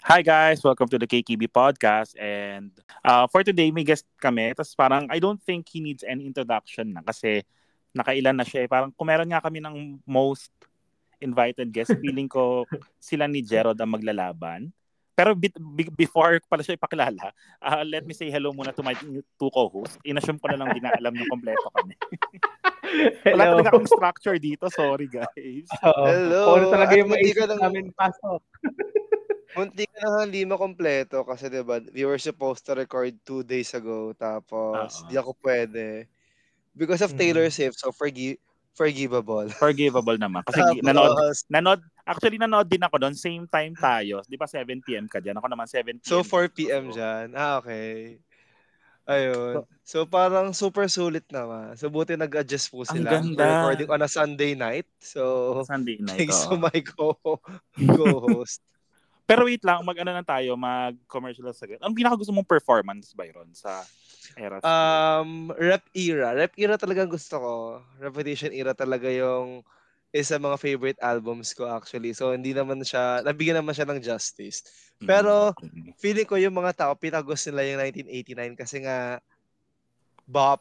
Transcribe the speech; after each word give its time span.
Hi 0.00 0.24
guys, 0.24 0.64
welcome 0.64 0.88
to 0.88 0.96
the 0.96 1.04
KKB 1.04 1.52
podcast 1.52 2.16
and 2.16 2.72
uh, 3.04 3.28
for 3.28 3.44
today 3.44 3.68
may 3.68 3.84
guest 3.84 4.08
kami 4.16 4.56
tapos 4.56 4.72
parang 4.72 5.04
I 5.12 5.20
don't 5.20 5.36
think 5.36 5.68
he 5.68 5.84
needs 5.84 6.00
any 6.08 6.24
introduction 6.24 6.96
na 6.96 7.04
kasi 7.04 7.44
nakailan 7.92 8.40
na 8.40 8.48
siya 8.48 8.64
eh. 8.64 8.68
Parang 8.72 8.88
kung 8.96 9.12
meron 9.12 9.28
nga 9.28 9.44
kami 9.44 9.60
ng 9.60 10.00
most 10.08 10.48
invited 11.20 11.68
guest, 11.68 11.92
feeling 12.00 12.32
ko 12.32 12.64
sila 12.96 13.28
ni 13.28 13.44
Gerald 13.44 13.76
ang 13.76 13.92
maglalaban. 13.92 14.72
Pero 15.12 15.36
be- 15.36 15.52
be- 15.52 15.92
before 15.92 16.40
pala 16.48 16.64
siya 16.64 16.80
ipakilala, 16.80 17.36
uh, 17.60 17.84
let 17.84 18.08
me 18.08 18.16
say 18.16 18.32
hello 18.32 18.56
muna 18.56 18.72
to 18.72 18.80
my 18.80 18.96
two 18.96 19.52
co-hosts. 19.52 20.00
Inassume 20.00 20.40
ko 20.40 20.48
na 20.48 20.64
lang 20.64 20.72
din 20.72 20.80
na 20.80 20.96
alam 20.96 21.12
niyo 21.12 21.28
kompleto 21.28 21.68
kami. 21.76 21.92
Wala 23.24 23.44
talaga 23.50 23.68
akong 23.70 23.86
structure 23.86 24.36
dito. 24.36 24.66
Sorry 24.68 25.06
guys. 25.06 25.68
Oo. 25.80 26.04
Hello. 26.04 26.40
Kung 26.44 26.56
ano 26.56 26.66
talaga 26.70 26.92
yung 26.94 27.08
At 27.08 27.14
hindi 27.14 27.30
maisip 27.30 27.38
ka 27.40 27.46
lang- 27.48 27.62
namin 27.62 27.86
pasok. 27.92 28.40
Munti 29.50 29.84
ka 29.84 29.98
na 30.00 30.22
hindi 30.22 30.42
makompleto 30.44 31.22
kasi 31.22 31.46
'di 31.46 31.60
ba 31.60 31.82
we 31.90 32.04
were 32.04 32.18
supposed 32.18 32.62
to 32.62 32.72
record 32.72 33.10
two 33.20 33.42
days 33.42 33.70
ago 33.72 34.14
tapos 34.14 34.94
Oo. 34.96 35.06
di 35.06 35.14
ako 35.14 35.34
pwede. 35.40 36.06
Because 36.70 37.02
of 37.02 37.10
Mm. 37.10 37.18
Taylor 37.18 37.46
Swift, 37.48 37.74
so 37.76 37.90
forgi 37.90 38.38
forgivable. 38.72 39.50
Forgivable 39.52 40.14
naman. 40.16 40.46
Kasi 40.46 40.62
Tapos, 40.62 40.78
nanood, 40.80 41.12
nanood, 41.50 41.80
actually 42.06 42.38
nanood 42.38 42.64
din 42.64 42.80
ako 42.80 42.96
doon. 42.96 43.12
Same 43.12 43.44
time 43.44 43.74
tayo. 43.74 44.22
Di 44.24 44.38
ba 44.38 44.46
7pm 44.46 45.04
ka 45.04 45.18
dyan? 45.18 45.34
Ako 45.34 45.46
naman 45.46 45.66
7pm. 45.66 45.98
So 46.00 46.22
4 46.22 46.46
p.m. 46.48 46.88
So, 46.88 46.96
dyan. 46.96 47.34
Ah, 47.34 47.58
okay. 47.58 48.22
Ayun. 49.10 49.66
So 49.82 50.06
parang 50.06 50.54
super 50.54 50.86
sulit 50.86 51.26
naman. 51.34 51.74
So 51.74 51.90
buti 51.90 52.14
nag-adjust 52.14 52.70
po 52.70 52.86
Ang 52.86 53.02
sila. 53.02 53.18
ganda. 53.18 53.42
We're 53.42 53.50
recording 53.58 53.90
on 53.90 54.06
a 54.06 54.10
Sunday 54.10 54.54
night. 54.54 54.86
So 55.02 55.66
Sunday 55.66 55.98
night. 55.98 56.30
thanks 56.30 56.46
to 56.46 56.54
my 56.54 56.78
co- 56.94 57.42
co-host. 57.74 58.62
Pero 59.30 59.46
wait 59.46 59.62
lang, 59.62 59.86
mag-ano 59.86 60.10
na 60.10 60.26
tayo, 60.26 60.58
mag-commercial 60.58 61.46
sa 61.54 61.66
Ang 61.86 61.94
pinaka 61.94 62.18
gusto 62.18 62.34
mong 62.34 62.50
performance, 62.50 63.14
Byron, 63.14 63.50
sa? 63.54 63.86
Tour? 64.34 64.62
Um, 64.66 65.54
rap 65.54 65.86
era. 65.94 66.34
Rap 66.34 66.54
era 66.58 66.74
talaga 66.74 67.06
gusto 67.06 67.34
ko. 67.38 67.52
Reputation 68.02 68.50
era 68.50 68.74
talaga 68.74 69.06
yung 69.06 69.62
isa 70.10 70.36
mga 70.36 70.58
favorite 70.58 71.00
albums 71.00 71.54
ko 71.54 71.70
actually. 71.70 72.10
So 72.10 72.34
hindi 72.34 72.50
naman 72.50 72.82
siya, 72.82 73.22
nabigyan 73.22 73.62
naman 73.62 73.74
siya 73.74 73.86
ng 73.86 74.02
justice. 74.02 74.66
pero- 75.00 75.54
Mm, 75.56 75.56
okay. 75.56 75.96
Feeling 75.96 76.28
ko 76.28 76.36
yung 76.36 76.52
mga 76.52 76.76
tao, 76.76 76.92
pinagos 76.92 77.46
nila 77.48 77.64
yung 77.64 77.80
1989 77.80 78.52
kasi 78.52 78.84
nga 78.84 79.16
bop, 80.24 80.60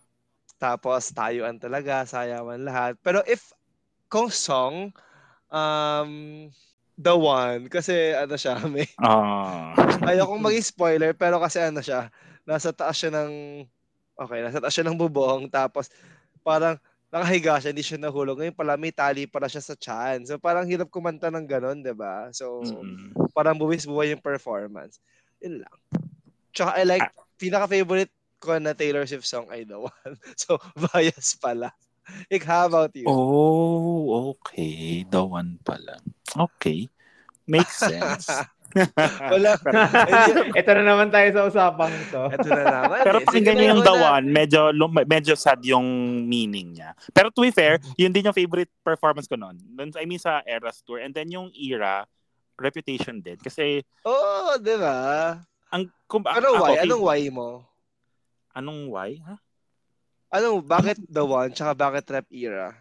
tapos 0.55 1.11
tayuan 1.11 1.57
talaga, 1.57 2.03
sayawan 2.03 2.61
lahat. 2.61 2.95
Pero 2.99 3.19
if 3.25 3.51
kung 4.07 4.27
song, 4.27 4.91
um, 5.47 6.11
The 6.95 7.15
One, 7.15 7.71
kasi 7.71 8.11
ano 8.11 8.35
siya, 8.35 8.59
may, 8.67 8.87
Ah. 8.99 9.71
ayokong 10.03 10.41
maging 10.41 10.65
spoiler, 10.65 11.11
pero 11.15 11.39
kasi 11.39 11.59
ano 11.59 11.79
siya, 11.79 12.11
nasa 12.43 12.71
taas 12.71 12.97
siya 12.97 13.13
ng, 13.13 13.63
okay, 14.15 14.39
nasa 14.43 14.59
taas 14.59 14.73
siya 14.73 14.83
ng 14.83 14.99
bubong, 14.99 15.47
tapos 15.47 15.87
parang 16.41 16.75
nakahiga 17.09 17.57
siya, 17.57 17.73
hindi 17.73 17.85
siya 17.85 17.99
nahulog. 18.01 18.37
Ngayon 18.37 18.57
pala, 18.57 18.77
may 18.77 18.93
tali 18.93 19.25
pala 19.25 19.49
siya 19.49 19.65
sa 19.65 19.73
chan. 19.73 20.25
So 20.29 20.37
parang 20.37 20.69
hirap 20.69 20.93
kumanta 20.93 21.33
ng 21.33 21.45
ganon, 21.49 21.81
di 21.81 21.93
ba? 21.93 22.29
So, 22.29 22.61
Mm-mm. 22.61 23.33
parang 23.33 23.57
buwis-buhay 23.57 24.13
yung 24.13 24.23
performance. 24.23 25.01
Yun 25.41 25.65
lang. 25.65 25.75
Tsaka 26.53 26.77
I 26.77 26.85
like, 26.85 27.09
pinaka-favorite 27.41 28.13
ko 28.39 28.55
na 28.61 28.77
Taylor 28.77 29.03
Swift 29.09 29.27
song 29.27 29.49
ay 29.49 29.65
The 29.65 29.81
One. 29.81 30.15
So, 30.41 30.61
bias 30.77 31.35
pala. 31.41 31.73
Ik, 32.29 32.45
how 32.45 32.65
about 32.65 32.93
you? 32.97 33.05
Oh, 33.05 34.33
okay. 34.33 35.05
The 35.05 35.21
one 35.21 35.61
pala. 35.61 36.01
Okay. 36.33 36.89
Makes 37.45 37.85
sense. 37.89 38.25
Wala. 39.33 39.57
Ito 40.59 40.69
na 40.77 40.83
naman 40.85 41.09
tayo 41.09 41.27
sa 41.33 41.41
usapang 41.49 41.93
to. 42.13 42.29
Ito 42.29 42.47
na 42.49 42.63
naman. 42.69 43.01
Pero 43.01 43.17
pakinggan 43.25 43.55
niyo 43.57 43.67
yung 43.73 43.83
The 43.85 43.95
na. 43.95 44.03
One, 44.13 44.25
medyo, 44.29 44.61
medyo 45.09 45.33
sad 45.33 45.61
yung 45.65 45.85
meaning 46.29 46.77
niya. 46.77 46.93
Pero 47.09 47.33
to 47.33 47.41
be 47.41 47.49
fair, 47.49 47.81
yun 47.97 48.13
din 48.13 48.29
yung 48.29 48.37
favorite 48.37 48.69
performance 48.85 49.25
ko 49.25 49.35
noon. 49.37 49.57
I 49.97 50.05
mean 50.05 50.21
sa 50.21 50.45
Eras 50.45 50.85
Tour. 50.85 51.01
And 51.01 51.13
then 51.13 51.33
yung 51.33 51.49
era, 51.57 52.05
Reputation 52.59 53.23
din. 53.23 53.39
Kasi, 53.39 53.79
Oo, 54.03 54.51
oh, 54.51 54.59
di 54.59 54.75
ba? 54.75 55.39
ang, 55.71 55.87
kung, 56.11 56.27
Ano 56.27 56.59
ako, 56.59 56.63
why? 56.67 56.77
Anong 56.83 57.03
why 57.07 57.23
mo? 57.31 57.49
Anong 58.51 58.81
why? 58.91 59.11
Ha? 59.23 59.35
Anong, 60.35 60.61
bakit 60.67 60.99
The 61.07 61.23
One, 61.23 61.55
tsaka 61.55 61.73
bakit 61.73 62.05
Rap 62.11 62.27
Era? 62.29 62.75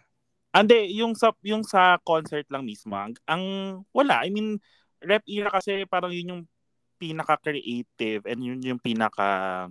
Ande, 0.53 0.89
yung 0.91 1.13
sa 1.13 1.31
yung 1.45 1.63
sa 1.63 2.01
concert 2.03 2.45
lang 2.49 2.65
mismo, 2.65 2.97
ang, 2.97 3.15
ang 3.29 3.45
wala, 3.93 4.25
I 4.25 4.33
mean, 4.33 4.59
rap 5.03 5.23
era 5.27 5.49
kasi 5.51 5.87
parang 5.87 6.11
yun 6.11 6.31
yung 6.35 6.43
pinaka-creative 6.99 8.27
and 8.27 8.41
yun 8.43 8.59
yung 8.59 8.81
pinaka 8.83 9.67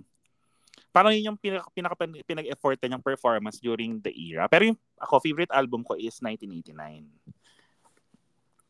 parang 0.88 1.12
yun 1.12 1.34
yung 1.34 1.38
pinaka, 1.38 1.68
pinaka 1.76 1.94
pinag-effort 2.00 2.80
niyang 2.80 3.04
performance 3.04 3.60
during 3.60 4.00
the 4.00 4.10
era. 4.10 4.48
Pero 4.48 4.72
yung 4.72 4.78
ako 4.98 5.20
favorite 5.20 5.52
album 5.52 5.84
ko 5.84 5.94
is 5.94 6.16
1989. 6.24 7.04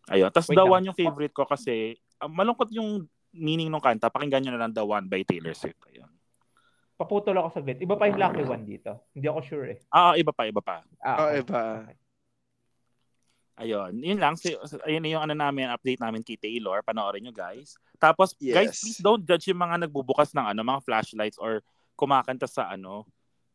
Ayun, 0.08 0.30
tapos 0.32 0.50
The. 0.50 0.64
One 0.66 0.84
yung 0.88 0.98
favorite 0.98 1.32
ko 1.32 1.46
kasi 1.46 1.96
ah, 2.18 2.28
malungkot 2.28 2.68
yung 2.74 3.06
meaning 3.32 3.70
ng 3.70 3.80
kanta. 3.80 4.10
Pakinggan 4.10 4.42
niyo 4.44 4.52
na 4.56 4.66
lang 4.66 4.74
The 4.74 4.82
One 4.82 5.06
by 5.06 5.22
Taylor 5.22 5.54
Swift. 5.54 5.78
Ayun. 5.88 6.10
Paputol 6.98 7.38
ako 7.38 7.54
saglit. 7.54 7.78
Iba 7.78 7.94
pa 7.94 8.10
yung 8.10 8.18
Lucky 8.18 8.42
One 8.42 8.64
dito. 8.66 9.06
Hindi 9.14 9.26
ako 9.30 9.40
sure 9.46 9.66
eh. 9.70 9.78
Ah, 9.94 10.18
iba 10.18 10.34
pa, 10.34 10.50
iba 10.50 10.58
pa. 10.58 10.82
Ah, 10.98 11.28
Oh, 11.28 11.30
iba. 11.30 11.86
Okay. 11.86 12.07
Ayun, 13.58 13.98
yun 13.98 14.22
lang. 14.22 14.38
Si, 14.38 14.54
ayun 14.86 15.02
yung 15.02 15.24
ano 15.26 15.34
namin, 15.34 15.66
update 15.66 15.98
namin 15.98 16.22
kay 16.22 16.38
Taylor. 16.38 16.78
Panoorin 16.80 17.26
nyo 17.26 17.34
guys. 17.34 17.74
Tapos, 17.98 18.30
guys, 18.38 18.70
Yes. 18.70 18.78
please 18.78 19.00
don't 19.02 19.26
judge 19.26 19.50
yung 19.50 19.58
mga 19.58 19.82
nagbubukas 19.84 20.30
ng 20.30 20.46
ano, 20.46 20.62
mga 20.62 20.86
flashlights 20.86 21.42
or 21.42 21.58
kumakanta 21.98 22.46
sa 22.46 22.70
ano, 22.70 23.02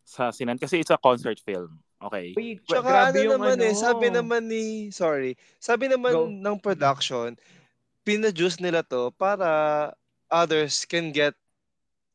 sa 0.04 0.36
sinan. 0.36 0.60
Kasi 0.60 0.84
it's 0.84 0.92
a 0.92 1.00
concert 1.00 1.40
film. 1.40 1.80
Okay? 2.04 2.36
Uy, 2.36 2.60
Tsaka 2.60 2.84
grabe 2.84 3.16
ano 3.16 3.24
yung 3.24 3.34
naman 3.40 3.56
ano. 3.56 3.64
eh, 3.64 3.72
sabi 3.74 4.06
naman 4.12 4.44
ni, 4.52 4.64
sorry, 4.92 5.40
sabi 5.56 5.88
naman 5.88 6.12
Go. 6.12 6.28
ng 6.28 6.58
production, 6.60 7.40
pinajuice 8.04 8.60
nila 8.60 8.84
to 8.84 9.16
para 9.16 9.48
others 10.28 10.84
can 10.84 11.16
get 11.16 11.32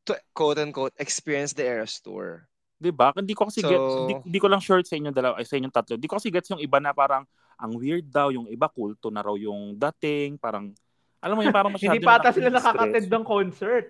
to 0.05 0.13
quote-unquote 0.37 0.93
experience 1.01 1.57
the 1.57 1.65
Eras 1.65 1.97
Tour. 1.97 2.45
Di 2.77 2.93
ba? 2.93 3.09
Hindi 3.17 3.33
ko 3.33 3.49
kasi 3.49 3.65
So- 3.65 3.67
gets, 3.67 3.93
hindi, 3.97 4.13
hindi 4.29 4.39
ko 4.39 4.45
lang 4.47 4.61
sure 4.61 4.85
sa 4.85 4.93
inyo 4.93 5.09
dalawa, 5.09 5.41
ay, 5.41 5.49
sa 5.49 5.57
inyong 5.57 5.73
tatlo. 5.73 5.97
Hindi 5.97 6.05
ko 6.05 6.21
kasi 6.21 6.29
gets 6.29 6.53
yung 6.53 6.61
iba 6.61 6.77
na 6.77 6.93
parang 6.93 7.25
ang 7.59 7.75
weird 7.75 8.07
daw, 8.07 8.31
yung 8.31 8.47
iba 8.47 8.71
kulto 8.71 9.11
na 9.11 9.19
raw 9.19 9.35
yung 9.35 9.75
dating, 9.75 10.39
parang 10.39 10.71
alam 11.19 11.35
mo 11.35 11.43
yun, 11.43 11.51
parang 11.51 11.75
masyado 11.75 11.91
Hindi 11.99 12.07
pa 12.07 12.15
ata 12.15 12.31
sila 12.31 12.47
nakakatid 12.47 13.11
ng 13.11 13.25
concert. 13.27 13.87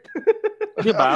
Di 0.82 0.90
ba? 0.90 1.14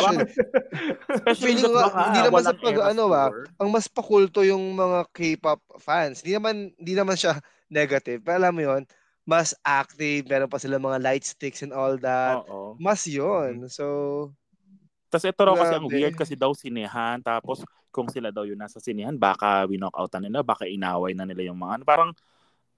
Especially 1.10 1.58
feeling 1.58 1.74
baka 1.74 2.00
hindi 2.12 2.22
naman 2.22 2.42
sa 2.46 2.54
pag- 2.54 2.86
ano 2.94 3.04
ba, 3.10 3.24
Tour. 3.34 3.46
ang 3.58 3.70
mas 3.74 3.88
pakulto 3.90 4.46
yung 4.46 4.62
mga 4.78 5.10
K-pop 5.10 5.62
fans. 5.82 6.22
Hindi 6.22 6.38
naman, 6.38 6.56
hindi 6.78 6.94
naman 6.94 7.18
siya 7.18 7.42
negative. 7.74 8.22
Pero 8.22 8.38
alam 8.38 8.54
mo 8.54 8.62
yun, 8.62 8.82
mas 9.26 9.58
active, 9.66 10.30
meron 10.30 10.52
pa 10.52 10.62
sila 10.62 10.78
mga 10.78 11.02
light 11.02 11.26
sticks 11.26 11.66
and 11.66 11.74
all 11.74 11.98
that. 11.98 12.44
Oo. 12.46 12.78
Mas 12.78 13.08
yun. 13.10 13.66
So, 13.72 14.30
Tapos 15.10 15.26
ito 15.26 15.42
raw 15.42 15.56
kasi 15.58 15.74
ang 15.74 15.88
weird 15.90 16.14
kasi 16.14 16.34
daw 16.38 16.54
sinehan. 16.54 17.24
Tapos 17.26 17.66
kung 17.94 18.10
sila 18.10 18.30
daw 18.30 18.44
yun 18.46 18.58
nasa 18.58 18.82
sinehan, 18.82 19.18
baka 19.18 19.66
winock 19.70 19.94
out 19.98 20.12
na 20.18 20.26
nila, 20.26 20.40
baka 20.42 20.66
inaway 20.66 21.14
na 21.14 21.26
nila 21.26 21.46
yung 21.50 21.58
mga 21.58 21.82
ano. 21.82 21.84
Parang, 21.86 22.10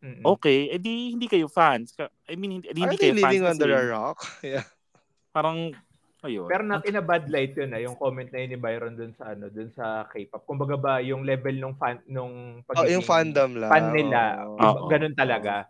Mm-mm. 0.03 0.23
okay, 0.25 0.69
edi 0.69 1.15
hindi 1.15 1.25
kayo 1.25 1.47
fans. 1.49 1.95
Ka- 1.95 2.13
I 2.29 2.35
mean, 2.35 2.61
hindi, 2.61 2.67
are 2.69 2.75
hindi 2.75 2.97
they 2.99 3.09
kayo 3.09 3.15
fans 3.15 3.23
living 3.23 3.43
kasi 3.43 3.51
under 3.55 3.71
a 3.71 3.83
rock? 3.89 4.17
yeah. 4.45 4.65
parang, 5.35 5.75
ayun. 6.23 6.47
Pero 6.47 6.63
not 6.63 6.83
in 6.87 6.95
a 6.95 7.03
bad 7.03 7.27
light 7.27 7.53
yun 7.57 7.75
ah, 7.75 7.81
yung 7.81 7.97
comment 7.99 8.29
na 8.31 8.39
yun 8.39 8.55
ni 8.55 8.59
Byron 8.59 8.95
dun 8.95 9.11
sa 9.17 9.35
ano, 9.35 9.51
dun 9.51 9.69
sa 9.75 10.07
K-pop. 10.07 10.47
Kumbaga 10.47 10.75
ba 10.79 10.93
yung 11.03 11.27
level 11.27 11.55
nung 11.59 11.75
fan 11.75 11.99
nung 12.07 12.63
Oh, 12.71 12.87
yung 12.87 13.03
fandom 13.03 13.59
lang. 13.59 13.71
fan 13.71 13.91
nila, 13.91 14.47
Oo. 14.47 14.57
Oo. 14.57 14.87
ganun 14.87 15.15
talaga. 15.15 15.67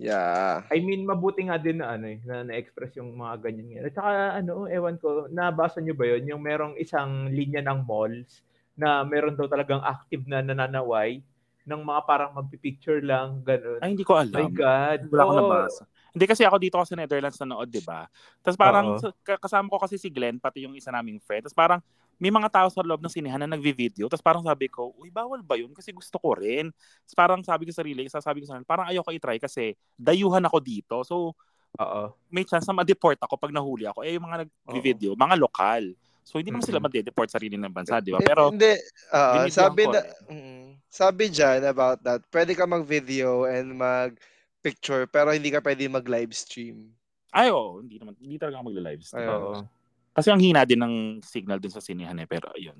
Yeah. 0.00 0.64
I 0.72 0.80
mean, 0.80 1.04
mabuti 1.04 1.44
nga 1.44 1.60
din 1.60 1.84
na 1.84 1.94
ano 1.94 2.08
eh, 2.08 2.18
na 2.24 2.48
na-express 2.48 2.96
yung 2.96 3.12
mga 3.12 3.44
ganyan 3.44 3.66
nga. 3.68 3.80
At 3.84 3.94
saka 3.94 4.10
ano, 4.40 4.64
ewan 4.66 4.96
ko, 4.96 5.28
nabasa 5.28 5.84
nyo 5.84 5.92
ba 5.92 6.08
yun? 6.08 6.32
Yung 6.32 6.42
merong 6.42 6.74
isang 6.80 7.28
linya 7.28 7.60
ng 7.60 7.84
malls 7.84 8.40
na 8.72 9.04
meron 9.04 9.36
daw 9.36 9.44
talagang 9.44 9.84
active 9.84 10.24
na 10.24 10.40
nananaway 10.40 11.20
ng 11.62 11.82
mga 11.82 12.00
parang 12.04 12.30
magpipicture 12.34 12.98
lang, 13.02 13.40
ganun. 13.46 13.78
Ay, 13.78 13.94
hindi 13.94 14.02
ko 14.02 14.18
alam. 14.18 14.34
My 14.34 14.50
God. 14.50 14.98
Wala 15.08 15.20
akong 15.22 15.36
Oo. 15.38 15.42
nabasa. 15.46 15.82
Hindi 16.12 16.24
kasi 16.28 16.42
ako 16.44 16.56
dito 16.60 16.76
ako 16.76 16.86
sa 16.92 16.98
Netherlands 16.98 17.40
nanood, 17.40 17.68
di 17.72 17.80
ba? 17.80 18.04
Tapos 18.44 18.58
parang 18.60 19.00
ka- 19.24 19.40
kasama 19.40 19.72
ko 19.72 19.80
kasi 19.80 19.96
si 19.96 20.12
Glenn, 20.12 20.36
pati 20.36 20.68
yung 20.68 20.76
isa 20.76 20.92
naming 20.92 21.16
friend. 21.24 21.48
Tapos 21.48 21.56
parang 21.56 21.80
may 22.20 22.28
mga 22.28 22.52
tao 22.52 22.68
sa 22.68 22.84
loob 22.84 23.00
ng 23.00 23.10
sinehan 23.10 23.40
na 23.40 23.48
nagvi-video. 23.48 24.06
Tapos 24.12 24.20
parang 24.20 24.44
sabi 24.44 24.68
ko, 24.68 24.92
uy, 25.00 25.08
bawal 25.08 25.40
ba 25.40 25.56
yun? 25.56 25.72
Kasi 25.72 25.90
gusto 25.90 26.20
ko 26.20 26.36
rin. 26.36 26.68
Tapos 27.02 27.16
parang 27.16 27.40
sabi 27.40 27.64
ko 27.64 27.72
sa 27.72 27.80
sarili, 27.80 28.04
sasabi 28.12 28.44
ko 28.44 28.46
sa 28.46 28.60
kanila, 28.60 28.68
parang 28.68 28.86
ayoko 28.92 29.10
i-try 29.10 29.40
kasi 29.40 29.72
dayuhan 29.96 30.44
ako 30.44 30.58
dito. 30.60 30.96
So, 31.02 31.32
Oo. 31.80 32.02
may 32.28 32.44
chance 32.44 32.68
na 32.68 32.76
ma-deport 32.76 33.16
ako 33.16 33.40
pag 33.40 33.50
nahuli 33.50 33.88
ako. 33.88 34.04
Eh, 34.04 34.20
yung 34.20 34.28
mga 34.28 34.44
nag-video, 34.44 35.16
mga 35.16 35.36
lokal. 35.40 35.96
So, 36.22 36.38
hindi 36.38 36.54
naman 36.54 36.64
sila 36.64 36.78
ma-deport 36.78 37.28
sa 37.28 37.36
sarili 37.36 37.58
ng 37.58 37.74
bansa, 37.74 37.98
di 37.98 38.14
ba? 38.14 38.22
Pero, 38.22 38.54
hindi, 38.54 38.78
binibigyan 39.10 39.50
sabi 39.50 39.82
na, 39.90 40.00
mm, 40.30 40.66
sabi 40.86 41.24
dyan 41.28 41.60
about 41.66 41.98
that, 42.06 42.22
pwede 42.30 42.54
ka 42.54 42.64
mag-video 42.64 43.50
and 43.50 43.74
mag-picture, 43.74 45.10
pero 45.10 45.34
hindi 45.34 45.50
ka 45.50 45.58
pwede 45.60 45.90
mag-live 45.90 46.30
stream. 46.30 46.94
Ay, 47.32 47.48
oo. 47.48 47.80
Hindi 47.80 47.96
naman. 47.96 48.14
Hindi 48.20 48.36
talaga 48.36 48.60
ako 48.60 48.64
magla-live 48.70 49.02
stream. 49.02 49.28
Oo. 49.28 49.64
Kasi 50.12 50.28
ang 50.28 50.40
hina 50.44 50.68
din 50.68 50.84
ng 50.84 51.24
signal 51.24 51.56
dun 51.56 51.72
sa 51.72 51.80
sinihan 51.80 52.14
eh. 52.20 52.28
Pero 52.28 52.52
ayun. 52.52 52.76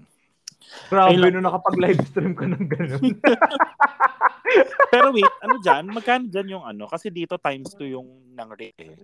Grabe 0.92 1.16
Ayun 1.16 1.32
no 1.40 1.48
nakapag-live 1.48 2.00
stream 2.06 2.36
ka 2.36 2.44
ng 2.46 2.68
ganun. 2.68 3.16
Pero 4.92 5.08
wait, 5.16 5.34
ano 5.40 5.56
dyan? 5.64 5.84
Magkano 5.88 6.28
dyan 6.28 6.48
yung 6.52 6.64
ano? 6.68 6.84
Kasi 6.84 7.08
dito 7.08 7.40
times 7.40 7.72
2 7.80 7.96
yung 7.96 8.36
nang 8.36 8.52
rate 8.52 8.76
eh. 8.84 8.96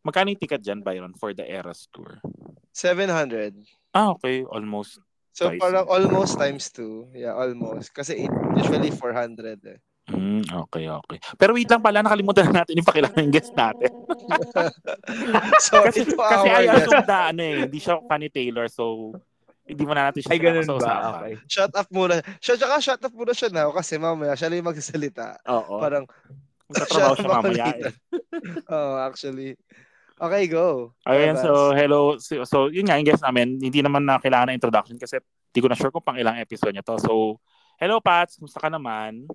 Magkano 0.00 0.32
yung 0.32 0.40
ticket 0.40 0.64
dyan, 0.64 0.80
Byron, 0.80 1.12
for 1.12 1.36
the 1.36 1.44
Eras 1.44 1.84
Tour? 1.92 2.16
700. 2.78 3.58
Ah, 3.90 4.14
okay. 4.14 4.46
Almost. 4.46 5.02
So 5.34 5.50
Twice. 5.50 5.58
parang 5.58 5.86
almost 5.90 6.38
times 6.38 6.70
2. 6.70 7.14
Yeah, 7.18 7.34
almost. 7.34 7.90
Kasi 7.90 8.26
it, 8.26 8.32
usually 8.54 8.94
400 8.94 9.58
eh. 9.66 9.78
Mm, 10.08 10.46
okay, 10.66 10.88
okay. 10.88 11.18
Pero 11.36 11.52
wait 11.52 11.68
lang 11.68 11.84
pala, 11.84 12.00
nakalimutan 12.00 12.48
na 12.48 12.62
natin 12.64 12.80
yung 12.80 12.88
pakilala 12.88 13.12
ng 13.18 13.28
guest 13.28 13.52
natin. 13.52 13.92
so 15.68 15.84
kasi 15.84 16.08
kasi 16.08 16.16
our 16.16 16.48
I 16.48 16.64
guest. 16.64 16.88
assume 16.88 17.04
na 17.04 17.18
ano 17.28 17.42
eh, 17.44 17.54
hindi 17.68 17.78
siya 17.78 18.00
Fanny 18.08 18.32
Taylor, 18.32 18.72
so 18.72 19.12
hindi 19.68 19.84
mo 19.84 19.92
na 19.92 20.08
natin 20.08 20.24
siya 20.24 20.32
Ay, 20.32 20.40
ganun 20.40 20.64
sa 20.64 20.80
ba? 20.80 20.94
Okay. 21.20 21.34
Shut 21.44 21.72
up 21.76 21.88
muna. 21.92 22.24
Siya, 22.40 22.54
tsaka 22.56 22.74
shut 22.80 23.02
up 23.04 23.12
muna 23.12 23.32
siya 23.36 23.52
now 23.52 23.68
kasi 23.68 24.00
mamaya 24.00 24.32
siya 24.32 24.48
lang 24.48 24.64
yung 24.64 24.70
magsasalita. 24.72 25.26
Oo. 25.44 25.76
Parang, 25.76 26.08
Magtatrabaho 26.72 27.12
siya 27.12 27.20
siya 27.20 27.28
mamaya 27.28 27.66
eh. 27.76 27.92
Oo, 28.72 28.92
actually. 29.04 29.50
Okay, 30.18 30.44
go. 30.50 30.90
Ayun, 31.06 31.38
Bebas. 31.38 31.42
so 31.42 31.50
hello. 31.70 32.00
So, 32.18 32.42
so 32.42 32.58
yun 32.66 32.86
nga, 32.86 32.98
yung 32.98 33.06
guest 33.06 33.22
namin, 33.22 33.58
hindi 33.58 33.78
naman 33.78 34.02
na 34.02 34.18
kailangan 34.18 34.50
ng 34.50 34.58
introduction 34.58 34.98
kasi 34.98 35.22
hindi 35.22 35.60
ko 35.62 35.68
na 35.70 35.78
sure 35.78 35.94
kung 35.94 36.02
pang 36.02 36.18
ilang 36.18 36.36
episode 36.36 36.74
niya 36.74 36.82
to. 36.82 36.98
So, 36.98 37.38
hello 37.78 38.02
Pats, 38.02 38.36
kumusta 38.36 38.58
ka 38.58 38.66
naman? 38.66 39.30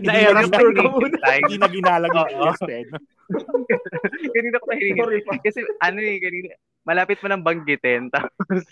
Na-error 0.00 0.46
Hindi 0.46 0.54
tour 0.58 0.70
na- 0.70 0.78
ka 0.78 0.82
muna. 0.90 1.16
Hindi 1.42 1.56
na 1.58 1.68
ginalag 1.68 2.10
yung 2.14 2.30
guest 2.46 2.66
eh. 2.70 2.84
kanina 4.34 4.58
ko 4.58 4.66
nahihingi. 4.66 5.38
Kasi 5.42 5.62
ano 5.78 5.98
eh, 6.02 6.18
kanina, 6.18 6.54
malapit 6.82 7.18
mo 7.22 7.26
nang 7.30 7.46
banggitin. 7.46 8.10
Tapos, 8.14 8.62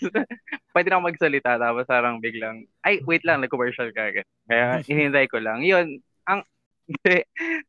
pwede 0.75 0.87
na 0.91 0.99
ako 0.99 1.03
magsalita. 1.07 1.55
Tapos 1.55 1.85
parang 1.87 2.19
biglang, 2.19 2.67
ay, 2.83 2.99
wait 3.07 3.23
lang, 3.23 3.39
nag-commercial 3.39 3.91
ka 3.95 4.11
agad. 4.11 4.27
Kaya, 4.47 4.83
hinihintay 4.83 5.27
ko 5.31 5.39
lang. 5.39 5.63
Yun, 5.63 5.99
ang, 6.27 6.43
hindi, 6.89 7.17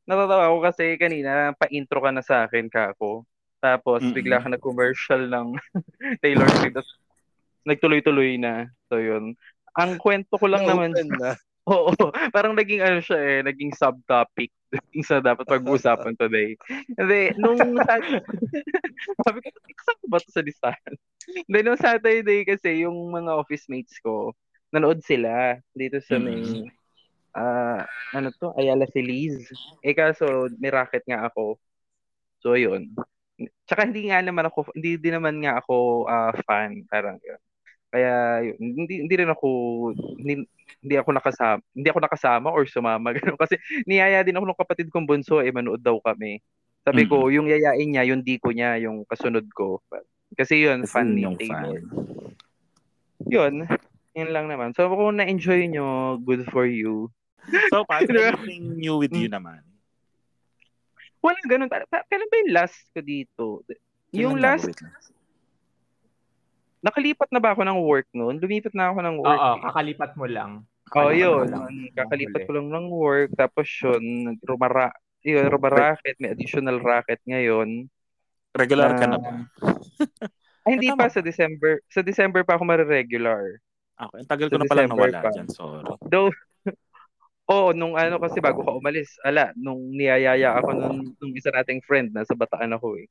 natatawa 0.09 0.49
ako 0.49 0.59
kasi 0.65 0.97
kanina, 0.97 1.53
pa-intro 1.53 2.01
ka 2.01 2.11
na 2.11 2.25
sa 2.25 2.49
akin, 2.49 2.73
kako. 2.73 3.29
Tapos, 3.61 4.01
Mm-mm. 4.01 4.17
bigla 4.17 4.41
ka 4.41 4.49
nag-commercial 4.49 5.29
ng 5.29 5.61
Taylor 6.25 6.49
Swift. 6.49 6.81
Tapos, 6.81 6.93
nagtuloy-tuloy 7.69 8.41
na. 8.41 8.73
So, 8.89 8.97
yun. 8.97 9.37
Ang 9.77 10.01
kwento 10.01 10.41
ko 10.41 10.49
lang 10.49 10.65
naman, 10.65 10.97
Na-open 10.97 11.13
na. 11.21 11.33
Oo, 11.71 11.93
parang 12.33 12.57
naging 12.57 12.81
ano 12.81 13.05
siya 13.05 13.21
eh, 13.21 13.41
naging 13.45 13.77
subtopic 13.77 14.49
dun 14.73 15.05
sa 15.07 15.21
dapat 15.21 15.45
pag-uusapan 15.45 16.17
today. 16.17 16.57
Hindi, 16.97 17.37
nung 17.37 17.61
sabi 19.21 19.39
ko, 19.45 19.49
kasama 19.53 20.05
ba 20.09 20.19
to 20.19 20.33
sa 20.33 20.43
listahan? 20.43 20.95
Hindi, 21.47 21.59
nung 21.61 21.79
Saturday 21.79 22.49
kasi, 22.49 22.89
yung 22.89 22.97
mga 23.13 23.37
office 23.37 23.69
mates 23.69 24.01
ko, 24.01 24.33
nanood 24.73 25.05
sila 25.05 25.61
dito 25.77 26.01
sa 26.01 26.17
may, 26.17 26.65
ah, 27.35 27.85
ano 28.15 28.29
to, 28.35 28.55
Ayala 28.57 28.87
Feliz. 28.91 29.51
Eh 29.83 29.95
kaso, 29.95 30.51
may 30.59 30.71
racket 30.71 31.05
nga 31.07 31.27
ako. 31.31 31.57
So, 32.41 32.57
yun. 32.57 32.93
Tsaka 33.65 33.89
hindi 33.89 34.09
nga 34.11 34.21
naman 34.21 34.49
ako, 34.49 34.73
hindi 34.77 35.01
din 35.01 35.17
naman 35.17 35.41
nga 35.41 35.61
ako 35.61 36.07
ah, 36.09 36.33
fan, 36.45 36.85
parang 36.89 37.17
yun. 37.21 37.41
Kaya, 37.91 38.45
yun, 38.47 38.57
hindi, 38.59 38.95
hindi 39.03 39.15
rin 39.19 39.31
ako, 39.31 39.49
hindi, 40.15 40.47
hindi 40.81 40.95
ako 40.95 41.11
nakasama, 41.11 41.61
hindi 41.75 41.89
ako 41.91 42.01
nakasama 42.07 42.49
or 42.55 42.63
sumama 42.65 43.11
ganun 43.19 43.35
kasi 43.35 43.59
niyaya 43.83 44.23
din 44.23 44.39
ako 44.39 44.47
ng 44.47 44.61
kapatid 44.63 44.89
kong 44.95 45.11
bunso 45.11 45.43
eh 45.43 45.51
manood 45.51 45.83
daw 45.83 45.99
kami. 45.99 46.39
Sabi 46.81 47.05
ko, 47.05 47.29
yung 47.29 47.45
yayain 47.45 47.93
niya, 47.93 48.09
yung 48.09 48.25
di 48.25 48.41
ko 48.41 48.57
niya, 48.57 48.81
yung 48.81 49.05
kasunod 49.05 49.45
ko. 49.53 49.85
Kasi 50.33 50.65
yun, 50.65 50.89
Kasi 50.89 50.93
fan 50.97 51.13
ni 51.13 51.29
Taylor. 51.37 51.77
fan. 51.77 51.83
Yun, 53.29 53.55
yun 54.17 54.31
lang 54.33 54.49
naman. 54.49 54.73
So 54.73 54.89
kung 54.89 55.21
na-enjoy 55.21 55.69
nyo, 55.69 56.17
good 56.25 56.49
for 56.49 56.65
you. 56.65 57.13
So, 57.69 57.83
Diba? 57.83 58.31
anything 58.31 58.77
new 58.77 58.97
with 58.97 59.11
you 59.11 59.27
naman? 59.27 59.65
Walang 61.19 61.47
ganun. 61.47 61.69
Pa- 61.69 61.85
pa- 61.85 62.07
Kailan 62.07 62.27
ba 62.27 62.37
yung 62.39 62.53
last 62.53 62.79
ko 62.91 63.01
dito? 63.01 63.45
Yung 64.11 64.37
Kailan 64.37 64.43
last, 64.43 64.63
nga, 64.63 64.69
wait 64.69 64.81
lang. 64.81 64.95
nakalipat 66.81 67.29
na 67.29 67.39
ba 67.39 67.53
ako 67.53 67.63
ng 67.63 67.79
work 67.79 68.09
noon? 68.11 68.35
Lumipat 68.37 68.73
na 68.73 68.89
ako 68.89 68.99
ng 69.01 69.17
work. 69.19 69.29
Oo, 69.31 69.51
eh. 69.53 69.63
kakalipat 69.63 70.11
mo 70.15 70.25
lang. 70.25 70.51
Oh, 70.91 71.07
Kakalipat 71.07 71.21
yun. 71.21 71.45
lang. 71.47 71.65
Kakalipat 71.93 72.41
ko 72.43 72.53
lang 72.53 72.67
ng 72.69 72.87
work. 72.89 73.31
Tapos 73.35 73.67
yun, 73.69 74.05
rumara, 74.43 74.91
yun, 75.23 75.47
rumaracket. 75.47 76.17
May 76.19 76.33
additional 76.33 76.81
racket 76.81 77.21
ngayon. 77.25 77.87
Regular 78.51 78.97
ka 78.97 79.05
Ah, 79.05 79.07
na 79.07 79.17
ba? 79.17 79.31
Ay, 80.67 80.77
hindi 80.77 80.89
Ay, 80.89 80.97
pa 80.99 81.07
sa 81.07 81.21
December. 81.21 81.79
Sa 81.87 82.01
December 82.01 82.43
pa 82.43 82.57
ako 82.57 82.65
mare-regular. 82.65 83.61
Okay, 83.95 84.19
ang 84.19 84.29
tagal 84.29 84.47
ko 84.49 84.57
Sa 84.57 84.59
na 84.59 84.67
pala 84.67 84.81
December 84.83 84.97
nawala 85.07 85.21
pa. 85.21 85.31
dyan, 85.31 85.49
sorry. 85.49 85.85
Though, 86.03 86.33
oo, 87.51 87.75
nung 87.75 87.99
ano 87.99 88.23
kasi 88.23 88.39
bago 88.39 88.63
ka 88.63 88.71
umalis, 88.71 89.19
ala, 89.27 89.51
nung 89.59 89.91
niyayaya 89.91 90.55
ako 90.63 90.71
nung, 90.79 90.99
nung 91.19 91.33
isa 91.35 91.51
nating 91.51 91.83
friend, 91.83 92.15
nasa 92.15 92.39
Bataan 92.39 92.79
ako 92.79 93.03
eh. 93.03 93.11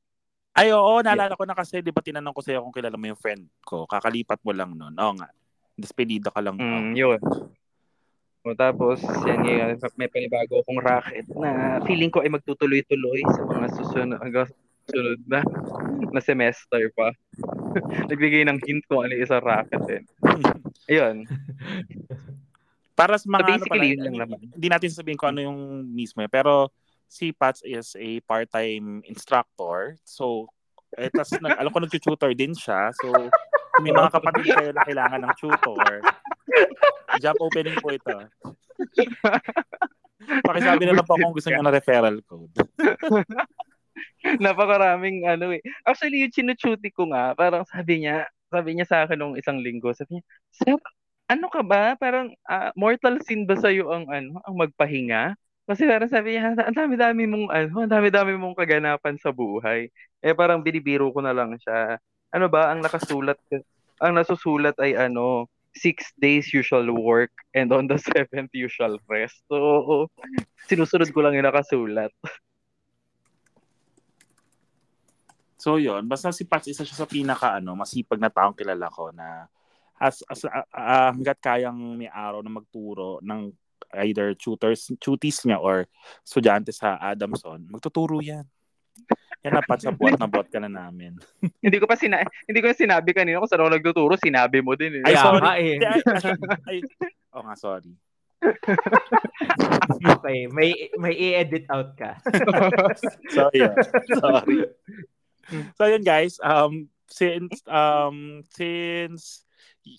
Ay, 0.56 0.72
oo, 0.72 1.04
naalala 1.04 1.36
ko 1.36 1.44
na 1.44 1.56
kasi, 1.56 1.84
di 1.84 1.92
ba 1.92 2.00
tinanong 2.00 2.34
ko 2.34 2.42
sa'yo 2.42 2.64
kung 2.64 2.76
kilala 2.76 2.96
mo 2.98 3.06
yung 3.06 3.20
friend 3.20 3.48
ko, 3.64 3.84
kakalipat 3.86 4.40
mo 4.44 4.52
lang 4.56 4.74
nun. 4.74 4.96
Oo 4.96 5.14
nga. 5.20 5.30
Despedida 5.76 6.32
ka 6.34 6.40
lang. 6.44 6.60
Mm, 6.60 6.96
yun. 6.98 7.22
O 8.44 8.56
tapos, 8.56 9.04
yan 9.28 9.44
yung, 9.46 9.76
may 10.00 10.08
panibago 10.08 10.64
akong 10.64 10.80
racket 10.80 11.28
na 11.36 11.80
feeling 11.84 12.08
ko 12.08 12.24
ay 12.24 12.32
magtutuloy-tuloy 12.32 13.20
sa 13.36 13.44
mga 13.44 13.68
susunod, 13.76 14.20
susunod 14.88 15.20
na, 15.28 15.40
na 16.16 16.22
semester 16.24 16.82
pa. 16.96 17.12
Nagbigay 18.10 18.48
ng 18.48 18.60
hint 18.64 18.84
kung 18.90 19.06
ano 19.06 19.14
yung 19.14 19.24
isang 19.28 19.44
racket 19.44 19.82
din. 19.86 20.04
Ayun. 20.92 21.28
Para 23.00 23.16
sa 23.16 23.24
So 23.24 23.32
mga 23.32 23.40
ano 23.40 23.50
basically, 23.56 23.80
pala, 23.80 23.88
yun 23.88 24.00
lang 24.04 24.12
hindi- 24.12 24.22
naman. 24.28 24.40
Hindi 24.60 24.68
natin 24.68 24.90
sabihin 24.92 25.16
kung 25.16 25.32
ano 25.32 25.40
yung 25.40 25.60
mismo. 25.88 26.20
eh. 26.20 26.28
Pero 26.28 26.68
si 27.08 27.32
Pats 27.32 27.64
is 27.64 27.96
a 27.96 28.20
part-time 28.28 29.00
instructor. 29.08 29.96
So, 30.04 30.52
eh, 31.00 31.08
tas, 31.10 31.32
nag, 31.40 31.56
alam 31.56 31.72
ko 31.72 31.80
nag-tutor 31.80 32.36
din 32.36 32.52
siya. 32.52 32.92
So, 33.00 33.10
kung 33.74 33.84
may 33.88 33.96
mga 33.96 34.12
kapatid 34.12 34.46
kayo 34.60 34.72
na 34.76 34.84
kailangan 34.84 35.22
ng 35.24 35.34
tutor, 35.40 36.04
job 37.24 37.38
opening 37.40 37.80
po 37.80 37.96
ito. 37.96 38.18
Pakisabi 40.44 40.84
na 40.86 40.94
lang 41.00 41.08
po 41.08 41.16
kung 41.16 41.32
gusto 41.34 41.50
niyo 41.50 41.64
ng 41.64 41.74
referral 41.74 42.20
code. 42.28 42.54
Napakaraming 44.44 45.26
ano 45.26 45.56
eh. 45.56 45.64
Actually, 45.88 46.28
yung 46.28 46.34
chinuchuti 46.36 46.92
ko 46.92 47.08
nga, 47.10 47.32
parang 47.34 47.64
sabi 47.64 48.04
niya, 48.04 48.28
sabi 48.52 48.76
niya 48.76 48.86
sa 48.86 48.98
akin 49.06 49.18
nung 49.18 49.36
isang 49.40 49.64
linggo, 49.64 49.96
sabi 49.96 50.20
niya, 50.20 50.24
Sir, 50.52 50.76
ano 51.30 51.46
ka 51.48 51.62
ba? 51.62 51.94
Parang 51.96 52.34
ah, 52.50 52.74
mortal 52.74 53.22
sin 53.22 53.46
ba 53.46 53.54
sa'yo 53.54 53.94
ang 53.94 54.10
ano, 54.10 54.42
ang 54.42 54.56
magpahinga? 54.58 55.38
Kasi 55.70 55.86
parang 55.86 56.10
sabi 56.10 56.34
niya, 56.34 56.58
ang 56.58 56.74
dami-dami 56.74 57.30
mong 57.30 57.48
ano, 57.54 57.74
ang 57.86 57.92
dami-dami 57.94 58.34
mong 58.34 58.58
kaganapan 58.58 59.22
sa 59.22 59.30
buhay. 59.30 59.94
Eh 60.26 60.34
parang 60.34 60.66
binibiro 60.66 61.14
ko 61.14 61.22
na 61.22 61.30
lang 61.30 61.54
siya. 61.62 62.02
Ano 62.34 62.50
ba, 62.50 62.74
ang 62.74 62.82
nakasulat, 62.82 63.38
ang 64.02 64.14
nasusulat 64.18 64.74
ay 64.82 64.98
ano, 64.98 65.46
six 65.78 66.10
days 66.18 66.50
usual 66.50 66.90
work 66.98 67.30
and 67.54 67.70
on 67.70 67.86
the 67.86 68.02
seventh 68.10 68.50
usual 68.58 68.98
rest. 69.06 69.38
So, 69.46 70.10
sinusunod 70.66 71.14
ko 71.14 71.22
lang 71.22 71.38
yung 71.38 71.46
nakasulat. 71.46 72.10
So 75.60 75.76
yun, 75.76 76.08
basta 76.08 76.32
si 76.32 76.48
Pats 76.48 76.72
isa 76.72 76.88
siya 76.88 77.04
sa 77.04 77.10
pinaka 77.10 77.60
ano, 77.60 77.76
masipag 77.76 78.18
na 78.18 78.32
taong 78.32 78.56
kilala 78.56 78.88
ko 78.88 79.12
na 79.12 79.44
as, 80.00 80.24
as 80.32 80.48
ah, 80.48 80.66
ah, 80.72 81.12
hanggat 81.12 81.38
kayang 81.44 82.00
may 82.00 82.08
araw 82.08 82.40
na 82.40 82.52
magturo 82.52 83.20
ng 83.20 83.52
either 84.06 84.34
tutors, 84.34 84.90
tuties 85.02 85.44
niya 85.44 85.60
or 85.60 85.86
estudyante 86.24 86.72
sa 86.72 86.96
Adamson, 86.98 87.68
magtuturo 87.68 88.24
yan. 88.24 88.48
Yan 89.48 89.56
na 89.56 89.64
Pats, 89.64 89.88
sa 89.88 89.96
buhat 89.96 90.20
na 90.20 90.28
buhat 90.28 90.52
ka 90.52 90.60
na 90.60 90.68
namin. 90.68 91.16
hindi 91.64 91.78
ko 91.80 91.88
pa 91.88 91.96
sina 91.96 92.20
hindi 92.44 92.60
ko 92.60 92.68
na 92.72 92.76
sinabi 92.76 93.16
kanina 93.16 93.40
kung 93.40 93.48
saan 93.48 93.64
ako 93.64 93.72
nagtuturo, 93.72 94.14
sinabi 94.20 94.60
mo 94.60 94.76
din 94.76 95.00
eh. 95.00 95.04
Ay, 95.08 95.16
sorry. 95.16 95.40
nga 95.40 95.54
eh. 95.56 95.76
Ay, 95.80 96.00
ay, 96.68 96.78
oh 97.36 97.44
nga, 97.48 97.56
sorry. 97.56 97.94
Okay, 100.00 100.48
may 100.52 100.72
may 100.96 101.12
i-edit 101.12 101.68
out 101.68 101.96
ka. 102.00 102.20
So 103.36 103.52
yun, 103.52 103.76
sorry. 104.20 104.68
So 105.76 105.84
yun 105.88 106.04
guys, 106.06 106.40
um, 106.44 106.88
since, 107.10 107.64
um, 107.66 108.46
since, 108.54 109.44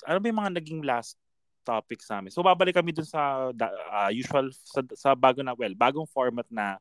ano 0.07 0.19
ba 0.21 0.27
yung 0.29 0.41
mga 0.41 0.55
naging 0.61 0.81
last 0.85 1.17
topics 1.65 2.09
namin? 2.09 2.33
So 2.33 2.41
babalik 2.45 2.77
kami 2.77 2.93
dun 2.93 3.09
sa 3.09 3.51
ah, 3.91 4.11
usual, 4.13 4.51
sa, 4.53 4.81
sa 4.97 5.11
bago 5.13 5.41
na, 5.45 5.57
well, 5.57 5.73
bagong 5.77 6.09
format 6.09 6.47
na 6.49 6.81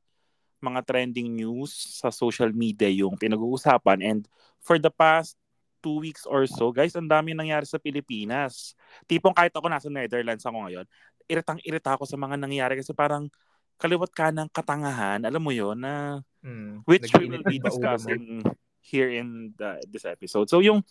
mga 0.60 0.84
trending 0.84 1.32
news 1.32 1.72
sa 2.00 2.12
social 2.12 2.52
media 2.52 2.92
yung 2.92 3.16
pinag-uusapan. 3.16 4.00
And 4.04 4.22
for 4.60 4.76
the 4.76 4.92
past 4.92 5.40
two 5.80 6.04
weeks 6.04 6.28
or 6.28 6.44
so, 6.44 6.76
guys, 6.76 6.96
ang 7.00 7.08
dami 7.08 7.32
nangyari 7.32 7.64
sa 7.64 7.80
Pilipinas. 7.80 8.76
Tipong 9.08 9.32
kahit 9.32 9.56
ako 9.56 9.72
nasa 9.72 9.88
Netherlands 9.88 10.44
ako 10.44 10.68
ngayon, 10.68 10.86
iritang-irita 11.32 11.96
ako 11.96 12.04
sa 12.04 12.20
mga 12.20 12.36
nangyari 12.36 12.76
kasi 12.76 12.92
parang 12.92 13.32
kaliwat 13.80 14.12
ka 14.12 14.28
ng 14.36 14.52
katangahan, 14.52 15.24
alam 15.24 15.40
mo 15.40 15.56
yon 15.56 15.80
na 15.80 16.20
Mm. 16.40 16.88
which 16.88 17.12
we 17.20 17.28
will 17.28 17.44
be 17.44 17.60
discussing 17.68 18.40
here 18.80 19.12
in 19.12 19.52
the, 19.60 19.76
this 19.92 20.08
episode. 20.08 20.48
So 20.48 20.64
yung 20.64 20.88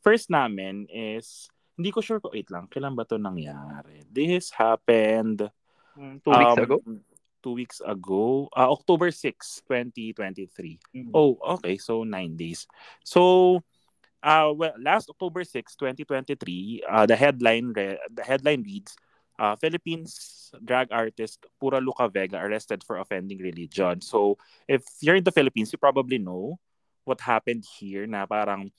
first 0.00 0.28
namin 0.28 0.88
is, 0.90 1.48
hindi 1.76 1.92
ko 1.92 2.00
sure 2.00 2.20
ko, 2.20 2.32
wait 2.32 2.50
lang, 2.50 2.68
kailan 2.68 2.96
ba 2.96 3.04
to 3.08 3.16
nangyari? 3.16 4.04
This 4.08 4.52
happened 4.52 5.48
Mm, 5.98 6.22
Two 6.24 6.32
weeks 6.32 6.56
um, 6.56 6.64
ago. 6.64 6.76
Two 7.42 7.54
weeks 7.56 7.78
ago. 7.84 8.48
Uh, 8.56 8.72
October 8.72 9.10
6, 9.10 9.62
2023. 9.66 10.78
Mm. 10.96 11.10
Oh, 11.14 11.38
okay. 11.58 11.76
So, 11.76 12.04
nine 12.04 12.36
days. 12.36 12.66
So, 13.04 13.60
uh, 14.22 14.52
well, 14.54 14.74
last 14.80 15.08
October 15.08 15.44
6, 15.44 15.76
2023, 15.76 16.84
uh, 16.88 17.06
the 17.06 17.16
headline 17.16 17.72
re- 17.72 18.00
the 18.12 18.24
headline 18.24 18.62
reads, 18.62 18.96
uh, 19.40 19.56
Philippines 19.56 20.52
drag 20.64 20.92
artist 20.92 21.46
Pura 21.58 21.80
Luca 21.80 22.08
Vega 22.08 22.36
arrested 22.36 22.84
for 22.84 22.98
offending 23.00 23.38
religion. 23.40 24.00
So, 24.00 24.36
if 24.68 24.84
you're 25.00 25.16
in 25.16 25.24
the 25.24 25.32
Philippines, 25.32 25.72
you 25.72 25.78
probably 25.78 26.18
know 26.18 26.60
what 27.04 27.20
happened 27.20 27.64
here 27.64 28.06
na 28.06 28.26
parang, 28.28 28.70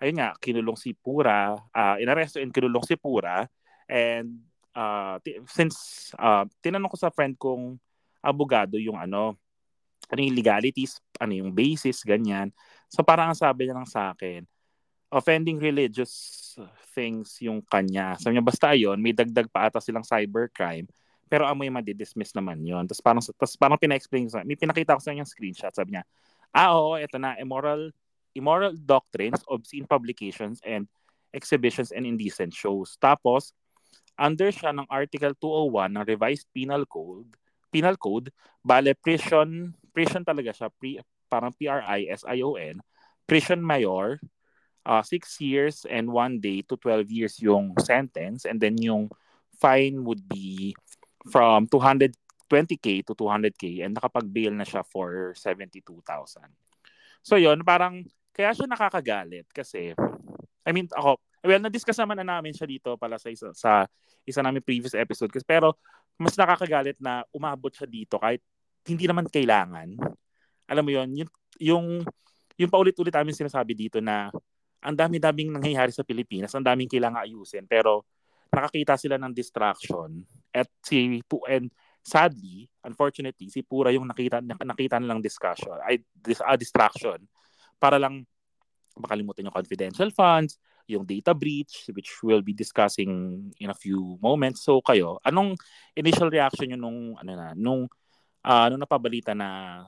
ayun 0.00 0.16
nga, 0.16 0.32
kinulong 0.40 0.80
si 0.80 0.96
Pura, 0.96 1.52
uh, 1.54 1.96
inaresto 2.00 2.40
and 2.40 2.50
kinulong 2.50 2.82
si 2.88 2.96
Pura. 2.96 3.44
And 3.84 4.40
uh, 4.72 5.20
ti- 5.20 5.44
since 5.46 6.10
uh, 6.16 6.48
tinanong 6.64 6.90
ko 6.90 6.98
sa 6.98 7.12
friend 7.12 7.36
kong 7.36 7.76
abogado 8.24 8.80
yung 8.80 8.96
ano, 8.96 9.36
ano 10.08 10.20
yung 10.20 10.34
legalities, 10.34 10.98
ano 11.20 11.36
yung 11.36 11.52
basis, 11.52 12.02
ganyan. 12.02 12.50
So 12.88 13.04
parang 13.04 13.30
ang 13.30 13.38
sabi 13.38 13.68
niya 13.68 13.76
lang 13.76 13.86
sa 13.86 14.16
akin, 14.16 14.48
offending 15.10 15.58
religious 15.58 16.56
things 16.96 17.38
yung 17.42 17.60
kanya. 17.66 18.16
Sabi 18.16 18.38
niya, 18.38 18.44
basta 18.46 18.72
yun, 18.72 18.98
may 18.98 19.12
dagdag 19.12 19.50
pa 19.50 19.68
ata 19.68 19.82
silang 19.82 20.06
cybercrime, 20.06 20.88
pero 21.30 21.46
amoy 21.46 21.70
madidismiss 21.70 22.34
naman 22.34 22.62
yun. 22.62 22.86
Tapos 22.86 23.02
parang, 23.02 23.22
tapos 23.22 23.54
parang 23.58 23.78
pina-explain 23.78 24.30
sa 24.30 24.42
may 24.46 24.58
pinakita 24.58 24.96
ko 24.96 25.00
sa 25.02 25.10
kanya 25.14 25.26
screenshot, 25.26 25.74
sabi 25.74 25.98
niya, 25.98 26.06
ah 26.50 26.74
oo, 26.74 26.98
ito 26.98 27.18
na, 27.18 27.38
immoral, 27.38 27.94
immoral 28.34 28.74
doctrines, 28.76 29.42
obscene 29.50 29.86
publications, 29.86 30.60
and 30.64 30.86
exhibitions 31.34 31.90
and 31.94 32.06
indecent 32.06 32.54
shows. 32.54 32.98
Tapos, 32.98 33.54
under 34.18 34.52
siya 34.52 34.74
ng 34.74 34.86
Article 34.90 35.34
201 35.38 35.96
ng 35.96 36.04
Revised 36.04 36.46
Penal 36.52 36.84
Code, 36.84 37.30
Penal 37.70 37.96
Code, 37.96 38.34
bale 38.60 38.92
prison, 38.98 39.72
prison 39.94 40.26
talaga 40.26 40.50
siya, 40.50 40.68
pre, 40.74 40.98
parang 41.30 41.54
P-R-I-S-I-O-N, 41.54 42.82
prison 43.24 43.62
mayor, 43.62 44.18
uh, 44.84 45.02
6 45.02 45.40
years 45.40 45.86
and 45.86 46.10
1 46.10 46.42
day 46.42 46.66
to 46.66 46.74
12 46.76 47.10
years 47.10 47.34
yung 47.38 47.72
sentence, 47.78 48.44
and 48.44 48.58
then 48.58 48.74
yung 48.82 49.06
fine 49.56 50.02
would 50.02 50.26
be 50.26 50.74
from 51.30 51.70
220k 51.70 53.06
to 53.06 53.14
200k, 53.14 53.86
and 53.86 53.94
nakapag-bail 53.94 54.52
na 54.52 54.66
siya 54.66 54.82
for 54.82 55.32
72,000. 55.38 56.50
So 57.22 57.36
yon 57.36 57.62
parang, 57.62 58.08
kaya 58.30 58.50
siya 58.54 58.66
nakakagalit 58.66 59.46
kasi, 59.50 59.94
I 60.64 60.70
mean, 60.70 60.86
ako, 60.92 61.18
well, 61.42 61.62
na-discuss 61.62 61.98
naman 61.98 62.20
na 62.22 62.38
namin 62.38 62.54
siya 62.54 62.68
dito 62.68 62.94
pala 62.96 63.18
sa 63.18 63.28
isa, 63.32 63.50
sa 63.56 63.84
isa 64.22 64.40
namin 64.40 64.62
previous 64.62 64.94
episode. 64.94 65.32
Kasi, 65.32 65.44
pero, 65.44 65.76
mas 66.20 66.36
nakakagalit 66.36 67.00
na 67.00 67.24
umabot 67.32 67.72
siya 67.72 67.88
dito 67.88 68.20
kahit 68.20 68.44
hindi 68.84 69.08
naman 69.08 69.24
kailangan. 69.26 69.96
Alam 70.68 70.84
mo 70.84 70.90
yon 70.92 71.08
yung, 71.16 71.30
yung, 71.58 71.86
yung 72.60 72.70
paulit-ulit 72.70 73.12
namin 73.12 73.32
sinasabi 73.32 73.72
dito 73.72 73.98
na 74.04 74.28
ang 74.80 74.96
dami-daming 74.96 75.52
nangyayari 75.52 75.92
sa 75.92 76.04
Pilipinas, 76.04 76.52
ang 76.56 76.64
daming 76.64 76.88
kailangan 76.88 77.24
ayusin, 77.24 77.64
pero 77.68 78.04
nakakita 78.52 78.96
sila 78.96 79.16
ng 79.20 79.32
distraction 79.32 80.24
at 80.50 80.66
si 80.82 81.20
and 81.48 81.70
sadly, 82.00 82.66
unfortunately, 82.82 83.52
si 83.52 83.60
Pura 83.60 83.92
yung 83.92 84.08
nakita 84.08 84.40
nakita 84.40 84.96
nilang 84.96 85.20
discussion, 85.20 85.76
ay 85.84 86.00
dis, 86.16 86.40
uh, 86.40 86.56
distraction 86.56 87.20
para 87.80 87.96
lang 87.96 88.22
makalimutan 89.00 89.48
yung 89.48 89.56
confidential 89.56 90.12
funds, 90.12 90.60
yung 90.84 91.06
data 91.06 91.32
breach 91.32 91.88
which 91.94 92.12
we'll 92.20 92.44
be 92.44 92.52
discussing 92.52 93.48
in 93.56 93.72
a 93.72 93.76
few 93.76 94.20
moments. 94.20 94.62
So 94.66 94.84
kayo, 94.84 95.16
anong 95.24 95.56
initial 95.96 96.28
reaction 96.28 96.68
niyo 96.70 96.78
nung 96.78 97.16
ano 97.16 97.32
na, 97.32 97.56
nung 97.56 97.88
uh, 98.44 98.66
nung 98.68 98.82
napabalita 98.82 99.32
na 99.32 99.82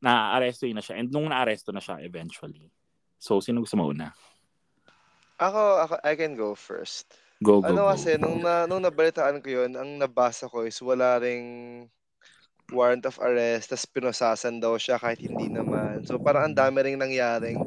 na-aresto 0.00 0.68
na 0.68 0.84
siya 0.84 1.00
and 1.00 1.08
nung 1.12 1.28
na-aresto 1.28 1.70
na 1.70 1.82
siya 1.82 2.00
eventually? 2.00 2.72
So 3.20 3.44
sino 3.44 3.60
gusto 3.60 3.76
mauna? 3.76 4.14
Ako, 5.34 5.62
ako, 5.82 5.94
I 6.06 6.14
can 6.14 6.38
go 6.38 6.54
first. 6.54 7.10
Go, 7.42 7.58
go, 7.58 7.66
ano 7.66 7.90
go. 7.90 7.90
kasi, 7.90 8.14
nung, 8.14 8.38
na, 8.38 8.70
nung 8.70 8.78
nabalitaan 8.78 9.42
ko 9.42 9.50
yun, 9.50 9.74
ang 9.74 9.98
nabasa 9.98 10.46
ko 10.46 10.62
is 10.62 10.78
wala 10.78 11.18
ring 11.18 11.90
warrant 12.70 13.04
of 13.04 13.20
arrest, 13.20 13.68
tas 13.68 13.84
pinosasan 13.84 14.56
daw 14.56 14.76
siya 14.76 14.96
kahit 14.96 15.20
hindi 15.20 15.52
naman. 15.52 16.04
So 16.04 16.16
parang 16.16 16.48
ang 16.48 16.56
dami 16.56 16.80
ring 16.80 16.96
nangyaring 16.96 17.60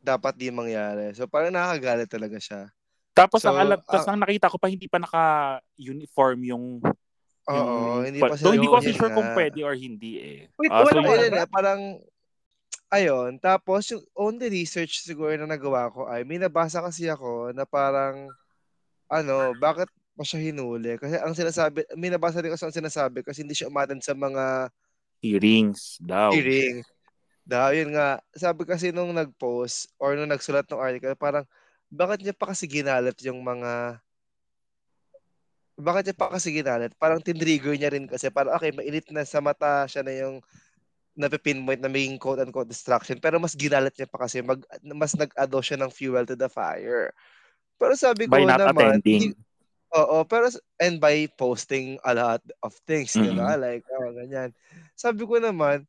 dapat 0.00 0.36
di 0.36 0.48
mangyari. 0.48 1.12
So 1.12 1.24
parang 1.24 1.52
nakakagalit 1.52 2.08
talaga 2.08 2.36
siya. 2.36 2.68
Tapos 3.14 3.40
So, 3.40 3.52
ang 3.52 3.58
alam, 3.62 3.78
tapos 3.80 4.04
ah- 4.04 4.12
ang 4.12 4.20
nakita 4.20 4.50
ko 4.50 4.56
pa 4.58 4.68
hindi 4.68 4.84
pa 4.84 4.98
naka-uniform 4.98 6.38
yung 6.44 6.64
Oo, 7.44 8.00
yung- 8.00 8.04
hindi 8.04 8.20
pa- 8.20 8.34
sila 8.34 8.52
hindi 8.52 8.66
ko 8.66 8.76
kasi 8.76 8.90
yun 8.90 8.98
sure 8.98 9.12
kung 9.12 9.30
pwede 9.32 9.58
or 9.62 9.74
hindi 9.76 10.12
eh. 10.18 10.38
Wait, 10.56 10.72
so 10.72 10.82
wala 10.82 10.90
yun- 10.90 11.04
Ayun, 11.06 11.32
eh, 11.34 11.46
parang 11.46 11.80
ayun, 12.90 13.30
tapos 13.38 13.80
yung 13.92 14.02
only 14.14 14.48
research 14.50 15.04
siguro 15.04 15.30
na 15.36 15.46
nagawa 15.46 15.92
ko 15.92 16.04
ay 16.06 16.24
may 16.24 16.36
nabasa 16.36 16.80
kasi 16.80 17.06
ako 17.06 17.52
na 17.52 17.64
parang 17.64 18.28
ano, 19.06 19.52
bakit 19.54 19.86
pa 20.14 20.24
siya 20.26 20.40
hinuli? 20.40 20.96
Kasi 20.96 21.18
ang 21.18 21.34
sinasabi, 21.34 21.84
may 21.98 22.10
nabasa 22.10 22.40
rin 22.40 22.54
kasi 22.54 22.64
ang 22.66 22.74
sinasabi 22.74 23.20
kasi 23.26 23.42
hindi 23.42 23.54
siya 23.58 23.70
umattend 23.70 24.02
sa 24.02 24.14
mga 24.14 24.70
hearings 25.20 25.98
daw. 26.00 26.30
hearing. 26.32 26.80
Daw, 27.44 27.76
yun 27.76 27.92
nga. 27.92 28.22
Sabi 28.32 28.64
kasi 28.64 28.88
nung 28.88 29.12
nag-post 29.12 29.92
or 30.00 30.16
nung 30.16 30.32
nagsulat 30.32 30.64
ng 30.70 30.80
article, 30.80 31.12
parang 31.18 31.44
bakit 31.92 32.24
niya 32.24 32.34
pa 32.34 32.50
kasi 32.50 32.64
ginalit 32.64 33.14
yung 33.22 33.44
mga 33.44 34.00
bakit 35.74 36.10
niya 36.10 36.16
pa 36.16 36.30
kasi 36.30 36.54
ginalit? 36.54 36.94
Parang 36.96 37.18
tinrigger 37.18 37.74
niya 37.74 37.90
rin 37.90 38.06
kasi 38.06 38.30
parang 38.30 38.54
okay, 38.54 38.70
mainit 38.70 39.10
na 39.10 39.26
sa 39.26 39.42
mata 39.42 39.84
siya 39.90 40.06
na 40.06 40.14
yung 40.14 40.38
napipinpoint 41.14 41.78
na 41.78 41.90
maging 41.90 42.18
quote-unquote 42.18 42.70
distraction. 42.70 43.18
Pero 43.22 43.38
mas 43.38 43.54
ginalit 43.54 43.94
niya 43.94 44.06
pa 44.10 44.26
kasi 44.26 44.42
mag, 44.42 44.62
mas 44.82 45.14
nag-ado 45.14 45.58
siya 45.62 45.78
ng 45.78 45.90
fuel 45.90 46.26
to 46.26 46.34
the 46.34 46.50
fire. 46.50 47.10
Pero 47.78 47.92
sabi 47.98 48.26
ko 48.26 48.34
By 48.34 48.46
not 48.46 48.62
naman, 48.62 48.98
attending. 48.98 49.34
hindi- 49.34 49.38
Oo, 49.94 50.26
pero 50.26 50.50
and 50.82 50.98
by 50.98 51.30
posting 51.38 52.02
a 52.02 52.12
lot 52.14 52.42
of 52.66 52.74
things, 52.82 53.14
Mhm. 53.14 53.22
di 53.22 53.30
ba? 53.30 53.54
Like, 53.54 53.86
oh, 53.94 54.10
ganyan. 54.10 54.50
Sabi 54.98 55.22
ko 55.22 55.38
naman, 55.38 55.86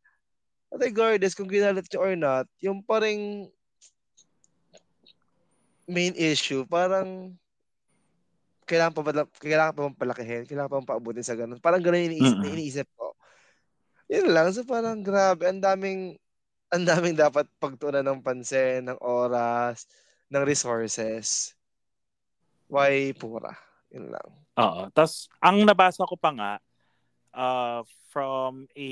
regardless 0.74 1.34
kung 1.34 1.50
ginalit 1.50 1.90
niya 1.90 2.02
or 2.02 2.14
not, 2.14 2.46
yung 2.62 2.86
parang 2.86 3.50
main 5.90 6.14
issue, 6.18 6.66
parang 6.70 7.34
kailangan 8.66 8.94
pa 8.98 9.02
ba, 9.06 9.12
kailangan 9.42 9.74
pa 9.78 9.82
bang 9.86 10.00
palakihin? 10.02 10.44
Kailangan 10.50 10.70
pa 10.70 10.78
bang 10.82 10.90
paabutin 10.90 11.26
sa 11.26 11.38
ganun? 11.38 11.62
Parang 11.62 11.82
ganun 11.82 12.02
yung 12.06 12.10
iniisip, 12.14 12.40
Mm-mm. 12.42 12.50
iniisip 12.54 12.88
ko. 12.98 13.14
Yun 14.10 14.30
lang. 14.34 14.50
So 14.54 14.66
parang 14.66 15.02
grabe. 15.06 15.46
Ang 15.50 15.62
daming, 15.62 16.18
ang 16.74 16.84
daming 16.86 17.18
dapat 17.18 17.46
pagtunan 17.62 18.06
ng 18.06 18.22
pansin, 18.26 18.86
ng 18.90 19.00
oras, 19.02 19.86
ng 20.34 20.44
resources. 20.46 21.54
Why 22.70 23.14
pura? 23.14 23.54
Yun 23.96 24.12
lang. 24.12 24.30
Oo. 24.60 24.82
Tapos, 24.92 25.32
ang 25.40 25.64
nabasa 25.64 26.04
ko 26.04 26.20
pa 26.20 26.36
nga, 26.36 26.54
uh, 27.32 27.82
from 28.12 28.68
a, 28.76 28.90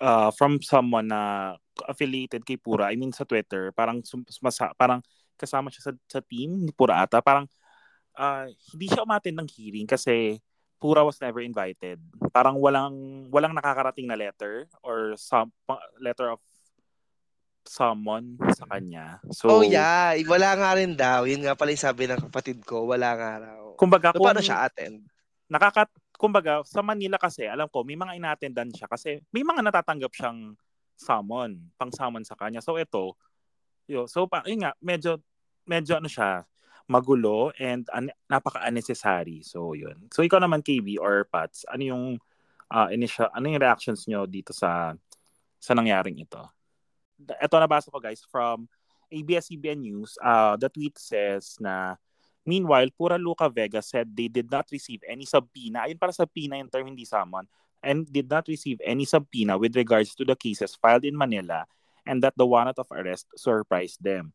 uh, 0.00 0.30
from 0.32 0.60
someone 0.64 1.12
na 1.12 1.54
affiliated 1.84 2.48
kay 2.48 2.56
Pura, 2.56 2.88
I 2.88 2.96
mean 2.96 3.12
sa 3.12 3.28
Twitter, 3.28 3.70
parang, 3.76 4.00
sum- 4.02 4.26
masa, 4.40 4.72
parang 4.74 5.04
kasama 5.36 5.68
siya 5.68 5.88
sa, 5.88 5.92
sa 6.08 6.20
team 6.24 6.64
ni 6.64 6.72
Pura 6.72 7.04
ata, 7.04 7.20
parang, 7.20 7.44
uh, 8.16 8.48
hindi 8.72 8.88
siya 8.88 9.04
umatin 9.04 9.36
ng 9.36 9.48
hearing 9.48 9.86
kasi 9.86 10.40
Pura 10.78 11.02
was 11.02 11.18
never 11.18 11.42
invited. 11.42 11.98
Parang 12.30 12.54
walang 12.54 13.26
walang 13.34 13.50
nakakarating 13.50 14.06
na 14.06 14.14
letter 14.14 14.70
or 14.86 15.18
some 15.18 15.50
letter 15.98 16.30
of 16.30 16.38
someone 17.68 18.40
sa 18.56 18.64
kanya. 18.64 19.20
So 19.28 19.60
oh 19.60 19.62
yeah, 19.62 20.16
wala 20.24 20.56
nga 20.56 20.70
rin 20.74 20.96
daw. 20.96 21.28
Yun 21.28 21.44
nga 21.44 21.54
pala 21.54 21.76
yung 21.76 21.84
sabi 21.84 22.08
ng 22.08 22.24
kapatid 22.32 22.64
ko, 22.64 22.88
wala 22.88 23.12
nga 23.14 23.30
raw. 23.44 23.62
kumbaga 23.76 24.10
So, 24.10 24.18
kung 24.18 24.26
paano 24.32 24.42
siya 24.42 24.64
attend? 24.64 25.04
nakakat 25.48 25.88
kumbaga 26.18 26.60
sa 26.68 26.84
Manila 26.84 27.16
kasi 27.16 27.48
alam 27.48 27.70
ko 27.72 27.80
may 27.80 27.96
mga 27.96 28.20
inattendan 28.20 28.68
siya 28.68 28.84
kasi 28.84 29.24
may 29.32 29.40
mga 29.40 29.64
natatanggap 29.64 30.12
siyang 30.12 30.52
summon, 30.98 31.70
pang 31.78 31.94
summon 31.94 32.26
sa 32.26 32.34
kanya. 32.34 32.58
So 32.58 32.74
ito, 32.76 33.14
yo, 33.86 34.10
so 34.10 34.26
pa, 34.26 34.42
yun 34.44 34.66
nga, 34.66 34.74
medyo 34.82 35.22
medyo 35.64 35.94
ano 35.96 36.10
siya, 36.10 36.42
magulo 36.90 37.54
and 37.56 37.86
un- 37.94 38.12
napaka-unnecessary. 38.26 39.46
So 39.46 39.78
yun. 39.78 40.10
So 40.10 40.26
ikaw 40.26 40.42
naman 40.42 40.66
KB 40.66 40.98
or 40.98 41.24
Pats, 41.30 41.62
ano 41.70 41.82
yung 41.86 42.04
uh, 42.68 42.88
initial 42.90 43.30
ano 43.30 43.46
yung 43.46 43.62
reactions 43.62 44.04
nyo 44.10 44.26
dito 44.26 44.50
sa 44.50 44.92
sa 45.62 45.72
nangyaring 45.72 46.18
ito? 46.18 46.42
Ito 47.18 47.54
nabasa 47.58 47.90
ko 47.90 47.98
guys 47.98 48.22
from 48.30 48.70
ABS-CBN 49.10 49.80
News. 49.82 50.14
Uh, 50.22 50.54
the 50.60 50.68
tweet 50.70 50.94
says 50.98 51.58
na 51.58 51.98
Meanwhile, 52.48 52.88
Pura 52.96 53.20
Luca 53.20 53.52
Vega 53.52 53.84
said 53.84 54.08
they 54.16 54.32
did 54.32 54.48
not 54.48 54.64
receive 54.72 55.04
any 55.04 55.28
subpoena. 55.28 55.84
Ayun 55.84 56.00
para 56.00 56.16
subpoena 56.16 56.56
yung 56.56 56.72
term, 56.72 56.88
hindi 56.88 57.04
summon. 57.04 57.44
And 57.84 58.08
did 58.08 58.24
not 58.32 58.48
receive 58.48 58.80
any 58.80 59.04
subpoena 59.04 59.60
with 59.60 59.76
regards 59.76 60.16
to 60.16 60.24
the 60.24 60.32
cases 60.32 60.72
filed 60.72 61.04
in 61.04 61.12
Manila 61.12 61.68
and 62.08 62.24
that 62.24 62.32
the 62.40 62.48
warrant 62.48 62.80
of 62.80 62.88
arrest 62.88 63.28
surprised 63.36 64.00
them. 64.00 64.32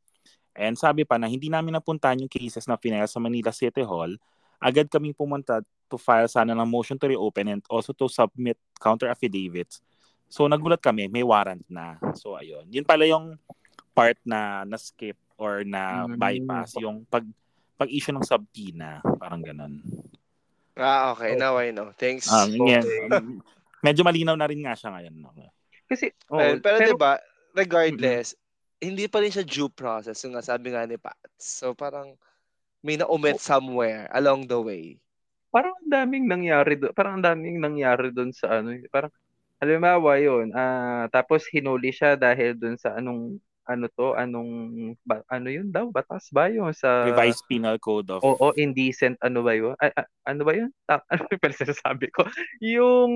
And 0.53 0.77
sabi 0.77 1.09
pa 1.09 1.17
na 1.17 1.25
hindi 1.25 1.49
namin 1.49 1.73
napuntahan 1.73 2.21
yung 2.21 2.29
cases 2.29 2.69
na 2.69 2.77
final 2.77 3.09
sa 3.09 3.17
Manila 3.17 3.49
City 3.49 3.81
Hall. 3.81 4.13
Agad 4.61 4.93
kaming 4.93 5.17
pumunta 5.17 5.65
to 5.89 5.97
file 5.97 6.29
sana 6.29 6.53
ng 6.53 6.69
motion 6.69 7.01
to 7.01 7.09
reopen 7.09 7.49
and 7.49 7.65
also 7.65 7.97
to 7.97 8.05
submit 8.05 8.61
counter 8.77 9.09
affidavits. 9.09 9.81
So 10.33 10.49
nagulat 10.49 10.81
kami, 10.81 11.05
may 11.05 11.21
warrant 11.21 11.61
na. 11.69 12.01
So 12.17 12.33
ayun. 12.33 12.65
Yun 12.73 12.81
pala 12.81 13.05
yung 13.05 13.37
part 13.93 14.17
na 14.25 14.65
na-skip 14.65 15.13
or 15.37 15.61
na 15.61 16.09
Mm. 16.09 16.17
bypass 16.17 16.73
yung 16.81 17.05
pag 17.05 17.21
pag-issue 17.77 18.09
ng 18.09 18.25
subpoena, 18.25 18.97
parang 19.21 19.45
ganun. 19.45 19.77
Ah, 20.73 21.13
okay. 21.13 21.37
Now 21.37 21.61
I 21.61 21.69
know. 21.69 21.93
Thanks. 21.93 22.25
Um, 22.25 22.49
Okay. 22.57 22.65
yan. 22.73 22.85
medyo 23.85 24.01
malinaw 24.01 24.33
na 24.33 24.49
rin 24.49 24.65
nga 24.65 24.73
siya 24.73 24.89
ngayon. 24.89 25.13
No? 25.21 25.29
Kasi, 25.85 26.09
oh, 26.33 26.41
Well, 26.41 26.57
pero, 26.65 26.81
'di 26.81 26.97
ba, 26.97 27.21
regardless, 27.53 28.33
hindi 28.81 29.05
pa 29.05 29.21
rin 29.21 29.29
siya 29.29 29.45
due 29.45 29.69
process 29.69 30.17
yung 30.25 30.33
nga 30.33 30.41
sabi 30.41 30.73
nga 30.73 30.81
ni 30.89 30.97
Pats. 30.97 31.61
So 31.61 31.77
parang 31.77 32.17
may 32.81 32.97
na-omit 32.97 33.37
somewhere 33.37 34.09
along 34.09 34.49
the 34.49 34.57
way. 34.57 34.97
parang 35.53 35.77
ang 35.77 35.91
daming 35.93 36.25
nangyari 36.25 36.73
doon. 36.73 36.89
Parang 36.97 37.21
ang 37.21 37.25
daming 37.29 37.61
nangyari 37.61 38.09
doon 38.09 38.33
sa 38.33 38.57
ano. 38.57 38.73
eh. 38.73 38.89
Parang, 38.89 39.13
halimbawa 39.63 40.19
yun, 40.19 40.51
ah, 40.51 41.07
tapos 41.07 41.47
hinuli 41.47 41.95
siya 41.95 42.19
dahil 42.19 42.59
doon 42.59 42.75
sa 42.75 42.99
anong, 42.99 43.39
ano 43.63 43.87
to, 43.95 44.11
anong, 44.19 44.51
ba, 45.07 45.23
ano 45.31 45.47
yun 45.47 45.71
daw, 45.71 45.87
batas 45.87 46.27
ba 46.35 46.51
yun 46.51 46.75
sa... 46.75 47.07
Revised 47.07 47.47
Penal 47.47 47.79
Code 47.79 48.11
of... 48.11 48.19
Oo, 48.19 48.51
indecent, 48.59 49.15
ano 49.23 49.39
ba 49.39 49.55
yun? 49.55 49.71
Ay, 49.79 49.95
ah, 49.95 50.07
ano 50.27 50.41
ba 50.43 50.51
yun? 50.51 50.69
Ta- 50.83 51.07
ano 51.11 51.23
yung 51.31 51.39
pala 51.39 51.55
sinasabi 51.55 52.11
ko? 52.11 52.27
Yung 52.59 53.11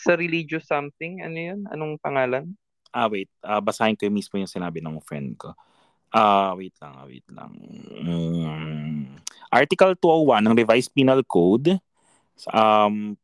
sa 0.00 0.16
religious 0.16 0.64
something, 0.64 1.20
ano 1.20 1.36
yun? 1.36 1.60
Anong 1.68 2.00
pangalan? 2.00 2.56
Ah, 2.90 3.06
wait. 3.12 3.28
Ah, 3.44 3.60
basahin 3.60 3.94
ko 3.94 4.08
yung 4.08 4.16
mismo 4.16 4.40
yung 4.40 4.50
sinabi 4.50 4.80
ng 4.80 4.96
friend 5.04 5.36
ko. 5.36 5.52
Ah, 6.10 6.56
wait 6.58 6.74
lang, 6.80 6.92
ah, 6.96 7.06
wait 7.06 7.26
lang. 7.30 7.52
Mm. 8.00 9.14
Article 9.52 9.94
201 9.94 10.42
ng 10.42 10.56
Revised 10.58 10.90
Penal 10.90 11.22
Code, 11.22 11.78
um, 12.50 13.14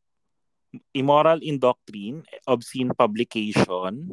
immoral 0.92 1.40
in 1.42 1.59
doctrine, 1.59 2.25
obscene 2.47 2.92
publication. 2.95 4.11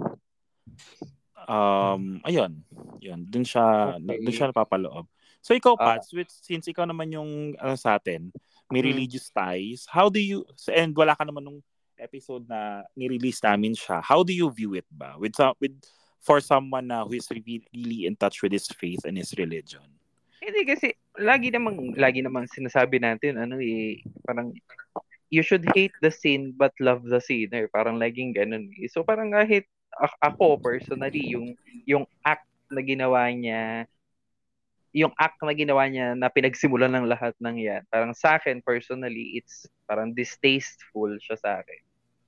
Um, 1.43 2.23
ayun. 2.23 2.63
Yun, 3.03 3.19
dun 3.27 3.43
siya, 3.43 3.97
Okay. 3.99 4.23
dun 4.23 4.33
siya 4.33 4.47
napapaloob. 4.49 5.05
So 5.43 5.51
ikaw, 5.51 5.75
Ah. 5.75 5.99
Pats, 5.99 6.15
which, 6.15 6.31
since 6.31 6.71
ikaw 6.71 6.87
naman 6.87 7.11
yung 7.11 7.57
ano 7.59 7.75
sa 7.75 7.99
atin, 7.99 8.31
may 8.71 8.79
Hmm. 8.79 8.95
religious 8.95 9.27
ties, 9.27 9.83
how 9.91 10.07
do 10.07 10.23
you, 10.23 10.47
and 10.71 10.95
wala 10.95 11.19
ka 11.19 11.27
naman 11.27 11.43
nung 11.43 11.59
episode 11.99 12.47
na 12.47 12.87
ni-release 12.95 13.43
namin 13.43 13.75
siya, 13.75 13.99
how 13.99 14.23
do 14.23 14.31
you 14.31 14.47
view 14.47 14.73
it 14.79 14.87
ba? 14.87 15.19
With, 15.19 15.35
some, 15.35 15.51
with 15.59 15.75
for 16.23 16.39
someone 16.39 16.87
na 16.87 17.03
who 17.03 17.19
is 17.19 17.27
really, 17.27 17.67
really 17.75 18.07
in 18.07 18.15
touch 18.15 18.39
with 18.39 18.55
his 18.55 18.63
faith 18.71 19.03
and 19.03 19.19
his 19.19 19.35
religion. 19.35 19.83
Hindi 20.39 20.63
kasi 20.63 20.91
lagi 21.19 21.51
namang 21.51 21.95
lagi 21.95 22.19
namang 22.19 22.47
sinasabi 22.51 22.99
natin 22.99 23.39
ano 23.39 23.59
eh 23.63 24.03
parang 24.27 24.51
you 25.33 25.41
should 25.41 25.65
hate 25.73 25.97
the 26.05 26.13
sin 26.13 26.53
but 26.53 26.69
love 26.77 27.01
the 27.01 27.17
sinner. 27.17 27.65
Parang 27.73 27.97
laging 27.97 28.37
ganun. 28.37 28.69
eh. 28.77 28.85
So 28.85 29.01
parang 29.01 29.33
kahit 29.33 29.65
ako 30.21 30.61
personally 30.61 31.33
yung 31.33 31.57
yung 31.89 32.05
act 32.21 32.45
na 32.69 32.85
ginawa 32.85 33.33
niya 33.33 33.89
yung 34.93 35.09
act 35.17 35.41
na 35.41 35.57
ginawa 35.57 35.89
niya 35.89 36.13
na 36.13 36.29
pinagsimulan 36.29 36.93
ng 36.93 37.09
lahat 37.09 37.33
ng 37.41 37.57
yan. 37.57 37.81
Parang 37.89 38.13
sa 38.13 38.37
akin 38.37 38.61
personally 38.61 39.41
it's 39.41 39.65
parang 39.89 40.13
distasteful 40.13 41.09
siya 41.17 41.33
sa 41.41 41.49
akin. 41.65 41.81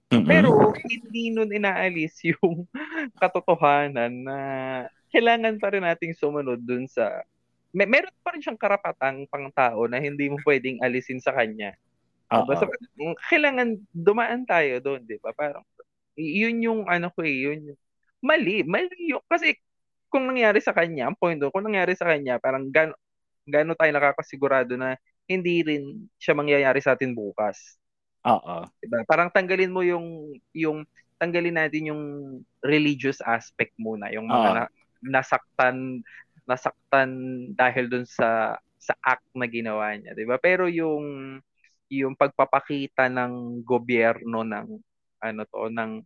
Mm-mm. 0.10 0.26
Pero 0.26 0.50
hindi 0.82 1.30
nun 1.30 1.54
inaalis 1.54 2.18
yung 2.34 2.66
katotohanan 3.22 4.26
na 4.26 4.38
kailangan 5.14 5.62
pa 5.62 5.70
rin 5.78 5.86
nating 5.86 6.18
sumunod 6.18 6.58
dun 6.66 6.90
sa 6.90 7.22
may 7.76 7.86
meron 7.86 8.14
pa 8.26 8.34
rin 8.34 8.42
siyang 8.42 8.58
karapatang 8.58 9.30
pangtao 9.30 9.86
na 9.86 10.02
hindi 10.02 10.32
mo 10.32 10.42
pwedeng 10.48 10.82
alisin 10.82 11.22
sa 11.22 11.36
kanya. 11.36 11.76
Oo. 12.34 12.46
Basta 12.50 12.66
mm, 12.66 13.16
kailangan 13.30 13.68
dumaan 13.94 14.42
tayo 14.50 14.82
doon, 14.82 15.02
'di 15.06 15.22
ba? 15.22 15.32
Parang 15.36 15.62
yun 16.18 16.58
yung 16.64 16.80
ano 16.90 17.12
ko 17.14 17.22
eh, 17.22 17.36
yun 17.52 17.60
yung- 17.74 17.82
mali, 18.26 18.66
mali 18.66 19.14
yung 19.14 19.22
kasi 19.30 19.54
kung 20.10 20.26
nangyari 20.32 20.58
sa 20.64 20.72
kanya, 20.74 21.12
ang 21.12 21.18
point 21.20 21.38
doon, 21.38 21.52
kung 21.54 21.68
nangyari 21.68 21.94
sa 21.94 22.08
kanya, 22.10 22.40
parang 22.40 22.72
gano, 22.72 22.96
gano 23.46 23.76
tayo 23.78 23.92
nakakasigurado 23.94 24.74
na 24.80 24.96
hindi 25.30 25.62
rin 25.62 26.08
siya 26.18 26.34
mangyayari 26.34 26.80
sa 26.82 26.96
atin 26.98 27.14
bukas. 27.14 27.78
Oo. 28.26 28.66
Diba? 28.82 29.06
Parang 29.06 29.30
tanggalin 29.30 29.70
mo 29.70 29.86
yung 29.86 30.34
yung 30.56 30.88
tanggalin 31.22 31.56
natin 31.58 31.92
yung 31.94 32.04
religious 32.66 33.22
aspect 33.22 33.74
muna, 33.78 34.10
yung 34.10 34.26
mga 34.26 34.50
na, 34.54 34.64
nasaktan 35.06 36.02
nasaktan 36.46 37.10
dahil 37.58 37.90
dun 37.90 38.06
sa 38.06 38.58
sa 38.78 38.94
act 39.02 39.26
na 39.34 39.50
ginawa 39.50 39.94
niya, 39.98 40.14
'di 40.14 40.26
ba? 40.30 40.38
Pero 40.38 40.70
yung 40.70 41.38
yung 42.04 42.18
pagpapakita 42.18 43.08
ng 43.08 43.64
gobyerno 43.64 44.44
ng 44.44 44.68
ano 45.24 45.42
to 45.48 45.72
ng 45.72 46.04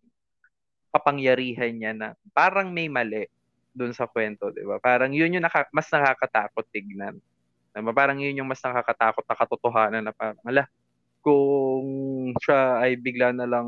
kapangyarihan 0.93 1.73
niya 1.73 1.91
na 1.93 2.07
parang 2.33 2.69
may 2.73 2.89
mali 2.89 3.25
dun 3.73 3.93
sa 3.93 4.09
kwento, 4.09 4.49
'di 4.49 4.65
ba? 4.65 4.81
Parang 4.81 5.13
yun 5.13 5.37
yung 5.37 5.45
naka, 5.45 5.69
mas 5.71 5.87
nakakatakot 5.89 6.65
tignan. 6.73 7.17
Diba? 7.73 7.93
Parang 7.93 8.17
yun 8.17 8.41
yung 8.41 8.49
mas 8.49 8.59
nakakatakot 8.59 9.23
na 9.23 9.37
katotohanan 9.37 10.03
na 10.03 10.13
parang, 10.13 10.41
ala, 10.43 10.65
kung 11.21 11.87
siya 12.41 12.81
ay 12.81 12.97
bigla 12.97 13.31
na 13.35 13.45
lang, 13.45 13.67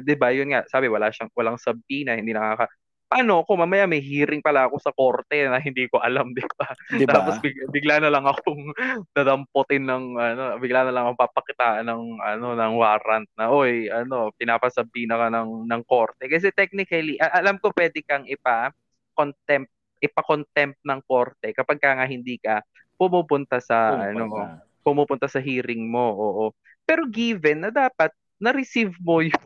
'di 0.00 0.14
ba? 0.16 0.30
Yun 0.30 0.54
nga, 0.54 0.62
sabi 0.70 0.86
wala 0.88 1.10
siyang 1.10 1.32
walang 1.34 1.58
subpoena, 1.58 2.16
hindi 2.16 2.32
nakaka 2.36 2.70
Paano 3.12 3.44
kung 3.44 3.60
mamaya 3.60 3.84
may 3.84 4.00
hearing 4.00 4.40
pala 4.40 4.64
ako 4.64 4.80
sa 4.80 4.88
korte 4.96 5.44
na 5.44 5.60
hindi 5.60 5.84
ko 5.92 6.00
alam, 6.00 6.32
'di 6.32 6.48
ba? 6.56 6.72
Di 6.88 7.04
ba? 7.04 7.20
Tapos 7.20 7.36
bigla, 7.44 7.68
bigla 7.68 7.94
na 8.00 8.08
lang 8.08 8.24
akong 8.24 8.72
dadamputin 9.16 9.84
ng 9.84 10.04
ano, 10.16 10.42
bigla 10.56 10.88
na 10.88 10.92
lang 10.96 11.04
akong 11.12 11.20
papakitaan 11.20 11.84
ng 11.92 12.02
ano 12.24 12.56
ng 12.56 12.72
warrant 12.80 13.28
na 13.36 13.52
oy, 13.52 13.92
ano, 13.92 14.32
pinapasabina 14.40 15.20
ka 15.20 15.28
ng 15.28 15.68
ng 15.68 15.82
korte. 15.84 16.24
Kasi 16.24 16.48
technically, 16.56 17.20
alam 17.20 17.60
ko 17.60 17.68
pwede 17.76 18.00
kang 18.00 18.24
ipa 18.24 18.72
contempt 19.12 19.68
ipa-contempt 20.02 20.80
ng 20.82 21.00
korte 21.06 21.54
kapag 21.54 21.78
ka 21.78 21.94
nga 21.94 22.08
hindi 22.10 22.34
ka 22.40 22.64
pumupunta 22.98 23.62
sa 23.62 24.08
ano 24.10 24.26
Pumupunta. 24.26 24.66
pumupunta 24.82 25.26
sa 25.30 25.38
hearing 25.38 25.84
mo, 25.86 26.10
oo. 26.16 26.44
Pero 26.88 27.06
given 27.06 27.62
na 27.62 27.70
dapat 27.70 28.10
na-receive 28.42 28.96
mo 28.98 29.22
yung 29.28 29.38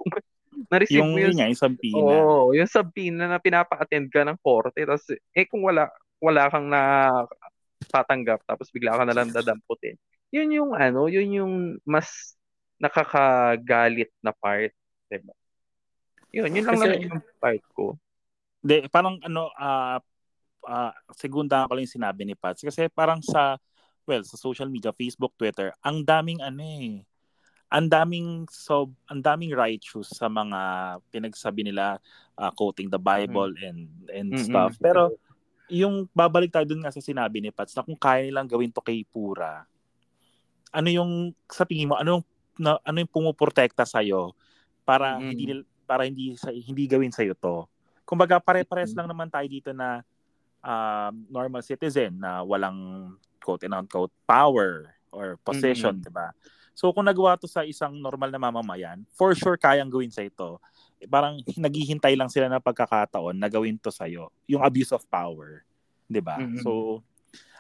na-receive 0.71 1.01
Yung 1.01 1.11
mo 1.15 1.19
yun 1.19 1.33
yung 1.33 1.39
nga, 1.39 1.51
yung 1.51 1.63
sampina. 1.63 1.99
Oo, 2.01 2.53
yung 2.55 2.71
subpoena 2.71 3.25
na 3.27 3.39
pinapa-attend 3.43 4.09
ka 4.11 4.23
ng 4.27 4.39
korte 4.41 4.81
tapos 4.83 5.07
eh 5.15 5.45
kung 5.47 5.63
wala 5.65 5.91
wala 6.23 6.49
kang 6.49 6.67
na 6.69 6.83
tatanggap 7.87 8.43
tapos 8.49 8.73
bigla 8.73 8.97
ka 8.97 9.05
na 9.05 9.15
lang 9.15 9.31
dadamputin. 9.31 9.97
Yun 10.35 10.51
yung 10.51 10.71
ano, 10.75 11.07
yun 11.07 11.29
yung 11.31 11.53
mas 11.87 12.35
nakakagalit 12.83 14.11
na 14.21 14.33
part, 14.35 14.73
'di 15.09 15.19
ba? 15.25 15.35
Yun, 16.35 16.51
yun 16.53 16.65
lang 16.67 16.77
Kasi- 16.77 16.89
naman 16.93 17.07
yung 17.09 17.21
part 17.41 17.65
ko. 17.73 17.97
De, 18.67 18.91
parang 18.91 19.17
ano, 19.23 19.49
ah 19.55 20.03
ah, 20.67 20.93
segunda 21.15 21.65
ko 21.65 21.79
lang 21.79 21.87
yung 21.87 21.97
sinabi 22.03 22.27
ni 22.27 22.35
Pats. 22.35 22.61
Kasi 22.61 22.91
parang 22.91 23.23
sa, 23.23 23.57
well, 24.05 24.23
sa 24.27 24.37
social 24.37 24.67
media, 24.69 24.91
Facebook, 24.93 25.33
Twitter, 25.39 25.73
ang 25.81 26.03
daming 26.03 26.43
ano 26.43 26.61
eh, 26.61 27.07
ang 27.67 27.91
daming 27.91 28.47
so 28.47 28.87
ang 29.11 29.19
daming 29.19 29.51
righteous 29.51 30.15
sa 30.15 30.31
mga 30.31 30.59
pinagsabi 31.11 31.67
nila 31.67 31.99
ah, 32.39 32.53
quoting 32.55 32.87
the 32.87 33.01
Bible 33.01 33.51
and 33.59 33.91
and 34.11 34.31
Mm-mm. 34.35 34.47
stuff. 34.47 34.79
Pero 34.79 35.19
yung 35.67 36.07
babalik 36.15 36.55
tayo 36.55 36.63
dun 36.63 36.87
nga 36.87 36.95
sa 36.95 37.03
sinabi 37.03 37.43
ni 37.43 37.51
Pats 37.51 37.75
na 37.75 37.83
kung 37.83 37.99
kaya 37.99 38.23
nilang 38.23 38.47
gawin 38.47 38.71
to 38.71 38.79
kay 38.79 39.03
Pura, 39.03 39.67
ano 40.71 40.89
yung 40.91 41.35
sa 41.51 41.67
tingin 41.67 41.91
mo, 41.91 41.99
ano 41.99 42.23
yung 42.23 42.25
na, 42.57 42.79
ano 42.87 42.97
yung 43.03 43.11
pumuprotekta 43.11 43.83
sa 43.83 44.01
para 44.87 45.19
Mm-mm. 45.19 45.35
hindi 45.35 45.45
para 45.87 46.07
hindi 46.07 46.39
sa 46.39 46.55
hindi 46.55 46.87
gawin 46.87 47.11
sa 47.11 47.27
to. 47.35 47.67
Kumbaga 48.07 48.39
pare-pares 48.39 48.95
lang 48.95 49.11
naman 49.11 49.27
tayo 49.27 49.47
dito 49.51 49.75
na 49.75 50.07
um, 50.63 51.15
normal 51.31 51.67
citizen 51.67 52.23
na 52.23 52.47
walang 52.47 53.11
quote 53.43 53.67
and 53.67 53.75
unquote 53.75 54.15
power 54.27 54.95
or 55.11 55.39
possession, 55.43 55.99
'di 55.99 56.11
ba? 56.15 56.31
So 56.77 56.93
kung 56.93 57.09
nagawa 57.09 57.41
to 57.41 57.49
sa 57.49 57.65
isang 57.65 57.97
normal 57.97 58.29
na 58.29 58.37
mamamayan, 58.37 59.01
for 59.17 59.33
sure 59.33 59.57
kayang 59.57 59.89
gawin 59.89 60.13
sa 60.13 60.21
ito. 60.21 60.61
Parang 61.09 61.41
naghihintay 61.57 62.13
lang 62.13 62.29
sila 62.29 62.53
ng 62.53 62.61
pagkakataon 62.61 63.33
na 63.33 63.49
gawin 63.49 63.81
to 63.81 63.89
sa 63.89 64.05
iyo, 64.05 64.29
yung 64.45 64.61
abuse 64.61 64.93
of 64.93 65.01
power, 65.09 65.65
'di 66.05 66.21
ba? 66.21 66.37
Mhm. 66.37 66.61
So 66.61 67.01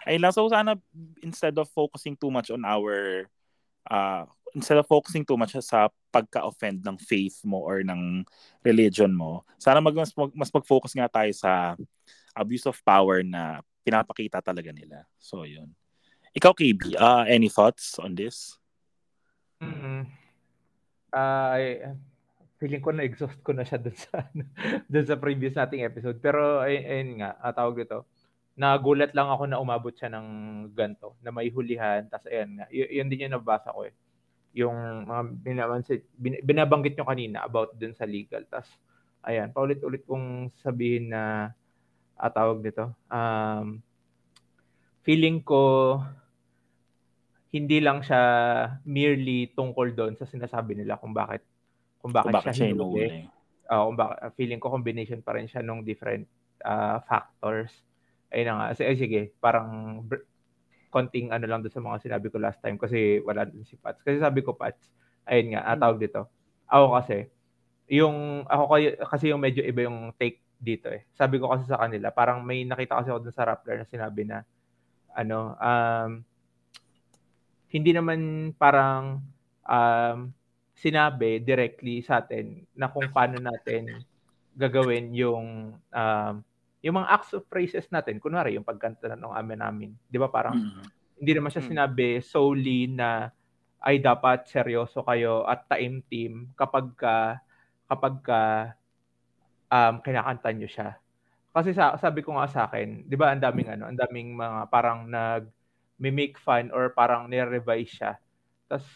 ayun 0.05 0.21
lang 0.21 0.37
so 0.37 0.45
sana 0.53 0.77
instead 1.25 1.57
of 1.57 1.67
focusing 1.73 2.15
too 2.15 2.29
much 2.29 2.53
on 2.53 2.63
our 2.63 3.27
uh, 3.89 4.29
instead 4.55 4.79
of 4.79 4.87
focusing 4.87 5.25
too 5.25 5.37
much 5.37 5.57
sa 5.65 5.89
pagka-offend 6.13 6.81
ng 6.85 6.97
faith 7.01 7.41
mo 7.45 7.61
or 7.61 7.85
ng 7.85 8.25
religion 8.65 9.13
mo, 9.13 9.45
sana 9.61 9.85
mag, 9.85 9.93
mas, 9.93 10.13
mag- 10.17 10.33
mas 10.33 10.49
mag-focus 10.49 10.97
nga 10.97 11.09
tayo 11.11 11.33
sa 11.37 11.77
abuse 12.33 12.65
of 12.65 12.81
power 12.81 13.21
na 13.21 13.61
pinapakita 13.85 14.41
talaga 14.41 14.73
nila. 14.73 15.05
So, 15.21 15.45
yun. 15.45 15.73
Ikaw, 16.33 16.53
KB, 16.57 16.97
uh, 16.97 17.25
any 17.29 17.53
thoughts 17.53 18.01
on 18.01 18.17
this? 18.17 18.57
Mm-hmm. 19.63 20.01
Uh, 21.17 21.97
feeling 22.57 22.83
ko 22.83 22.91
na-exhaust 22.93 23.41
ko 23.45 23.53
na 23.53 23.65
siya 23.65 23.81
dun 23.81 23.97
sa, 23.97 24.25
dun 24.93 25.07
sa 25.07 25.17
previous 25.21 25.57
nating 25.57 25.85
episode. 25.85 26.17
Pero, 26.21 26.65
ayun, 26.65 26.85
ayun 26.85 27.11
nga, 27.21 27.31
uh, 27.41 27.53
tawag 27.53 27.85
dito. 27.85 28.09
Nagulat 28.57 29.13
lang 29.13 29.29
ako 29.29 29.45
na 29.45 29.61
umabot 29.61 29.93
siya 29.93 30.09
ng 30.17 30.27
ganto, 30.73 31.17
na 31.21 31.29
may 31.33 31.53
hulihan. 31.53 32.09
Tapos, 32.09 32.33
ayan 32.33 32.57
nga, 32.57 32.67
y- 32.73 33.01
yun 33.01 33.09
din 33.13 33.29
yung 33.29 33.37
nabasa 33.37 33.73
ko 33.73 33.85
eh. 33.85 33.95
Yung 34.57 35.05
mga 35.05 35.23
binabansit, 35.45 36.09
bin, 36.17 36.41
binabanggit 36.41 36.97
nyo 36.97 37.05
kanina 37.05 37.45
about 37.45 37.77
dun 37.77 37.93
sa 37.93 38.09
legal. 38.09 38.45
Tapos, 38.49 38.73
ayan, 39.21 39.53
paulit-ulit 39.53 40.05
kong 40.09 40.49
sabihin 40.65 41.13
na, 41.13 41.53
uh, 42.17 42.31
tawag 42.33 42.65
dito, 42.65 42.89
um, 43.13 43.81
feeling 45.05 45.45
ko, 45.45 46.01
hindi 47.57 47.81
lang 47.81 48.05
siya 48.05 48.21
merely 48.85 49.51
tungkol 49.57 49.97
doon 49.97 50.15
sa 50.15 50.29
sinasabi 50.29 50.77
nila 50.77 51.01
kung 51.01 51.17
bakit 51.17 51.41
kung 52.05 52.13
bakit, 52.13 52.29
Kung 52.29 52.37
bakit 52.39 52.53
siya 52.53 52.57
siya 52.57 52.69
hinuli. 52.71 53.03
inuuli. 53.03 53.07
Uh, 53.67 53.83
kung 53.91 53.97
bakit, 53.99 54.17
feeling 54.39 54.61
ko 54.61 54.69
combination 54.71 55.21
pa 55.25 55.35
rin 55.35 55.49
siya 55.49 55.65
ng 55.65 55.83
different 55.83 56.29
uh, 56.63 57.03
factors. 57.09 57.73
Ayun 58.31 58.47
na 58.47 58.55
nga. 58.55 58.67
Sige, 58.79 58.93
sige 58.95 59.21
parang 59.41 60.01
br- 60.07 60.27
konting 60.91 61.29
ano 61.35 61.45
lang 61.45 61.61
doon 61.61 61.75
sa 61.75 61.83
mga 61.83 61.99
sinabi 62.09 62.27
ko 62.31 62.39
last 62.39 62.63
time 62.63 62.79
kasi 62.79 63.21
wala 63.21 63.45
din 63.45 63.67
si 63.67 63.75
Pats. 63.77 64.01
Kasi 64.01 64.23
sabi 64.23 64.41
ko 64.41 64.55
Pats, 64.55 64.89
ayun 65.27 65.59
nga, 65.59 65.67
atawag 65.67 65.99
dito. 66.01 66.31
Ako 66.71 66.97
kasi, 66.97 67.29
yung, 67.91 68.49
ako 68.49 68.65
kayo, 68.73 68.89
kasi 69.05 69.25
yung 69.31 69.43
medyo 69.43 69.63
iba 69.67 69.85
yung 69.85 70.15
take 70.17 70.41
dito 70.57 70.89
eh. 70.89 71.05
Sabi 71.13 71.37
ko 71.37 71.53
kasi 71.53 71.69
sa 71.69 71.79
kanila, 71.83 72.09
parang 72.15 72.41
may 72.41 72.65
nakita 72.65 73.03
kasi 73.03 73.13
ako 73.13 73.29
dun 73.29 73.35
sa 73.37 73.45
Rappler 73.45 73.83
na 73.83 73.87
sinabi 73.87 74.23
na, 74.25 74.39
ano, 75.13 75.53
um, 75.59 76.11
hindi 77.71 77.91
naman 77.93 78.53
parang 78.55 79.23
um, 79.67 80.19
sinabi 80.77 81.41
directly 81.41 82.05
sa 82.05 82.21
atin 82.21 82.63
na 82.77 82.93
kung 82.93 83.09
paano 83.11 83.41
natin 83.41 84.05
gagawin 84.57 85.13
yung 85.17 85.75
um, 85.81 86.35
yung 86.85 86.97
mga 87.03 87.11
acts 87.11 87.35
of 87.35 87.43
praises 87.51 87.89
natin. 87.91 88.23
Kunwari, 88.23 88.55
yung 88.55 88.65
pagkanta 88.67 89.11
ng 89.11 89.35
amen 89.35 89.59
namin. 89.59 89.91
Di 90.07 90.21
ba 90.21 90.31
parang 90.31 90.55
Mm. 90.55 90.85
hindi 91.19 91.33
naman 91.33 91.51
siya 91.51 91.65
Mm. 91.65 91.71
sinabi 91.73 92.09
solely 92.21 92.87
na 92.93 93.33
ay 93.83 93.99
dapat 93.99 94.47
seryoso 94.47 95.01
kayo 95.03 95.49
at 95.49 95.67
time 95.67 96.05
team 96.07 96.53
kapag 96.55 96.93
ka 96.95 97.41
kapag 97.89 98.15
ka 98.23 98.43
um, 99.73 99.99
kinakanta 100.05 100.53
nyo 100.53 100.69
siya. 100.69 101.01
Kasi 101.57 101.73
sa, 101.73 101.97
sabi 101.97 102.21
ko 102.21 102.37
nga 102.37 102.47
sa 102.53 102.69
akin, 102.69 103.09
'di 103.09 103.17
ba, 103.17 103.33
ang 103.33 103.41
daming 103.41 103.69
ano, 103.73 103.89
ang 103.89 103.97
daming 103.97 104.37
mga 104.37 104.69
parang 104.69 105.09
nag 105.09 105.49
make 105.99 106.37
fun 106.37 106.69
or 106.73 106.93
parang 106.93 107.29
ni-revise 107.29 107.93
siya. 107.93 108.13
Tapos 108.69 108.87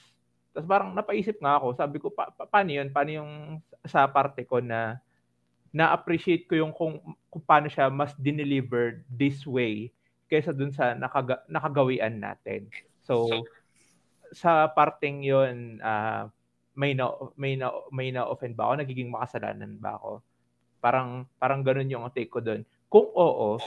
tapos 0.50 0.66
parang 0.66 0.90
napaisip 0.92 1.38
nga 1.38 1.62
ako, 1.62 1.78
sabi 1.78 1.96
ko 2.02 2.10
pa, 2.10 2.28
pa, 2.34 2.44
paano 2.44 2.70
'yun? 2.74 2.90
Paano 2.90 3.10
yung 3.10 3.32
sa 3.86 4.04
parte 4.10 4.44
ko 4.44 4.58
na 4.58 4.98
na-appreciate 5.70 6.50
ko 6.50 6.58
yung 6.58 6.74
kung, 6.74 6.98
kung 7.30 7.44
paano 7.46 7.70
siya 7.70 7.86
mas 7.86 8.10
dinelivered 8.18 9.06
this 9.06 9.46
way 9.46 9.94
kaysa 10.26 10.50
dun 10.50 10.74
sa 10.74 10.98
nakaga, 10.98 11.46
nakagawian 11.46 12.18
natin. 12.18 12.66
So, 13.06 13.46
sa 14.34 14.70
parteng 14.70 15.22
yon 15.22 15.78
uh, 15.82 16.26
may 16.74 16.94
na 16.94 17.10
may 17.34 17.58
na 17.58 17.74
may 17.90 18.08
na 18.14 18.26
offend 18.26 18.54
ba 18.54 18.70
ako 18.70 18.74
nagiging 18.78 19.10
makasalanan 19.10 19.74
ba 19.76 19.98
ako 19.98 20.22
parang 20.78 21.26
parang 21.36 21.60
ganoon 21.60 21.90
yung 21.92 22.06
take 22.14 22.30
ko 22.30 22.38
doon 22.40 22.62
kung 22.86 23.10
oo 23.10 23.58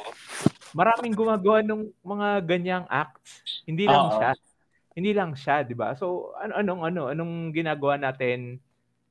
maraming 0.74 1.14
gumagawa 1.14 1.62
ng 1.62 1.90
mga 2.02 2.28
ganyang 2.46 2.86
acts 2.90 3.42
hindi 3.66 3.86
lang 3.88 4.10
Oo. 4.10 4.18
siya 4.18 4.32
hindi 4.94 5.12
lang 5.14 5.32
siya 5.34 5.66
di 5.66 5.74
ba 5.74 5.94
so 5.98 6.34
ano 6.38 6.54
anong 6.60 6.82
ano 6.86 7.02
anong 7.10 7.34
ginagawa 7.54 7.98
natin 7.98 8.58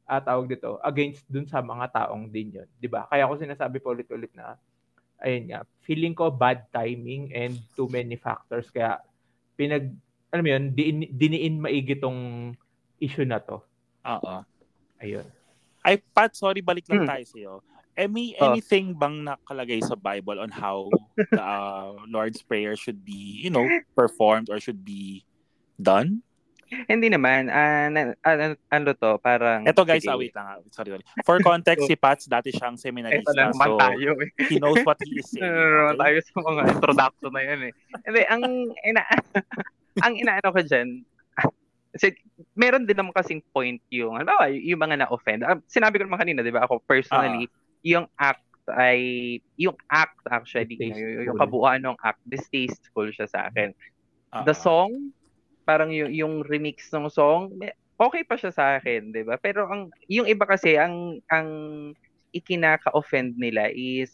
at 0.07 0.27
tawag 0.27 0.51
dito 0.51 0.83
against 0.83 1.25
dun 1.31 1.47
sa 1.47 1.63
mga 1.63 1.91
taong 1.95 2.29
din 2.29 2.63
yun 2.63 2.69
di 2.79 2.87
ba 2.91 3.07
kaya 3.09 3.25
ako 3.27 3.39
sinasabi 3.39 3.79
pa 3.79 3.95
ulit-ulit 3.95 4.31
na 4.35 4.59
ayun 5.23 5.51
nga 5.51 5.63
feeling 5.87 6.13
ko 6.13 6.29
bad 6.31 6.67
timing 6.75 7.31
and 7.31 7.55
too 7.79 7.87
many 7.89 8.19
factors 8.19 8.67
kaya 8.71 8.99
pinag 9.55 9.95
alam 10.33 10.43
mo 10.49 10.51
yun, 10.57 10.65
diin, 10.73 10.99
diniin 11.13 11.61
maigi 11.61 11.93
tong 12.01 12.51
issue 12.97 13.29
na 13.29 13.37
to. 13.37 13.61
Oo. 14.09 14.41
Ayun. 14.97 15.29
Ay, 15.85 16.01
Pat, 16.01 16.33
sorry, 16.33 16.65
balik 16.65 16.89
lang 16.89 17.05
Hmm. 17.05 17.11
tayo 17.13 17.25
sa'yo. 17.29 17.53
Eh, 17.95 18.09
may 18.09 18.33
Oh. 18.37 18.51
anything 18.51 18.93
bang 18.93 19.21
nakalagay 19.23 19.81
sa 19.81 19.93
Bible 19.95 20.41
on 20.41 20.49
how 20.49 20.89
the 21.15 21.37
uh, 21.37 21.93
Lord's 22.07 22.41
Prayer 22.41 22.73
should 22.73 23.03
be, 23.03 23.13
you 23.39 23.49
know, 23.49 23.65
performed 23.93 24.49
or 24.49 24.57
should 24.57 24.81
be 24.81 25.21
done? 25.77 26.25
Hindi 26.89 27.13
naman. 27.13 27.53
Ah, 27.53 27.93
na- 27.93 28.17
ano, 28.23 28.57
ano 28.67 28.89
to, 28.97 29.21
parang... 29.21 29.69
Eto 29.69 29.85
guys, 29.85 30.09
ah, 30.09 30.17
wait 30.17 30.33
lang. 30.33 30.47
ah. 30.47 30.57
Sorry, 30.73 30.89
sorry. 30.89 31.05
For 31.21 31.37
context, 31.39 31.85
si 31.91 31.93
Pats 31.95 32.25
dati 32.25 32.49
siyang 32.49 32.75
Ito 32.75 32.81
seminarista. 32.81 33.37
na 33.37 33.53
naman 33.53 33.69
So, 33.69 33.77
tayo 33.77 34.09
eh. 34.17 34.29
he 34.49 34.57
knows 34.57 34.81
what 34.81 34.97
he 35.05 35.21
is 35.21 35.29
saying. 35.37 35.45
Naman 35.45 35.93
okay? 35.93 36.01
tayo 36.01 36.17
sa 36.25 36.37
mga 36.41 36.61
introduction 36.73 37.29
na 37.29 37.43
yun 37.45 37.61
eh. 37.69 37.73
Hindi, 38.09 38.21
ang 38.25 38.43
ina 38.83 39.03
ang 40.09 40.15
inaano 40.17 40.49
ko 40.49 40.61
dyan, 40.65 40.89
kasi 41.93 42.17
meron 42.57 42.89
din 42.89 42.97
naman 42.97 43.13
kasing 43.13 43.45
point 43.53 43.77
yung, 43.93 44.17
halimbawa, 44.17 44.49
yung 44.49 44.81
mga 44.81 45.05
na-offend. 45.05 45.45
Ah, 45.45 45.61
sinabi 45.69 46.01
ko 46.01 46.09
naman 46.09 46.25
kanina, 46.25 46.41
di 46.41 46.49
ba, 46.49 46.65
ako 46.65 46.81
personally, 46.81 47.53
yung 47.83 48.07
act 48.19 48.43
ay, 48.71 49.43
yung 49.59 49.75
act 49.91 50.23
actually, 50.31 50.79
yung, 50.79 50.95
Distasteful. 50.95 51.27
yung 51.27 51.39
kabuuan 51.39 51.83
ng 51.83 51.99
act, 52.07 52.23
distasteful 52.31 53.11
siya 53.11 53.27
sa 53.27 53.51
akin. 53.51 53.75
Ah, 54.31 54.47
The 54.47 54.55
song, 54.55 55.11
parang 55.67 55.91
yung, 55.91 56.15
yung 56.15 56.35
remix 56.47 56.87
ng 56.95 57.11
song, 57.11 57.59
okay 58.03 58.23
pa 58.27 58.35
siya 58.35 58.53
sa 58.53 58.65
akin, 58.79 59.15
'di 59.15 59.23
ba? 59.23 59.39
Pero 59.39 59.71
ang 59.71 59.95
yung 60.11 60.27
iba 60.27 60.43
kasi 60.43 60.75
ang 60.75 61.23
ang 61.31 61.49
ikinaka-offend 62.35 63.39
nila 63.39 63.71
is 63.71 64.11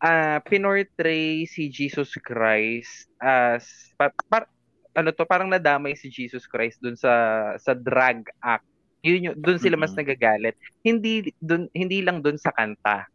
ah 0.00 0.40
pinortray 0.42 1.44
si 1.44 1.68
Jesus 1.68 2.16
Christ 2.16 3.12
as 3.20 3.92
pa, 4.00 4.08
par- 4.32 4.50
ano 4.96 5.12
to 5.12 5.28
parang 5.28 5.52
nadamay 5.52 5.94
si 5.94 6.10
Jesus 6.10 6.48
Christ 6.48 6.80
dun 6.82 6.98
sa 6.98 7.12
sa 7.60 7.76
drag 7.76 8.26
act. 8.42 8.66
Yun 9.02 9.26
yung 9.32 9.36
dun 9.40 9.56
sila 9.60 9.76
mas 9.80 9.96
nagagalit. 9.96 10.56
Hindi 10.84 11.32
dun 11.40 11.68
hindi 11.72 12.04
lang 12.04 12.20
dun 12.20 12.36
sa 12.36 12.52
kanta. 12.52 13.08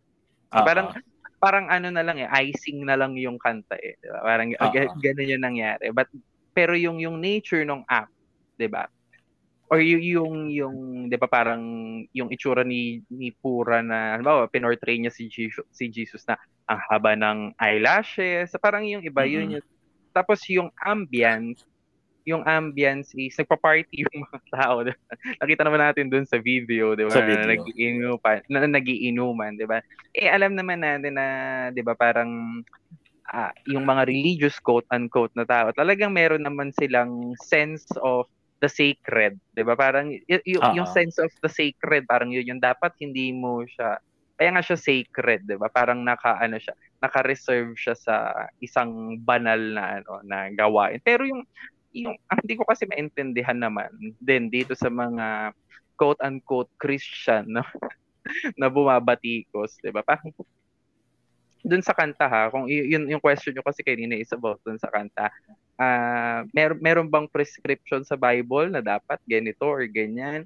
ah, 0.53 0.63
parang 0.65 0.89
parang 1.37 1.69
ano 1.69 1.93
na 1.93 2.01
lang 2.01 2.17
eh, 2.17 2.29
icing 2.49 2.85
na 2.87 2.97
lang 2.97 3.13
yung 3.19 3.37
kanta 3.37 3.77
eh. 3.77 3.93
Diba? 4.01 4.19
Parang 4.23 4.49
Oo. 4.55 4.65
uh 4.65 4.87
ganun 4.97 5.29
yung 5.29 5.43
nangyari. 5.45 5.93
But 5.93 6.09
pero 6.55 6.73
yung 6.73 6.97
yung 7.03 7.21
nature 7.21 7.61
ng 7.67 7.85
act, 7.85 8.13
'di 8.57 8.67
ba? 8.71 8.87
Or 9.69 9.81
yung 9.81 10.01
yung 10.01 10.33
yung 10.53 10.77
'di 11.09 11.17
ba 11.17 11.27
parang 11.29 11.61
yung 12.13 12.29
itsura 12.33 12.61
ni 12.65 13.01
ni 13.09 13.33
Pura 13.33 13.81
na 13.85 14.13
halimbawa 14.17 14.49
pinortray 14.49 14.97
niya 15.01 15.13
si 15.13 15.29
Jesus, 15.29 15.65
si 15.73 15.89
Jesus 15.89 16.25
na 16.29 16.37
ang 16.69 16.79
haba 16.89 17.13
ng 17.17 17.53
eyelashes, 17.61 18.53
parang 18.61 18.85
yung 18.89 19.01
iba 19.05 19.25
yun 19.25 19.49
Mhm. 19.49 19.53
yung 19.59 19.65
tapos 20.15 20.41
yung 20.49 20.69
ambience 20.81 21.61
yung 22.25 22.41
ambience 22.43 23.13
is 23.13 23.37
nagpa-party 23.37 24.01
yung 24.01 24.25
mga 24.25 24.39
tao. 24.57 24.81
Nakita 25.39 25.61
naman 25.61 25.81
natin 25.81 26.09
dun 26.09 26.25
sa 26.25 26.41
video, 26.41 26.97
di 26.97 27.05
ba? 27.05 27.13
Sa 27.13 27.21
Na 27.21 27.29
video. 27.29 27.45
nagiinuman, 27.53 28.37
na 28.49 28.65
nagiinuman, 28.65 29.53
di 29.53 29.65
ba? 29.69 29.77
Eh, 30.11 30.25
alam 30.27 30.57
naman 30.57 30.81
natin 30.81 31.13
na, 31.15 31.25
di 31.69 31.85
ba, 31.85 31.93
parang 31.93 32.61
ah, 33.29 33.53
yung 33.69 33.85
mga 33.85 34.09
religious 34.09 34.57
quote-unquote 34.57 35.33
na 35.37 35.45
tao, 35.45 35.69
talagang 35.73 36.13
meron 36.13 36.41
naman 36.41 36.73
silang 36.73 37.33
sense 37.41 37.85
of 38.01 38.25
the 38.63 38.69
sacred, 38.69 39.35
'di 39.53 39.61
ba? 39.67 39.75
Parang 39.75 40.09
y- 40.09 40.23
y- 40.25 40.45
yung, 40.57 40.63
yung 40.73 40.87
Oo. 40.89 40.95
sense 40.95 41.19
of 41.19 41.29
the 41.43 41.49
sacred, 41.51 42.07
parang 42.07 42.31
yun 42.31 42.55
yung 42.55 42.61
dapat 42.63 42.93
hindi 42.97 43.29
mo 43.35 43.61
siya 43.67 43.99
kaya 44.35 44.51
nga 44.51 44.63
siya 44.63 44.79
sacred, 44.79 45.43
'di 45.43 45.55
ba? 45.59 45.67
Parang 45.67 46.03
naka 46.03 46.39
ano 46.39 46.55
siya, 46.59 46.71
naka-reserve 46.99 47.75
siya 47.75 47.95
sa 47.95 48.15
isang 48.59 49.19
banal 49.21 49.59
na 49.59 49.99
ano 49.99 50.23
na 50.23 50.47
gawain. 50.51 50.99
Pero 51.03 51.27
yung 51.27 51.43
yung 51.95 52.15
ang 52.27 52.39
hindi 52.43 52.59
ko 52.59 52.67
kasi 52.67 52.83
maintindihan 52.83 53.55
naman 53.55 53.87
din 54.19 54.51
dito 54.51 54.75
sa 54.75 54.91
mga 54.91 55.55
quote 55.95 56.19
unquote 56.19 56.71
Christian 56.75 57.47
no? 57.47 57.63
na 58.59 58.67
bumabatikos, 58.67 59.79
'di 59.79 59.95
ba? 59.95 60.03
Parang 60.03 60.35
dun 61.65 61.81
sa 61.81 61.97
kanta 61.97 62.29
ha, 62.29 62.53
kung 62.53 62.69
yun 62.69 63.09
yung 63.09 63.23
question 63.23 63.55
nyo 63.55 63.65
kasi 63.65 63.81
kanina 63.81 64.13
is 64.13 64.29
about 64.35 64.61
dun 64.61 64.77
sa 64.77 64.91
kanta. 64.91 65.33
Ah, 65.75 66.45
mer 66.53 66.77
meron 66.77 67.09
bang 67.09 67.25
prescription 67.25 68.05
sa 68.05 68.13
Bible 68.13 68.69
na 68.69 68.85
dapat 68.85 69.17
ganito 69.25 69.65
or 69.65 69.81
ganyan? 69.89 70.45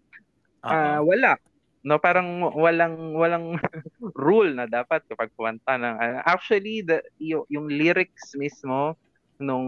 Ah, 0.64 1.04
Oo. 1.04 1.12
wala. 1.12 1.36
No, 1.80 1.96
parang 2.00 2.44
walang 2.56 3.16
walang 3.16 3.56
rule 4.16 4.52
na 4.56 4.68
dapat 4.68 5.04
kapag 5.12 5.32
kumanta 5.36 5.76
ng 5.76 5.96
ah, 6.00 6.24
actually 6.28 6.84
the 6.84 7.04
yung, 7.20 7.44
yung 7.52 7.68
lyrics 7.68 8.36
mismo 8.40 8.96
nung 9.40 9.68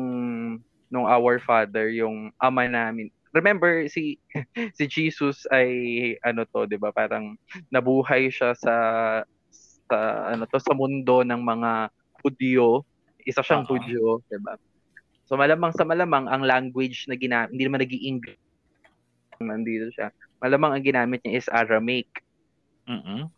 nung 0.92 1.08
Our 1.08 1.40
Father, 1.40 1.88
yung 1.90 2.36
ama 2.38 2.68
namin. 2.68 3.10
Remember 3.32 3.88
si 3.88 4.20
si 4.78 4.84
Jesus 4.86 5.48
ay 5.50 5.72
ano 6.22 6.44
to, 6.52 6.68
'di 6.68 6.76
ba? 6.76 6.92
Parang 6.92 7.40
nabuhay 7.72 8.28
siya 8.28 8.52
sa 8.54 8.76
sa 9.88 9.98
ano 10.30 10.44
to 10.46 10.60
sa 10.60 10.76
mundo 10.76 11.24
ng 11.24 11.40
mga 11.40 11.90
Hudyo. 12.22 12.86
Isa 13.24 13.42
siyang 13.42 13.66
Oo. 13.66 13.72
Hudyo, 13.74 14.20
'di 14.28 14.38
ba? 14.44 14.60
So 15.26 15.40
malamang 15.40 15.72
sa 15.72 15.88
malamang 15.88 16.28
ang 16.28 16.44
language 16.44 17.08
na 17.08 17.16
ginamit, 17.16 17.56
hindi 17.56 17.64
naman 17.64 17.82
naging 17.82 18.04
English 18.04 18.42
nandito 19.42 19.90
siya. 19.94 20.14
Malamang 20.42 20.78
ang 20.78 20.84
ginamit 20.86 21.22
niya 21.26 21.42
is 21.42 21.50
Aramaic. 21.50 22.10
Mm-mm. 22.86 23.30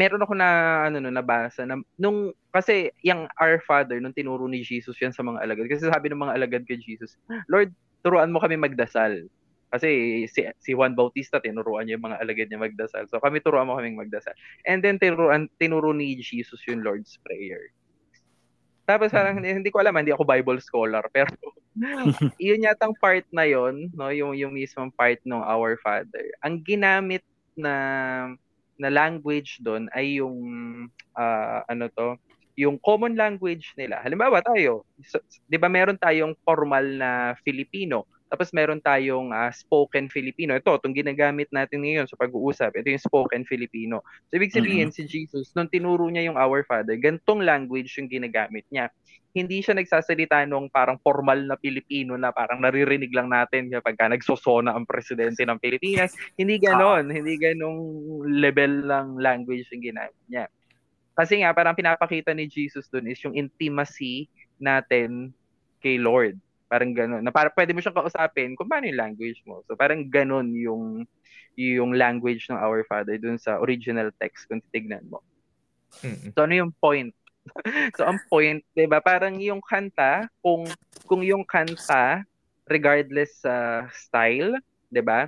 Meron 0.00 0.24
ako 0.24 0.32
na 0.32 0.48
ano 0.88 0.96
no 0.96 1.12
nabasa 1.12 1.68
na 1.68 1.76
nung 2.00 2.32
kasi 2.48 2.88
yung 3.04 3.28
Our 3.36 3.60
Father 3.68 4.00
nung 4.00 4.16
tinuro 4.16 4.48
ni 4.48 4.64
Jesus 4.64 4.96
yan 4.96 5.12
sa 5.12 5.20
mga 5.20 5.44
alagad. 5.44 5.68
Kasi 5.68 5.92
sabi 5.92 6.08
ng 6.08 6.24
mga 6.24 6.36
alagad 6.40 6.62
kay 6.64 6.80
Jesus, 6.80 7.20
Lord, 7.52 7.76
turuan 8.00 8.32
mo 8.32 8.40
kami 8.40 8.56
magdasal. 8.56 9.28
Kasi 9.70 10.24
si, 10.26 10.42
si 10.58 10.70
Juan 10.74 10.98
Bautista 10.98 11.38
tinuruan 11.38 11.86
niya 11.86 12.00
yung 12.00 12.10
mga 12.10 12.18
alagad 12.18 12.48
niya 12.48 12.64
magdasal. 12.64 13.06
So 13.12 13.20
kami 13.20 13.38
turuan 13.44 13.68
mo 13.68 13.76
kaming 13.76 14.00
magdasal. 14.00 14.32
And 14.64 14.80
then 14.80 14.96
tinuruan 14.96 15.52
tinuro 15.60 15.92
ni 15.92 16.18
Jesus 16.18 16.58
yung 16.66 16.82
Lord's 16.82 17.20
Prayer. 17.22 17.70
Tapos 18.90 19.14
parang 19.14 19.38
hindi, 19.38 19.54
hindi 19.54 19.70
ko 19.70 19.78
alam, 19.78 19.94
hindi 19.94 20.10
ako 20.10 20.26
Bible 20.26 20.58
scholar, 20.58 21.06
pero 21.14 21.30
yun 22.42 22.66
yatang 22.66 22.90
part 22.98 23.22
na 23.30 23.46
yon, 23.46 23.86
no, 23.94 24.10
yung 24.10 24.34
yung 24.34 24.50
mismong 24.50 24.90
part 24.90 25.22
ng 25.22 25.38
Our 25.38 25.78
Father. 25.78 26.26
Ang 26.42 26.66
ginamit 26.66 27.22
na 27.54 27.74
na 28.80 28.88
language 28.88 29.60
doon 29.60 29.86
ay 29.92 30.24
yung 30.24 30.36
uh, 31.12 31.60
ano 31.68 31.86
to, 31.92 32.16
yung 32.56 32.80
common 32.80 33.12
language 33.12 33.76
nila. 33.76 34.00
Halimbawa 34.00 34.40
tayo, 34.40 34.88
'di 35.46 35.56
ba 35.60 35.68
meron 35.68 36.00
tayong 36.00 36.32
formal 36.40 36.84
na 36.96 37.36
Filipino 37.44 38.08
tapos 38.30 38.54
meron 38.54 38.78
tayong 38.78 39.34
uh, 39.34 39.50
spoken 39.50 40.06
Filipino. 40.06 40.54
Ito, 40.54 40.78
itong 40.78 40.94
ginagamit 40.94 41.50
natin 41.50 41.82
ngayon 41.82 42.06
sa 42.06 42.14
pag-uusap. 42.14 42.78
Ito 42.78 42.86
yung 42.86 43.02
spoken 43.02 43.42
Filipino. 43.42 44.06
So, 44.30 44.38
ibig 44.38 44.54
sabihin, 44.54 44.94
mm-hmm. 44.94 45.02
si 45.02 45.26
Jesus, 45.26 45.50
nung 45.58 45.66
tinuro 45.66 46.06
niya 46.06 46.30
yung 46.30 46.38
Our 46.38 46.62
Father, 46.62 46.94
gantong 46.94 47.42
language 47.42 47.90
yung 47.98 48.06
ginagamit 48.06 48.62
niya. 48.70 48.86
Hindi 49.34 49.66
siya 49.66 49.74
nagsasalita 49.74 50.46
nung 50.46 50.70
parang 50.70 51.02
formal 51.02 51.42
na 51.42 51.58
Pilipino 51.58 52.14
na 52.14 52.30
parang 52.30 52.62
naririnig 52.62 53.10
lang 53.10 53.30
natin 53.30 53.66
kapag 53.66 53.98
ka 53.98 54.06
nagsosona 54.06 54.78
ang 54.78 54.86
presidente 54.86 55.42
ng 55.42 55.58
Pilipinas. 55.58 56.14
Hindi 56.38 56.62
ganon. 56.62 57.10
Hindi 57.10 57.34
ganong 57.34 57.82
level 58.30 58.86
lang 58.86 59.18
language 59.18 59.66
yung 59.74 59.82
ginamit 59.82 60.18
niya. 60.30 60.46
Kasi 61.18 61.42
nga, 61.42 61.50
parang 61.50 61.74
pinapakita 61.74 62.30
ni 62.30 62.46
Jesus 62.46 62.86
dun 62.86 63.10
is 63.10 63.18
yung 63.26 63.34
intimacy 63.34 64.30
natin 64.62 65.34
kay 65.82 65.98
Lord. 65.98 66.38
Parang 66.70 66.94
gano'n. 66.94 67.26
Na 67.26 67.34
para 67.34 67.50
pwede 67.50 67.74
mo 67.74 67.82
siyang 67.82 67.98
kausapin 67.98 68.54
kung 68.54 68.70
paano 68.70 68.86
yung 68.86 69.00
language 69.02 69.42
mo. 69.42 69.66
So 69.66 69.74
parang 69.74 70.06
gano'n 70.06 70.54
yung 70.54 71.02
yung 71.58 71.98
language 71.98 72.46
ng 72.46 72.56
Our 72.56 72.86
Father 72.86 73.18
dun 73.18 73.36
sa 73.36 73.58
original 73.58 74.14
text 74.22 74.46
kung 74.46 74.62
titignan 74.70 75.02
mo. 75.10 75.18
Mm-hmm. 76.06 76.30
So 76.32 76.46
ano 76.46 76.54
yung 76.54 76.72
point? 76.78 77.10
so 77.98 78.06
ang 78.06 78.22
point, 78.30 78.62
'di 78.78 78.86
ba? 78.86 79.02
Parang 79.02 79.34
yung 79.42 79.58
kanta, 79.58 80.30
kung 80.38 80.70
kung 81.10 81.26
yung 81.26 81.42
kanta 81.42 82.22
regardless 82.70 83.42
sa 83.42 83.82
uh, 83.82 83.90
style, 83.90 84.54
'di 84.94 85.02
ba? 85.02 85.26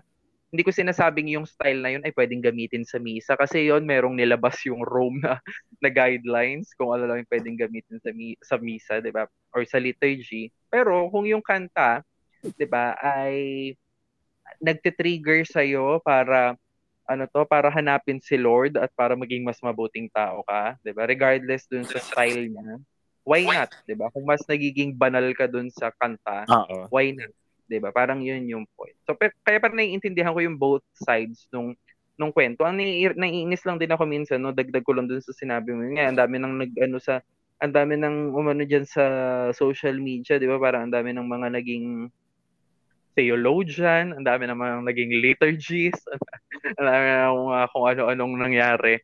hindi 0.52 0.68
ko 0.68 0.70
sinasabing 0.70 1.32
yung 1.32 1.48
style 1.48 1.80
na 1.80 1.96
yun 1.96 2.04
ay 2.04 2.12
pwedeng 2.12 2.44
gamitin 2.44 2.84
sa 2.84 3.00
misa 3.00 3.32
kasi 3.40 3.72
yon 3.72 3.88
merong 3.88 4.12
nilabas 4.12 4.60
yung 4.68 4.84
Rome 4.84 5.24
na, 5.24 5.40
na 5.82 5.88
guidelines 5.88 6.76
kung 6.76 6.92
ano 6.92 7.08
lang 7.08 7.24
yung 7.24 7.32
pwedeng 7.32 7.56
gamitin 7.56 7.96
sa, 8.04 8.12
mi, 8.12 8.36
sa 8.44 8.60
misa, 8.60 9.00
'di 9.00 9.16
ba? 9.16 9.24
Or 9.56 9.64
sa 9.64 9.80
liturgy. 9.80 10.52
Pero 10.72 11.12
kung 11.12 11.28
yung 11.28 11.44
kanta, 11.44 12.00
'di 12.56 12.64
ba, 12.64 12.96
ay 12.96 13.36
nagte-trigger 14.58 15.44
sa 15.44 15.60
iyo 15.60 16.00
para 16.00 16.56
ano 17.04 17.26
to, 17.28 17.44
para 17.44 17.68
hanapin 17.68 18.22
si 18.22 18.38
Lord 18.38 18.78
at 18.78 18.88
para 18.94 19.12
maging 19.18 19.44
mas 19.44 19.60
mabuting 19.60 20.08
tao 20.08 20.40
ka, 20.48 20.80
'di 20.80 20.96
ba? 20.96 21.04
Regardless 21.04 21.68
dun 21.68 21.84
sa 21.84 22.00
style 22.00 22.48
niya. 22.48 22.80
Why 23.22 23.44
not, 23.44 23.68
'di 23.84 23.94
ba? 24.00 24.08
Kung 24.10 24.24
mas 24.24 24.42
nagiging 24.48 24.96
banal 24.96 25.28
ka 25.36 25.44
dun 25.44 25.68
sa 25.68 25.92
kanta, 25.92 26.48
Uh-oh. 26.48 26.88
why 26.88 27.12
not? 27.12 27.30
'di 27.68 27.78
ba? 27.82 27.92
Parang 27.92 28.24
'yun 28.24 28.48
yung 28.48 28.64
point. 28.74 28.96
So 29.04 29.12
pe- 29.12 29.34
kaya 29.44 29.60
parang 29.60 29.78
naiintindihan 29.78 30.32
ko 30.32 30.40
yung 30.40 30.56
both 30.58 30.82
sides 30.96 31.46
nung 31.52 31.76
nung 32.16 32.30
kwento. 32.30 32.62
Ang 32.62 32.78
nai- 32.78 33.16
naiinis 33.18 33.64
lang 33.66 33.80
din 33.80 33.90
ako 33.90 34.04
minsan, 34.06 34.38
no, 34.38 34.52
dagdag 34.54 34.84
ko 34.84 34.92
lang 34.94 35.08
dun 35.08 35.18
sa 35.24 35.32
sinabi 35.34 35.72
mo. 35.74 35.82
Nga, 35.82 36.12
ang 36.12 36.18
dami 36.18 36.36
nang 36.38 36.54
nag 36.60 36.70
ano 36.78 37.00
sa 37.00 37.18
ang 37.62 37.72
dami 37.72 37.94
nang 37.94 38.34
umano 38.34 38.66
diyan 38.66 38.82
sa 38.82 39.04
social 39.54 39.94
media, 40.02 40.36
'di 40.36 40.50
ba? 40.50 40.58
Parang 40.58 40.90
ang 40.90 40.94
dami 40.94 41.14
ng 41.14 41.28
mga 41.30 41.48
naging 41.54 42.10
theologian, 43.14 44.16
ang 44.16 44.24
dami 44.26 44.50
naman 44.50 44.82
naging 44.82 45.22
liturgies, 45.22 45.94
ang 46.80 46.86
dami 46.90 47.06
ng 47.06 47.38
uh, 47.54 47.66
kung 47.70 47.86
ano-anong 47.86 48.34
nangyari. 48.34 48.98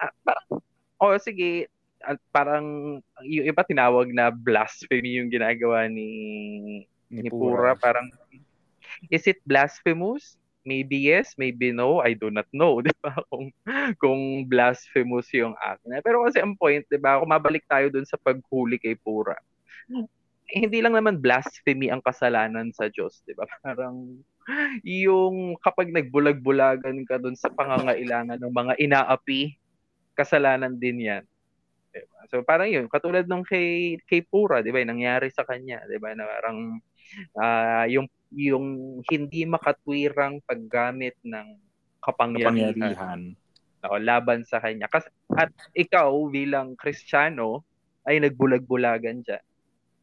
Ah, 0.00 0.10
parang, 0.26 0.48
oh, 0.98 1.16
sige, 1.22 1.70
at 2.04 2.18
parang 2.34 2.98
yung 3.24 3.46
iba 3.48 3.62
tinawag 3.64 4.12
na 4.12 4.28
blasphemy 4.28 5.22
yung 5.22 5.30
ginagawa 5.32 5.88
ni 5.88 6.84
ni 7.08 7.30
Pura. 7.30 7.78
Parang, 7.78 8.10
is 9.08 9.24
it 9.30 9.38
blasphemous? 9.46 10.36
Maybe 10.64 10.96
yes, 10.96 11.36
maybe 11.36 11.76
no, 11.76 12.00
I 12.00 12.16
do 12.16 12.32
not 12.32 12.48
know, 12.50 12.80
'di 12.84 12.92
ba? 13.04 13.12
Kung 13.28 13.52
kung 14.00 14.48
blasphemous 14.48 15.28
yung 15.36 15.52
act. 15.60 15.84
Pero 16.00 16.24
kasi 16.24 16.40
ang 16.40 16.56
point, 16.56 16.84
'di 16.88 16.96
ba? 16.96 17.20
Kung 17.20 17.30
mabalik 17.30 17.68
tayo 17.68 17.92
dun 17.92 18.08
sa 18.08 18.16
paghuli 18.16 18.80
kay 18.80 18.96
Pura. 18.96 19.36
Eh, 20.48 20.60
hindi 20.64 20.80
lang 20.80 20.96
naman 20.96 21.20
blasphemy 21.20 21.88
ang 21.88 22.00
kasalanan 22.00 22.72
sa 22.72 22.88
Diyos, 22.88 23.20
'di 23.28 23.36
ba? 23.36 23.44
Parang 23.64 24.20
yung 24.84 25.56
kapag 25.60 25.88
nagbulag-bulagan 25.92 27.04
ka 27.08 27.16
dun 27.20 27.36
sa 27.36 27.48
pangangailangan 27.52 28.40
ng 28.40 28.52
mga 28.52 28.74
inaapi, 28.80 29.56
kasalanan 30.16 30.76
din 30.80 31.04
'yan. 31.04 31.24
Diba? 31.94 32.18
So 32.32 32.42
parang 32.42 32.68
yun, 32.72 32.90
katulad 32.90 33.28
nung 33.28 33.46
kay 33.46 34.00
kay 34.08 34.24
Pura, 34.26 34.60
'di 34.64 34.74
ba? 34.74 34.82
Nangyari 34.82 35.30
sa 35.30 35.46
kanya, 35.46 35.84
'di 35.86 36.00
ba? 36.02 36.16
Na 36.16 36.26
parang 36.26 36.58
uh, 37.38 37.84
yung 37.86 38.10
yung 38.34 39.00
hindi 39.06 39.46
makatwirang 39.46 40.42
paggamit 40.44 41.14
ng 41.22 41.58
kapangyarihan, 42.02 42.74
kapangyarihan. 42.74 43.20
O, 43.84 44.00
laban 44.00 44.48
sa 44.48 44.60
kanya. 44.64 44.88
Kasi, 44.88 45.12
at 45.36 45.52
ikaw 45.76 46.08
bilang 46.32 46.72
Kristiyano 46.72 47.62
ay 48.08 48.20
nagbulag-bulagan 48.20 49.20
dyan. 49.24 49.44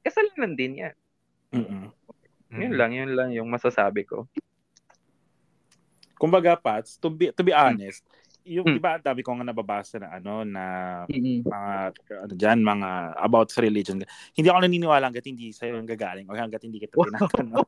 Kasalanan 0.05 0.53
din 0.53 0.73
yan. 0.85 0.95
Mm-mm. 1.51 1.85
Yun 2.51 2.73
lang, 2.77 2.91
yun 2.93 3.11
lang 3.17 3.29
yung 3.33 3.49
masasabi 3.49 4.05
ko. 4.05 4.29
Kumbaga, 6.21 6.53
Pats, 6.53 7.01
to 7.01 7.09
be, 7.09 7.33
to 7.33 7.41
be 7.41 7.49
honest, 7.49 8.05
yung 8.41 8.65
hmm. 8.65 8.75
'di 8.77 8.81
ba 8.81 8.97
dami 8.97 9.21
ko 9.21 9.37
nga 9.37 9.45
nababasa 9.45 10.01
na 10.01 10.17
ano 10.17 10.41
na 10.41 10.65
mm-hmm. 11.05 11.45
mga 11.45 11.73
ano 12.25 12.33
diyan 12.33 12.59
mga 12.65 12.89
about 13.21 13.53
sa 13.53 13.61
religion. 13.61 14.01
Hindi 14.33 14.47
ako 14.49 14.65
naniniwala 14.65 15.09
hangga't 15.09 15.29
hindi 15.29 15.53
sa 15.53 15.69
yung 15.69 15.85
gagaling 15.85 16.25
o 16.25 16.33
hangga't 16.33 16.65
hindi 16.65 16.81
kita 16.81 16.97
tinatanong. 16.97 17.61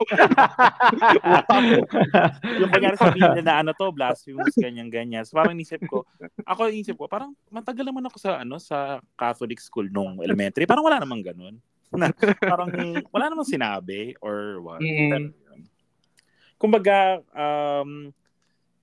yung 2.61 2.71
pangyari 2.73 2.95
sa 2.97 3.13
Biblia 3.13 3.43
na 3.45 3.61
ano 3.61 3.77
to 3.77 3.93
blasphemous 3.93 4.57
ganyan 4.57 4.89
ganyan. 4.89 5.29
So 5.29 5.37
parang 5.37 5.53
inisip 5.53 5.85
ko, 5.85 6.09
ako 6.49 6.73
inisip 6.73 6.97
ko 6.97 7.05
parang 7.05 7.37
matagal 7.53 7.85
naman 7.85 8.09
ako 8.09 8.17
sa 8.17 8.41
ano 8.41 8.57
sa 8.57 8.97
Catholic 9.13 9.61
school 9.61 9.85
nung 9.93 10.25
elementary. 10.25 10.65
Parang 10.65 10.85
wala 10.85 10.97
namang 10.97 11.21
ganun. 11.21 11.61
Na, 11.93 12.09
parang 12.41 12.73
wala 13.13 13.29
namang 13.29 13.45
sinabi 13.45 14.17
or 14.17 14.57
what. 14.65 14.81
Mm-hmm. 14.81 15.29
Kumbaga 16.57 17.21
um 17.37 18.09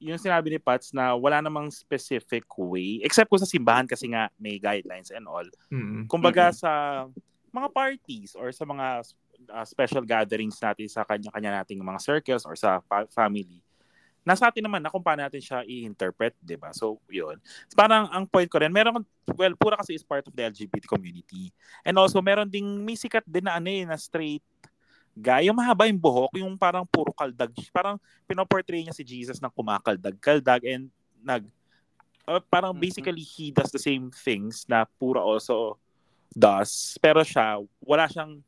yung 0.00 0.16
sinabi 0.16 0.56
ni 0.56 0.58
Pats 0.58 0.96
na 0.96 1.12
wala 1.12 1.44
namang 1.44 1.68
specific 1.68 2.48
way 2.56 3.04
except 3.04 3.28
ko 3.28 3.36
sa 3.36 3.46
simbahan 3.46 3.84
kasi 3.84 4.08
nga 4.08 4.32
may 4.40 4.56
guidelines 4.56 5.12
and 5.12 5.28
all. 5.28 5.44
Mm-hmm. 5.68 6.08
Kumbaga 6.08 6.50
mm-hmm. 6.50 6.62
sa 6.64 6.72
mga 7.52 7.68
parties 7.68 8.32
or 8.32 8.48
sa 8.50 8.64
mga 8.64 9.04
uh, 9.52 9.66
special 9.68 10.02
gatherings 10.02 10.56
natin 10.56 10.88
sa 10.88 11.04
kanya-kanya 11.04 11.60
nating 11.60 11.84
mga 11.84 12.00
circles 12.00 12.48
or 12.48 12.56
sa 12.56 12.80
pa- 12.80 13.08
family. 13.12 13.60
Nasa 14.24 14.48
atin 14.48 14.64
naman 14.64 14.84
na 14.84 14.92
kung 14.92 15.04
paano 15.04 15.24
natin 15.24 15.40
siya 15.40 15.64
i-interpret, 15.64 16.36
'di 16.44 16.56
ba? 16.60 16.76
So, 16.76 17.00
'yun. 17.08 17.40
Parang 17.72 18.08
ang 18.12 18.28
point 18.28 18.48
ko 18.48 18.60
rin, 18.60 18.68
meron 18.68 19.00
well, 19.32 19.54
pura 19.56 19.80
kasi 19.80 19.96
is 19.96 20.04
part 20.04 20.24
of 20.28 20.36
the 20.36 20.44
LGBT 20.44 20.84
community. 20.84 21.48
And 21.84 21.96
also 21.96 22.20
meron 22.20 22.52
ding 22.52 22.84
may 22.84 23.00
sikat 23.00 23.24
din 23.24 23.48
na 23.48 23.56
ano 23.56 23.68
eh, 23.72 23.84
na 23.88 23.96
straight 23.96 24.44
guy, 25.16 25.50
yung 25.50 25.58
mahaba 25.58 25.90
yung 25.90 26.00
buhok, 26.00 26.32
yung 26.38 26.54
parang 26.56 26.86
puro 26.86 27.10
kaldag. 27.12 27.50
Parang 27.74 27.96
pinoportray 28.24 28.84
niya 28.84 28.94
si 28.96 29.04
Jesus 29.04 29.42
na 29.42 29.50
kumakaldag-kaldag 29.52 30.62
and 30.64 30.88
nag 31.20 31.44
uh, 32.30 32.42
parang 32.46 32.70
mm-hmm. 32.72 32.86
basically 32.86 33.24
he 33.24 33.50
does 33.50 33.74
the 33.74 33.82
same 33.82 34.10
things 34.14 34.62
na 34.70 34.86
Pura 34.86 35.18
also 35.18 35.74
does. 36.30 36.94
Pero 37.02 37.26
siya, 37.26 37.58
wala 37.82 38.06
siyang 38.06 38.38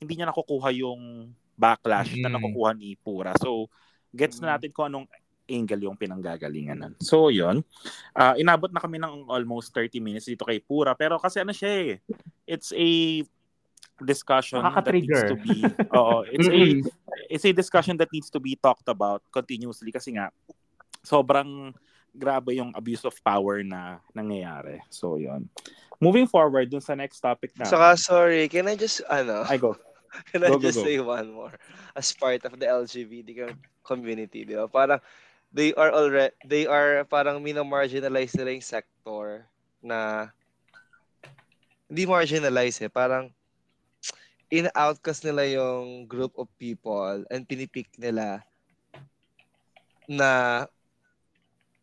hindi 0.00 0.12
niya 0.16 0.30
nakukuha 0.32 0.72
yung 0.72 1.32
backlash 1.58 2.16
mm-hmm. 2.16 2.24
na 2.24 2.34
nakukuha 2.38 2.70
ni 2.72 2.96
Pura. 2.96 3.36
So, 3.36 3.68
gets 4.14 4.40
na 4.40 4.48
mm-hmm. 4.48 4.52
natin 4.56 4.70
kung 4.72 4.86
anong 4.88 5.06
angle 5.48 5.88
yung 5.88 5.96
pinanggagalingan 5.96 6.76
nun. 6.76 6.94
So, 7.00 7.32
yun. 7.32 7.64
Uh, 8.12 8.36
inabot 8.36 8.68
na 8.68 8.84
kami 8.84 9.00
ng 9.00 9.28
almost 9.32 9.72
30 9.72 10.00
minutes 10.00 10.28
dito 10.28 10.44
kay 10.44 10.60
Pura. 10.60 10.92
Pero 10.92 11.16
kasi 11.16 11.40
ano 11.40 11.56
siya 11.56 11.72
eh, 11.72 11.92
it's 12.44 12.72
a 12.76 12.88
discussion 14.04 14.62
that 14.62 14.94
needs 14.94 15.22
to 15.26 15.34
be 15.34 15.64
oo 15.94 16.22
it's 16.30 16.48
a 16.48 16.62
it's 17.26 17.46
a 17.46 17.52
discussion 17.52 17.98
that 17.98 18.08
needs 18.14 18.30
to 18.30 18.38
be 18.38 18.54
talked 18.58 18.86
about 18.86 19.22
continuously 19.34 19.90
kasi 19.90 20.14
nga 20.14 20.30
sobrang 21.02 21.74
grabe 22.14 22.54
yung 22.58 22.70
abuse 22.78 23.02
of 23.02 23.14
power 23.26 23.62
na 23.66 23.98
nangyayari 24.14 24.78
so 24.90 25.18
yon 25.18 25.46
moving 25.98 26.26
forward 26.26 26.70
dun 26.70 26.82
sa 26.82 26.94
next 26.94 27.18
topic 27.20 27.50
na. 27.58 27.66
Saka, 27.66 27.98
sorry, 27.98 28.46
can 28.48 28.70
I 28.70 28.78
just, 28.78 29.02
ano, 29.10 29.44
I 29.46 29.58
go. 29.58 29.74
can 30.30 30.46
I 30.46 30.48
Go, 30.48 30.58
go, 30.58 30.62
just 30.62 30.78
go. 30.78 30.86
say 30.86 30.98
one 31.02 31.30
more? 31.34 31.54
As 31.94 32.14
part 32.14 32.42
of 32.46 32.58
the 32.58 32.66
LGBT 32.66 33.28
com- 33.46 33.62
community, 33.84 34.46
di 34.46 34.54
ba? 34.54 34.70
Parang, 34.70 35.02
they 35.52 35.74
are 35.74 35.90
already, 35.92 36.34
they 36.46 36.64
are 36.66 37.04
parang 37.04 37.42
minamarginalize 37.42 38.34
nila 38.38 38.54
yung 38.54 38.64
sector 38.64 39.44
na, 39.82 40.30
hindi 41.90 42.06
marginalize 42.06 42.78
eh, 42.80 42.90
parang, 42.90 43.34
in-outcast 44.48 45.28
nila 45.28 45.44
yung 45.44 46.08
group 46.08 46.32
of 46.40 46.48
people 46.56 47.24
and 47.28 47.44
pinipick 47.44 47.88
nila 48.00 48.40
na 50.08 50.64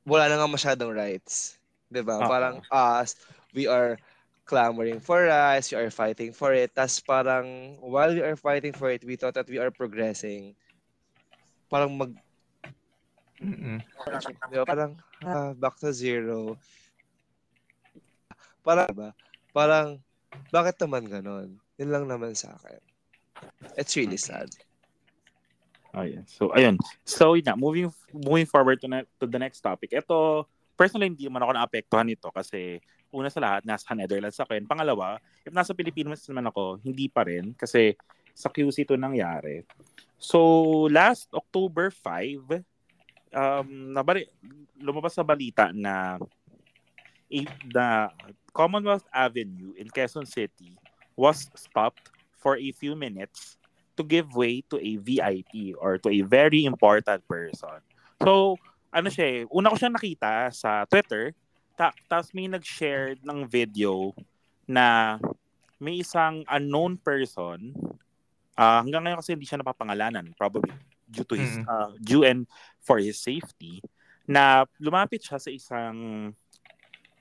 wala 0.05 0.25
na 0.29 0.41
nga 0.41 0.49
masyadong 0.49 0.93
rights. 0.93 1.61
ba? 1.89 2.21
Oo. 2.21 2.29
Parang 2.29 2.55
us, 2.73 3.17
we 3.53 3.69
are 3.69 3.97
clamoring 4.45 5.01
for 5.01 5.25
rights, 5.25 5.73
we 5.73 5.77
are 5.77 5.93
fighting 5.93 6.33
for 6.33 6.53
it. 6.53 6.73
Tapos 6.73 7.01
parang 7.01 7.77
while 7.81 8.13
we 8.13 8.21
are 8.21 8.37
fighting 8.37 8.73
for 8.73 8.89
it, 8.89 9.05
we 9.05 9.17
thought 9.17 9.37
that 9.37 9.49
we 9.49 9.57
are 9.61 9.73
progressing. 9.73 10.53
Parang 11.69 11.93
mag 11.93 12.13
Mm-mm. 13.35 13.83
di 14.47 14.55
ba? 14.55 14.63
parang 14.63 14.95
ah, 15.27 15.51
back 15.51 15.75
to 15.75 15.91
zero. 15.91 16.55
Parang 18.63 18.89
ba? 18.95 19.09
Parang 19.51 19.99
bakit 20.49 20.79
naman 20.79 21.03
ganon? 21.05 21.59
Yun 21.75 21.91
lang 21.91 22.05
naman 22.07 22.31
sa 22.35 22.55
akin. 22.55 22.79
It's 23.75 23.95
really 23.99 24.19
sad. 24.19 24.47
Ayun. 25.95 26.27
So, 26.27 26.51
ayun. 26.51 26.75
So, 27.07 27.39
yun 27.39 27.47
na. 27.47 27.55
Moving, 27.55 27.87
moving 28.11 28.47
forward 28.47 28.83
to, 28.83 28.87
na, 28.87 29.07
to 29.19 29.27
the 29.27 29.39
next 29.39 29.63
topic. 29.63 29.95
Ito, 29.95 30.43
personally, 30.75 31.11
hindi 31.11 31.27
man 31.31 31.43
ako 31.43 31.51
naapektuhan 31.55 32.07
nito 32.07 32.27
kasi 32.35 32.83
una 33.15 33.31
sa 33.31 33.39
lahat, 33.39 33.63
nasa 33.63 33.95
Netherlands 33.95 34.35
ako. 34.35 34.59
And 34.59 34.67
pangalawa, 34.67 35.23
if 35.47 35.55
nasa 35.55 35.71
Pilipinas 35.71 36.27
naman 36.27 36.51
ako, 36.51 36.83
hindi 36.83 37.07
pa 37.07 37.23
rin 37.23 37.55
kasi 37.55 37.95
sa 38.35 38.51
QC 38.51 38.83
ito 38.83 38.99
nangyari. 38.99 39.63
So, 40.19 40.39
last 40.91 41.31
October 41.31 41.87
5, 41.87 42.59
um, 43.31 43.67
nabali, 43.95 44.27
lumabas 44.75 45.15
sa 45.15 45.23
balita 45.23 45.71
na 45.71 46.19
a- 47.31 47.55
the 47.71 47.87
Commonwealth 48.51 49.07
Avenue 49.15 49.71
in 49.79 49.87
Quezon 49.87 50.27
City 50.27 50.75
was 51.15 51.47
stopped 51.55 52.11
for 52.35 52.55
a 52.55 52.71
few 52.71 52.95
minutes 52.95 53.57
to 53.95 54.03
give 54.03 54.35
way 54.35 54.59
to 54.67 54.75
a 54.77 54.99
VIP 54.99 55.73
or 55.79 55.97
to 55.97 56.11
a 56.11 56.21
very 56.21 56.67
important 56.67 57.23
person. 57.27 57.79
So, 58.21 58.59
ano 58.91 59.07
siya 59.07 59.25
eh, 59.25 59.41
una 59.47 59.71
ko 59.71 59.75
siya 59.79 59.91
nakita 59.91 60.51
sa 60.51 60.83
Twitter, 60.87 61.31
ta- 61.75 61.95
tapos 62.07 62.31
may 62.35 62.47
nag-share 62.47 63.15
ng 63.23 63.47
video 63.47 64.11
na 64.67 65.17
may 65.79 65.99
isang 65.99 66.43
unknown 66.47 66.95
person, 66.99 67.75
ah, 68.55 68.83
hanggang 68.83 69.03
ngayon 69.03 69.19
kasi 69.19 69.35
hindi 69.35 69.47
siya 69.47 69.59
napapangalanan, 69.59 70.31
probably 70.35 70.71
due 71.07 71.27
to 71.27 71.35
his, 71.35 71.59
Mm. 71.59 71.67
ah, 71.67 71.91
due 71.99 72.23
and 72.23 72.47
for 72.83 72.99
his 72.99 73.19
safety, 73.19 73.79
na 74.25 74.63
lumapit 74.79 75.23
siya 75.23 75.39
sa 75.39 75.51
isang 75.51 75.97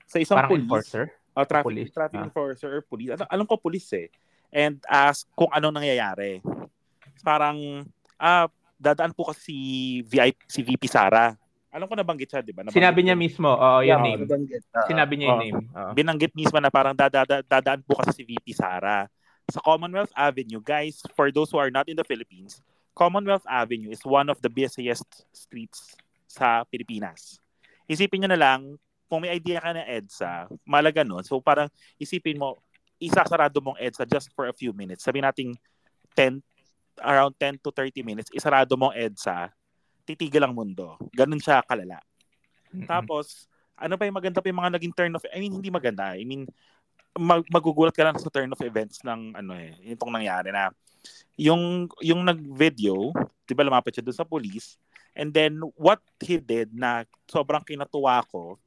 sa 0.05 0.17
isang 0.21 0.37
Parang 0.37 0.51
police, 0.53 0.63
enforcer. 0.65 1.05
Uh, 1.35 1.45
traffic, 1.45 1.67
Police, 1.67 1.91
traffic 1.91 2.19
ah. 2.23 2.25
enforcer 2.25 2.69
or 2.79 2.81
police. 2.81 3.11
Alam, 3.13 3.27
alam 3.27 3.45
ko 3.45 3.59
police 3.59 3.91
eh. 3.93 4.07
And 4.55 4.79
ask 4.87 5.27
kung 5.35 5.51
anong 5.51 5.83
nangyayari. 5.83 6.39
Parang, 7.21 7.83
ah, 8.15 8.47
dadaan 8.79 9.11
po 9.11 9.27
kasi 9.27 9.41
si, 9.51 9.57
VIP, 10.07 10.37
si 10.47 10.59
VP 10.63 10.87
Sara. 10.87 11.35
Alam 11.75 11.91
ko 11.91 11.95
nabanggit 11.99 12.31
siya, 12.31 12.39
di 12.39 12.55
ba? 12.55 12.63
Nabanggit 12.63 12.79
Sinabi 12.79 12.99
niya 13.03 13.19
mismo, 13.19 13.51
oo, 13.51 13.83
yung 13.83 13.99
Yeah, 13.99 13.99
name. 13.99 14.21
Nabanggit. 14.23 14.63
Ah, 14.71 14.87
Sinabi 14.87 15.13
niya 15.19 15.27
yung 15.27 15.35
Oo. 15.35 15.43
name. 15.43 15.61
Oo. 15.75 15.91
Binanggit 15.91 16.31
mismo 16.31 16.55
na 16.63 16.71
parang 16.71 16.95
dadada, 16.95 17.43
dadaan 17.43 17.83
po 17.83 17.99
kasi 17.99 18.23
si 18.23 18.23
VP 18.23 18.55
Sara. 18.55 19.11
Sa 19.51 19.59
Commonwealth 19.59 20.15
Avenue, 20.15 20.63
guys, 20.63 21.03
for 21.13 21.29
those 21.35 21.51
who 21.51 21.59
are 21.59 21.69
not 21.69 21.85
in 21.91 21.99
the 21.99 22.07
Philippines, 22.07 22.63
Commonwealth 22.95 23.43
Avenue 23.45 23.91
is 23.91 23.99
one 24.07 24.31
of 24.31 24.39
the 24.39 24.47
busiest 24.47 25.27
streets 25.35 25.99
sa 26.31 26.63
Pilipinas. 26.71 27.43
Isipin 27.91 28.23
nyo 28.23 28.31
na 28.31 28.39
lang, 28.39 28.79
kung 29.05 29.23
may 29.23 29.33
idea 29.33 29.61
ka 29.61 29.71
na 29.73 29.85
EDSA, 29.85 30.49
malaga 30.65 31.05
nun. 31.05 31.21
So 31.21 31.37
parang 31.41 31.69
isipin 32.01 32.41
mo, 32.41 32.57
isasarado 32.97 33.61
mong 33.61 33.77
EDSA 33.77 34.05
just 34.09 34.29
for 34.33 34.49
a 34.49 34.55
few 34.55 34.73
minutes. 34.73 35.05
Sabi 35.05 35.21
nating 35.21 35.53
10, 36.17 36.41
around 37.03 37.33
10 37.37 37.61
to 37.61 37.69
30 37.69 38.01
minutes, 38.01 38.29
isarado 38.33 38.73
mong 38.79 38.95
EDSA, 38.97 39.51
titigil 40.05 40.41
ang 40.41 40.53
mundo. 40.53 40.97
Ganun 41.13 41.41
siya 41.41 41.61
kalala. 41.65 42.01
Mm-mm. 42.73 42.87
Tapos, 42.89 43.49
ano 43.75 43.99
pa 43.99 44.07
yung 44.07 44.17
maganda 44.17 44.39
pa 44.39 44.47
yung 44.49 44.61
mga 44.61 44.73
naging 44.79 44.93
turn 44.95 45.13
of, 45.13 45.25
I 45.29 45.37
mean, 45.41 45.53
hindi 45.53 45.69
maganda. 45.69 46.15
I 46.15 46.23
mean, 46.23 46.47
mag- 47.15 47.47
magugulat 47.47 47.95
ka 47.95 48.03
lang 48.03 48.19
sa 48.19 48.31
turn 48.31 48.51
of 48.51 48.61
events 48.63 48.99
ng 49.03 49.39
ano 49.39 49.55
eh, 49.55 49.75
itong 49.95 50.11
nangyari 50.11 50.51
na 50.51 50.71
yung 51.39 51.87
yung 52.03 52.21
nag-video, 52.23 53.15
'di 53.47 53.53
ba 53.55 53.63
lumapit 53.63 53.95
siya 53.95 54.05
doon 54.05 54.17
sa 54.19 54.27
police, 54.27 54.75
and 55.15 55.31
then 55.31 55.59
what 55.79 56.03
he 56.19 56.39
did 56.39 56.71
na 56.75 57.07
sobrang 57.27 57.63
kinatuwa 57.63 58.23
ko 58.27 58.59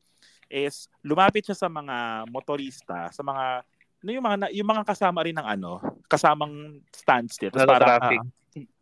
is 0.49 0.89
lumapit 1.05 1.45
siya 1.45 1.57
sa 1.57 1.69
mga 1.69 2.29
motorista, 2.33 3.13
sa 3.13 3.23
mga 3.23 3.63
ano 3.99 4.11
yung 4.15 4.25
mga 4.25 4.37
na- 4.39 4.53
yung 4.55 4.69
mga 4.69 4.85
kasama 4.85 5.25
rin 5.25 5.37
ng 5.37 5.49
ano, 5.49 5.81
kasamang 6.09 6.81
standstill. 6.91 7.53
Tapos 7.53 7.69
parang, 7.69 7.89
traffic. 7.89 8.21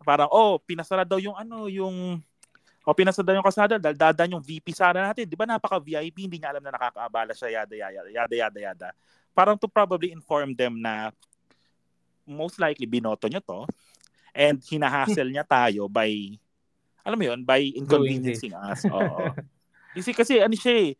parang 0.04 0.30
oh, 0.30 0.60
pinasara 0.62 1.02
daw 1.02 1.18
yung 1.18 1.34
ano, 1.34 1.66
yung 1.66 2.22
o 2.86 2.94
pinasara 2.94 3.26
daw 3.26 3.34
yung 3.34 3.48
kasada 3.48 3.74
dahil 3.82 3.98
dadaan 3.98 4.34
yung 4.38 4.44
VP 4.44 4.70
sana 4.70 5.10
natin. 5.10 5.26
Di 5.26 5.34
ba 5.34 5.48
napaka 5.48 5.82
VIP, 5.82 6.30
hindi 6.30 6.38
niya 6.38 6.54
alam 6.54 6.62
na 6.62 6.70
nakakaabala 6.70 7.34
siya, 7.34 7.62
yada, 7.62 7.74
yada, 7.74 8.08
yada, 8.12 8.34
yada, 8.34 8.58
yada. 8.60 8.88
Parang 9.34 9.58
to 9.58 9.66
probably 9.66 10.14
inform 10.14 10.54
them 10.54 10.78
na 10.78 11.10
most 12.26 12.62
likely 12.62 12.86
binoto 12.86 13.26
nyo 13.26 13.42
to 13.42 13.60
and 14.34 14.58
hinahassle 14.62 15.30
niya 15.30 15.46
tayo 15.46 15.86
by 15.86 16.10
alam 17.06 17.16
mo 17.22 17.24
yun, 17.30 17.40
by 17.46 17.62
inconveniencing 17.62 18.50
us. 18.52 18.82
Oo. 18.90 19.30
Kasi, 19.96 20.12
kasi 20.12 20.34
ano 20.44 20.52
siya 20.52 20.74
eh, 20.76 20.90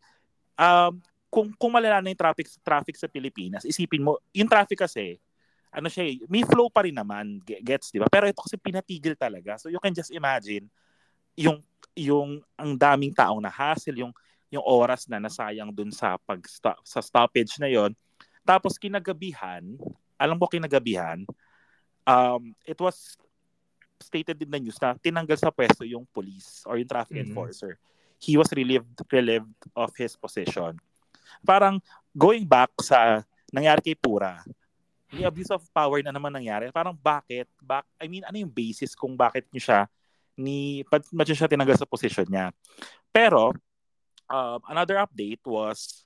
um, 0.57 0.93
kung, 1.29 1.47
kung 1.55 1.71
malala 1.71 2.01
na 2.01 2.09
yung 2.09 2.19
traffic, 2.19 2.47
traffic 2.65 2.95
sa 2.97 3.07
Pilipinas, 3.07 3.63
isipin 3.63 4.01
mo, 4.03 4.17
yung 4.33 4.49
traffic 4.49 4.83
kasi, 4.83 5.21
ano 5.69 5.87
siya 5.91 6.07
eh, 6.09 6.17
may 6.27 6.41
flow 6.41 6.67
pa 6.71 6.83
rin 6.83 6.95
naman, 6.95 7.37
ge- 7.45 7.61
gets, 7.61 7.93
di 7.93 7.99
ba? 8.01 8.09
Pero 8.09 8.25
ito 8.25 8.41
kasi 8.41 8.57
pinatigil 8.57 9.13
talaga. 9.13 9.59
So 9.61 9.69
you 9.69 9.77
can 9.77 9.93
just 9.93 10.09
imagine, 10.09 10.65
yung, 11.37 11.61
yung, 11.93 12.41
ang 12.57 12.73
daming 12.73 13.13
taong 13.13 13.43
na 13.43 13.51
hassle, 13.51 13.93
yung, 13.99 14.11
yung 14.47 14.63
oras 14.63 15.05
na 15.11 15.19
nasayang 15.19 15.75
dun 15.75 15.91
sa 15.91 16.15
pag 16.23 16.39
sa 16.83 17.03
stoppage 17.03 17.59
na 17.59 17.67
yon 17.67 17.91
tapos 18.47 18.79
kinagabihan 18.79 19.59
alam 20.15 20.39
ko 20.39 20.47
kinagabihan 20.47 21.27
um 22.07 22.55
it 22.63 22.79
was 22.79 23.19
stated 23.99 24.39
in 24.39 24.47
the 24.47 24.55
news 24.55 24.79
na 24.79 24.95
tinanggal 24.95 25.35
sa 25.35 25.51
pwesto 25.51 25.83
yung 25.83 26.07
police 26.15 26.63
or 26.63 26.79
yung 26.79 26.87
traffic 26.87 27.19
Mhm. 27.19 27.27
enforcer 27.27 27.75
he 28.17 28.35
was 28.35 28.49
relieved 28.53 28.97
relieved 29.09 29.57
of 29.77 29.93
his 29.97 30.17
position. 30.17 30.77
Parang 31.45 31.81
going 32.17 32.45
back 32.45 32.73
sa 32.81 33.21
nangyari 33.53 33.93
kay 33.93 33.97
Pura 33.97 34.41
may 35.11 35.23
abuse 35.23 35.51
of 35.51 35.63
power 35.71 36.03
na 36.03 36.11
naman 36.11 36.35
nangyari. 36.35 36.67
Parang 36.71 36.95
bakit? 36.95 37.47
Back 37.63 37.87
I 37.99 38.11
mean 38.11 38.27
ano 38.27 38.35
yung 38.35 38.51
basis 38.51 38.91
kung 38.91 39.15
bakit 39.15 39.47
niyo 39.51 39.63
siya 39.63 39.81
ni 40.35 40.83
niyo 40.83 41.35
siya 41.35 41.47
tinanggal 41.47 41.79
sa 41.79 41.87
position 41.87 42.27
niya? 42.27 42.51
Pero 43.15 43.55
um, 44.27 44.59
another 44.67 44.99
update 44.99 45.39
was 45.47 46.03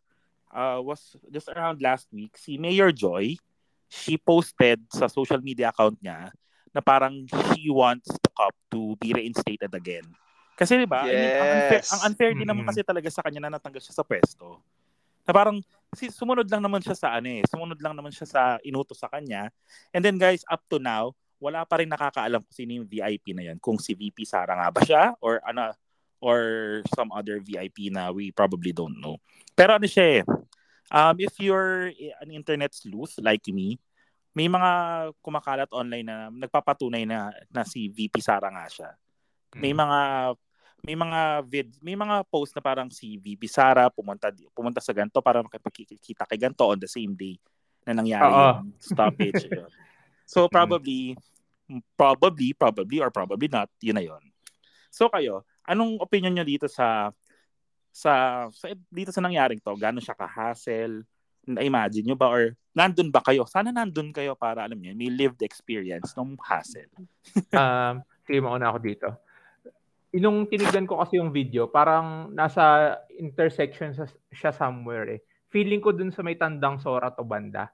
uh, 0.53 0.77
was 0.77 1.17
just 1.33 1.49
around 1.49 1.81
last 1.81 2.05
week 2.13 2.37
si 2.37 2.61
Mayor 2.61 2.93
Joy 2.93 3.33
she 3.89 4.15
posted 4.15 4.79
sa 4.93 5.09
social 5.09 5.41
media 5.41 5.73
account 5.73 5.97
niya 5.99 6.29
na 6.71 6.79
parang 6.79 7.25
she 7.51 7.67
wants 7.67 8.07
the 8.07 8.31
cop 8.31 8.55
to 8.71 8.95
be 9.01 9.11
reinstated 9.11 9.73
again. 9.73 10.07
Kasi 10.55 10.77
'di 10.77 10.87
ba? 10.87 11.07
I 11.07 11.15
mean, 11.15 11.33
ang 11.33 11.49
unfair, 11.57 11.81
Yes. 11.81 11.89
ang 11.91 12.01
unfair 12.11 12.31
din 12.37 12.45
naman 12.45 12.63
Mm-mm. 12.63 12.69
kasi 12.69 12.81
talaga 12.85 13.09
sa 13.09 13.23
kanya 13.25 13.41
na 13.47 13.57
natanggal 13.57 13.81
siya 13.81 13.95
sa 13.97 14.05
pwesto. 14.05 14.61
Na 15.25 15.31
parang 15.33 15.57
si 15.95 16.09
sumunod 16.09 16.45
lang 16.49 16.61
naman 16.61 16.81
siya 16.81 16.97
sa 16.97 17.07
ano 17.17 17.27
eh, 17.29 17.41
sumunod 17.45 17.79
lang 17.81 17.93
naman 17.97 18.13
siya 18.13 18.27
sa 18.27 18.41
inutos 18.61 19.01
sa 19.01 19.09
kanya. 19.09 19.49
And 19.93 20.01
then 20.01 20.17
guys, 20.21 20.45
up 20.49 20.61
to 20.69 20.77
now, 20.77 21.13
wala 21.41 21.65
pa 21.65 21.81
rin 21.81 21.89
nakakaalam 21.89 22.45
kung 22.45 22.55
sino 22.55 22.71
yung 22.77 22.87
VIP 22.87 23.33
na 23.33 23.53
yan. 23.53 23.57
Kung 23.57 23.81
si 23.81 23.97
VP 23.97 24.21
Sara 24.25 24.53
nga 24.53 24.69
ba 24.69 24.81
siya 24.85 25.17
or 25.21 25.41
ano 25.41 25.73
or 26.21 26.39
some 26.93 27.09
other 27.09 27.41
VIP 27.41 27.89
na 27.89 28.13
we 28.13 28.29
probably 28.29 28.69
don't 28.69 29.01
know. 29.01 29.17
Pero 29.57 29.81
ano 29.81 29.89
siya 29.89 30.21
eh, 30.21 30.23
um, 30.93 31.15
if 31.17 31.33
you're 31.41 31.89
an 32.21 32.29
internet 32.29 32.77
sleuth 32.77 33.17
like 33.17 33.41
me, 33.49 33.81
may 34.37 34.45
mga 34.45 34.71
kumakalat 35.19 35.67
online 35.73 36.05
na 36.07 36.29
nagpapatunay 36.29 37.03
na, 37.09 37.33
na 37.49 37.65
si 37.65 37.89
VP 37.89 38.21
Sara 38.21 38.47
nga 38.53 38.69
siya. 38.69 38.89
May 39.59 39.73
mga 39.75 39.99
may 40.81 40.97
mga 40.97 41.19
vid, 41.45 41.69
may 41.85 41.93
mga 41.93 42.25
post 42.25 42.57
na 42.57 42.61
parang 42.63 42.89
si 42.89 43.13
VP 43.21 43.45
Sara 43.45 43.85
pumunta 43.93 44.33
pumunta 44.57 44.81
sa 44.81 44.93
ganto 44.97 45.21
para 45.21 45.45
makipagkita 45.45 46.25
kay 46.25 46.39
ganto 46.41 46.65
on 46.65 46.81
the 46.81 46.89
same 46.89 47.13
day 47.13 47.37
na 47.85 48.01
nangyari 48.01 48.33
Oo. 48.33 48.65
yung 48.65 48.73
stoppage. 48.81 49.45
yun. 49.49 49.69
so 50.25 50.49
probably 50.49 51.13
probably 51.93 52.57
probably 52.57 52.97
or 52.97 53.13
probably 53.13 53.45
not 53.45 53.69
yun 53.77 53.97
na 53.97 54.03
yun. 54.05 54.23
So 54.89 55.07
kayo, 55.07 55.45
anong 55.69 56.01
opinion 56.01 56.33
niyo 56.33 56.45
dito 56.45 56.67
sa 56.67 57.13
sa, 57.91 58.47
sa 58.49 58.71
dito 58.89 59.13
sa 59.13 59.21
nangyaring 59.21 59.61
to? 59.61 59.75
Gaano 59.77 59.99
siya 60.01 60.17
ka-hassle? 60.17 61.03
Na-imagine 61.45 62.07
nyo 62.07 62.17
ba 62.17 62.31
or 62.31 62.55
nandun 62.71 63.11
ba 63.11 63.21
kayo? 63.21 63.43
Sana 63.45 63.69
nandun 63.69 64.15
kayo 64.15 64.33
para 64.33 64.65
alam 64.65 64.79
niyo, 64.79 64.95
may 64.95 65.11
lived 65.11 65.43
experience 65.43 66.15
ng 66.15 66.39
hassle. 66.39 66.89
um, 67.53 68.01
sige, 68.25 68.39
mauna 68.39 68.71
ako 68.71 68.79
dito. 68.79 69.07
Inong 70.11 70.43
tinignan 70.45 70.83
ko 70.83 70.99
kasi 70.99 71.15
yung 71.15 71.31
video, 71.31 71.65
parang 71.65 72.31
nasa 72.31 72.95
intersection 73.13 73.95
sa, 73.95 74.03
siya 74.27 74.51
somewhere 74.51 75.07
eh. 75.07 75.19
Feeling 75.47 75.79
ko 75.79 75.91
dun 75.91 76.11
sa 76.11 76.19
may 76.19 76.35
tandang 76.35 76.79
Sora 76.79 77.09
to 77.09 77.23
banda. 77.23 77.71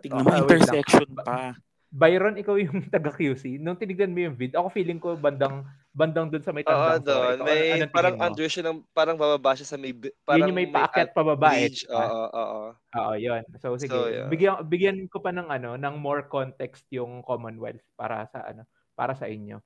Tingnan 0.00 0.22
mo, 0.22 0.30
lang. 0.30 0.44
intersection 0.44 1.08
pa. 1.14 1.52
Byron, 1.88 2.36
ikaw 2.36 2.56
yung 2.56 2.84
taga 2.92 3.08
QC. 3.10 3.56
Nung 3.58 3.76
tinignan 3.76 4.12
mo 4.12 4.20
yung 4.22 4.36
vid, 4.36 4.52
ako 4.52 4.68
feeling 4.70 4.96
ko 4.96 5.12
bandang 5.14 5.64
bandang 5.90 6.28
dun 6.28 6.40
sa 6.40 6.52
may 6.52 6.60
Oo, 6.62 6.68
tandang 6.68 7.00
doon. 7.02 7.16
Sora. 7.16 7.32
Ikaw, 7.34 7.44
May 7.44 7.58
ano- 7.58 7.76
anong 7.78 7.92
parang 7.92 8.16
under 8.18 8.46
siya 8.46 8.62
ng 8.62 8.78
parang 8.90 9.16
bababa 9.16 9.50
siya 9.52 9.66
sa 9.66 9.76
may 9.76 9.92
parang 10.22 10.38
Yun 10.38 10.48
yung 10.48 10.58
may 10.58 10.68
paakyat 10.68 11.10
pababa 11.10 11.48
eh. 11.50 11.64
bridge. 11.64 11.84
ba? 11.84 11.96
Oo, 11.98 12.26
oo. 12.30 12.60
Oo, 12.94 13.12
yun. 13.14 13.42
So 13.58 13.72
sige, 13.74 13.90
So, 13.90 14.06
yeah. 14.06 14.24
bigyan 14.26 14.64
bigyan 14.64 14.98
ko 15.08 15.18
pa 15.18 15.32
ng 15.32 15.48
ano, 15.48 15.74
ng 15.74 15.94
more 15.96 16.24
context 16.24 16.84
yung 16.88 17.20
Commonwealth 17.20 17.84
para 17.92 18.24
sa 18.26 18.44
ano, 18.46 18.64
para 18.92 19.12
sa 19.12 19.24
inyo. 19.26 19.60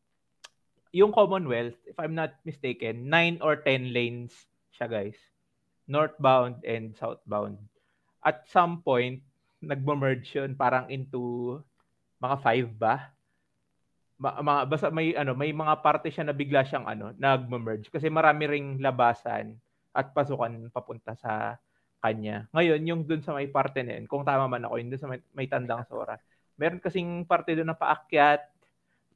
Yung 0.93 1.12
Commonwealth, 1.12 1.76
if 1.88 1.97
I'm 1.97 2.12
not 2.12 2.36
mistaken, 2.45 3.09
9 3.09 3.40
or 3.40 3.57
10 3.64 3.97
lanes 3.97 4.32
siya, 4.76 4.88
guys. 4.93 5.16
Northbound 5.88 6.61
and 6.68 6.93
southbound. 6.97 7.57
At 8.20 8.45
some 8.53 8.84
point, 8.84 9.24
nagmo-merge 9.64 10.26
yun 10.36 10.53
parang 10.53 10.90
into 10.93 11.57
mga 12.20 12.36
5 12.45 12.76
ba? 12.76 13.11
Ma- 14.20 14.38
mga 14.38 14.61
basta 14.68 14.86
may 14.95 15.16
ano, 15.16 15.32
may 15.34 15.51
mga 15.51 15.74
parte 15.82 16.12
siya 16.12 16.28
na 16.28 16.36
bigla 16.36 16.62
siyang 16.62 16.86
ano, 16.86 17.11
nagmo-merge 17.18 17.90
kasi 17.90 18.07
marami 18.07 18.47
ring 18.47 18.78
labasan 18.78 19.59
at 19.90 20.14
pasukan 20.14 20.70
papunta 20.70 21.18
sa 21.18 21.59
kanya. 22.03 22.51
Ngayon, 22.51 22.80
yung 22.82 23.03
dun 23.07 23.22
sa 23.22 23.34
may 23.34 23.47
parte 23.47 23.82
na 23.86 23.99
yun, 23.99 24.07
kung 24.11 24.26
tama 24.26 24.51
man 24.51 24.66
ako, 24.66 24.74
yung 24.82 24.90
dun 24.90 25.03
sa 25.03 25.09
may, 25.11 25.22
may 25.34 25.47
tandang 25.47 25.86
Sora, 25.86 26.18
meron 26.59 26.82
kasing 26.82 27.22
parte 27.26 27.55
dun 27.55 27.70
na 27.70 27.78
paakyat, 27.78 28.43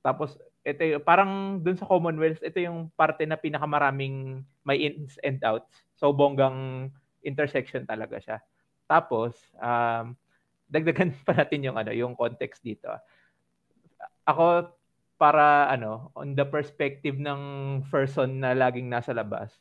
tapos 0.03 0.39
ito 0.67 0.99
parang 1.07 1.63
dun 1.63 1.79
sa 1.79 1.87
Commonwealth, 1.87 2.43
ito 2.43 2.59
yung 2.59 2.91
parte 2.99 3.23
na 3.23 3.39
pinakamaraming 3.39 4.43
may 4.67 4.83
ins 4.83 5.15
and 5.23 5.39
outs. 5.47 5.87
So, 5.95 6.11
bonggang 6.11 6.91
intersection 7.23 7.87
talaga 7.87 8.19
siya. 8.19 8.39
Tapos, 8.91 9.39
um, 9.63 10.19
dagdagan 10.67 11.15
pa 11.27 11.39
natin 11.39 11.71
yung 11.71 11.79
ano, 11.79 11.95
yung 11.95 12.19
context 12.19 12.67
dito. 12.67 12.91
Ako, 14.27 14.75
para 15.17 15.71
ano, 15.71 16.11
on 16.19 16.35
the 16.35 16.43
perspective 16.43 17.15
ng 17.15 17.41
person 17.87 18.43
na 18.43 18.51
laging 18.53 18.91
nasa 18.91 19.15
labas, 19.15 19.55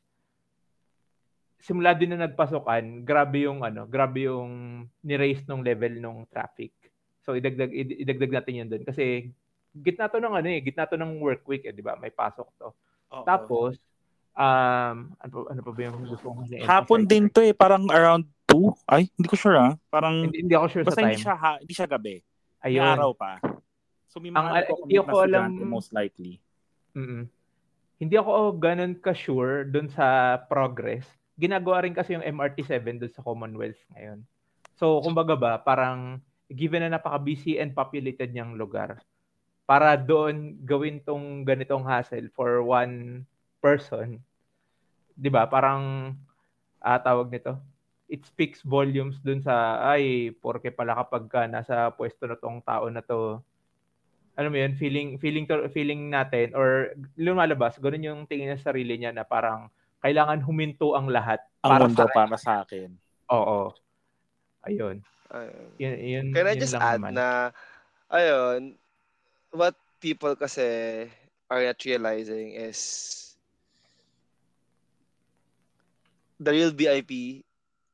simula 1.62 1.93
din 1.93 2.18
na 2.18 2.26
nagpasukan, 2.26 3.06
grabe 3.06 3.45
yung 3.45 3.62
ano, 3.62 3.86
grabe 3.86 4.26
yung 4.26 4.86
ni-raise 5.06 5.45
nung 5.45 5.62
level 5.62 6.01
nung 6.01 6.26
traffic. 6.28 6.74
So 7.26 7.34
idagdag 7.34 7.74
id- 7.74 8.06
idagdag 8.06 8.32
natin 8.41 8.58
'yun 8.62 8.68
doon 8.70 8.84
kasi 8.86 9.34
gitna 9.76 10.07
to 10.07 10.17
ng 10.17 10.34
ano 10.34 10.47
eh, 10.47 10.59
gitna 10.59 10.88
to 10.88 10.95
ng 10.95 11.19
work 11.19 11.43
week 11.45 11.63
eh, 11.63 11.71
'di 11.71 11.84
ba? 11.84 11.95
May 11.95 12.09
pasok 12.09 12.47
to. 12.55 12.71
Oo. 13.11 13.23
Tapos 13.23 13.76
um 14.34 14.95
ano 15.15 15.30
pa, 15.30 15.39
ano 15.49 15.59
pa 15.61 15.71
ba 15.71 15.82
yung 15.82 15.99
gusto 16.01 16.26
kong? 16.26 16.47
Hapon 16.63 17.03
din 17.03 17.28
to 17.28 17.39
eh, 17.39 17.51
parang 17.51 17.88
around 17.88 18.23
2. 18.47 18.71
Ay, 18.88 19.11
hindi 19.11 19.28
ko 19.28 19.36
sure 19.36 19.57
ah. 19.57 19.73
Parang, 19.89 20.28
Hindi, 20.28 20.45
hindi 20.45 20.55
ako 20.55 20.65
sure 20.69 20.84
basta 20.84 21.01
sa 21.01 21.03
hindi 21.03 21.17
time. 21.17 21.23
siya, 21.23 21.36
ha, 21.36 21.51
hindi 21.57 21.73
siya 21.73 21.88
gabi. 21.89 22.15
May 22.61 22.71
Ayun. 22.71 22.88
araw 22.88 23.11
pa. 23.11 23.32
So 24.07 24.17
may 24.17 24.32
mga 24.32 24.39
Ang- 24.39 24.55
nagko-commute 24.55 24.88
hindi 24.88 24.97
ko 25.01 25.17
na 25.17 25.26
alam- 25.26 25.55
most 25.67 25.91
likely. 25.91 26.39
Mm-mm. 26.95 27.28
Hindi 27.95 28.15
ako 28.15 28.32
ganun 28.55 28.93
ka-sure 28.95 29.65
dun 29.65 29.88
sa 29.88 30.05
progress. 30.41 31.03
Ginagawa 31.36 31.84
rin 31.84 31.91
kasi 31.91 32.15
yung 32.15 32.23
MRT7 32.23 32.95
dun 32.95 33.11
sa 33.11 33.23
Commonwealth 33.23 33.80
ngayon. 33.91 34.23
So, 34.76 34.99
kumbaga 34.99 35.36
ba, 35.36 35.53
parang 35.57 36.19
given 36.47 36.84
na 36.84 36.95
napaka-busy 36.95 37.55
and 37.55 37.71
populated 37.71 38.32
niyang 38.32 38.55
lugar, 38.55 38.99
para 39.66 39.97
doon 39.97 40.57
gawin 40.61 41.01
tong 41.01 41.41
ganitong 41.41 41.86
hassle 41.86 42.30
for 42.34 42.61
one 42.61 43.26
person, 43.59 44.22
di 45.18 45.30
ba? 45.30 45.49
Parang, 45.49 46.13
ah, 46.82 47.01
tawag 47.01 47.34
nito, 47.34 47.57
it 48.05 48.22
speaks 48.30 48.61
volumes 48.61 49.18
dun 49.26 49.41
sa, 49.41 49.82
ay, 49.82 50.30
porke 50.38 50.70
pala 50.70 50.93
kapag 51.01 51.26
ka 51.26 51.41
nasa 51.49 51.89
pwesto 51.97 52.30
na 52.30 52.38
tong 52.38 52.61
tao 52.61 52.86
na 52.93 53.01
to, 53.01 53.41
alam 54.36 54.51
mo 54.51 54.59
yun, 54.59 54.76
feeling 54.76 55.16
feeling 55.18 55.47
to, 55.47 55.66
feeling 55.72 56.11
natin 56.11 56.51
or 56.53 56.91
lumalabas, 57.16 57.80
ganun 57.80 58.03
yung 58.05 58.22
tingin 58.28 58.53
sa 58.59 58.70
sarili 58.70 58.99
niya 58.99 59.16
na 59.16 59.24
parang 59.24 59.72
kailangan 60.03 60.43
huminto 60.45 60.93
ang 60.93 61.09
lahat 61.09 61.41
Ang 61.66 61.72
para 61.72 61.84
mundo 61.88 62.03
sa 62.05 62.13
para 62.13 62.38
sa 62.38 62.53
akin. 62.61 62.91
Oo. 63.32 63.74
Ayun. 64.68 65.01
Ayun. 65.34 65.68
Yun, 65.82 65.95
yun, 65.97 66.28
Can 66.36 66.45
I 66.45 66.53
yun 66.53 66.61
just 66.61 66.78
add 66.78 67.01
naman. 67.01 67.16
na, 67.18 67.49
ayun, 68.11 68.78
what 69.56 69.76
people 70.03 70.36
kasi 70.36 71.08
are 71.49 71.64
not 71.64 71.80
realizing 71.82 72.53
is 72.60 72.80
the 76.38 76.51
real 76.51 76.72
VIP 76.76 77.41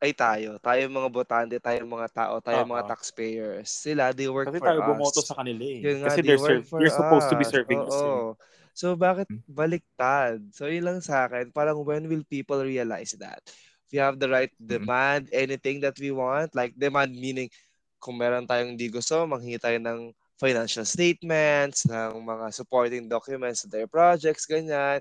ay 0.01 0.11
tayo. 0.17 0.57
Tayo 0.57 0.81
mga 0.89 1.09
botante, 1.13 1.55
tayo 1.61 1.85
mga 1.85 2.09
tao, 2.09 2.41
tayo 2.41 2.65
Oo. 2.65 2.71
mga 2.73 2.83
taxpayers. 2.89 3.69
Sila, 3.69 4.09
they 4.17 4.25
work 4.25 4.49
Kasi 4.49 4.57
for 4.57 4.67
tayo 4.73 4.81
us. 4.81 4.89
bumoto 4.89 5.21
sa 5.21 5.37
kanila 5.37 5.61
eh. 5.61 5.77
Yun 5.85 5.97
nga, 6.01 6.09
Kasi 6.09 6.19
they 6.25 6.33
they're 6.33 6.41
work 6.41 6.57
serv- 6.57 6.65
for 6.65 6.79
you're 6.81 6.89
supposed 6.97 7.29
to 7.29 7.37
be 7.37 7.45
us. 7.45 7.53
serving 7.53 7.79
us. 7.85 7.93
eh. 8.01 8.01
Oo. 8.01 8.33
So, 8.73 8.97
bakit 8.97 9.29
Hmm. 9.29 9.45
baliktad? 9.45 10.41
So, 10.57 10.65
yun 10.65 10.89
lang 10.89 10.99
sa 11.05 11.29
akin. 11.29 11.53
Parang 11.53 11.85
when 11.85 12.09
will 12.09 12.25
people 12.25 12.57
realize 12.65 13.13
that? 13.21 13.45
We 13.93 14.01
have 14.01 14.17
the 14.17 14.25
right 14.31 14.49
to 14.49 14.63
Mm. 14.65 14.67
demand 14.81 15.23
anything 15.29 15.83
that 15.85 15.99
we 16.01 16.09
want. 16.09 16.57
Like, 16.57 16.73
demand 16.73 17.13
meaning, 17.13 17.53
kung 18.01 18.17
meron 18.17 18.49
tayong 18.49 18.73
di 18.73 18.89
gusto, 18.89 19.21
manghingi 19.29 19.61
tayo 19.61 19.77
ng 19.77 20.09
financial 20.41 20.81
statements, 20.89 21.85
ng 21.85 22.17
mga 22.25 22.49
supporting 22.49 23.05
documents 23.05 23.61
to 23.61 23.69
their 23.69 23.85
projects, 23.85 24.49
ganyan. 24.49 24.97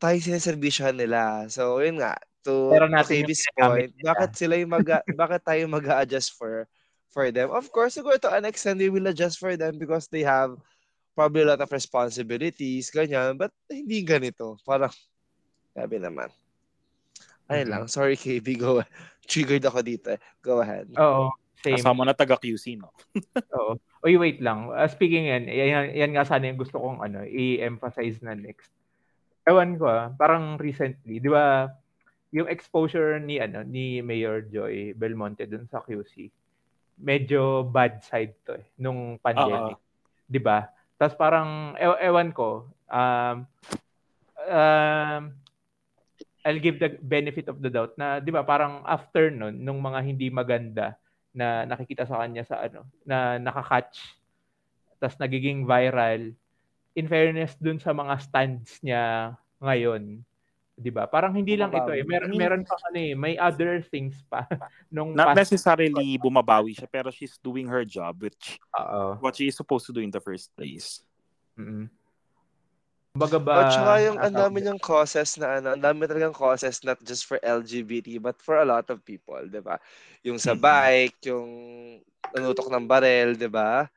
Tayo 0.00 0.16
siniservisyohan 0.16 0.96
nila. 0.96 1.44
So, 1.52 1.84
yun 1.84 2.00
nga. 2.00 2.16
To, 2.48 2.72
Pero 2.72 2.88
natin 2.88 3.28
ginagamit 3.28 3.58
point, 3.60 3.92
nila. 3.92 4.06
bakit 4.14 4.30
sila 4.40 4.54
yung 4.56 4.72
mag 4.72 4.86
bakit 5.20 5.42
tayo 5.44 5.62
mag 5.68 5.84
adjust 6.00 6.32
for 6.38 6.64
for 7.12 7.28
them? 7.28 7.52
Of 7.52 7.68
course, 7.74 7.98
siguro 7.98 8.16
to 8.16 8.30
an 8.32 8.48
extent, 8.48 8.80
we 8.80 8.88
will 8.88 9.10
adjust 9.10 9.36
for 9.36 9.58
them 9.58 9.76
because 9.76 10.08
they 10.08 10.24
have 10.24 10.54
probably 11.18 11.42
a 11.44 11.50
lot 11.50 11.60
of 11.60 11.68
responsibilities, 11.74 12.88
ganyan. 12.94 13.36
But 13.36 13.50
hindi 13.66 14.06
ganito. 14.06 14.56
Parang, 14.62 14.94
sabi 15.74 15.98
naman. 15.98 16.30
Ayun 17.50 17.66
Mhm. 17.68 17.72
lang. 17.74 17.84
Sorry, 17.90 18.14
KB. 18.14 18.54
Go. 18.54 18.80
Triggered 19.28 19.66
ako 19.66 19.82
dito. 19.82 20.14
Go 20.40 20.62
ahead. 20.62 20.88
Oo. 20.94 21.28
Same. 21.58 21.74
Kasama 21.74 22.06
na 22.06 22.14
taga 22.14 22.38
QC, 22.38 22.78
no? 22.78 22.94
Oo. 23.58 23.74
Oy, 24.06 24.14
wait 24.14 24.38
lang. 24.38 24.70
Uh, 24.70 24.86
speaking 24.86 25.26
yan, 25.26 25.50
yan, 25.50 25.90
yan 25.90 26.12
nga 26.14 26.22
sana 26.22 26.46
yung 26.46 26.60
gusto 26.60 26.78
kong 26.78 27.02
ano, 27.02 27.26
i-emphasize 27.26 28.22
na 28.22 28.38
next. 28.38 28.70
Ewan 29.42 29.74
ko 29.74 29.90
ah, 29.90 30.14
parang 30.14 30.54
recently, 30.60 31.18
di 31.18 31.26
ba, 31.26 31.66
yung 32.30 32.46
exposure 32.46 33.16
ni 33.18 33.40
ano 33.40 33.64
ni 33.64 34.04
Mayor 34.04 34.44
Joy 34.52 34.92
Belmonte 34.92 35.48
dun 35.48 35.64
sa 35.66 35.80
QC, 35.82 36.28
medyo 37.00 37.64
bad 37.64 38.04
side 38.04 38.36
to 38.44 38.60
eh, 38.60 38.66
nung 38.78 39.18
pandemic. 39.18 39.80
Di 40.28 40.38
ba? 40.38 40.68
Tapos 41.00 41.16
parang, 41.18 41.74
ew- 41.80 41.98
ewan 41.98 42.30
ko, 42.30 42.70
um, 42.86 43.36
um, 44.46 45.22
I'll 46.46 46.62
give 46.62 46.78
the 46.78 46.94
benefit 47.02 47.50
of 47.50 47.58
the 47.58 47.72
doubt 47.72 47.98
na, 47.98 48.22
di 48.22 48.30
ba, 48.30 48.46
parang 48.46 48.86
after 48.86 49.32
nun, 49.32 49.58
nung 49.58 49.82
mga 49.82 50.00
hindi 50.06 50.30
maganda 50.30 50.94
na 51.38 51.62
nakikita 51.62 52.02
sa 52.02 52.18
kanya 52.26 52.42
sa 52.42 52.66
ano, 52.66 52.82
na 53.06 53.38
nakakatch, 53.38 54.18
tapos 54.98 55.16
nagiging 55.22 55.62
viral, 55.62 56.34
in 56.98 57.06
fairness 57.06 57.54
dun 57.62 57.78
sa 57.78 57.94
mga 57.94 58.14
stands 58.18 58.82
niya 58.82 59.38
ngayon, 59.62 60.26
'di 60.74 60.90
ba? 60.90 61.06
Parang 61.06 61.34
hindi 61.34 61.54
lang 61.54 61.70
ito 61.70 61.94
eh. 61.94 62.02
Meron 62.02 62.34
meron 62.34 62.62
pa 62.66 62.74
ano 62.90 62.98
eh, 62.98 63.14
may 63.14 63.38
other 63.38 63.82
things 63.86 64.18
pa 64.26 64.46
nung 64.94 65.14
Not 65.14 65.34
past- 65.34 65.54
necessarily 65.54 66.18
bumabawi 66.22 66.74
siya, 66.74 66.90
pero 66.90 67.14
she's 67.14 67.38
doing 67.38 67.70
her 67.70 67.86
job, 67.86 68.18
which 68.18 68.58
Oo. 68.74 69.22
what 69.22 69.38
she 69.38 69.46
is 69.46 69.54
supposed 69.54 69.86
to 69.86 69.94
do 69.94 70.02
in 70.02 70.10
the 70.10 70.22
first 70.22 70.50
place. 70.58 71.06
Mm. 71.54 71.90
Kumbaga 73.18 73.38
ba? 73.42 73.54
At 73.66 73.74
saka 73.74 73.92
yung 74.06 74.18
ang 74.22 74.30
ah, 74.30 74.40
dami 74.46 74.62
niyang 74.62 74.78
causes 74.78 75.34
na 75.42 75.58
ano, 75.58 75.74
ang 75.74 75.82
dami 75.82 76.06
talagang 76.06 76.30
causes 76.30 76.78
not 76.86 77.02
just 77.02 77.26
for 77.26 77.42
LGBT 77.42 78.22
but 78.22 78.38
for 78.38 78.62
a 78.62 78.66
lot 78.68 78.86
of 78.94 79.02
people, 79.02 79.42
'di 79.42 79.58
ba? 79.58 79.82
Yung 80.22 80.38
sa 80.38 80.54
bike, 80.54 81.18
yung 81.26 81.50
nanutok 82.30 82.70
ng 82.70 82.86
barel, 82.86 83.34
'di 83.34 83.50
ba? 83.50 83.90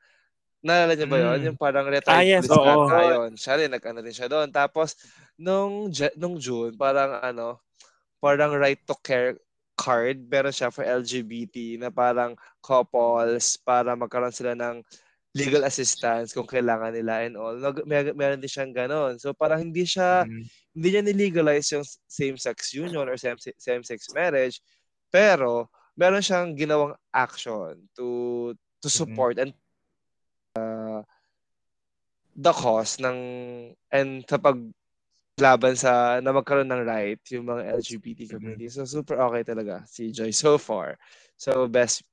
Naalala 0.66 0.98
niyo 0.98 1.06
ba 1.06 1.18
yun? 1.22 1.38
Mm. 1.38 1.46
Yung 1.54 1.58
parang 1.58 1.86
retired 1.86 2.22
Ah, 2.22 2.26
yes, 2.26 2.46
police 2.50 2.90
yun. 3.14 3.30
Siya 3.38 3.54
rin, 3.58 3.70
nag-ano 3.70 3.98
rin 4.02 4.14
siya 4.14 4.26
doon. 4.30 4.50
Tapos, 4.50 4.94
nung, 5.38 5.90
nung 6.18 6.38
June, 6.38 6.74
parang 6.78 7.18
ano, 7.18 7.58
parang 8.22 8.54
right 8.54 8.78
to 8.86 8.94
care 9.02 9.38
card, 9.74 10.22
meron 10.30 10.54
siya 10.54 10.70
for 10.70 10.86
LGBT 10.86 11.82
na 11.82 11.90
parang 11.90 12.38
couples 12.62 13.58
para 13.58 13.98
magkaroon 13.98 14.34
sila 14.34 14.54
ng 14.54 14.82
legal 15.32 15.64
assistance 15.64 16.36
kung 16.36 16.44
kailangan 16.44 16.92
nila 16.92 17.24
and 17.24 17.40
all. 17.40 17.56
Nag, 17.56 17.88
mer- 17.88 18.12
meron 18.12 18.40
din 18.40 18.52
siyang 18.52 18.72
ganon. 18.76 19.16
So 19.16 19.32
parang 19.32 19.64
hindi 19.64 19.88
siya 19.88 20.28
mm. 20.28 20.44
hindi 20.76 20.88
niya 20.92 21.02
nilegalize 21.04 21.72
yung 21.72 21.84
same-sex 22.04 22.76
union 22.76 23.08
or 23.08 23.16
same- 23.16 23.40
same-sex 23.56 24.12
marriage. 24.12 24.60
Pero 25.08 25.72
meron 25.96 26.20
siyang 26.20 26.52
ginawang 26.52 26.92
action 27.12 27.80
to 27.96 28.06
to 28.84 28.88
Mhm. 28.92 28.96
support 28.96 29.34
and 29.40 29.56
uh, 30.56 31.00
the 32.36 32.52
cause 32.52 33.00
ng 33.00 33.18
and 33.92 34.24
sa 34.28 34.36
paglaban 34.36 35.76
sa 35.76 36.20
na 36.20 36.32
magkaroon 36.32 36.68
ng 36.68 36.84
right 36.84 37.20
yung 37.32 37.48
mga 37.48 37.72
LGBT 37.80 38.36
community. 38.36 38.68
So 38.68 38.84
super 38.84 39.16
okay 39.16 39.44
talaga 39.48 39.84
si 39.88 40.12
Joy 40.12 40.32
so 40.32 40.60
far. 40.60 41.00
So 41.40 41.68
best 41.72 42.04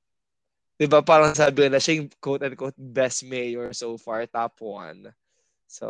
'di 0.80 0.88
ba 0.88 1.04
parang 1.04 1.36
sabi 1.36 1.68
na 1.68 1.76
siya 1.76 2.00
yung 2.00 2.08
quote 2.16 2.40
unquote 2.42 2.72
best 2.74 3.28
mayor 3.28 3.76
so 3.76 4.00
far 4.00 4.24
top 4.24 4.56
one. 4.64 5.12
So 5.68 5.86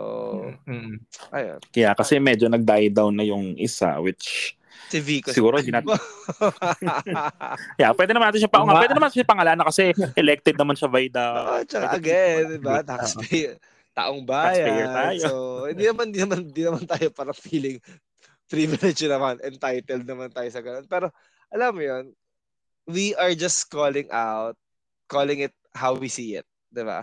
Mm. 0.67 0.99
ayun. 1.31 1.61
Kaya 1.71 1.95
kasi 1.95 2.19
medyo 2.19 2.51
nag-die 2.51 2.91
down 2.91 3.15
na 3.15 3.23
yung 3.23 3.55
isa 3.55 3.95
which 4.03 4.59
Si 4.91 4.99
Vico. 4.99 5.31
Siguro 5.31 5.63
hindi 5.63 5.71
natin- 5.71 5.95
yeah, 7.81 7.95
pwede 7.95 8.11
naman 8.11 8.35
natin 8.35 8.43
siya 8.43 8.51
pa, 8.51 8.67
pwede 8.67 8.91
naman 8.91 9.07
siya 9.07 9.23
pangalanan 9.23 9.63
kasi 9.63 9.95
elected 10.19 10.59
naman 10.59 10.75
siya 10.75 10.91
by 10.91 11.07
the 11.07 11.23
Oo, 11.23 11.63
tsaka 11.63 11.95
again, 11.95 12.43
di 12.51 12.59
ba? 12.59 12.83
Taxpayer. 12.83 13.55
Taong 13.95 14.27
Taxpayer 14.27 14.87
bayan. 14.91 14.91
tayo. 14.91 15.23
So, 15.23 15.31
hindi 15.71 15.85
naman, 15.87 16.05
hindi 16.11 16.21
naman, 16.21 16.39
hindi 16.51 16.63
naman 16.67 16.85
tayo 16.87 17.07
parang 17.15 17.39
feeling 17.39 17.79
privilege 18.51 19.03
naman, 19.07 19.39
entitled 19.47 20.03
naman 20.03 20.31
tayo 20.35 20.49
sa 20.51 20.59
ganun. 20.59 20.87
Pero, 20.91 21.07
alam 21.55 21.71
mo 21.71 21.83
yun, 21.83 22.05
we 22.91 23.15
are 23.15 23.35
just 23.35 23.71
calling 23.71 24.11
out, 24.11 24.59
calling 25.11 25.43
it 25.43 25.55
how 25.75 25.93
we 25.93 26.07
see 26.07 26.39
it. 26.39 26.47
Di 26.71 26.87
ba? 26.87 27.03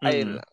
Ayun 0.00 0.30
Mm. 0.30 0.36
lang. 0.38 0.50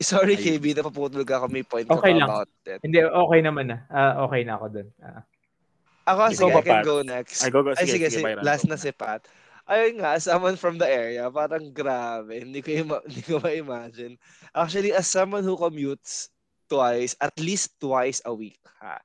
Sorry, 0.00 0.32
Ayun. 0.32 0.60
KB, 0.60 0.64
napaputol 0.74 1.24
ka 1.24 1.40
ako. 1.40 1.46
May 1.48 1.60
point 1.60 1.84
ka 1.84 1.92
Okay 1.94 2.16
lang. 2.16 2.24
about 2.24 2.48
it. 2.64 2.80
Hindi, 2.80 3.04
okay 3.04 3.40
naman 3.40 3.68
na. 3.68 3.84
Ah, 3.88 4.24
okay 4.24 4.44
na 4.44 4.56
ako 4.56 4.66
dun. 4.70 4.88
Ah. 4.98 5.24
Ako, 6.08 6.20
sige, 6.32 6.48
I 6.50 6.64
can 6.64 6.80
Pat? 6.80 6.84
go 6.84 6.96
next. 7.04 7.44
Ay, 7.44 7.50
go, 7.52 7.60
go. 7.60 7.76
Ay, 7.76 7.84
Sige, 7.84 7.92
sige, 8.00 8.06
sige, 8.08 8.16
sige. 8.16 8.24
Byron, 8.24 8.42
Last 8.42 8.64
na 8.64 8.80
si 8.80 8.88
Pat. 8.90 9.28
Ayun 9.68 10.00
nga, 10.00 10.16
someone 10.18 10.56
from 10.56 10.80
the 10.80 10.88
area, 10.88 11.28
parang 11.30 11.68
grabe. 11.70 12.40
Hindi 12.40 12.58
ko, 12.58 12.68
ima- 12.72 13.04
hindi 13.06 13.22
ko 13.22 13.38
ma-imagine. 13.38 14.16
Actually, 14.50 14.90
as 14.90 15.04
someone 15.06 15.44
who 15.44 15.54
commutes 15.54 16.32
twice, 16.64 17.12
at 17.20 17.36
least 17.36 17.76
twice 17.76 18.24
a 18.24 18.32
week, 18.32 18.58
ha? 18.80 18.98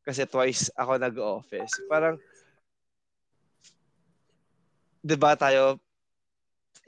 Kasi 0.00 0.24
twice 0.24 0.72
ako 0.74 0.96
nag-office. 0.96 1.70
Parang, 1.86 2.16
di 5.00 5.16
ba 5.16 5.34
tayo, 5.34 5.78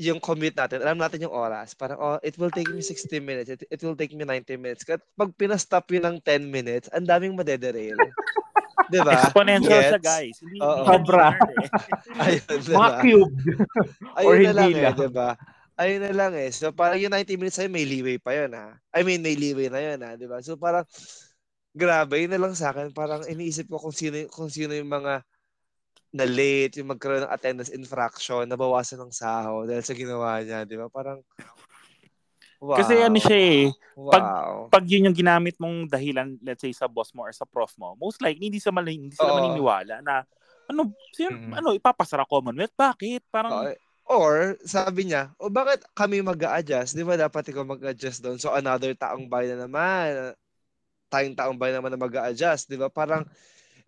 yung 0.01 0.17
commute 0.17 0.57
natin, 0.57 0.81
alam 0.81 0.97
natin 0.97 1.29
yung 1.29 1.35
oras. 1.35 1.77
Parang, 1.77 1.99
oh, 2.01 2.19
it 2.25 2.33
will 2.41 2.49
take 2.49 2.69
me 2.73 2.81
60 2.81 3.21
minutes. 3.21 3.53
It, 3.53 3.69
it 3.69 3.81
will 3.85 3.93
take 3.93 4.17
me 4.17 4.25
90 4.25 4.57
minutes. 4.57 4.81
Kat 4.81 5.05
pag 5.13 5.29
pinastop 5.37 5.85
yun 5.93 6.09
ng 6.09 6.17
10 6.25 6.49
minutes, 6.49 6.89
ang 6.89 7.05
daming 7.05 7.37
madederail. 7.37 8.01
di 8.93 8.99
ba? 9.05 9.29
Exponential 9.29 9.77
siya, 9.77 10.01
Gets? 10.01 10.09
guys. 10.09 10.37
Hindi, 10.41 10.59
Oo. 10.59 10.83
Sobra. 10.89 11.37
eh. 11.37 11.69
Ayun, 12.25 12.59
di 12.59 12.73
Mga 12.73 12.91
cube. 13.05 13.33
Ayun 14.17 14.25
Or 14.25 14.35
na 14.35 14.41
hindi 14.41 14.55
lang 14.57 14.71
eh, 14.73 14.85
lang. 14.89 14.97
di 14.97 15.09
ba? 15.13 15.29
Ayun 15.81 16.01
na 16.01 16.13
lang 16.17 16.33
eh. 16.37 16.51
So 16.53 16.73
parang 16.73 16.99
yung 17.01 17.13
90 17.13 17.37
minutes 17.41 17.57
sa'yo, 17.61 17.69
may 17.69 17.85
leeway 17.85 18.17
pa 18.17 18.33
yun 18.37 18.53
ha. 18.57 18.77
I 18.93 19.01
mean, 19.05 19.21
may 19.21 19.37
leeway 19.37 19.69
na 19.69 19.81
yun 19.85 20.01
ha, 20.01 20.17
di 20.17 20.25
ba? 20.25 20.41
So 20.41 20.57
parang, 20.57 20.85
grabe, 21.73 22.25
yun 22.25 22.33
na 22.33 22.41
lang 22.41 22.57
sa 22.57 22.73
akin. 22.73 22.91
Parang 22.91 23.25
iniisip 23.25 23.69
ko 23.69 23.77
kung 23.79 23.95
sino, 23.95 24.17
kung 24.33 24.49
sino 24.49 24.73
yung 24.73 24.91
mga 24.91 25.23
na 26.11 26.27
late, 26.27 26.83
yung 26.83 26.91
magkaroon 26.91 27.23
ng 27.27 27.33
attendance 27.35 27.71
infraction, 27.71 28.43
nabawasan 28.47 28.99
ng 28.99 29.15
sahod 29.15 29.71
dahil 29.71 29.85
sa 29.87 29.95
ginawa 29.95 30.43
niya, 30.43 30.67
di 30.67 30.75
ba? 30.75 30.91
Parang, 30.91 31.23
wow. 32.59 32.79
Kasi 32.83 32.99
ano 33.03 33.19
siya 33.19 33.39
eh, 33.39 33.67
Wow. 33.95 34.71
pag 34.71 34.85
yun 34.87 35.07
yung 35.11 35.17
ginamit 35.19 35.55
mong 35.61 35.87
dahilan, 35.91 36.35
let's 36.43 36.63
say 36.63 36.73
sa 36.75 36.87
boss 36.91 37.15
mo 37.15 37.27
or 37.27 37.33
sa 37.35 37.47
prof 37.47 37.71
mo, 37.79 37.95
most 37.99 38.19
likely 38.23 38.51
hindi 38.51 38.59
sila, 38.63 38.83
hindi 38.83 39.15
sila 39.15 39.31
Oo. 39.35 39.39
maniniwala 39.39 39.95
na 40.03 40.27
ano, 40.71 40.95
sino, 41.15 41.35
Mm. 41.35 41.55
ano, 41.59 41.69
ipapasara 41.75 42.27
Commonwealth? 42.27 42.75
Bakit? 42.79 43.27
Parang, 43.31 43.67
Okay. 43.67 43.77
Or, 44.11 44.59
sabi 44.67 45.07
niya, 45.07 45.31
o 45.39 45.47
bakit 45.47 45.87
kami 45.95 46.19
mag 46.19 46.39
adjust 46.43 46.99
Di 46.99 47.07
ba 47.07 47.15
dapat 47.15 47.47
ikaw 47.47 47.63
mag-adjust 47.63 48.27
doon? 48.27 48.43
So, 48.43 48.51
another 48.51 48.91
taong 48.99 49.31
bayan 49.31 49.55
na 49.63 49.71
naman. 49.71 50.35
Tayong 51.11 51.39
taong 51.39 51.59
bayan 51.59 51.79
naman 51.83 51.95
na 51.95 52.01
mag 52.01 52.15
adjust 52.31 52.67
Di 52.71 52.75
ba? 52.79 52.91
Parang, 52.91 53.23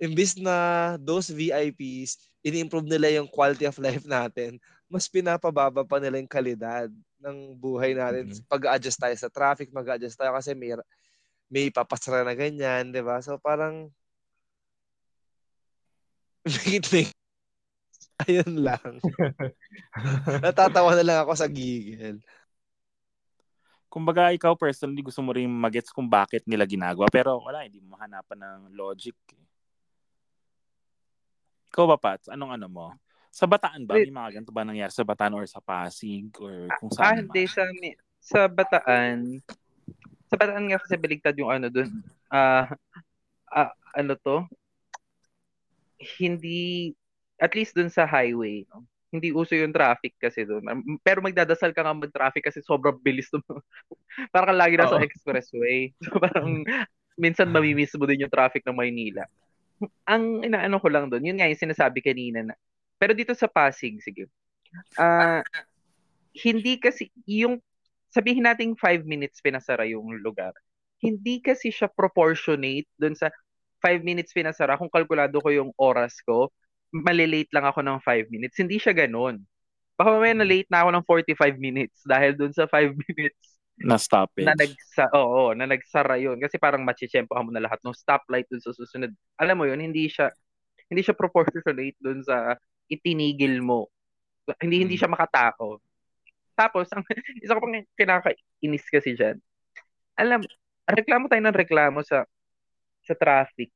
imbis 0.03 0.35
na 0.35 0.99
those 0.99 1.31
VIPs, 1.31 2.19
ini-improve 2.43 2.91
nila 2.91 3.07
yung 3.15 3.31
quality 3.31 3.71
of 3.71 3.79
life 3.79 4.03
natin, 4.03 4.59
mas 4.91 5.07
pinapababa 5.07 5.87
pa 5.87 6.03
nila 6.03 6.19
yung 6.19 6.27
kalidad 6.27 6.91
ng 7.23 7.55
buhay 7.55 7.95
natin. 7.95 8.35
Mhm. 8.35 8.43
Pag-adjust 8.51 8.99
tayo 8.99 9.15
sa 9.15 9.31
traffic, 9.31 9.71
mag-adjust 9.71 10.19
tayo 10.19 10.35
kasi 10.35 10.59
may, 10.59 10.75
may 11.47 11.71
papasara 11.71 12.27
na 12.27 12.35
ganyan, 12.35 12.91
di 12.91 12.99
ba? 12.99 13.23
So, 13.23 13.39
parang, 13.39 13.95
Ayun 18.27 18.67
lang. 18.67 18.99
Natatawa 20.43 20.99
na 20.99 21.07
lang 21.07 21.19
ako 21.23 21.33
sa 21.39 21.47
gigil. 21.47 22.19
kumbaga 23.93 24.33
ikaw 24.33 24.57
personally 24.57 25.05
gusto 25.05 25.21
mo 25.21 25.37
rin 25.37 25.53
magets 25.53 25.93
kung 25.93 26.09
bakit 26.09 26.41
nila 26.49 26.65
ginagawa 26.65 27.13
pero 27.13 27.45
wala 27.45 27.69
hindi 27.69 27.77
mo 27.85 27.93
mahanapan 27.93 28.41
ng 28.41 28.61
logic 28.73 29.13
eh. 29.37 29.42
Ikaw 31.73 31.89
ba 31.89 31.97
Pat 31.97 32.21
anong 32.29 32.53
ano 32.61 32.69
mo 32.69 32.87
sa 33.33 33.49
Bataan 33.49 33.89
ba 33.89 33.97
may 33.97 34.13
mga 34.13 34.31
ganito 34.39 34.53
ba 34.53 34.61
nangyari 34.61 34.93
sa 34.93 35.09
Bataan 35.09 35.33
or 35.33 35.49
sa 35.49 35.65
Pasig 35.65 36.29
or 36.37 36.69
kung 36.77 36.93
Ah, 37.01 37.17
saan 37.17 37.25
hindi. 37.25 37.49
man 37.49 37.49
Sa, 37.49 37.65
sa 38.21 38.41
Bataan, 38.45 39.41
sa 40.29 40.35
Bataan 40.37 40.69
nga 40.69 40.77
kasi 40.77 41.01
baligtad 41.01 41.33
yung 41.41 41.49
ano 41.49 41.73
dun. 41.73 41.89
Ah, 42.29 42.69
ah, 43.49 43.73
ano 43.97 44.13
to? 44.21 44.45
Hindi, 46.21 46.93
at 47.41 47.57
least 47.57 47.73
dun 47.73 47.89
sa 47.89 48.05
highway, 48.05 48.69
no? 48.69 48.85
hindi 49.13 49.29
uso 49.29 49.53
yung 49.53 49.77
traffic 49.77 50.17
kasi 50.17 50.49
doon. 50.49 50.65
Pero 51.05 51.21
magdadasal 51.21 51.77
ka 51.77 51.85
nga 51.85 51.93
mag-traffic 51.93 52.49
kasi 52.49 52.65
sobrang 52.65 52.97
bilis 52.97 53.29
doon. 53.29 53.45
parang 54.33 54.57
kang 54.57 54.61
lagi 54.61 54.81
nasa 54.81 54.97
Oo. 54.97 55.05
expressway. 55.05 55.93
So 56.01 56.17
parang 56.17 56.65
minsan 57.21 57.53
mamimiss 57.53 57.93
mo 58.01 58.09
din 58.09 58.25
yung 58.25 58.33
traffic 58.33 58.65
ng 58.65 58.73
Maynila. 58.73 59.29
Ang 60.07 60.47
inaano 60.47 60.79
ko 60.79 60.89
lang 60.91 61.11
doon, 61.11 61.27
yun 61.27 61.39
nga 61.39 61.49
yung 61.49 61.59
sinasabi 61.59 62.03
kanina 62.05 62.43
na. 62.43 62.55
Pero 62.99 63.13
dito 63.17 63.35
sa 63.35 63.51
Pasig, 63.51 63.99
sige. 63.99 64.31
Ah, 64.97 65.43
hindi 66.33 66.81
kasi 66.81 67.13
yung 67.29 67.61
sabihin 68.09 68.45
nating 68.45 68.77
5 68.77 69.05
minutes 69.05 69.41
pinasara 69.41 69.89
yung 69.89 70.07
lugar. 70.21 70.53
Hindi 71.03 71.43
kasi 71.43 71.73
siya 71.75 71.91
proportionate 71.91 72.87
doon 73.01 73.17
sa 73.19 73.33
5 73.83 74.05
minutes 74.07 74.31
pinasara 74.31 74.79
kung 74.79 74.93
kalkulado 74.93 75.43
ko 75.43 75.51
yung 75.51 75.71
oras 75.75 76.23
ko, 76.23 76.53
malilate 76.95 77.51
lang 77.51 77.67
ako 77.67 77.83
ng 77.83 77.99
5 78.05 78.31
minutes. 78.31 78.55
Hindi 78.61 78.79
siya 78.79 78.95
ganun. 78.95 79.43
Baka 79.99 80.09
mamaya 80.15 80.35
na 80.39 80.47
late 80.47 80.71
na 80.71 80.87
ako 80.87 80.91
ng 80.95 81.05
45 81.05 81.59
minutes 81.59 81.99
dahil 82.07 82.33
doon 82.39 82.53
sa 82.55 82.71
5 82.71 82.95
minutes 83.09 83.52
na 83.81 83.97
stoppage 83.97 84.45
na 84.45 84.55
nagsa 84.55 85.09
oo, 85.17 85.57
na 85.57 85.65
nagsara 85.65 86.21
yun 86.21 86.37
kasi 86.37 86.61
parang 86.61 86.85
machichempo 86.85 87.33
mo 87.41 87.51
na 87.51 87.65
lahat 87.65 87.81
ng 87.81 87.97
stoplight 87.97 88.47
dun 88.53 88.61
sa 88.61 88.77
susunod. 88.77 89.11
Alam 89.41 89.57
mo 89.59 89.65
yun, 89.65 89.81
hindi 89.81 90.07
siya 90.07 90.29
hindi 90.93 91.01
siya 91.01 91.17
proportionate 91.17 91.97
dun 91.97 92.21
sa 92.21 92.57
itinigil 92.93 93.65
mo. 93.65 93.89
Hindi 94.61 94.85
hindi 94.85 94.97
siya 95.01 95.09
makatao. 95.09 95.81
Tapos 96.53 96.93
ang 96.93 97.03
isa 97.45 97.57
ko 97.57 97.61
pang 97.65 97.81
kinakainis 97.97 98.85
kasi 98.93 99.17
diyan. 99.17 99.41
Alam, 100.21 100.45
reklamo 100.85 101.33
tayo 101.33 101.41
ng 101.41 101.57
reklamo 101.57 102.05
sa 102.05 102.29
sa 103.03 103.15
traffic 103.17 103.73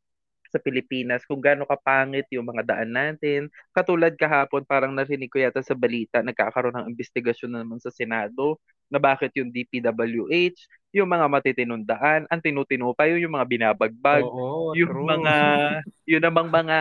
sa 0.52 0.62
Pilipinas 0.62 1.26
kung 1.26 1.42
gaano 1.42 1.66
kapangit 1.66 2.30
yung 2.30 2.46
mga 2.46 2.62
daan 2.62 2.90
natin. 2.94 3.50
Katulad 3.74 4.14
kahapon, 4.14 4.62
parang 4.62 4.94
narinig 4.94 5.26
ko 5.26 5.42
yata 5.42 5.58
sa 5.64 5.74
balita, 5.74 6.22
nagkakaroon 6.22 6.76
ng 6.84 6.90
investigasyon 6.94 7.50
na 7.50 7.60
naman 7.66 7.82
sa 7.82 7.90
Senado 7.90 8.62
na 8.86 8.98
bakit 9.02 9.34
yung 9.34 9.50
DPWH, 9.50 10.58
yung 10.94 11.10
mga 11.10 11.26
matitinong 11.28 11.84
daan, 11.84 12.24
ang 12.30 12.40
tinutino 12.40 12.94
pa 12.96 13.10
yun, 13.10 13.26
yung 13.26 13.34
mga 13.36 13.48
binabagbag, 13.48 14.24
Oo, 14.24 14.72
yung 14.72 14.92
true. 14.94 15.06
mga, 15.06 15.34
yun 16.12 16.22
namang 16.22 16.48
mga 16.48 16.76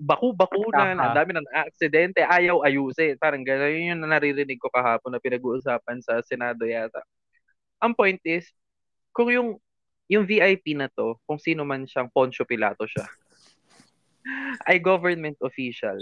baku-bakunan, 0.00 0.96
Taka. 0.96 1.02
ang 1.04 1.12
dami 1.16 1.30
ng 1.36 1.48
aksidente, 1.52 2.20
ayaw 2.24 2.64
ayusin. 2.64 3.18
Parang 3.20 3.44
gano'n 3.44 3.72
yun 3.72 3.90
yung 3.96 4.08
naririnig 4.08 4.56
ko 4.56 4.72
kahapon 4.72 5.12
na 5.12 5.20
pinag-uusapan 5.20 6.00
sa 6.00 6.20
Senado 6.24 6.64
yata. 6.64 7.02
Ang 7.82 7.92
point 7.92 8.20
is, 8.24 8.46
kung 9.12 9.28
yung 9.28 9.48
yung 10.08 10.28
VIP 10.28 10.76
na 10.76 10.92
to, 10.92 11.16
kung 11.24 11.40
sino 11.40 11.64
man 11.64 11.88
siyang 11.88 12.12
Poncio 12.12 12.44
Pilato 12.44 12.84
siya, 12.84 13.08
ay 14.68 14.76
government 14.78 15.36
official. 15.40 15.96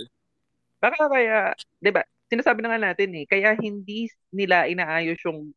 Baka 0.82 1.06
kaya, 1.06 1.54
'di 1.78 1.90
ba? 1.94 2.02
Sinasabi 2.30 2.62
na 2.62 2.70
nga 2.70 2.80
natin 2.94 3.10
eh, 3.18 3.26
kaya 3.26 3.58
hindi 3.58 4.06
nila 4.30 4.70
inaayos 4.70 5.18
yung 5.26 5.50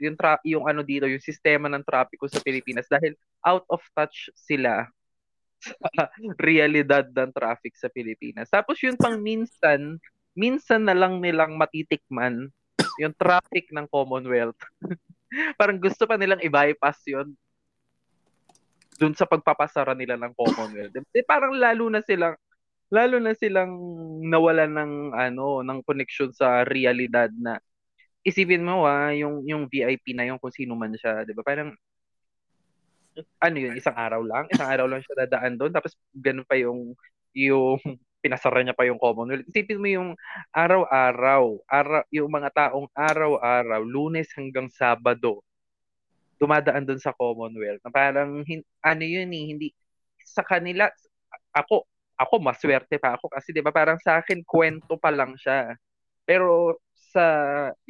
yung 0.00 0.16
tra- 0.16 0.42
yung 0.42 0.64
ano 0.64 0.80
dito, 0.80 1.04
yung 1.06 1.22
sistema 1.22 1.68
ng 1.68 1.84
trapiko 1.84 2.26
sa 2.26 2.40
Pilipinas 2.40 2.88
dahil 2.88 3.14
out 3.44 3.62
of 3.68 3.84
touch 3.92 4.32
sila 4.34 4.88
sa 5.60 6.08
realidad 6.40 7.04
ng 7.12 7.30
traffic 7.36 7.76
sa 7.76 7.92
Pilipinas. 7.92 8.48
Tapos 8.48 8.80
yun 8.80 8.96
pang 8.96 9.20
minsan, 9.20 10.00
minsan 10.32 10.88
na 10.88 10.96
lang 10.96 11.20
nilang 11.20 11.54
matitikman 11.54 12.48
yung 12.96 13.14
traffic 13.14 13.68
ng 13.70 13.84
Commonwealth. 13.92 14.58
Parang 15.60 15.76
gusto 15.76 16.08
pa 16.08 16.16
nilang 16.16 16.40
i-bypass 16.40 17.04
yun 17.06 17.36
dun 19.00 19.16
sa 19.16 19.24
pagpapasara 19.24 19.96
nila 19.96 20.20
ng 20.20 20.36
Commonwealth. 20.36 20.92
Eh, 21.16 21.24
parang 21.24 21.56
lalo 21.56 21.88
na 21.88 22.04
silang 22.04 22.36
lalo 22.90 23.16
na 23.22 23.32
silang 23.38 23.72
nawalan 24.26 24.72
ng 24.74 24.92
ano, 25.14 25.62
ng 25.62 25.78
connection 25.86 26.30
sa 26.34 26.66
realidad 26.66 27.30
na 27.38 27.58
isipin 28.26 28.66
mo 28.66 28.84
ah, 28.84 29.14
yung 29.14 29.46
yung 29.46 29.64
VIP 29.70 30.12
na 30.12 30.28
yung 30.28 30.38
kung 30.42 30.52
sino 30.52 30.74
man 30.76 30.92
siya, 30.98 31.24
'di 31.24 31.32
ba? 31.32 31.42
Parang 31.46 31.72
ano 33.40 33.56
yun, 33.58 33.74
isang 33.76 33.96
araw 33.96 34.22
lang, 34.22 34.44
isang 34.52 34.68
araw 34.70 34.86
lang 34.86 35.00
siya 35.02 35.26
dadaan 35.26 35.58
doon 35.58 35.72
tapos 35.74 35.96
ganun 36.14 36.46
pa 36.46 36.56
yung 36.58 36.94
yung 37.34 37.78
pinasara 38.20 38.60
niya 38.60 38.76
pa 38.76 38.84
yung 38.84 39.00
Commonwealth. 39.00 39.48
Isipin 39.48 39.80
mo 39.80 39.88
yung 39.88 40.08
araw-araw, 40.52 41.56
araw, 41.64 42.04
yung 42.12 42.28
mga 42.28 42.52
taong 42.52 42.86
araw-araw, 42.92 43.80
lunes 43.80 44.28
hanggang 44.36 44.68
Sabado, 44.68 45.40
dumadaan 46.36 46.84
doon 46.84 47.00
sa 47.00 47.16
Commonwealth. 47.16 47.80
Na 47.80 47.88
parang, 47.92 48.44
ano 48.84 49.04
yun 49.04 49.30
eh, 49.32 49.44
hindi, 49.56 49.68
sa 50.20 50.44
kanila, 50.44 50.92
ako, 51.56 51.88
ako 52.20 52.34
maswerte 52.44 53.00
pa 53.00 53.16
ako 53.16 53.32
kasi 53.32 53.50
'di 53.56 53.64
ba 53.64 53.72
parang 53.72 53.96
sa 54.02 54.20
akin 54.20 54.44
kwento 54.44 55.00
pa 55.00 55.08
lang 55.14 55.32
siya. 55.40 55.72
Pero 56.28 56.78
sa 56.94 57.26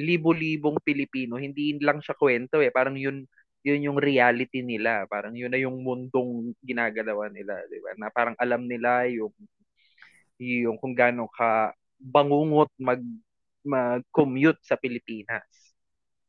libo-libong 0.00 0.80
Pilipino, 0.82 1.36
hindi 1.36 1.76
lang 1.82 2.00
siya 2.00 2.16
kwento 2.16 2.62
eh. 2.64 2.70
Parang 2.72 2.96
yun 2.96 3.26
yun 3.66 3.80
yung 3.92 3.98
reality 4.00 4.64
nila. 4.64 5.04
Parang 5.10 5.34
yun 5.36 5.52
na 5.52 5.60
yung 5.60 5.82
mundong 5.84 6.54
ginagalawan 6.64 7.32
nila, 7.34 7.60
'di 7.68 7.78
ba? 7.84 7.92
Na 8.00 8.08
parang 8.14 8.36
alam 8.40 8.64
nila 8.68 9.06
yung 9.10 9.32
yung 10.40 10.76
kung 10.80 10.96
gaano 10.96 11.28
ka 11.28 11.72
bangungot 12.00 12.72
mag 12.80 13.02
mag-commute 13.64 14.60
sa 14.64 14.76
Pilipinas. 14.80 15.44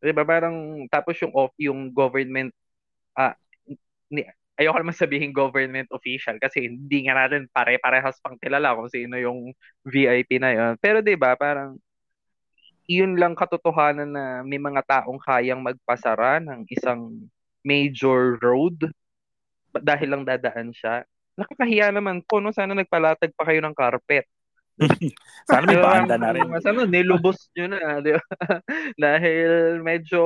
'Di 0.03 0.11
ba? 0.15 0.23
Parang 0.27 0.85
tapos 0.91 1.15
yung 1.23 1.33
off 1.35 1.53
yung 1.59 1.91
government 1.93 2.51
ah 3.17 3.35
ni, 4.11 4.23
ayoko 4.61 4.77
naman 4.77 4.95
sabihin 4.95 5.33
government 5.33 5.89
official 5.89 6.37
kasi 6.37 6.69
hindi 6.69 7.09
nga 7.09 7.17
natin 7.17 7.49
pare-parehas 7.49 8.21
pang 8.21 8.37
kilala 8.37 8.77
kung 8.77 8.87
sino 8.87 9.17
yung 9.17 9.51
VIP 9.89 10.37
na 10.37 10.53
yon. 10.53 10.73
Pero 10.77 11.01
'di 11.01 11.17
ba, 11.17 11.33
parang 11.33 11.81
yun 12.85 13.17
lang 13.17 13.33
katotohanan 13.33 14.09
na 14.11 14.25
may 14.45 14.59
mga 14.61 14.83
taong 14.83 15.17
kayang 15.21 15.63
magpasara 15.63 16.43
ng 16.43 16.67
isang 16.69 17.29
major 17.63 18.37
road 18.41 18.89
dahil 19.71 20.07
lang 20.11 20.23
dadaan 20.27 20.75
siya. 20.75 21.07
Nakakahiya 21.39 21.95
naman 21.95 22.19
po, 22.27 22.43
no? 22.43 22.51
Sana 22.51 22.75
nagpalatag 22.75 23.31
pa 23.33 23.47
kayo 23.47 23.63
ng 23.63 23.71
carpet. 23.71 24.27
Sana 25.49 25.65
may 25.69 25.77
banda 25.77 26.15
na 26.17 26.33
rin. 26.33 26.45
Sana 26.61 26.85
nilubos 26.89 27.49
nyo 27.53 27.65
na, 27.69 28.01
di 28.01 28.13
ba? 28.13 28.23
Dahil 29.03 29.81
medyo 29.81 30.21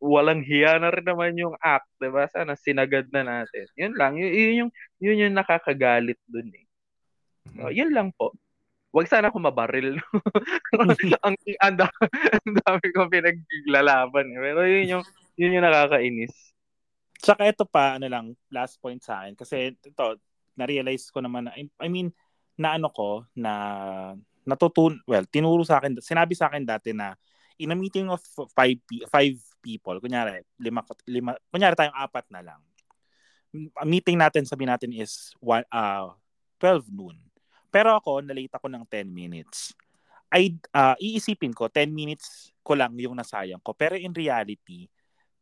walang 0.00 0.44
hiya 0.44 0.76
na 0.80 0.92
rin 0.92 1.04
naman 1.04 1.36
yung 1.36 1.56
act, 1.60 1.88
di 1.96 2.08
ba? 2.12 2.28
Sana 2.28 2.52
sinagad 2.56 3.08
na 3.12 3.24
natin. 3.24 3.66
Yun 3.76 3.92
lang, 3.96 4.16
yun, 4.20 4.30
yun 4.32 4.54
yung, 4.64 4.70
yun 5.00 5.22
yung 5.28 5.34
nakakagalit 5.36 6.20
dun 6.28 6.52
eh. 6.52 6.66
So, 7.56 7.72
yun 7.72 7.92
lang 7.96 8.12
po. 8.12 8.36
Wag 8.92 9.08
sana 9.08 9.28
ako 9.28 9.40
mabaril. 9.40 10.00
ang, 10.80 11.36
ang, 11.60 11.76
ang 11.84 12.54
dami 12.64 12.86
kong 12.92 13.12
pinaglalaban. 13.12 14.26
Eh. 14.32 14.40
Pero 14.40 14.60
yun 14.64 14.86
yung, 14.96 15.04
yun 15.36 15.54
yung 15.60 15.66
nakakainis. 15.68 16.32
Tsaka 17.18 17.50
ito 17.50 17.64
pa, 17.68 18.00
ano 18.00 18.06
lang, 18.08 18.26
last 18.48 18.80
point 18.80 19.00
sa 19.00 19.24
akin. 19.24 19.34
Kasi 19.36 19.74
ito, 19.74 20.06
na-realize 20.56 21.12
ko 21.12 21.20
naman 21.20 21.50
na, 21.50 21.52
I 21.54 21.88
mean, 21.88 22.10
na 22.58 22.74
ano 22.74 22.90
ko, 22.90 23.22
na 23.38 23.52
natutun, 24.42 24.98
well, 25.06 25.22
tinuro 25.30 25.62
sa 25.62 25.78
akin, 25.78 26.02
sinabi 26.02 26.34
sa 26.34 26.50
akin 26.50 26.66
dati 26.66 26.90
na 26.90 27.14
in 27.58 27.70
a 27.70 27.76
meeting 27.78 28.10
of 28.10 28.22
five, 28.54 28.78
five 29.10 29.38
people, 29.62 29.98
kunyari, 30.02 30.42
lima, 30.58 30.82
lima, 31.06 31.38
kunyari 31.50 31.74
tayong 31.78 31.94
apat 31.94 32.26
na 32.30 32.42
lang. 32.42 32.60
Meeting 33.86 34.18
natin, 34.18 34.46
sabi 34.46 34.66
natin 34.66 34.94
is 34.94 35.34
one, 35.42 35.66
uh, 35.70 36.14
12 36.62 36.90
noon. 36.90 37.16
Pero 37.70 37.94
ako, 37.94 38.22
nalate 38.24 38.54
ako 38.54 38.66
ng 38.70 38.84
10 38.86 39.10
minutes. 39.10 39.74
I, 40.28 40.54
uh, 40.74 40.94
iisipin 41.00 41.54
ko, 41.56 41.70
10 41.70 41.88
minutes 41.88 42.52
ko 42.60 42.76
lang 42.76 42.92
yung 43.00 43.16
nasayang 43.16 43.62
ko. 43.62 43.72
Pero 43.72 43.96
in 43.96 44.12
reality, 44.12 44.86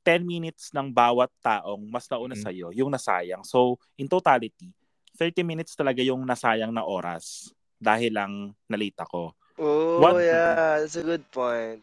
10 0.07 0.23
minutes 0.23 0.71
ng 0.71 0.95
bawat 0.95 1.31
taong 1.43 1.83
mas 1.91 2.07
nauna 2.07 2.39
mm-hmm. 2.39 2.47
sa'yo, 2.47 2.67
yung 2.71 2.91
nasayang. 2.95 3.43
So, 3.43 3.83
in 3.99 4.07
totality, 4.07 4.71
30 5.17 5.43
minutes 5.43 5.73
talaga 5.73 6.05
yung 6.05 6.23
nasayang 6.23 6.71
na 6.71 6.85
oras 6.85 7.51
dahil 7.81 8.12
lang 8.12 8.33
nalita 8.69 9.09
ko. 9.09 9.33
Oh, 9.57 10.05
What, 10.05 10.21
yeah. 10.21 10.81
That's 10.85 11.01
a 11.01 11.05
good 11.05 11.25
point. 11.33 11.81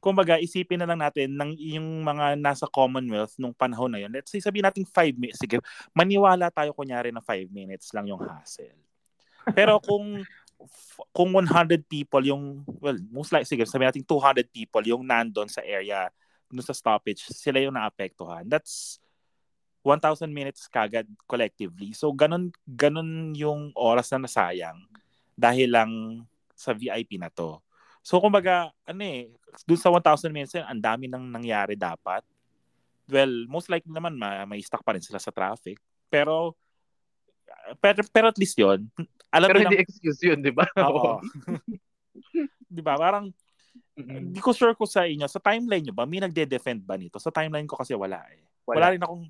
Kumbaga, 0.00 0.40
isipin 0.40 0.80
na 0.80 0.88
lang 0.88 1.00
natin 1.02 1.34
ng 1.36 1.52
yung 1.56 2.04
mga 2.04 2.38
nasa 2.40 2.64
Commonwealth 2.68 3.36
nung 3.36 3.52
panahon 3.52 3.90
na 3.92 4.00
yun. 4.00 4.12
Let's 4.12 4.32
say, 4.32 4.40
sabihin 4.40 4.64
natin 4.64 4.88
5 4.88 5.16
minutes. 5.18 5.40
Sige, 5.40 5.60
maniwala 5.92 6.48
tayo 6.48 6.72
kunyari 6.72 7.12
na 7.12 7.20
5 7.20 7.52
minutes 7.52 7.92
lang 7.92 8.08
yung 8.08 8.22
hassle. 8.22 8.76
Pero 9.52 9.76
kung 9.88 10.24
kung 11.12 11.30
100 11.32 11.84
people 11.84 12.24
yung, 12.24 12.64
well, 12.80 12.96
most 13.12 13.32
likely, 13.32 13.48
sige, 13.48 13.64
sabihin 13.68 13.92
natin 13.92 14.04
200 14.08 14.48
people 14.48 14.84
yung 14.88 15.04
nandun 15.04 15.48
sa 15.52 15.60
area, 15.60 16.08
dun 16.48 16.64
sa 16.64 16.72
stoppage, 16.72 17.26
sila 17.28 17.60
yung 17.60 17.76
naapektuhan. 17.76 18.46
That's 18.48 19.02
1,000 19.86 20.26
minutes 20.26 20.66
kagad 20.66 21.06
collectively. 21.30 21.94
So, 21.94 22.10
ganun, 22.10 22.50
ganun 22.66 23.30
yung 23.38 23.70
oras 23.78 24.10
na 24.10 24.26
nasayang 24.26 24.82
dahil 25.38 25.70
lang 25.70 25.92
sa 26.58 26.74
VIP 26.74 27.22
na 27.22 27.30
to. 27.30 27.62
So, 28.02 28.18
kumbaga, 28.18 28.74
ano 28.82 29.02
eh, 29.06 29.30
dun 29.62 29.78
sa 29.78 29.94
1,000 29.94 30.34
minutes, 30.34 30.58
ang 30.58 30.82
dami 30.82 31.06
nang 31.06 31.22
nangyari 31.30 31.78
dapat. 31.78 32.26
Well, 33.06 33.46
most 33.46 33.70
likely 33.70 33.94
naman, 33.94 34.18
ma- 34.18 34.42
may 34.42 34.58
stuck 34.58 34.82
pa 34.82 34.98
rin 34.98 35.04
sila 35.06 35.22
sa 35.22 35.30
traffic. 35.30 35.78
Pero, 36.10 36.58
pero, 37.78 38.02
pero 38.10 38.26
at 38.34 38.38
least 38.42 38.58
yon 38.58 38.90
alam 39.30 39.48
pero 39.50 39.58
hindi 39.62 39.78
excuse 39.78 40.22
yun, 40.26 40.42
di 40.42 40.50
ba? 40.50 40.66
Oo. 40.90 41.22
di 42.76 42.82
ba? 42.82 42.98
Parang, 42.98 43.30
mm-hmm. 43.30 44.34
hindi 44.34 44.40
ko 44.42 44.50
sure 44.50 44.74
ko 44.74 44.82
sa 44.82 45.06
inyo, 45.06 45.30
sa 45.30 45.38
timeline 45.38 45.86
nyo 45.86 45.94
ba, 45.94 46.10
may 46.10 46.18
nagde-defend 46.18 46.82
ba 46.82 46.98
nito? 46.98 47.22
Sa 47.22 47.30
timeline 47.30 47.70
ko 47.70 47.78
kasi 47.78 47.94
wala 47.94 48.18
eh. 48.34 48.42
Wala, 48.66 48.74
wala 48.74 48.88
rin 48.98 49.02
akong 49.02 49.24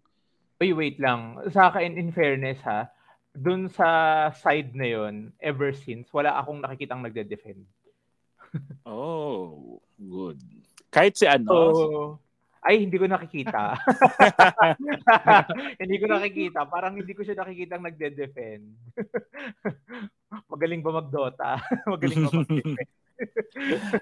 Uy, 0.57 0.73
wait 0.73 0.97
lang. 0.97 1.37
Sa 1.53 1.69
akin, 1.69 2.01
in 2.01 2.11
fairness 2.17 2.61
ha, 2.65 2.89
dun 3.37 3.69
sa 3.69 4.33
side 4.33 4.73
na 4.73 4.89
yon 4.89 5.15
ever 5.37 5.77
since, 5.77 6.09
wala 6.09 6.33
akong 6.41 6.65
nakikitang 6.65 7.05
nagde-defend. 7.05 7.69
oh, 8.89 9.77
good. 10.01 10.41
Kahit 10.89 11.21
si 11.21 11.29
ano? 11.29 11.53
So, 11.53 11.63
ay, 12.65 12.89
hindi 12.89 12.97
ko 12.97 13.05
nakikita. 13.05 13.77
hindi 15.83 15.97
ko 16.01 16.07
nakikita. 16.09 16.65
Parang 16.67 16.97
hindi 16.97 17.13
ko 17.13 17.21
siya 17.21 17.37
nakikitang 17.37 17.85
nagde-defend. 17.85 18.65
Magaling 20.51 20.81
ba 20.81 20.91
mag-Dota? 21.05 21.61
Magaling 21.85 22.21
ba 22.27 22.31
mag-defend? 22.33 22.91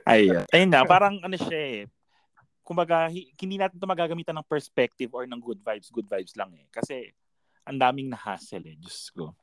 Ayun. 0.07 0.47
Ayun 0.55 0.71
nga, 0.71 0.83
parang 0.87 1.19
ano 1.19 1.35
siya 1.35 1.61
eh 1.61 1.81
kumbaga, 2.65 3.13
hindi 3.13 3.61
natin 3.61 3.77
ito 3.77 3.87
magagamitan 3.87 4.35
ng 4.41 4.49
perspective 4.49 5.13
or 5.13 5.29
ng 5.29 5.39
good 5.39 5.61
vibes, 5.61 5.93
good 5.93 6.09
vibes 6.09 6.35
lang 6.35 6.51
eh. 6.57 6.67
Kasi, 6.73 7.13
ang 7.69 7.79
daming 7.79 8.09
na-hassle 8.11 8.65
eh, 8.65 8.77
Diyos 8.81 9.13
ko. 9.13 9.37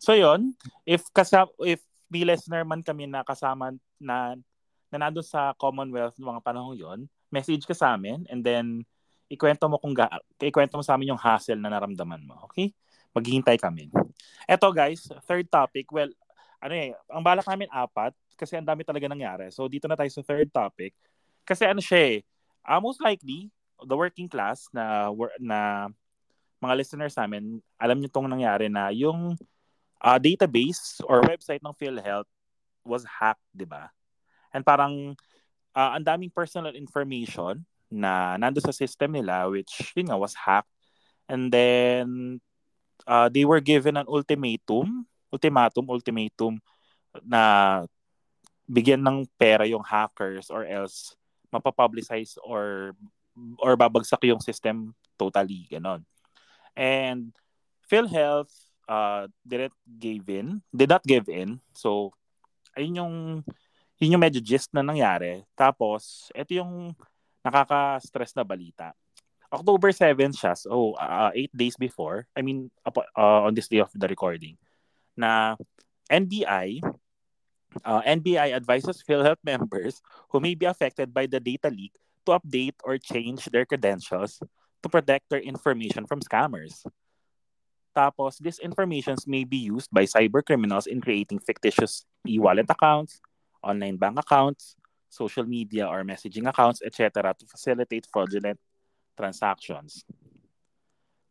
So, 0.00 0.16
yon 0.16 0.56
if, 0.88 1.06
kasa, 1.12 1.46
if 1.62 1.84
may 2.12 2.28
listener 2.28 2.64
man 2.68 2.84
kami 2.84 3.08
na 3.08 3.24
kasama 3.24 3.72
na, 3.96 4.36
na 4.92 4.96
nandun 5.08 5.24
sa 5.24 5.56
Commonwealth 5.56 6.20
ng 6.20 6.28
mga 6.28 6.44
panahon 6.44 6.76
yon 6.76 7.00
message 7.32 7.64
ka 7.64 7.72
sa 7.72 7.96
amin 7.96 8.28
and 8.28 8.44
then 8.44 8.84
ikwento 9.32 9.64
mo 9.64 9.80
kung 9.80 9.96
ga- 9.96 10.20
ikwento 10.36 10.76
mo 10.76 10.84
sa 10.84 11.00
amin 11.00 11.16
yung 11.16 11.22
hassle 11.22 11.56
na 11.56 11.72
naramdaman 11.72 12.20
mo. 12.20 12.36
Okay? 12.52 12.68
Maghihintay 13.16 13.56
kami. 13.56 13.88
Eto 14.44 14.68
guys, 14.68 15.08
third 15.24 15.48
topic. 15.48 15.88
Well, 15.88 16.12
ano 16.60 16.74
eh, 16.76 16.92
ang 17.08 17.24
balak 17.24 17.48
namin 17.48 17.72
apat 17.72 18.12
kasi 18.36 18.60
ang 18.60 18.68
dami 18.68 18.84
talaga 18.84 19.08
nangyari. 19.08 19.48
So 19.48 19.64
dito 19.64 19.88
na 19.88 19.96
tayo 19.96 20.12
sa 20.12 20.20
third 20.20 20.52
topic. 20.52 20.92
Kasi 21.48 21.64
ano 21.64 21.80
siya 21.80 22.20
eh, 22.20 22.28
uh, 22.66 22.80
most 22.80 23.02
likely, 23.02 23.50
the 23.82 23.96
working 23.96 24.30
class 24.30 24.66
na 24.70 25.10
na 25.38 25.90
mga 26.62 26.74
listeners 26.78 27.14
namin, 27.18 27.58
alam 27.78 27.98
niyo 27.98 28.10
tong 28.10 28.30
nangyari 28.30 28.70
na 28.70 28.94
yung 28.94 29.34
uh, 29.98 30.18
database 30.18 31.02
or 31.06 31.22
website 31.26 31.62
ng 31.62 31.74
PhilHealth 31.74 32.30
was 32.86 33.02
hacked, 33.06 33.42
'di 33.54 33.66
ba? 33.66 33.90
And 34.54 34.62
parang 34.62 35.18
uh, 35.74 35.90
ang 35.98 36.04
daming 36.06 36.34
personal 36.34 36.74
information 36.74 37.66
na 37.92 38.38
nando 38.40 38.62
sa 38.62 38.72
system 38.72 39.12
nila 39.12 39.50
which 39.50 39.92
yun 39.98 40.08
nga 40.08 40.18
was 40.18 40.34
hacked. 40.38 40.70
And 41.26 41.50
then 41.50 42.38
uh, 43.06 43.28
they 43.28 43.44
were 43.44 43.62
given 43.62 43.96
an 43.96 44.06
ultimatum, 44.06 45.06
ultimatum, 45.32 45.86
ultimatum 45.88 46.60
na 47.24 47.84
bigyan 48.68 49.02
ng 49.02 49.28
pera 49.36 49.68
yung 49.68 49.84
hackers 49.84 50.48
or 50.48 50.64
else 50.64 51.14
mapapublicize 51.52 52.40
or 52.40 52.96
or 53.60 53.76
babagsak 53.76 54.24
yung 54.24 54.40
system 54.40 54.96
totally 55.20 55.68
ganon. 55.68 56.04
And 56.72 57.36
PhilHealth 57.86 58.52
uh, 58.88 59.28
didn't 59.44 59.76
give 59.86 60.28
in, 60.32 60.64
did 60.72 60.88
not 60.88 61.04
give 61.04 61.28
in. 61.28 61.60
So 61.76 62.16
ayun 62.74 62.96
yung 62.96 63.14
yun 64.00 64.18
yung 64.18 64.24
medyo 64.24 64.40
gist 64.42 64.72
na 64.72 64.82
nangyari. 64.82 65.44
Tapos 65.54 66.32
ito 66.32 66.56
yung 66.56 66.96
nakaka-stress 67.44 68.34
na 68.34 68.42
balita. 68.42 68.96
October 69.52 69.92
7 69.92 70.32
siya, 70.32 70.56
so 70.56 70.96
uh, 70.96 71.28
eight 71.36 71.52
days 71.52 71.76
before, 71.76 72.24
I 72.32 72.40
mean, 72.40 72.72
uh, 72.88 73.44
on 73.44 73.52
this 73.52 73.68
day 73.68 73.84
of 73.84 73.92
the 73.92 74.08
recording, 74.08 74.56
na 75.12 75.60
NBI 76.08 76.80
uh, 77.84 78.02
NBI 78.02 78.52
advises 78.52 79.02
PhilHealth 79.02 79.42
members 79.44 80.02
who 80.30 80.40
may 80.40 80.54
be 80.54 80.66
affected 80.66 81.12
by 81.12 81.26
the 81.26 81.40
data 81.40 81.70
leak 81.70 81.92
to 82.26 82.38
update 82.38 82.76
or 82.84 82.98
change 82.98 83.46
their 83.46 83.64
credentials 83.64 84.40
to 84.82 84.88
protect 84.88 85.28
their 85.30 85.40
information 85.40 86.06
from 86.06 86.20
scammers. 86.20 86.84
Tapos, 87.96 88.40
these 88.40 88.58
informations 88.58 89.26
may 89.26 89.44
be 89.44 89.68
used 89.68 89.90
by 89.92 90.04
cyber 90.04 90.44
criminals 90.44 90.86
in 90.86 91.00
creating 91.00 91.38
fictitious 91.38 92.04
e-wallet 92.26 92.66
accounts, 92.68 93.20
online 93.62 93.96
bank 93.96 94.18
accounts, 94.18 94.76
social 95.08 95.44
media 95.44 95.86
or 95.86 96.02
messaging 96.02 96.48
accounts, 96.48 96.80
etc. 96.80 97.34
to 97.36 97.44
facilitate 97.46 98.08
fraudulent 98.10 98.58
transactions. 99.16 100.04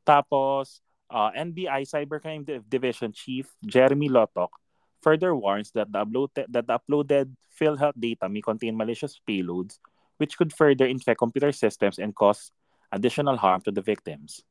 Tapos, 0.06 0.82
uh, 1.10 1.34
NBI 1.34 1.84
Cybercrime 1.90 2.46
Division 2.70 3.12
Chief 3.12 3.50
Jeremy 3.66 4.10
Lotok 4.10 4.54
further 5.02 5.36
warns 5.36 5.72
that 5.74 5.92
the, 5.92 6.06
uploaded, 6.06 6.46
that 6.50 6.66
the 6.68 6.80
uploaded 6.80 7.34
PhilHealth 7.60 7.98
data 8.00 8.30
may 8.30 8.42
contain 8.42 8.78
malicious 8.78 9.20
payloads 9.28 9.78
which 10.22 10.38
could 10.38 10.54
further 10.54 10.86
infect 10.86 11.18
computer 11.18 11.50
systems 11.50 11.98
and 11.98 12.14
cause 12.14 12.54
additional 12.94 13.42
harm 13.42 13.58
to 13.66 13.74
the 13.74 13.82
victims. 13.82 14.46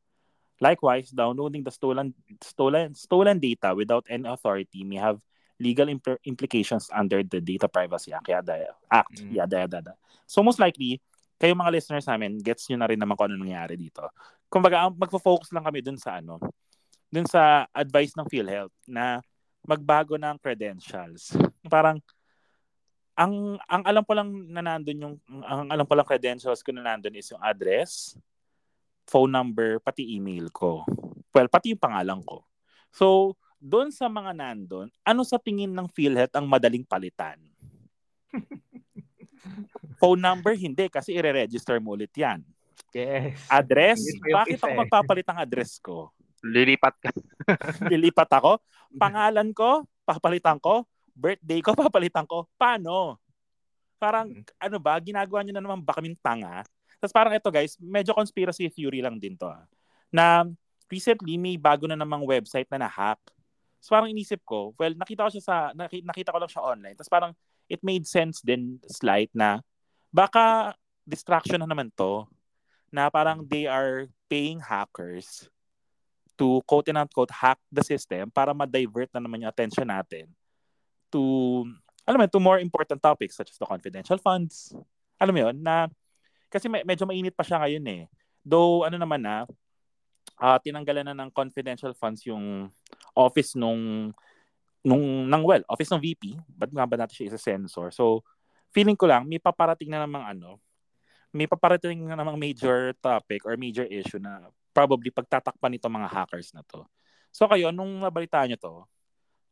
Likewise, 0.58 1.14
downloading 1.14 1.62
the 1.62 1.70
stolen 1.70 2.10
stolen 2.42 2.98
stolen 2.98 3.38
data 3.38 3.70
without 3.70 4.04
any 4.10 4.26
authority 4.26 4.82
may 4.82 4.98
have 4.98 5.22
legal 5.62 5.86
impl- 5.86 6.18
implications 6.26 6.90
under 6.90 7.22
the 7.22 7.38
Data 7.38 7.70
Privacy 7.70 8.10
Act, 8.12 8.28
yada, 8.28 8.74
Act, 8.90 9.22
mm. 9.22 9.38
yada, 9.38 9.62
yada, 9.62 9.78
yada. 9.78 9.94
So 10.26 10.42
most 10.42 10.58
likely, 10.58 10.98
kayo 11.38 11.54
mga 11.54 11.72
listeners 11.72 12.08
namin, 12.10 12.42
gets 12.42 12.66
nyo 12.68 12.82
na 12.82 12.88
rin 12.90 12.98
naman 12.98 13.14
kung 13.14 13.30
ano 13.30 13.38
nangyari 13.38 13.78
dito. 13.78 14.10
Kumbaga, 14.50 14.90
magfo-focus 14.90 15.54
lang 15.54 15.64
kami 15.64 15.80
dun 15.80 15.96
sa 15.96 16.18
ano, 16.18 16.42
dun 17.08 17.28
sa 17.30 17.64
advice 17.70 18.16
ng 18.18 18.26
PhilHealth 18.26 18.74
na 18.90 19.22
magbago 19.64 20.16
ng 20.16 20.36
credentials. 20.40 21.36
Parang, 21.66 22.00
ang 23.18 23.60
ang 23.68 23.82
alam 23.84 24.00
ko 24.06 24.12
lang 24.16 24.28
na 24.48 24.64
nandun 24.64 25.02
yung 25.04 25.14
ang 25.44 25.68
alam 25.68 25.84
ko 25.84 25.92
lang 25.92 26.08
credentials 26.08 26.64
ko 26.64 26.72
na 26.72 26.80
nandun 26.80 27.20
is 27.20 27.28
yung 27.28 27.42
address, 27.44 28.16
phone 29.04 29.28
number, 29.28 29.76
pati 29.82 30.16
email 30.16 30.48
ko. 30.48 30.86
Well, 31.34 31.50
pati 31.50 31.76
yung 31.76 31.82
pangalan 31.82 32.24
ko. 32.24 32.46
So, 32.88 33.36
doon 33.60 33.92
sa 33.92 34.08
mga 34.08 34.32
nandun, 34.32 34.88
ano 35.04 35.22
sa 35.22 35.36
tingin 35.36 35.70
ng 35.70 35.86
PhilHealth 35.92 36.32
ang 36.32 36.48
madaling 36.48 36.86
palitan? 36.86 37.36
phone 40.00 40.20
number, 40.20 40.56
hindi 40.56 40.88
kasi 40.88 41.12
i-register 41.12 41.76
mo 41.76 41.92
ulit 41.92 42.10
yan. 42.16 42.40
Yes. 42.96 43.44
Address, 43.46 44.00
bakit 44.32 44.58
ako 44.58 44.72
magpapalit 44.72 45.26
ang 45.28 45.38
address 45.44 45.76
ko? 45.78 46.08
Lilipat 46.40 46.94
ka. 46.98 47.10
Lilipat 47.92 48.30
ako? 48.32 48.60
Pangalan 48.96 49.52
ko, 49.52 49.84
papalitan 50.04 50.58
ko? 50.58 50.88
birthday 51.20 51.60
ko, 51.60 51.76
papalitan 51.84 52.24
ko. 52.24 52.48
Paano? 52.56 53.20
Parang, 54.00 54.32
mm-hmm. 54.32 54.56
ano 54.56 54.76
ba, 54.80 54.96
ginagawa 54.96 55.44
nyo 55.44 55.52
na 55.52 55.62
naman 55.62 55.84
ba 55.84 55.92
kaming 55.92 56.16
tanga? 56.24 56.64
Tapos 56.96 57.12
parang 57.12 57.36
ito 57.36 57.48
guys, 57.52 57.76
medyo 57.80 58.16
conspiracy 58.16 58.68
theory 58.72 59.04
lang 59.04 59.20
din 59.20 59.36
to. 59.36 59.48
Ah, 59.48 59.64
na 60.08 60.48
recently 60.88 61.36
may 61.36 61.60
bago 61.60 61.84
na 61.84 61.96
namang 61.96 62.24
website 62.24 62.68
na 62.72 62.88
na-hack. 62.88 63.20
So 63.80 63.96
parang 63.96 64.12
inisip 64.12 64.44
ko, 64.44 64.76
well, 64.76 64.92
nakita 64.92 65.28
ko 65.28 65.30
siya 65.32 65.44
sa, 65.44 65.56
nakita 65.76 66.32
ko 66.32 66.38
lang 66.40 66.50
siya 66.50 66.64
online. 66.64 66.96
Tapos 66.96 67.12
parang 67.12 67.32
it 67.70 67.80
made 67.80 68.04
sense 68.04 68.42
din 68.44 68.82
slight 68.88 69.30
na 69.32 69.62
baka 70.10 70.74
distraction 71.06 71.62
na 71.62 71.70
naman 71.70 71.88
to 71.94 72.26
na 72.90 73.06
parang 73.08 73.46
they 73.46 73.70
are 73.70 74.10
paying 74.26 74.58
hackers 74.58 75.46
to 76.40 76.64
quote 76.64 76.88
and 76.88 76.96
unquote 76.96 77.28
hack 77.28 77.60
the 77.68 77.84
system 77.84 78.32
para 78.32 78.56
ma-divert 78.56 79.12
na 79.12 79.20
naman 79.20 79.44
yung 79.44 79.52
attention 79.52 79.84
natin 79.84 80.24
to, 81.12 81.20
alam 82.08 82.16
mo, 82.16 82.24
to 82.24 82.40
more 82.40 82.62
important 82.62 82.96
topics 83.02 83.36
such 83.36 83.52
as 83.52 83.58
the 83.60 83.68
confidential 83.68 84.16
funds. 84.16 84.72
Alam 85.20 85.36
mo 85.36 85.40
yun, 85.50 85.60
na, 85.60 85.90
kasi 86.48 86.70
may, 86.70 86.86
medyo 86.86 87.04
mainit 87.04 87.36
pa 87.36 87.44
siya 87.44 87.60
ngayon 87.60 87.84
eh. 87.92 88.02
Though, 88.40 88.88
ano 88.88 88.96
naman 88.96 89.20
na, 89.20 89.44
uh, 90.40 90.58
tinanggalan 90.62 91.12
na 91.12 91.14
ng 91.18 91.30
confidential 91.34 91.92
funds 91.92 92.24
yung 92.24 92.72
office 93.12 93.52
nung, 93.58 94.14
nung, 94.80 95.28
ng, 95.28 95.42
well, 95.44 95.60
office 95.68 95.92
ng 95.92 96.00
VP. 96.00 96.40
Ba't 96.48 96.72
nga 96.72 96.88
ba 96.88 96.96
natin 96.96 97.14
siya 97.20 97.36
isa-sensor? 97.36 97.92
So, 97.92 98.24
feeling 98.72 98.96
ko 98.96 99.10
lang, 99.10 99.28
may 99.28 99.42
paparating 99.42 99.92
na 99.92 100.08
namang 100.08 100.24
ano, 100.24 100.56
may 101.30 101.46
paparating 101.46 102.06
na 102.06 102.16
namang 102.18 102.40
major 102.40 102.96
topic 102.98 103.46
or 103.46 103.54
major 103.54 103.86
issue 103.86 104.18
na 104.18 104.50
probably 104.80 105.12
pagtatakpan 105.12 105.76
nito 105.76 105.92
mga 105.92 106.08
hackers 106.08 106.56
na 106.56 106.64
to. 106.64 106.88
So 107.28 107.44
kayo, 107.44 107.68
nung 107.68 108.00
nabalitaan 108.00 108.48
nyo 108.48 108.56
to, 108.56 108.76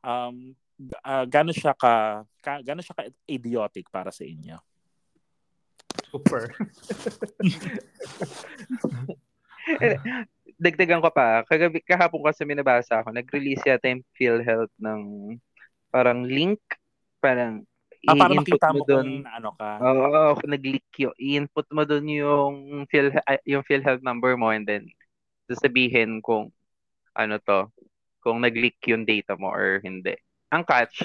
um, 0.01 0.57
uh, 1.05 1.29
gano'n 1.29 1.53
siya 1.53 1.77
ka, 1.77 2.25
ka 2.41 2.65
gano'n 2.65 2.81
siya 2.81 2.97
ka 2.97 3.05
idiotic 3.29 3.93
para 3.93 4.09
sa 4.09 4.25
inyo? 4.25 4.57
Super. 6.09 6.49
Dagdagan 10.65 11.05
ko 11.05 11.13
pa, 11.13 11.45
kagabi, 11.45 11.85
kahapon 11.85 12.25
kasi 12.25 12.49
may 12.49 12.57
nabasa 12.57 13.05
ako, 13.05 13.13
nag-release 13.13 13.69
yata 13.69 13.93
yung 13.93 14.01
PhilHealth 14.17 14.73
ng 14.81 15.37
parang 15.93 16.25
link, 16.25 16.57
parang 17.21 17.69
Ah, 18.07 18.15
para 18.15 18.31
makita 18.31 18.71
mo, 18.71 18.81
mo 18.81 18.85
doon, 18.87 19.27
kung 19.27 19.27
ano 19.27 19.51
ka. 19.59 19.71
Oo, 19.83 20.07
oh, 20.07 20.33
oh, 20.39 20.47
nag-leak 20.47 20.87
yun. 20.97 21.11
I-input 21.19 21.67
mo 21.75 21.83
doon 21.83 22.07
yung 22.07 22.55
Phil 22.87 23.11
yung 23.43 23.67
PhilHealth 23.67 24.07
number 24.07 24.39
mo 24.39 24.55
and 24.55 24.63
then 24.63 24.87
sasabihin 25.49 26.21
kung 26.21 26.53
ano 27.17 27.41
to, 27.43 27.73
kung 28.23 28.45
nag-leak 28.45 28.79
yung 28.87 29.09
data 29.09 29.35
mo 29.35 29.51
or 29.51 29.81
hindi 29.83 30.15
ang 30.49 30.65
catch, 30.65 31.05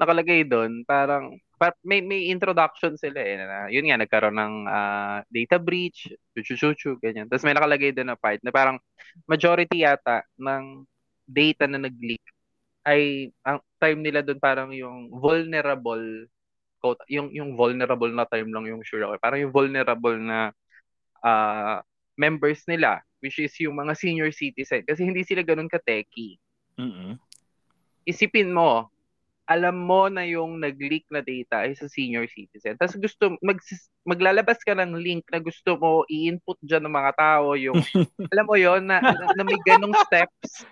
nakalagay 0.00 0.44
doon, 0.44 0.84
parang 0.84 1.36
may 1.80 2.04
may 2.04 2.28
introduction 2.28 2.92
sila 2.98 3.20
eh 3.24 3.40
na 3.40 3.72
yun 3.72 3.88
nga 3.88 3.96
nagkaroon 3.96 4.36
ng 4.36 4.54
uh, 4.68 5.18
data 5.32 5.56
breach, 5.56 6.12
chuchu 6.36 6.98
ganyan. 7.00 7.24
Tapos 7.24 7.44
may 7.46 7.56
nakalagay 7.56 7.94
doon 7.94 8.12
na 8.12 8.18
part 8.18 8.40
na 8.44 8.52
parang 8.52 8.76
majority 9.24 9.86
yata 9.86 10.26
ng 10.36 10.84
data 11.24 11.64
na 11.64 11.80
nag-leak 11.80 12.20
ay 12.84 13.32
ang 13.40 13.64
time 13.80 14.00
nila 14.04 14.20
doon 14.20 14.36
parang 14.36 14.68
yung 14.76 15.08
vulnerable 15.08 16.28
yung 17.08 17.32
yung 17.32 17.56
vulnerable 17.56 18.12
na 18.12 18.28
time 18.28 18.52
lang 18.52 18.68
yung 18.68 18.84
sure 18.84 19.08
ako. 19.08 19.16
Parang 19.16 19.40
yung 19.40 19.54
vulnerable 19.54 20.20
na 20.20 20.52
uh, 21.24 21.80
members 22.14 22.62
nila 22.66 23.02
which 23.24 23.40
is 23.40 23.54
yung 23.60 23.76
mga 23.78 23.96
senior 23.96 24.30
citizen 24.30 24.84
kasi 24.84 25.02
hindi 25.02 25.24
sila 25.24 25.40
ganoon 25.40 25.70
ka-techy. 25.70 26.36
Mm-hmm 26.76 27.16
isipin 28.04 28.52
mo, 28.52 28.88
alam 29.44 29.76
mo 29.76 30.08
na 30.08 30.24
yung 30.24 30.56
nag-leak 30.56 31.04
na 31.12 31.20
data 31.20 31.68
ay 31.68 31.76
sa 31.76 31.84
senior 31.84 32.24
citizen. 32.32 32.80
Tapos 32.80 32.96
gusto, 32.96 33.36
mag, 33.44 33.60
maglalabas 34.08 34.56
ka 34.64 34.72
ng 34.72 34.96
link 34.96 35.28
na 35.28 35.40
gusto 35.40 35.76
mo 35.76 36.08
i-input 36.08 36.56
dyan 36.64 36.88
ng 36.88 36.96
mga 36.96 37.12
tao 37.12 37.52
yung, 37.52 37.76
alam 38.32 38.44
mo 38.48 38.56
yon 38.56 38.88
na, 38.88 39.04
na, 39.04 39.36
na 39.36 39.44
may 39.44 39.60
ganong 39.68 39.92
steps 40.08 40.64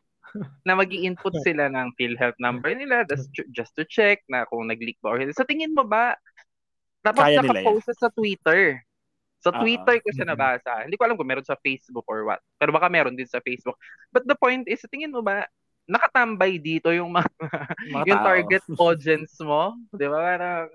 na 0.64 0.72
mag 0.72 0.88
input 0.88 1.36
sila 1.44 1.68
ng 1.68 1.92
PhilHealth 2.00 2.40
number 2.40 2.72
nila 2.72 3.04
just, 3.04 3.28
just 3.52 3.76
to 3.76 3.84
check 3.84 4.24
na 4.32 4.48
kung 4.48 4.64
nag-leak 4.64 4.96
ba 5.04 5.12
or 5.12 5.20
hindi. 5.20 5.36
Sa 5.36 5.44
tingin 5.44 5.76
mo 5.76 5.84
ba, 5.84 6.16
tapos 7.04 7.28
Kaya 7.28 7.44
nakapost 7.44 7.92
sa 7.92 8.08
Twitter. 8.08 8.80
Sa 9.42 9.50
Twitter 9.50 9.98
uh-huh. 9.98 10.06
ko 10.06 10.14
siya 10.14 10.26
nabasa. 10.30 10.86
Hindi 10.86 10.94
ko 10.94 11.02
alam 11.02 11.18
kung 11.18 11.26
meron 11.26 11.42
sa 11.42 11.58
Facebook 11.58 12.06
or 12.06 12.22
what. 12.22 12.38
Pero 12.62 12.70
baka 12.70 12.86
meron 12.86 13.18
din 13.18 13.26
sa 13.26 13.42
Facebook. 13.42 13.74
But 14.14 14.22
the 14.30 14.38
point 14.38 14.70
is, 14.70 14.86
tingin 14.86 15.10
mo 15.10 15.18
ba, 15.18 15.50
nakatambay 15.90 16.62
dito 16.62 16.94
yung 16.94 17.10
mga, 17.10 17.30
mga 17.90 18.04
yung 18.06 18.22
target 18.22 18.64
audience 18.86 19.34
mo, 19.42 19.74
'di 19.90 20.06
ba? 20.06 20.18
Parang 20.22 20.70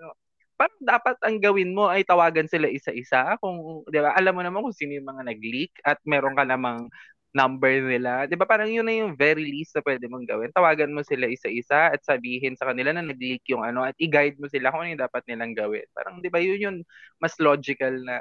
parang 0.57 0.79
dapat 0.81 1.15
ang 1.21 1.37
gawin 1.37 1.71
mo 1.71 1.85
ay 1.87 2.01
tawagan 2.01 2.49
sila 2.49 2.67
isa-isa 2.67 3.39
kung 3.39 3.87
'di 3.87 3.99
ba? 4.03 4.11
Alam 4.17 4.33
mo 4.35 4.41
naman 4.43 4.61
kung 4.67 4.75
sino 4.75 4.97
yung 4.97 5.07
mga 5.07 5.23
nag-leak 5.31 5.73
at 5.87 6.01
meron 6.03 6.35
ka 6.35 6.43
namang 6.43 6.91
number 7.31 7.71
nila. 7.85 8.25
'Di 8.27 8.35
ba? 8.35 8.43
Parang 8.49 8.67
yun 8.67 8.83
na 8.83 8.95
yung 8.95 9.13
very 9.15 9.45
least 9.47 9.77
na 9.77 9.85
pwede 9.85 10.09
mong 10.11 10.27
gawin. 10.27 10.51
Tawagan 10.51 10.91
mo 10.91 11.05
sila 11.05 11.29
isa-isa 11.29 11.93
at 11.93 12.01
sabihin 12.03 12.57
sa 12.59 12.67
kanila 12.67 12.91
na 12.91 13.05
nag-leak 13.05 13.45
yung 13.47 13.63
ano 13.63 13.85
at 13.87 13.95
i-guide 14.01 14.35
mo 14.41 14.49
sila 14.51 14.73
kung 14.73 14.83
ano 14.83 14.91
yung 14.97 15.03
dapat 15.07 15.23
nilang 15.29 15.53
gawin. 15.55 15.87
Parang 15.95 16.19
'di 16.19 16.29
ba? 16.33 16.39
Yun 16.43 16.59
yung 16.59 16.77
mas 17.21 17.37
logical 17.39 17.93
na 18.03 18.19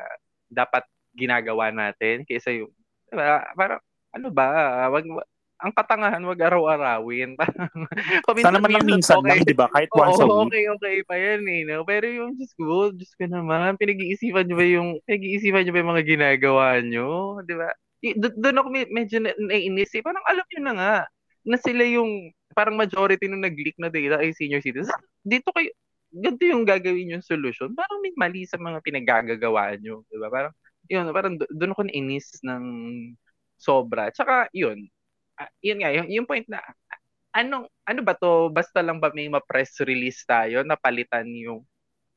dapat 0.51 0.87
ginagawa 1.17 1.73
natin 1.73 2.23
kaysa 2.29 2.53
yung 2.53 2.73
'di 3.09 3.15
ba? 3.17 3.47
Parang 3.57 3.81
ano 4.13 4.29
ba? 4.33 4.49
Wag 4.93 5.05
ang 5.57 5.73
katangahan 5.73 6.21
wag 6.21 6.37
araw-arawin. 6.37 7.33
Sana 8.45 8.61
naman 8.61 8.77
lang 8.77 8.85
minsan 8.85 9.25
okay. 9.25 9.41
lang, 9.41 9.49
di 9.49 9.57
ba? 9.57 9.73
Kahit 9.73 9.89
once 9.97 10.21
Oo, 10.21 10.25
a 10.25 10.27
week. 10.29 10.53
Okay, 10.53 10.65
okay 10.69 10.97
pa 11.09 11.17
yan 11.17 11.43
eh. 11.49 11.65
No? 11.65 11.81
Pero 11.89 12.05
yung 12.13 12.37
Diyos 12.37 12.53
ko, 12.53 12.93
Diyos 12.93 13.13
ko 13.17 13.25
naman, 13.25 13.81
pinag-iisipan 13.81 14.45
nyo 14.45 14.57
ba 14.61 14.67
yung, 14.69 14.89
pinag-iisipan 15.09 15.65
nyo 15.65 15.73
ba 15.73 15.81
yung 15.81 15.93
mga 15.97 16.05
ginagawa 16.05 16.67
nyo? 16.85 17.41
Di 17.41 17.55
ba? 17.57 17.73
Do- 18.21 18.37
doon 18.37 18.61
ako 18.61 18.69
medyo 18.93 19.17
naiinis 19.25 19.97
eh. 19.97 20.05
Parang 20.05 20.25
alam 20.29 20.45
nyo 20.45 20.61
na 20.61 20.75
nga, 20.77 20.95
na 21.49 21.57
sila 21.57 21.89
yung, 21.89 22.37
parang 22.53 22.77
majority 22.77 23.25
nung 23.25 23.45
nag-leak 23.45 23.81
na 23.81 23.89
data 23.89 24.21
ay 24.21 24.37
senior 24.37 24.61
citizens. 24.61 24.93
Dito 25.25 25.49
kayo, 25.57 25.73
ganito 26.13 26.45
yung 26.47 26.65
gagawin 26.67 27.19
yung 27.19 27.25
solution. 27.25 27.73
Parang 27.75 28.01
may 28.03 28.15
mali 28.17 28.43
sa 28.47 28.59
mga 28.61 28.79
pinagagagawa 28.83 29.77
nyo. 29.79 30.03
Di 30.07 30.17
ba? 30.19 30.29
Parang, 30.31 30.53
yun, 30.87 31.07
parang 31.11 31.35
doon 31.39 31.73
ako 31.75 31.83
nainis 31.87 32.41
ng 32.47 32.65
sobra. 33.59 34.11
Tsaka, 34.13 34.49
yun, 34.55 34.87
uh, 35.41 35.51
yun 35.61 35.79
nga, 35.83 35.91
yung, 35.93 36.09
yung 36.11 36.27
point 36.29 36.47
na, 36.47 36.63
anong, 37.35 37.69
ano 37.85 38.01
ba 38.03 38.15
to? 38.17 38.49
Basta 38.53 38.81
lang 38.81 38.99
ba 39.03 39.13
may 39.13 39.29
ma-press 39.29 39.83
release 39.85 40.25
tayo 40.25 40.63
na 40.63 40.79
palitan 40.79 41.27
yung 41.31 41.65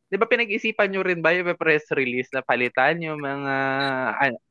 Di 0.10 0.18
ba 0.18 0.26
pinag-isipan 0.26 0.90
nyo 0.90 1.06
rin 1.06 1.22
ba 1.22 1.38
yung 1.38 1.54
press 1.54 1.86
release 1.94 2.34
na 2.34 2.42
palitan 2.42 2.98
yung 2.98 3.22
mga, 3.22 3.56
ano, 4.18 4.42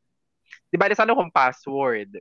di 0.70 0.78
ba 0.78 0.86
sana 0.95 1.18
kung 1.18 1.34
password? 1.34 2.14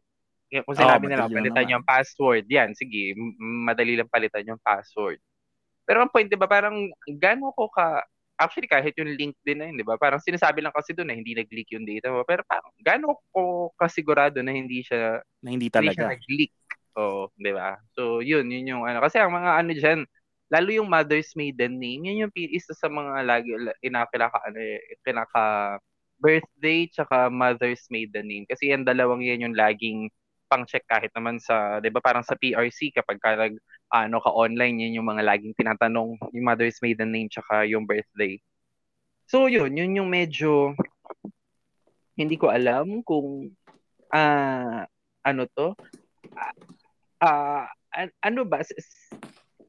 Kung 0.65 0.73
sinabi 0.73 1.05
oh, 1.05 1.09
nila, 1.13 1.29
palitan 1.29 1.69
yung 1.69 1.85
password, 1.85 2.49
yan, 2.49 2.73
sige, 2.73 3.13
madali 3.37 3.93
lang 3.93 4.09
palitan 4.09 4.41
yung 4.41 4.57
password. 4.57 5.21
Pero 5.87 6.03
ang 6.03 6.11
point, 6.11 6.27
di 6.27 6.35
ba, 6.35 6.51
parang 6.51 6.91
gano'n 7.07 7.55
ko 7.55 7.71
ka, 7.71 8.03
actually 8.35 8.67
kahit 8.67 8.91
yung 8.99 9.15
link 9.15 9.33
din 9.47 9.63
na 9.63 9.71
yun, 9.71 9.79
di 9.79 9.87
ba, 9.87 9.95
parang 9.95 10.19
sinasabi 10.19 10.59
lang 10.59 10.75
kasi 10.75 10.91
doon 10.91 11.07
na 11.07 11.15
hindi 11.15 11.31
nag-leak 11.31 11.71
yung 11.71 11.87
data 11.87 12.11
mo, 12.11 12.27
pero 12.27 12.43
parang 12.43 12.69
gano'n 12.83 13.15
ko 13.31 13.71
kasigurado 13.79 14.43
na 14.43 14.51
hindi 14.51 14.83
siya, 14.83 15.23
na 15.39 15.49
hindi 15.49 15.71
talaga. 15.71 15.87
Hindi 15.87 15.95
siya 15.95 16.11
nag-leak. 16.11 16.53
Oo, 16.97 17.31
di 17.39 17.51
ba? 17.55 17.79
So, 17.95 18.19
yun, 18.19 18.51
yun 18.51 18.67
yung 18.67 18.83
ano. 18.83 18.99
Kasi 18.99 19.21
ang 19.21 19.31
mga 19.31 19.51
ano 19.63 19.71
dyan, 19.71 19.99
lalo 20.51 20.69
yung 20.71 20.89
mother's 20.91 21.31
maiden 21.39 21.79
name, 21.79 22.03
yun 22.03 22.27
yung 22.27 22.33
isa 22.35 22.75
sa 22.75 22.91
mga 22.91 23.23
lagi 23.23 23.51
inakilaka 23.83 24.39
ano 24.47 24.59
eh, 24.59 24.79
kinaka 25.03 25.77
birthday 26.17 26.89
tsaka 26.89 27.29
mother's 27.29 27.85
maiden 27.93 28.25
name 28.25 28.45
kasi 28.49 28.73
yan 28.73 28.81
dalawang 28.81 29.21
yan 29.21 29.43
yung 29.43 29.53
laging 29.53 30.09
pang-check 30.47 30.83
kahit 30.87 31.11
naman 31.13 31.37
sa 31.37 31.79
'di 31.79 31.91
ba 31.91 31.99
parang 31.99 32.23
sa 32.23 32.35
PRC 32.39 32.95
kapag 32.95 33.19
ka 33.19 33.35
nag 33.35 33.55
ano 33.91 34.17
ka 34.19 34.31
online 34.31 34.87
yan 34.87 34.99
yung 34.99 35.07
mga 35.07 35.23
laging 35.23 35.55
tinatanong 35.55 36.19
yung 36.31 36.45
mother's 36.47 36.79
maiden 36.83 37.11
name 37.11 37.31
tsaka 37.31 37.67
yung 37.67 37.87
birthday. 37.87 38.39
So 39.27 39.51
yun, 39.51 39.75
yun 39.75 39.99
yung 39.99 40.09
medyo 40.11 40.71
hindi 42.17 42.35
ko 42.39 42.49
alam 42.49 43.05
kung 43.05 43.53
ah 44.09 44.17
uh, 44.17 44.81
ano 45.27 45.43
to 45.51 45.75
ah 47.19 47.67
uh, 47.67 48.07
ano 48.23 48.41
ba 48.47 48.63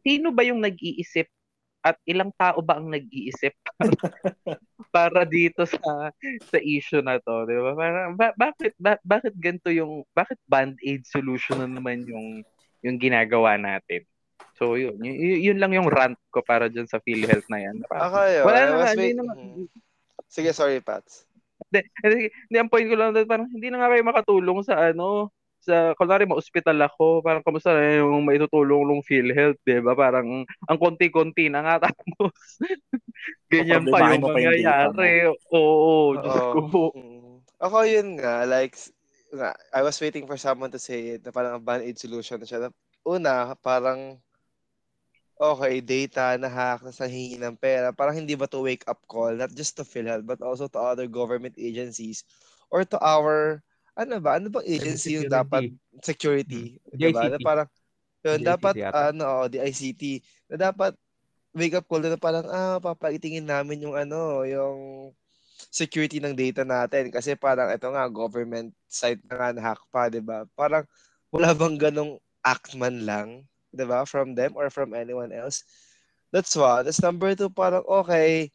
sino 0.03 0.31
ba 0.31 0.47
yung 0.47 0.63
nag-iisip 0.63 1.27
at 1.83 1.97
ilang 2.05 2.35
tao 2.35 2.59
ba 2.59 2.77
ang 2.79 2.91
nag-iisip 2.91 3.55
para, 4.95 5.23
dito 5.23 5.63
sa 5.63 6.11
sa 6.51 6.59
issue 6.59 7.01
na 7.01 7.23
to, 7.23 7.47
'di 7.47 7.55
ba? 7.55 7.73
Para 7.79 7.99
ba, 8.13 8.27
bakit 8.35 8.73
ba, 8.77 8.99
bakit 9.07 9.35
ganito 9.39 9.71
yung 9.71 10.03
bakit 10.11 10.37
band-aid 10.51 11.07
solution 11.07 11.63
na 11.63 11.71
naman 11.71 12.03
yung 12.05 12.43
yung 12.83 12.97
ginagawa 12.99 13.55
natin? 13.55 14.03
So 14.59 14.75
yun, 14.75 14.99
y- 14.99 15.47
yun 15.47 15.63
lang 15.63 15.71
yung 15.71 15.87
rant 15.87 16.19
ko 16.35 16.43
para 16.43 16.67
diyan 16.67 16.91
sa 16.91 16.99
PhilHealth 16.99 17.47
na 17.47 17.63
yan. 17.63 17.77
Okay, 17.87 18.43
Wala 18.43 18.59
na 18.67 18.75
nga, 18.83 18.91
hindi 18.99 19.15
naman. 19.15 19.37
Sige, 20.27 20.51
sorry, 20.51 20.83
Pats. 20.83 21.31
Hindi, 21.71 21.87
hindi, 22.03 22.57
ang 22.59 22.71
point 22.71 22.87
ko 22.87 22.95
lang, 22.99 23.15
parang 23.27 23.47
hindi 23.51 23.71
na 23.71 23.83
nga 23.83 23.91
kayo 23.95 24.03
makatulong 24.03 24.61
sa 24.67 24.91
ano, 24.91 25.31
sa 25.69 25.93
kunwari 25.93 26.25
ma-hospital 26.25 26.81
ako, 26.89 27.21
parang 27.21 27.45
kamusta 27.45 27.77
na 27.77 28.01
yung 28.01 28.25
maitutulong 28.25 28.89
ng 28.89 29.05
PhilHealth, 29.05 29.61
'di 29.61 29.85
ba? 29.85 29.93
Parang 29.93 30.49
ang 30.65 30.79
konti-konti 30.81 31.53
na 31.53 31.61
nga 31.61 31.77
tapos 31.93 32.33
ganyan 33.53 33.85
pa 33.93 34.17
yung 34.17 34.25
mangyayari. 34.25 35.29
Oo, 35.53 36.17
Diyos 36.17 36.45
ko. 36.57 36.61
Mm. 36.97 37.45
Ako 37.59 37.77
yun 37.85 38.09
nga, 38.17 38.47
like, 38.47 38.79
nga, 39.35 39.53
I 39.75 39.83
was 39.83 39.99
waiting 39.99 40.25
for 40.25 40.39
someone 40.39 40.71
to 40.71 40.81
say 40.81 41.19
it, 41.19 41.27
na 41.27 41.35
parang 41.35 41.59
a 41.59 41.61
band-aid 41.61 41.99
solution 41.99 42.39
na 42.39 42.47
siya. 42.47 42.71
Una, 43.03 43.53
parang, 43.59 44.17
okay, 45.37 45.83
data 45.83 46.39
na 46.39 46.47
hack, 46.47 46.87
na 46.87 46.95
hingi 46.95 47.37
ng 47.37 47.59
pera. 47.59 47.91
Parang 47.91 48.15
hindi 48.15 48.39
ba 48.39 48.47
to 48.47 48.63
wake 48.63 48.87
up 48.87 49.03
call, 49.11 49.35
not 49.35 49.51
just 49.53 49.75
to 49.75 49.83
PhilHealth, 49.83 50.23
but 50.25 50.39
also 50.39 50.71
to 50.71 50.79
other 50.79 51.11
government 51.11 51.59
agencies 51.59 52.23
or 52.71 52.87
to 52.87 52.99
our 53.03 53.59
ano 53.99 54.23
ba? 54.23 54.39
Ano 54.39 54.47
bang 54.55 54.67
agency 54.71 55.19
yung 55.19 55.27
dapat 55.27 55.75
security? 56.07 56.79
Hmm. 56.87 56.95
Diba? 56.95 57.27
Na 57.27 57.39
parang 57.43 57.69
yun, 58.23 58.41
dapat 58.43 58.75
yata. 58.79 59.11
ano, 59.11 59.23
oh, 59.27 59.47
the 59.51 59.59
ICT 59.59 60.23
na 60.55 60.71
dapat 60.71 60.95
wake 61.55 61.75
up 61.75 61.87
call 61.91 62.03
na 62.03 62.15
parang 62.15 62.47
ah 62.47 62.79
papaitingin 62.79 63.47
namin 63.47 63.83
yung 63.83 63.99
ano, 63.99 64.47
yung 64.47 65.11
security 65.75 66.23
ng 66.23 66.39
data 66.39 66.63
natin 66.63 67.11
kasi 67.11 67.35
parang 67.35 67.67
ito 67.75 67.91
nga 67.91 68.07
government 68.07 68.71
site 68.87 69.19
na 69.27 69.35
nga 69.35 69.49
na-hack 69.51 69.83
pa, 69.91 70.07
'di 70.07 70.23
ba? 70.23 70.47
Parang 70.55 70.87
wala 71.35 71.51
bang 71.51 71.77
ganong 71.77 72.23
act 72.47 72.79
man 72.79 73.03
lang, 73.03 73.43
'di 73.75 73.85
ba, 73.85 74.07
from 74.07 74.39
them 74.39 74.55
or 74.55 74.71
from 74.71 74.95
anyone 74.95 75.35
else? 75.35 75.67
That's 76.31 76.53
one. 76.55 76.85
That's 76.85 77.01
number 77.01 77.33
two, 77.35 77.51
parang 77.51 77.83
okay, 77.89 78.53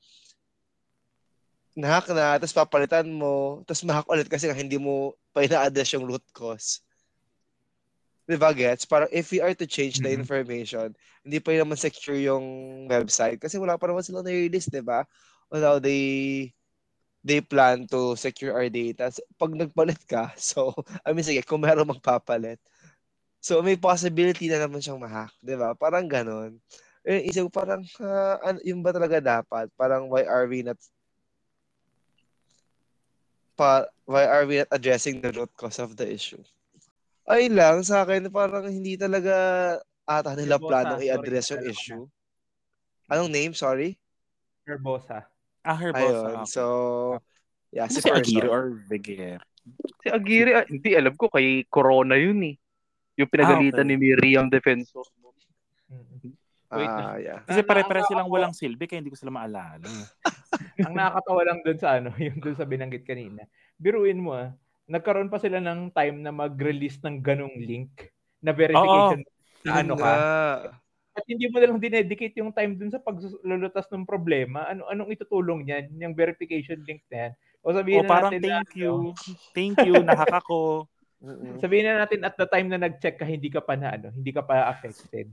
nahack 1.74 2.10
na, 2.14 2.38
tapos 2.38 2.54
papalitan 2.54 3.10
mo, 3.10 3.66
tapos 3.66 3.82
mahack 3.86 4.08
ulit 4.10 4.30
kasi 4.30 4.50
hindi 4.54 4.78
mo 4.78 5.18
pa 5.34 5.42
ina-address 5.46 5.98
yung 5.98 6.06
root 6.06 6.24
cause. 6.34 6.86
Di 8.24 8.40
ba, 8.40 8.56
gets? 8.56 8.88
Parang 8.88 9.12
if 9.12 9.34
we 9.34 9.44
are 9.44 9.52
to 9.52 9.68
change 9.68 10.00
mm-hmm. 10.00 10.08
the 10.08 10.16
information, 10.16 10.88
hindi 11.26 11.42
pa 11.44 11.58
naman 11.58 11.76
secure 11.76 12.16
yung 12.16 12.46
website 12.88 13.42
kasi 13.42 13.58
wala 13.60 13.76
pa 13.76 13.90
naman 13.90 14.06
sila 14.06 14.24
na-release, 14.24 14.70
di 14.72 14.80
ba? 14.86 15.04
Although 15.52 15.82
they 15.84 16.54
they 17.24 17.40
plan 17.40 17.88
to 17.88 18.20
secure 18.20 18.52
our 18.52 18.68
data. 18.68 19.10
So, 19.10 19.24
pag 19.40 19.56
nagpalit 19.56 20.02
ka, 20.06 20.36
so, 20.40 20.76
I 21.08 21.16
mean, 21.16 21.24
sige, 21.26 21.42
kung 21.48 21.64
meron 21.64 21.90
magpapalit, 21.90 22.60
so 23.40 23.64
may 23.64 23.80
possibility 23.80 24.52
na 24.52 24.62
naman 24.62 24.84
siyang 24.84 25.02
mahack, 25.02 25.32
di 25.40 25.56
ba? 25.56 25.74
Parang 25.76 26.06
ganon. 26.08 26.60
Eh, 27.04 27.28
isip 27.28 27.52
parang, 27.52 27.84
uh, 28.00 28.38
ano, 28.44 28.60
yung 28.64 28.80
ba 28.84 28.92
talaga 28.96 29.20
dapat? 29.20 29.68
Parang, 29.76 30.08
why 30.08 30.24
are 30.28 30.48
we 30.48 30.64
not 30.64 30.80
pa, 33.64 33.88
why 34.04 34.28
are 34.28 34.44
we 34.44 34.60
not 34.60 34.72
addressing 34.76 35.24
the 35.24 35.32
root 35.32 35.48
cause 35.56 35.80
of 35.80 35.96
the 35.96 36.04
issue? 36.04 36.44
Ay 37.24 37.48
lang, 37.48 37.80
sa 37.88 38.04
akin, 38.04 38.28
parang 38.28 38.68
hindi 38.68 39.00
talaga 39.00 39.80
ata 40.04 40.36
nila 40.36 40.60
Herbosa, 40.60 40.68
planong 40.68 41.02
i-address 41.08 41.56
yung 41.56 41.64
issue. 41.72 42.04
Anong 43.08 43.32
name? 43.32 43.54
Sorry? 43.56 43.96
Herbosa. 44.68 45.24
Ah, 45.64 45.80
Herbosa. 45.80 46.04
Ayun, 46.04 46.44
so, 46.44 46.64
yeah, 47.72 47.88
si, 47.88 48.04
si 48.04 48.12
Aguirre 48.12 48.52
or 48.52 48.84
Veguer? 48.92 49.40
Si 50.04 50.12
Aguirre, 50.12 50.52
ah, 50.60 50.66
hindi, 50.68 50.92
alam 51.00 51.16
ko, 51.16 51.32
kay 51.32 51.64
Corona 51.72 52.20
yun 52.20 52.44
eh. 52.44 52.56
Yung 53.16 53.32
pinagalitan 53.32 53.88
ah, 53.88 53.88
okay. 53.88 53.96
ni 53.96 53.96
Miriam 53.96 54.52
Defensor. 54.52 55.08
Mm-hmm. 55.88 56.34
Wait, 56.74 56.90
ah, 56.90 57.16
yeah. 57.22 57.40
Kasi 57.48 57.64
pare-pare 57.64 58.04
silang 58.10 58.28
walang 58.28 58.52
silbi 58.52 58.90
kaya 58.90 59.00
hindi 59.00 59.14
ko 59.14 59.20
sila 59.20 59.32
maalala. 59.32 59.88
ang 60.86 60.94
nakakatawa 60.94 61.42
lang 61.46 61.60
doon 61.66 61.80
sa 61.80 61.90
ano, 61.98 62.10
yung 62.26 62.40
doon 62.40 62.58
sa 62.58 62.68
binanggit 62.68 63.06
kanina. 63.06 63.46
Biruin 63.78 64.22
mo 64.22 64.38
ah, 64.38 64.54
nagkaroon 64.88 65.32
pa 65.32 65.40
sila 65.40 65.64
ng 65.64 65.92
time 65.96 66.22
na 66.22 66.32
mag-release 66.32 67.00
ng 67.04 67.24
ganong 67.24 67.56
link 67.56 68.12
na 68.44 68.52
verification 68.52 69.22
Oo, 69.24 69.64
na 69.64 69.72
ano 69.80 69.94
ka. 69.96 70.14
At 71.14 71.24
hindi 71.30 71.46
mo 71.46 71.62
na 71.62 71.70
lang 71.70 71.78
dinedicate 71.78 72.36
yung 72.42 72.50
time 72.50 72.74
dun 72.74 72.90
sa 72.90 72.98
paglulutas 72.98 73.86
ng 73.94 74.04
problema. 74.04 74.66
Ano 74.66 74.90
anong 74.90 75.14
itutulong 75.14 75.62
niyan, 75.64 75.94
yung 76.02 76.18
verification 76.18 76.82
link 76.84 77.06
na 77.14 77.30
yan. 77.30 77.32
O 77.64 77.72
sabihin 77.72 78.02
o, 78.02 78.04
na 78.04 78.10
parang 78.10 78.32
natin 78.34 78.42
thank 78.44 78.70
na, 78.74 78.80
you. 78.82 78.92
Ano, 78.92 79.14
thank 79.58 79.78
you, 79.86 79.96
nahaka 80.04 80.40
ko. 80.44 80.90
sabihin 81.64 81.88
na 81.88 82.04
natin 82.04 82.20
at 82.28 82.36
the 82.36 82.44
time 82.44 82.68
na 82.68 82.76
nag-check 82.76 83.16
ka 83.16 83.24
hindi 83.24 83.48
ka 83.48 83.64
pa 83.64 83.80
na 83.80 83.96
ano, 83.96 84.12
hindi 84.12 84.36
ka 84.36 84.44
pa 84.44 84.68
affected 84.68 85.32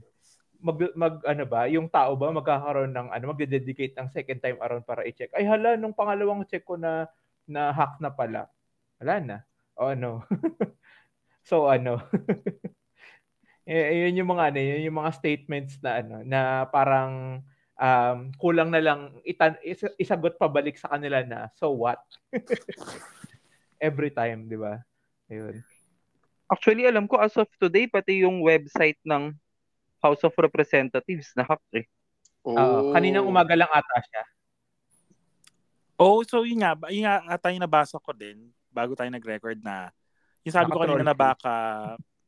mag, 0.61 0.77
mag 0.93 1.15
ano 1.25 1.43
ba, 1.49 1.65
yung 1.67 1.89
tao 1.89 2.13
ba 2.13 2.29
magkakaroon 2.29 2.93
ng 2.93 3.07
ano, 3.09 3.23
magde-dedicate 3.33 3.97
ng 3.97 4.07
second 4.13 4.39
time 4.39 4.57
around 4.61 4.85
para 4.85 5.03
i-check. 5.03 5.33
Ay 5.33 5.49
hala, 5.49 5.75
nung 5.75 5.97
pangalawang 5.97 6.45
check 6.45 6.63
ko 6.63 6.77
na 6.77 7.09
na 7.49 7.73
hack 7.73 7.97
na 7.97 8.13
pala. 8.13 8.47
Wala 9.01 9.15
na. 9.19 9.37
O 9.75 9.89
ano. 9.89 10.21
so 11.49 11.65
ano. 11.67 11.99
eh, 13.67 14.07
yun 14.07 14.21
yung 14.23 14.29
mga 14.37 14.53
ano, 14.53 14.59
yun 14.61 14.87
yung 14.87 14.97
mga 15.01 15.11
statements 15.17 15.81
na 15.81 15.91
ano, 16.05 16.15
na 16.21 16.69
parang 16.69 17.41
um, 17.81 18.17
kulang 18.37 18.69
na 18.69 18.81
lang 18.81 19.17
itan, 19.25 19.57
is, 19.65 19.81
isagot 19.97 20.37
pabalik 20.37 20.77
sa 20.77 20.93
kanila 20.93 21.25
na 21.25 21.49
so 21.57 21.73
what? 21.73 22.01
Every 23.81 24.13
time, 24.13 24.45
di 24.45 24.61
ba? 24.61 24.77
Ayun. 25.25 25.65
Actually, 26.45 26.85
alam 26.85 27.09
ko 27.09 27.17
as 27.17 27.33
of 27.33 27.49
today, 27.57 27.89
pati 27.89 28.21
yung 28.21 28.45
website 28.45 28.99
ng 29.01 29.33
House 30.01 30.25
of 30.25 30.33
Representatives 30.35 31.31
na 31.37 31.45
hack 31.45 31.61
eh. 31.77 31.85
Oh. 32.41 32.57
Uh, 32.57 32.81
kaninang 32.97 33.29
umaga 33.29 33.53
lang 33.53 33.69
ata 33.69 33.97
siya. 34.01 34.23
Oh, 36.01 36.25
so 36.25 36.41
yun 36.41 36.65
nga, 36.65 36.73
yun 36.89 37.05
nga 37.05 37.21
ata 37.29 37.53
yung 37.53 37.61
nabasa 37.61 38.01
ko 38.01 38.09
din 38.09 38.49
bago 38.73 38.97
tayo 38.97 39.13
nag-record 39.13 39.61
na 39.61 39.93
yung 40.41 40.55
sabi 40.57 40.73
ko 40.73 40.81
kanina 40.81 41.05
na 41.05 41.13
baka 41.13 41.53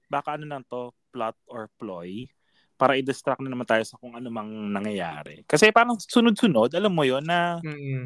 baka 0.05 0.37
ano 0.37 0.45
nang 0.45 0.61
to, 0.69 0.93
plot 1.09 1.33
or 1.49 1.69
ploy 1.81 2.29
para 2.77 2.97
i-distract 2.97 3.41
na 3.41 3.49
naman 3.49 3.65
tayo 3.65 3.81
sa 3.85 3.97
kung 3.97 4.13
ano 4.17 4.29
mang 4.29 4.49
nangyayari. 4.49 5.45
Kasi 5.45 5.69
parang 5.69 5.97
sunod-sunod, 5.97 6.73
alam 6.73 6.93
mo 6.93 7.05
yon 7.05 7.25
na 7.25 7.61
mm-hmm. 7.61 8.03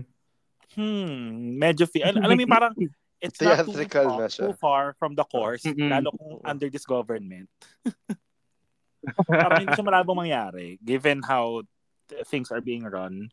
hmm, 0.75 1.15
medyo 1.55 1.87
fi- 1.87 2.03
al- 2.03 2.19
alam 2.19 2.35
mo 2.35 2.47
parang 2.47 2.75
it's 3.23 3.39
not 3.41 3.63
too 3.63 3.73
far, 3.73 4.27
too 4.29 4.53
far 4.59 4.83
from 4.99 5.15
the 5.15 5.25
course, 5.27 5.63
mm-hmm. 5.63 5.87
lalo 5.87 6.11
kung 6.13 6.39
under 6.43 6.67
this 6.67 6.83
government. 6.87 7.47
Parang 9.27 9.63
hindi 9.63 9.73
siya 9.73 9.87
malabong 9.87 10.19
mangyari 10.25 10.79
given 10.83 11.23
how 11.23 11.63
things 12.27 12.51
are 12.51 12.63
being 12.63 12.83
run 12.87 13.27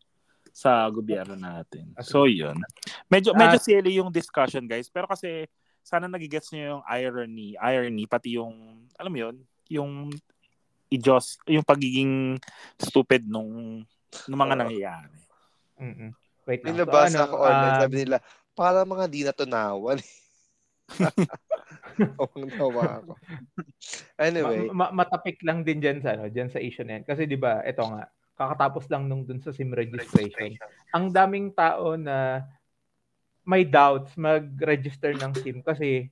sa 0.55 0.87
gobyerno 0.91 1.35
natin. 1.35 1.95
So 2.03 2.31
yun. 2.31 2.59
Medyo 3.11 3.35
medyo 3.35 3.59
uh, 3.59 3.65
silly 3.65 3.99
yung 3.99 4.15
discussion 4.15 4.71
guys, 4.71 4.87
pero 4.87 5.11
kasi 5.11 5.51
sana 5.83 6.07
nagigets 6.07 6.55
niyo 6.55 6.79
yung 6.79 6.85
irony, 6.87 7.59
irony 7.59 8.07
pati 8.07 8.39
yung 8.39 8.87
alam 8.95 9.11
mo 9.11 9.19
yun, 9.19 9.37
yung 9.69 9.93
i-just 10.95 11.43
yung 11.51 11.67
pagiging 11.67 12.39
stupid 12.79 13.27
nung 13.27 13.83
nung 14.31 14.41
mga 14.41 14.55
nangyayari. 14.63 15.19
Mm-mm. 15.83 16.11
Wait 16.47 16.61
May 16.63 16.71
lang. 16.71 16.79
So, 16.79 16.83
nabasa 16.87 17.19
ano, 17.19 17.25
ako 17.27 17.35
online, 17.41 17.75
um, 17.75 17.81
sabi 17.83 17.97
nila, 18.05 18.17
para 18.55 18.79
mga 18.87 19.05
di 19.11 19.21
natunawan. 19.27 19.99
Awang 22.21 22.51
tawa 22.59 22.83
ako. 23.01 23.13
Anyway, 24.19 24.69
ma- 24.71 24.91
ma- 24.91 25.05
matapik 25.05 25.41
lang 25.43 25.63
din 25.63 25.81
dyan 25.81 25.99
sa 26.03 26.15
ano, 26.19 26.29
dyan 26.29 26.51
sa 26.51 26.61
issue 26.63 26.85
na 26.87 27.01
yan. 27.01 27.05
Kasi 27.07 27.27
'di 27.27 27.39
ba, 27.39 27.63
ito 27.63 27.83
nga, 27.83 28.11
kakatapos 28.35 28.91
lang 28.91 29.07
nung 29.07 29.23
dun 29.23 29.41
sa 29.41 29.55
SIM 29.55 29.71
registration. 29.71 30.59
Ang 30.91 31.15
daming 31.15 31.55
tao 31.55 31.95
na 31.95 32.43
may 33.45 33.63
doubts 33.63 34.17
mag-register 34.17 35.13
ng 35.15 35.33
SIM 35.37 35.61
kasi 35.61 36.09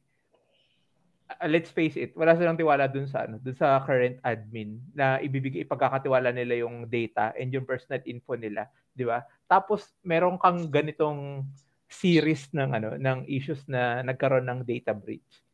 uh, 1.32 1.48
let's 1.48 1.72
face 1.72 1.96
it, 1.96 2.12
wala 2.12 2.36
silang 2.36 2.60
tiwala 2.60 2.86
dun 2.86 3.08
sa 3.08 3.24
ano, 3.24 3.40
dun 3.40 3.56
sa 3.56 3.80
current 3.82 4.20
admin 4.20 4.78
na 4.92 5.16
ibibigay 5.18 5.64
ipagkakatiwala 5.64 6.30
nila 6.30 6.60
yung 6.62 6.84
data 6.86 7.32
and 7.40 7.50
yung 7.50 7.64
personal 7.64 8.04
info 8.04 8.36
nila, 8.36 8.68
'di 8.92 9.08
ba? 9.08 9.24
Tapos 9.48 9.96
meron 10.04 10.36
kang 10.36 10.68
ganitong 10.68 11.48
series 11.92 12.48
ng 12.56 12.70
ano 12.72 12.88
ng 12.96 13.28
issues 13.28 13.60
na 13.68 14.00
nagkaroon 14.00 14.48
ng 14.48 14.60
data 14.64 14.96
breach. 14.96 15.44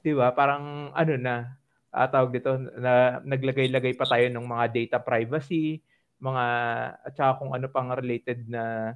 'Di 0.00 0.14
ba? 0.14 0.30
Parang 0.32 0.94
ano 0.94 1.14
na 1.18 1.58
ah, 1.92 2.08
tawag 2.08 2.32
dito 2.32 2.56
na 2.78 3.18
naglagay-lagay 3.24 3.98
pa 3.98 4.06
tayo 4.06 4.26
ng 4.30 4.46
mga 4.46 4.66
data 4.70 4.98
privacy, 5.02 5.82
mga 6.22 6.44
at 7.02 7.12
saka 7.18 7.42
kung 7.42 7.52
ano 7.54 7.66
pang 7.68 7.90
related 7.90 8.46
na 8.46 8.94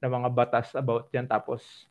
na 0.00 0.08
mga 0.08 0.28
batas 0.32 0.72
about 0.76 1.08
yan 1.12 1.28
tapos 1.28 1.86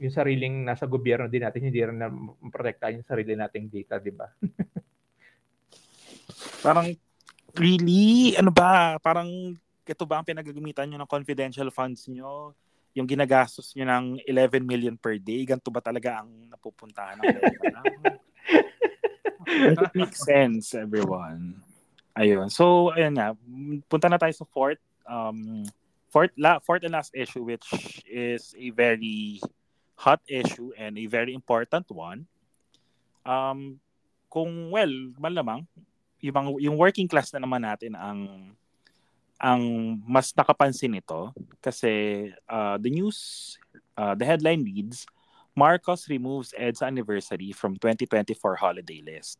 yung 0.00 0.10
sariling 0.10 0.66
nasa 0.66 0.88
gobyerno 0.88 1.28
din 1.28 1.44
natin 1.44 1.68
hindi 1.68 1.78
rin 1.78 2.00
na 2.00 2.08
protektahan 2.48 2.98
yung 2.98 3.06
sarili 3.06 3.38
nating 3.38 3.70
data, 3.70 4.02
di 4.02 4.10
ba? 4.10 4.26
Parang 6.64 6.90
really 7.54 8.34
ano 8.34 8.50
ba? 8.50 8.98
Parang 8.98 9.28
ito 9.82 10.04
ba 10.06 10.18
ang 10.18 10.26
pinagagamitan 10.26 10.90
nyo 10.90 10.98
ng 11.02 11.10
confidential 11.10 11.70
funds 11.70 12.08
nyo? 12.08 12.54
Yung 12.92 13.08
ginagastos 13.08 13.72
nyo 13.72 13.88
ng 13.88 14.06
11 14.28 14.64
million 14.64 14.96
per 14.96 15.16
day, 15.16 15.48
ganito 15.48 15.72
ba 15.72 15.80
talaga 15.80 16.20
ang 16.20 16.30
napupuntahan 16.52 17.16
ng? 17.20 17.24
It 19.48 19.92
makes 19.96 20.24
sense, 20.24 20.76
everyone. 20.76 21.60
Ayun. 22.16 22.52
So, 22.52 22.92
ayun 22.92 23.16
nga. 23.16 23.32
Punta 23.88 24.08
na 24.12 24.20
tayo 24.20 24.32
sa 24.36 24.44
fourth. 24.44 24.80
Um, 25.08 25.64
fourth, 26.12 26.32
la, 26.36 26.60
fourth 26.60 26.84
and 26.84 26.92
last 26.92 27.16
issue, 27.16 27.40
which 27.40 27.64
is 28.04 28.52
a 28.60 28.68
very 28.76 29.40
hot 29.96 30.20
issue 30.28 30.76
and 30.76 31.00
a 31.00 31.06
very 31.08 31.32
important 31.32 31.88
one. 31.88 32.28
Um, 33.24 33.80
kung, 34.28 34.68
well, 34.68 34.92
malamang, 35.16 35.64
yung, 36.20 36.60
yung 36.60 36.76
working 36.76 37.08
class 37.08 37.32
na 37.32 37.40
naman 37.40 37.64
natin 37.64 37.96
ang 37.96 38.52
ang 39.42 39.98
mas 40.06 40.30
nakapansin 40.38 40.94
nito 40.94 41.34
kasi 41.58 42.30
uh, 42.46 42.78
the 42.78 42.88
news, 42.88 43.58
uh, 43.98 44.14
the 44.14 44.22
headline 44.22 44.62
reads, 44.62 45.02
Marcos 45.58 46.08
removes 46.08 46.54
EDSA 46.56 46.86
anniversary 46.86 47.50
from 47.52 47.76
2024 47.76 48.56
holiday 48.56 49.02
list. 49.04 49.36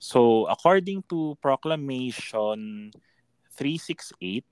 So, 0.00 0.46
according 0.46 1.04
to 1.10 1.36
Proclamation 1.42 2.90
368, 3.54 4.44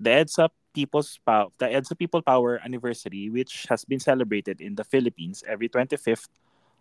the 0.00 0.10
EDSA 0.10 0.48
People's 0.72 1.20
Pow- 1.26 1.52
the 1.58 1.66
EDSA 1.66 1.98
People 1.98 2.22
Power 2.22 2.58
anniversary, 2.64 3.28
which 3.30 3.66
has 3.68 3.84
been 3.84 4.00
celebrated 4.00 4.60
in 4.60 4.74
the 4.74 4.84
Philippines 4.84 5.44
every 5.46 5.68
25th 5.68 6.28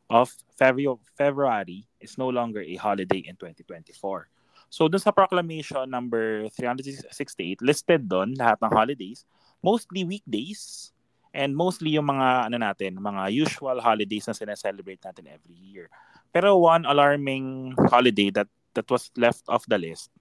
of 0.09 0.31
February, 0.57 0.97
February 1.17 1.87
is 1.99 2.17
no 2.17 2.29
longer 2.29 2.61
a 2.61 2.75
holiday 2.75 3.19
in 3.25 3.35
2024. 3.35 4.29
So, 4.75 4.91
dun 4.91 4.99
sa 4.99 5.15
proclamation 5.15 5.87
number 5.87 6.51
368, 6.51 7.63
listed 7.63 8.11
doon 8.11 8.35
lahat 8.35 8.59
ng 8.59 8.75
holidays, 8.75 9.23
mostly 9.63 10.03
weekdays, 10.03 10.91
and 11.31 11.55
mostly 11.55 11.95
yung 11.95 12.11
mga, 12.11 12.51
ano 12.51 12.59
natin, 12.59 12.99
mga 12.99 13.31
usual 13.31 13.79
holidays 13.79 14.27
na 14.27 14.35
sineselebrate 14.35 14.99
natin 14.99 15.31
every 15.31 15.55
year. 15.55 15.87
Pero 16.35 16.59
one 16.59 16.83
alarming 16.83 17.71
holiday 17.87 18.27
that 18.35 18.51
that 18.75 18.83
was 18.91 19.15
left 19.15 19.47
off 19.47 19.63
the 19.71 19.79
list 19.79 20.11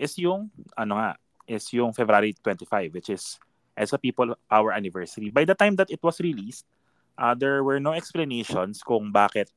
is 0.00 0.16
yung, 0.16 0.48
ano 0.80 0.96
nga, 0.96 1.20
is 1.44 1.68
yung 1.76 1.92
February 1.92 2.32
25, 2.32 2.96
which 2.96 3.12
is 3.12 3.36
as 3.76 3.92
a 3.92 4.00
people 4.00 4.32
our 4.48 4.72
anniversary. 4.72 5.28
By 5.28 5.44
the 5.44 5.52
time 5.52 5.76
that 5.76 5.92
it 5.92 6.00
was 6.00 6.16
released, 6.24 6.64
uh, 7.20 7.36
there 7.36 7.60
were 7.60 7.76
no 7.76 7.92
explanations 7.92 8.80
kung 8.80 9.12
bakit 9.12 9.52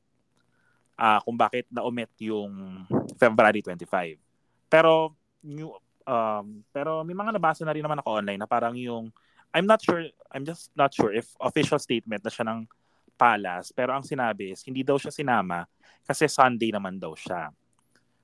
ah 1.00 1.24
kung 1.24 1.40
bakit 1.40 1.64
na-omit 1.72 2.12
yung 2.20 2.84
February 3.16 3.64
25. 3.64 4.20
Pero 4.68 5.16
new 5.40 5.72
um 6.04 6.60
pero 6.68 7.00
may 7.00 7.16
mga 7.16 7.32
nabasa 7.32 7.64
na 7.64 7.72
rin 7.72 7.80
naman 7.80 8.04
ako 8.04 8.20
online 8.20 8.40
na 8.40 8.44
parang 8.44 8.76
yung 8.76 9.08
I'm 9.56 9.64
not 9.64 9.80
sure 9.80 10.04
I'm 10.28 10.44
just 10.44 10.68
not 10.76 10.92
sure 10.92 11.08
if 11.16 11.32
official 11.40 11.80
statement 11.80 12.20
na 12.20 12.28
siya 12.28 12.44
ng 12.44 12.68
Palace 13.16 13.72
pero 13.72 13.96
ang 13.96 14.04
sinabi 14.04 14.52
is 14.52 14.60
hindi 14.64 14.84
daw 14.84 15.00
siya 15.00 15.12
sinama 15.12 15.64
kasi 16.04 16.28
Sunday 16.28 16.68
naman 16.68 17.00
daw 17.00 17.16
siya. 17.16 17.48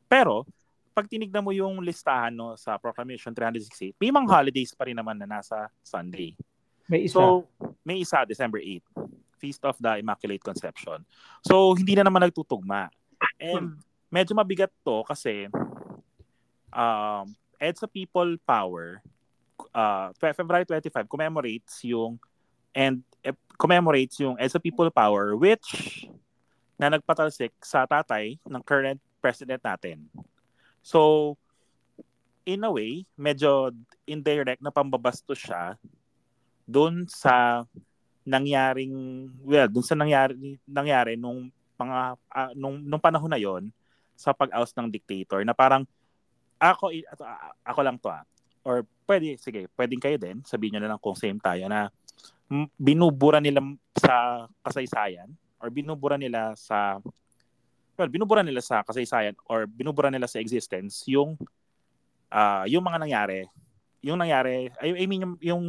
Pero 0.05 0.45
pag 0.97 1.09
tinignan 1.09 1.45
mo 1.45 1.53
yung 1.53 1.81
listahan 1.85 2.33
no 2.33 2.57
sa 2.57 2.81
Proclamation 2.81 3.33
368, 3.37 4.01
may 4.01 4.09
mga 4.09 4.29
holidays 4.33 4.72
pa 4.72 4.89
rin 4.89 4.97
naman 4.97 5.20
na 5.20 5.29
nasa 5.29 5.68
Sunday. 5.85 6.33
May 6.89 7.05
isa. 7.05 7.20
So, 7.20 7.45
may 7.85 8.01
isa, 8.01 8.24
December 8.24 8.62
8. 8.64 8.81
Feast 9.37 9.62
of 9.64 9.76
the 9.78 10.01
Immaculate 10.01 10.43
Conception. 10.43 11.05
So, 11.45 11.76
hindi 11.76 11.95
na 11.95 12.05
naman 12.05 12.24
nagtutugma. 12.24 12.89
And 13.37 13.80
medyo 14.09 14.32
mabigat 14.37 14.72
to 14.84 15.05
kasi 15.05 15.49
um, 16.72 17.24
EDSA 17.61 17.89
People 17.89 18.37
Power 18.45 19.01
uh, 19.72 20.12
Fe- 20.16 20.37
February 20.37 20.64
25 20.64 21.09
commemorates 21.09 21.84
yung 21.84 22.20
and 22.76 23.01
eh, 23.24 23.37
commemorates 23.57 24.20
yung 24.20 24.37
EDSA 24.37 24.61
People 24.61 24.89
Power 24.93 25.37
which 25.37 26.05
na 26.76 26.93
nagpatalsik 26.93 27.57
sa 27.64 27.89
tatay 27.89 28.37
ng 28.45 28.62
current 28.64 29.01
president 29.24 29.64
natin. 29.64 30.05
So, 30.84 31.34
in 32.45 32.62
a 32.62 32.70
way, 32.70 33.09
medyo 33.16 33.72
indirect 34.05 34.61
na 34.61 34.68
pambabastos 34.68 35.41
siya 35.41 35.80
doon 36.68 37.09
sa 37.09 37.64
nangyaring 38.27 38.93
well 39.47 39.70
doon 39.70 39.87
sa 39.87 39.95
nangyari 39.95 40.59
nangyari 40.66 41.14
nung 41.14 41.47
mga 41.79 41.99
ah, 42.18 42.51
nung 42.59 42.83
nung 42.83 43.01
panahon 43.01 43.31
na 43.31 43.39
yon 43.39 43.70
sa 44.18 44.35
pag-oust 44.35 44.74
ng 44.74 44.91
dictator 44.91 45.47
na 45.47 45.55
parang 45.55 45.87
ako 46.59 46.91
i- 46.91 47.07
ato- 47.07 47.22
a- 47.29 47.55
ako 47.62 47.81
lang 47.87 47.97
to 48.03 48.11
ah. 48.11 48.27
or 48.66 48.83
pwede 49.07 49.39
sige 49.39 49.70
pwedeng 49.79 50.03
kayo 50.03 50.18
din 50.18 50.43
sabihin 50.43 50.77
niyo 50.77 50.83
na 50.83 50.91
lang 50.97 51.01
kung 51.01 51.14
same 51.14 51.39
tayo 51.39 51.70
na 51.70 51.87
binubura 52.74 53.39
nila 53.39 53.62
sa 53.95 54.47
kasaysayan 54.66 55.31
or 55.62 55.70
binubura 55.70 56.18
nila 56.18 56.59
sa 56.59 56.99
well 57.95 58.11
binubura 58.11 58.43
nila 58.43 58.59
sa 58.59 58.83
kasaysayan 58.83 59.39
or 59.47 59.70
binubura 59.70 60.11
nila 60.11 60.27
sa 60.27 60.43
existence 60.43 61.07
yung 61.07 61.39
ah 62.33 62.66
yung 62.66 62.83
mga 62.83 62.99
nangyari 62.99 63.41
yung 64.03 64.18
nangyari 64.18 64.70
I, 64.83 64.89
I 65.03 65.05
mean 65.07 65.22
yung, 65.22 65.35
yung 65.39 65.64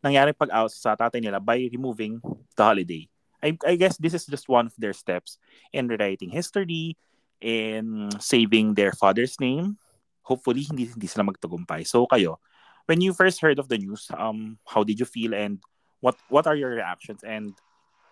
nangyari 0.00 0.32
pag-out 0.32 0.72
sa 0.72 0.96
tatay 0.96 1.20
nila 1.20 1.40
by 1.40 1.68
removing 1.72 2.20
the 2.56 2.64
holiday. 2.64 3.04
I, 3.40 3.56
I 3.64 3.76
guess 3.76 3.96
this 3.96 4.12
is 4.12 4.28
just 4.28 4.48
one 4.48 4.68
of 4.68 4.76
their 4.76 4.92
steps 4.92 5.40
in 5.72 5.88
rewriting 5.88 6.28
history, 6.28 6.96
in 7.40 8.12
saving 8.20 8.76
their 8.76 8.92
father's 8.92 9.40
name. 9.40 9.80
Hopefully, 10.20 10.62
hindi, 10.68 10.84
hindi 10.86 11.08
sila 11.08 11.24
magtagumpay. 11.24 11.88
So 11.88 12.04
kayo, 12.04 12.36
when 12.84 13.00
you 13.00 13.16
first 13.16 13.40
heard 13.40 13.58
of 13.58 13.68
the 13.68 13.78
news, 13.80 14.12
um, 14.12 14.58
how 14.68 14.84
did 14.84 15.00
you 15.00 15.08
feel 15.08 15.32
and 15.32 15.58
what 16.04 16.16
what 16.28 16.46
are 16.46 16.56
your 16.56 16.76
reactions? 16.76 17.24
And 17.24 17.56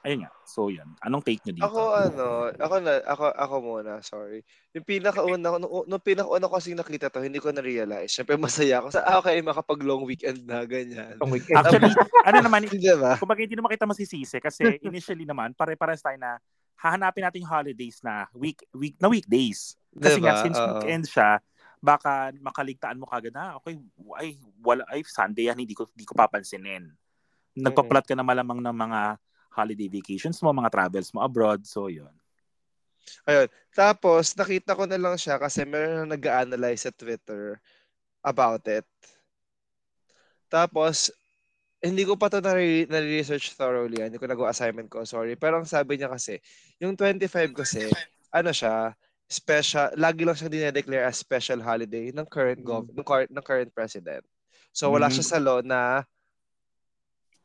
ayun 0.09 0.24
nga, 0.24 0.32
so 0.48 0.72
yun. 0.72 0.88
Anong 1.04 1.20
take 1.20 1.44
nyo 1.44 1.52
dito? 1.52 1.68
Ako 1.68 1.80
ano, 1.92 2.24
ako 2.56 2.74
na 2.80 2.92
ako 3.04 3.24
ako 3.28 3.54
muna, 3.61 3.92
sorry. 4.00 4.40
Yung 4.72 4.88
pinakauna 4.88 5.52
ko 5.52 5.56
nung, 5.61 5.84
nung 5.84 6.00
pinakauna 6.00 6.48
ko 6.48 6.56
kasi 6.56 6.72
nakita 6.72 7.12
to, 7.12 7.20
hindi 7.20 7.36
ko 7.36 7.52
na 7.52 7.61
realize. 7.61 8.09
Syempre 8.09 8.40
masaya 8.40 8.80
ako 8.80 8.88
sa 8.88 9.04
ah, 9.04 9.20
okay 9.20 9.36
makapag 9.44 9.84
long 9.84 10.09
weekend 10.09 10.48
na 10.48 10.64
ganyan. 10.64 11.20
Ang 11.20 11.28
weekend. 11.28 11.61
Actually, 11.61 11.92
ano 12.28 12.36
naman, 12.40 12.64
Hindi 12.64 12.88
ba? 12.96 13.20
kumbaga 13.20 13.44
hindi 13.44 13.52
naman 13.52 13.68
kita 13.76 13.84
masisisi 13.84 14.40
kasi 14.40 14.64
initially 14.88 15.28
naman, 15.28 15.52
pare-pares 15.52 16.00
tayo 16.00 16.16
na 16.16 16.40
hahanapin 16.80 17.28
natin 17.28 17.44
yung 17.44 17.52
holidays 17.52 18.00
na 18.00 18.24
week 18.32 18.64
week 18.72 18.96
na 18.96 19.12
weekdays. 19.12 19.76
Kasi 19.92 20.24
nga 20.24 20.40
Diba? 20.40 20.44
since 20.48 20.56
Oo. 20.56 20.64
weekend 20.80 21.04
siya, 21.04 21.30
baka 21.84 22.32
makaligtaan 22.40 22.96
mo 22.96 23.04
kagad 23.04 23.36
na 23.36 23.61
okay, 23.61 23.76
ay 24.18 24.40
wala 24.64 24.88
ay 24.88 25.04
Sunday 25.04 25.52
yan 25.52 25.61
hindi 25.61 25.76
ko 25.76 25.84
hindi 25.92 26.09
ko 26.09 26.16
papansinin. 26.16 26.88
Nagpa-plot 27.59 28.06
ka 28.06 28.14
na 28.14 28.22
malamang 28.22 28.62
ng 28.62 28.76
mga 28.76 29.00
holiday 29.59 29.90
vacations 29.90 30.38
mo, 30.38 30.54
mga 30.54 30.70
travels 30.70 31.11
mo 31.11 31.26
abroad, 31.26 31.66
so 31.66 31.90
yun. 31.90 32.11
Ayun. 33.26 33.48
Tapos, 33.74 34.32
nakita 34.38 34.78
ko 34.78 34.86
na 34.86 35.00
lang 35.00 35.18
siya 35.18 35.36
kasi 35.40 35.66
meron 35.66 36.06
na 36.06 36.14
nag-analyze 36.14 36.86
sa 36.86 36.94
Twitter 36.94 37.59
about 38.22 38.62
it. 38.70 38.86
Tapos, 40.46 41.11
hindi 41.78 42.02
ko 42.02 42.18
pa 42.18 42.30
to 42.30 42.42
nare- 42.42 42.88
nare-research 42.90 43.54
thoroughly. 43.54 44.02
Hindi 44.02 44.18
ko 44.18 44.26
nagawa 44.26 44.50
assignment 44.50 44.90
ko, 44.90 45.06
sorry. 45.06 45.38
Pero 45.38 45.59
ang 45.59 45.68
sabi 45.68 45.98
niya 45.98 46.11
kasi, 46.11 46.38
yung 46.82 46.94
25 46.94 47.54
kasi, 47.54 47.90
ano 48.34 48.50
siya, 48.50 48.94
special, 49.28 49.92
lagi 50.00 50.24
lang 50.24 50.34
siyang 50.34 50.52
dinedeclare 50.52 51.04
as 51.04 51.20
special 51.20 51.61
holiday 51.61 52.09
ng 52.11 52.24
current 52.26 52.64
gov, 52.64 52.88
ng, 52.88 53.04
cur- 53.04 53.28
ng 53.28 53.44
current 53.44 53.70
president. 53.76 54.24
So 54.72 54.88
wala 54.88 55.12
Mm. 55.12 55.14
siya 55.20 55.26
sa 55.36 55.38
law 55.38 55.61
na 55.61 56.02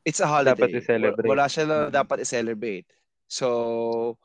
it's 0.04 0.20
a 0.20 0.28
holiday. 0.28 0.56
Dapat 0.56 0.80
i-celebrate. 0.80 1.30
Wala 1.32 1.45
siya 1.47 1.64
na 1.68 1.78
dapat 1.91 2.24
i-celebrate. 2.24 2.88
So 3.28 4.20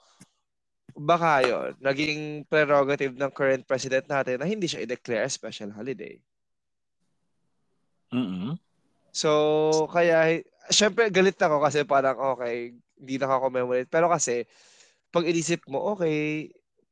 baka 0.98 1.46
yun, 1.46 1.70
naging 1.78 2.42
prerogative 2.50 3.14
ng 3.14 3.30
current 3.30 3.62
president 3.62 4.10
natin 4.10 4.42
na 4.42 4.46
hindi 4.50 4.66
siya 4.66 4.82
i-declare 4.82 5.30
special 5.30 5.70
holiday. 5.70 6.18
Mm-mm. 8.10 8.58
So, 9.14 9.86
kaya, 9.90 10.42
syempre, 10.68 11.08
galit 11.08 11.38
ako 11.38 11.62
kasi 11.62 11.86
parang, 11.86 12.18
okay, 12.18 12.74
hindi 12.98 13.14
nakakommemorate. 13.16 13.88
Pero 13.88 14.10
kasi, 14.10 14.44
pag 15.14 15.24
inisip 15.24 15.64
mo, 15.70 15.94
okay, 15.94 16.48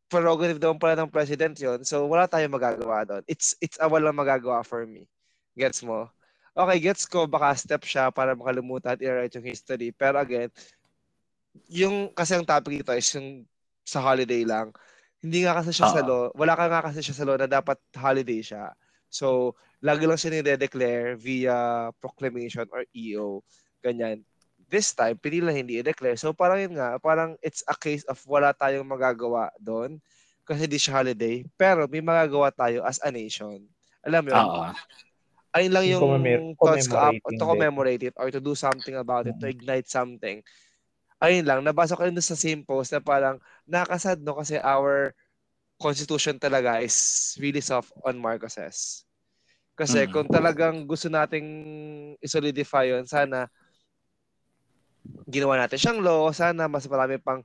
prerogative 0.06 0.62
naman 0.62 0.80
pala 0.80 0.94
ng 1.02 1.12
president 1.12 1.56
yon 1.58 1.82
So, 1.82 2.06
wala 2.06 2.30
tayong 2.30 2.54
magagawa 2.54 3.04
doon. 3.04 3.22
It's, 3.26 3.58
it's 3.58 3.76
a 3.82 3.90
walang 3.90 4.16
magagawa 4.16 4.62
for 4.62 4.86
me. 4.86 5.10
Gets 5.58 5.82
mo? 5.82 6.08
Okay, 6.56 6.78
gets 6.80 7.04
ko, 7.04 7.28
baka 7.28 7.52
step 7.52 7.84
siya 7.84 8.08
para 8.08 8.32
makalimutan 8.32 8.96
at 8.96 9.00
i-write 9.04 9.36
yung 9.36 9.44
history. 9.44 9.92
Pero 9.92 10.16
again, 10.16 10.48
yung, 11.68 12.08
kasi 12.16 12.32
ang 12.32 12.48
topic 12.48 12.80
dito 12.80 12.96
is 12.96 13.04
yung 13.12 13.44
sa 13.84 14.00
holiday 14.00 14.40
lang. 14.48 14.72
Hindi 15.20 15.44
nga 15.44 15.60
kasi 15.60 15.76
siya 15.76 15.88
sa 15.92 16.00
Oo. 16.00 16.08
law. 16.08 16.22
Wala 16.32 16.56
ka 16.56 16.64
nga 16.72 16.80
kasi 16.88 17.04
siya 17.04 17.12
sa 17.12 17.26
law 17.28 17.36
na 17.36 17.44
dapat 17.44 17.76
holiday 17.92 18.40
siya. 18.40 18.72
So, 19.12 19.52
lagi 19.84 20.08
lang 20.08 20.16
siya 20.16 20.32
nire-declare 20.40 21.20
via 21.20 21.92
proclamation 22.00 22.64
or 22.72 22.88
EO. 22.96 23.44
Ganyan. 23.84 24.24
This 24.66 24.96
time, 24.96 25.20
pinili 25.20 25.44
na 25.44 25.52
hindi 25.52 25.76
i-declare. 25.84 26.16
So, 26.16 26.32
parang 26.32 26.64
yun 26.64 26.80
nga, 26.80 26.96
parang 26.96 27.36
it's 27.44 27.60
a 27.68 27.76
case 27.76 28.02
of 28.08 28.16
wala 28.24 28.56
tayong 28.56 28.88
magagawa 28.88 29.52
doon 29.60 30.00
kasi 30.48 30.64
di 30.64 30.80
siya 30.80 31.04
holiday. 31.04 31.44
Pero 31.60 31.84
may 31.84 32.00
magagawa 32.00 32.48
tayo 32.48 32.80
as 32.80 32.96
a 33.04 33.12
nation. 33.12 33.60
Alam 34.00 34.24
mo 34.24 34.28
yun? 34.32 34.40
Oo. 34.40 34.64
Ayun 35.56 35.72
lang 35.72 35.84
yung 35.88 36.02
Commemor- 36.04 36.52
thoughts 36.60 36.84
ko 36.84 36.96
up, 37.00 37.16
commemorating 37.16 37.40
to 37.40 37.44
commemorate 37.48 38.02
it 38.04 38.14
or 38.20 38.28
to 38.28 38.40
do 38.44 38.52
something 38.52 38.92
about 39.00 39.24
it, 39.24 39.40
to 39.40 39.48
ignite 39.48 39.88
something. 39.88 40.44
Ayun 41.16 41.48
lang, 41.48 41.64
nabasa 41.64 41.96
ko 41.96 42.04
rin 42.04 42.12
sa 42.20 42.36
same 42.36 42.60
post 42.60 42.92
na 42.92 43.00
parang 43.00 43.40
nakasad 43.64 44.20
no 44.20 44.36
kasi 44.36 44.60
our 44.60 45.16
constitution 45.80 46.36
talaga 46.36 46.84
is 46.84 47.32
really 47.40 47.64
soft 47.64 47.88
on 48.04 48.20
Marcoses. 48.20 49.08
Kasi 49.72 50.04
Mm. 50.04 50.12
kung 50.12 50.28
talagang 50.28 50.84
gusto 50.84 51.08
nating 51.08 51.48
isolidify 52.20 52.92
yun, 52.92 53.08
sana 53.08 53.48
ginawa 55.24 55.56
natin 55.56 55.80
siyang 55.80 56.00
law, 56.04 56.28
sana 56.36 56.68
mas 56.68 56.84
marami 56.84 57.16
pang 57.16 57.40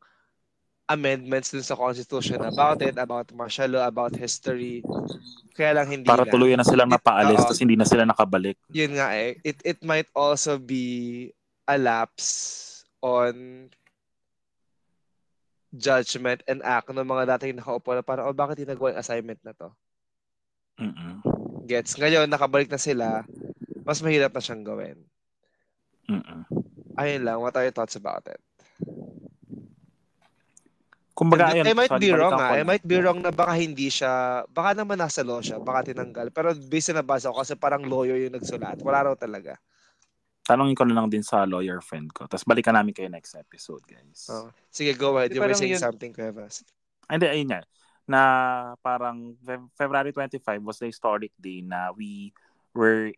amendments 0.90 1.54
dun 1.54 1.64
sa 1.64 1.78
constitution 1.78 2.42
about 2.42 2.82
it, 2.82 2.98
about 2.98 3.30
martial 3.34 3.70
law, 3.70 3.88
about 3.88 4.16
history. 4.16 4.82
Kaya 5.56 5.78
lang 5.78 5.88
hindi 5.92 6.08
Para 6.08 6.26
na. 6.26 6.32
tuluyan 6.32 6.60
na 6.60 6.68
silang 6.68 6.90
napaalis 6.92 7.40
Oo. 7.42 7.48
tapos 7.52 7.62
hindi 7.62 7.76
na 7.76 7.88
sila 7.88 8.08
nakabalik. 8.08 8.58
yun 8.72 8.96
nga 8.96 9.14
eh, 9.16 9.38
it, 9.44 9.60
it 9.64 9.80
might 9.84 10.08
also 10.16 10.58
be 10.58 11.28
a 11.68 11.76
lapse 11.78 12.82
on 13.04 13.68
judgment 15.72 16.44
and 16.48 16.60
act 16.68 16.92
ng 16.92 17.08
mga 17.08 17.38
dating 17.38 17.60
nakaupo 17.60 17.96
na 17.96 18.04
parang, 18.04 18.28
oh, 18.28 18.36
bakit 18.36 18.60
hindi 18.60 18.76
nagawa 18.76 18.92
yung 18.92 19.02
assignment 19.02 19.40
na 19.44 19.56
to? 19.56 19.72
Mm-mm. 20.82 21.24
Gets? 21.64 21.96
Ngayon, 21.96 22.28
nakabalik 22.28 22.68
na 22.68 22.82
sila, 22.82 23.24
mas 23.88 24.04
mahirap 24.04 24.36
na 24.36 24.44
siyang 24.44 24.64
gawin. 24.68 25.00
Mm-mm. 26.12 26.44
Ayun 27.00 27.24
lang, 27.24 27.40
what 27.40 27.56
are 27.56 27.64
your 27.64 27.72
thoughts 27.76 27.96
about 27.96 28.28
it? 28.28 28.42
Kumbaga, 31.12 31.52
And 31.52 31.62
ayun, 31.62 31.66
I 31.68 31.76
might 31.76 31.92
sorry, 31.92 32.08
be 32.08 32.12
wrong 32.16 32.34
balikan 32.40 32.56
ah. 32.56 32.60
I 32.60 32.64
might 32.64 32.86
be 32.88 32.98
wrong 33.04 33.20
na 33.20 33.32
baka 33.36 33.54
hindi 33.60 33.92
siya, 33.92 34.44
baka 34.48 34.72
naman 34.80 34.96
nasa 34.96 35.22
law 35.28 35.44
siya, 35.44 35.60
baka 35.60 35.92
tinanggal. 35.92 36.32
Pero 36.32 36.56
based 36.56 36.96
na 36.96 37.04
nabasa 37.04 37.30
ko 37.30 37.44
kasi 37.44 37.54
parang 37.60 37.84
lawyer 37.84 38.16
yung 38.16 38.36
nagsulat. 38.40 38.80
Wala 38.80 39.12
raw 39.12 39.16
talaga. 39.20 39.60
Tanongin 40.48 40.74
ko 40.74 40.88
na 40.88 40.96
lang 40.96 41.12
din 41.12 41.22
sa 41.22 41.44
lawyer 41.44 41.84
friend 41.84 42.10
ko. 42.16 42.26
Tapos 42.26 42.48
balikan 42.48 42.74
namin 42.74 42.96
kayo 42.96 43.12
next 43.12 43.36
episode, 43.36 43.84
guys. 43.86 44.32
Oh. 44.32 44.50
Sige, 44.72 44.96
go 44.96 45.20
ahead. 45.20 45.36
You 45.36 45.44
were 45.44 45.52
saying 45.54 45.76
yun- 45.78 45.84
something, 45.84 46.16
Cuevas. 46.16 46.64
Ay, 47.12 47.20
Hindi, 47.20 47.28
ayun 47.28 47.48
nga. 47.52 47.62
Na 48.08 48.22
parang 48.80 49.36
Fe- 49.44 49.70
February 49.76 50.16
25 50.16 50.64
was 50.64 50.80
the 50.80 50.88
historic 50.88 51.36
day 51.38 51.60
na 51.60 51.92
we 51.92 52.32
were 52.72 53.12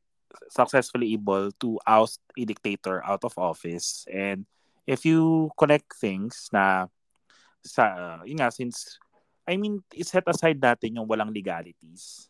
successfully 0.49 1.13
able 1.13 1.53
to 1.61 1.77
oust 1.85 2.19
a 2.33 2.43
dictator 2.43 3.05
out 3.05 3.21
of 3.21 3.37
office. 3.37 4.03
And 4.09 4.49
if 4.89 5.05
you 5.05 5.53
connect 5.55 5.93
things 5.93 6.49
na 6.49 6.89
sa, 7.63 8.19
yun 8.27 8.37
nga, 8.43 8.51
since, 8.51 8.99
I 9.47 9.55
mean, 9.55 9.79
set 10.03 10.27
aside 10.27 10.59
natin 10.59 10.99
yung 10.99 11.07
walang 11.07 11.31
legalities. 11.31 12.27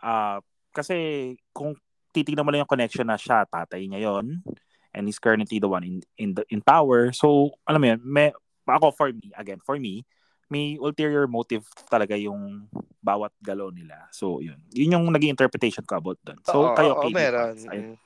Ah, 0.00 0.40
kasi 0.72 1.34
kung 1.52 1.76
titignan 2.12 2.44
mo 2.44 2.50
lang 2.50 2.64
yung 2.64 2.72
connection 2.72 3.06
na 3.06 3.20
siya, 3.20 3.44
tatay 3.44 3.84
niya 3.84 4.08
yon 4.08 4.40
and 4.96 5.04
he's 5.04 5.20
currently 5.20 5.60
the 5.60 5.68
one 5.68 5.84
in 5.84 6.00
in 6.16 6.32
the 6.32 6.44
in 6.48 6.64
power. 6.64 7.12
So, 7.12 7.52
alam 7.68 7.80
mo 7.80 7.86
yun, 7.92 8.00
may, 8.02 8.32
ako 8.64 8.92
for 8.92 9.08
me, 9.12 9.28
again, 9.36 9.60
for 9.60 9.76
me, 9.76 10.04
may 10.48 10.80
ulterior 10.80 11.28
motive 11.28 11.68
talaga 11.92 12.16
yung 12.16 12.66
bawat 13.04 13.32
galaw 13.44 13.68
nila. 13.68 14.08
So, 14.10 14.40
yun. 14.40 14.56
Yun 14.72 14.96
yung 14.96 15.06
naging 15.12 15.36
interpretation 15.36 15.84
ko 15.84 16.00
about 16.00 16.18
doon. 16.24 16.40
So, 16.44 16.72
Oo, 16.72 16.74
kayo, 16.76 16.92
oo, 16.96 17.02
KD, 17.04 17.14
meron. 17.14 17.54
Ay- 17.68 17.96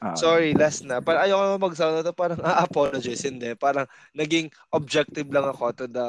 Ah, 0.00 0.12
Sorry, 0.12 0.52
last 0.52 0.84
na. 0.84 1.00
Parang 1.00 1.24
ayoko 1.24 1.42
naman 1.48 1.64
mag-sound 1.72 1.94
na 1.96 2.04
to. 2.04 2.12
Parang 2.12 2.40
a-apologize. 2.44 3.24
Hindi. 3.24 3.56
Parang 3.56 3.88
naging 4.12 4.52
objective 4.72 5.28
lang 5.32 5.48
ako 5.48 5.72
to 5.72 5.86
the 5.88 6.08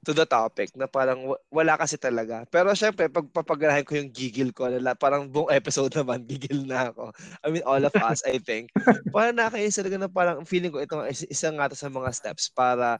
to 0.00 0.16
the 0.16 0.24
topic 0.24 0.72
na 0.72 0.88
parang 0.88 1.28
wa- 1.28 1.40
wala 1.52 1.76
kasi 1.76 2.00
talaga. 2.00 2.48
Pero 2.48 2.72
syempre, 2.72 3.12
pag 3.12 3.28
papaganahin 3.28 3.84
ko 3.84 3.92
yung 4.00 4.08
gigil 4.08 4.48
ko, 4.56 4.72
nila, 4.72 4.96
parang 4.96 5.28
buong 5.28 5.52
episode 5.52 5.92
naman, 6.00 6.24
gigil 6.24 6.64
na 6.64 6.88
ako. 6.88 7.12
I 7.44 7.48
mean, 7.52 7.64
all 7.68 7.84
of 7.84 7.92
us, 8.00 8.24
I 8.24 8.40
think. 8.40 8.72
Parang 9.14 9.36
nakakainis 9.36 9.76
talaga 9.76 9.96
na 10.00 10.08
parang 10.08 10.46
feeling 10.48 10.72
ko 10.72 10.80
ito 10.80 10.96
is 11.04 11.26
isang 11.28 11.58
nga 11.58 11.68
to 11.68 11.76
sa 11.76 11.90
mga 11.92 12.10
steps 12.16 12.48
para 12.48 12.96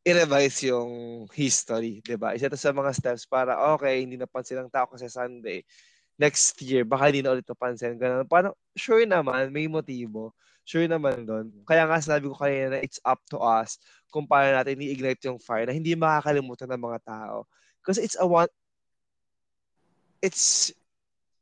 i-revise 0.00 0.72
yung 0.72 0.90
history, 1.36 2.00
di 2.00 2.16
ba? 2.16 2.32
Isa 2.32 2.48
to 2.48 2.56
sa 2.56 2.72
mga 2.72 2.96
steps 2.96 3.28
para, 3.28 3.52
okay, 3.76 4.00
hindi 4.00 4.16
napansin 4.16 4.64
ng 4.64 4.72
tao 4.72 4.88
kasi 4.88 5.12
Sunday. 5.12 5.60
Next 6.20 6.60
year, 6.60 6.84
baka 6.84 7.08
hindi 7.08 7.24
na 7.24 7.32
ulit 7.32 7.48
napansin. 7.48 7.96
Ganun. 7.96 8.28
Parang, 8.28 8.52
sure 8.76 9.08
naman, 9.08 9.48
may 9.48 9.64
motibo. 9.64 10.36
Sure 10.68 10.84
naman 10.84 11.24
doon. 11.24 11.48
Kaya 11.64 11.88
nga 11.88 11.96
sinabi 11.96 12.28
ko 12.28 12.36
kanina 12.36 12.76
na 12.76 12.84
it's 12.84 13.00
up 13.08 13.24
to 13.32 13.40
us 13.40 13.80
kung 14.12 14.28
paano 14.28 14.52
natin 14.52 14.84
i-ignite 14.84 15.24
yung 15.24 15.40
fire 15.40 15.64
na 15.64 15.72
hindi 15.72 15.96
makakalimutan 15.96 16.68
ng 16.68 16.84
mga 16.92 17.00
tao. 17.08 17.48
Kasi 17.80 18.04
it's 18.04 18.20
a 18.20 18.26
one, 18.28 18.52
it's 20.20 20.68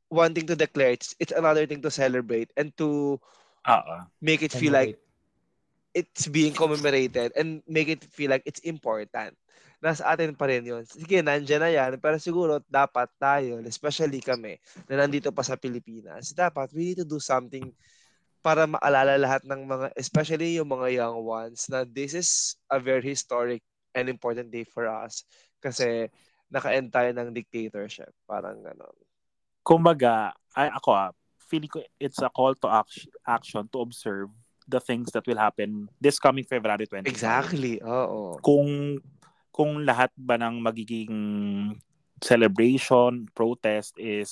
one 0.07 0.31
thing 0.31 0.47
to 0.47 0.55
declare, 0.55 0.95
it's, 0.95 1.19
it's 1.19 1.35
another 1.35 1.67
thing 1.67 1.83
to 1.83 1.91
celebrate 1.91 2.55
and 2.55 2.71
to 2.79 3.19
oo. 3.67 3.97
make 4.23 4.47
it 4.47 4.55
feel 4.55 4.73
like 4.73 4.95
it's 5.99 6.31
being 6.31 6.55
commemorated 6.55 7.35
and 7.35 7.59
make 7.67 7.91
it 7.91 8.07
feel 8.15 8.31
like 8.31 8.47
it's 8.47 8.63
important. 8.63 9.35
Nasa 9.83 10.07
atin 10.07 10.39
pa 10.39 10.47
rin 10.47 10.63
yun. 10.63 10.87
Sige, 10.87 11.23
nandyan 11.23 11.63
na 11.63 11.71
yan. 11.71 11.99
Pero 11.99 12.19
siguro, 12.23 12.63
dapat 12.71 13.11
tayo, 13.19 13.59
especially 13.67 14.23
kami, 14.23 14.59
na 14.87 15.03
nandito 15.03 15.35
pa 15.35 15.43
sa 15.43 15.59
Pilipinas, 15.59 16.31
dapat 16.35 16.71
we 16.71 16.95
need 16.95 16.99
to 17.03 17.07
do 17.07 17.19
something 17.19 17.75
para 18.43 18.71
maalala 18.71 19.19
lahat 19.19 19.43
ng 19.43 19.67
mga, 19.67 19.87
especially 19.99 20.59
yung 20.59 20.71
mga 20.71 21.03
young 21.03 21.19
ones, 21.23 21.67
na 21.67 21.83
this 21.83 22.15
is 22.15 22.55
a 22.71 22.79
very 22.79 23.03
historic 23.03 23.63
and 23.95 24.07
important 24.07 24.51
day 24.51 24.63
for 24.63 24.87
us. 24.87 25.27
Kasi 25.59 26.07
naka-end 26.51 26.95
tayo 26.95 27.11
ng 27.11 27.35
dictatorship. 27.35 28.11
Parang 28.27 28.63
gano'n. 28.63 28.99
Kumbaga, 29.67 30.35
ay, 30.55 30.71
ako 30.75 30.91
ah, 30.95 31.11
feeling 31.49 31.71
ko 31.71 31.81
it's 31.99 32.21
a 32.21 32.31
call 32.31 32.53
to 32.55 32.69
action, 32.69 33.11
action 33.25 33.65
to 33.73 33.81
observe 33.81 34.29
the 34.69 34.79
things 34.79 35.09
that 35.17 35.25
will 35.25 35.41
happen 35.41 35.89
this 35.97 36.21
coming 36.21 36.45
February 36.45 36.85
25. 36.85 37.09
Exactly. 37.09 37.81
Oo. 37.81 38.37
kung 38.45 39.01
kung 39.51 39.83
lahat 39.83 40.13
ba 40.15 40.39
ng 40.39 40.63
magiging 40.63 41.17
celebration, 42.23 43.27
protest 43.35 43.97
is 43.99 44.31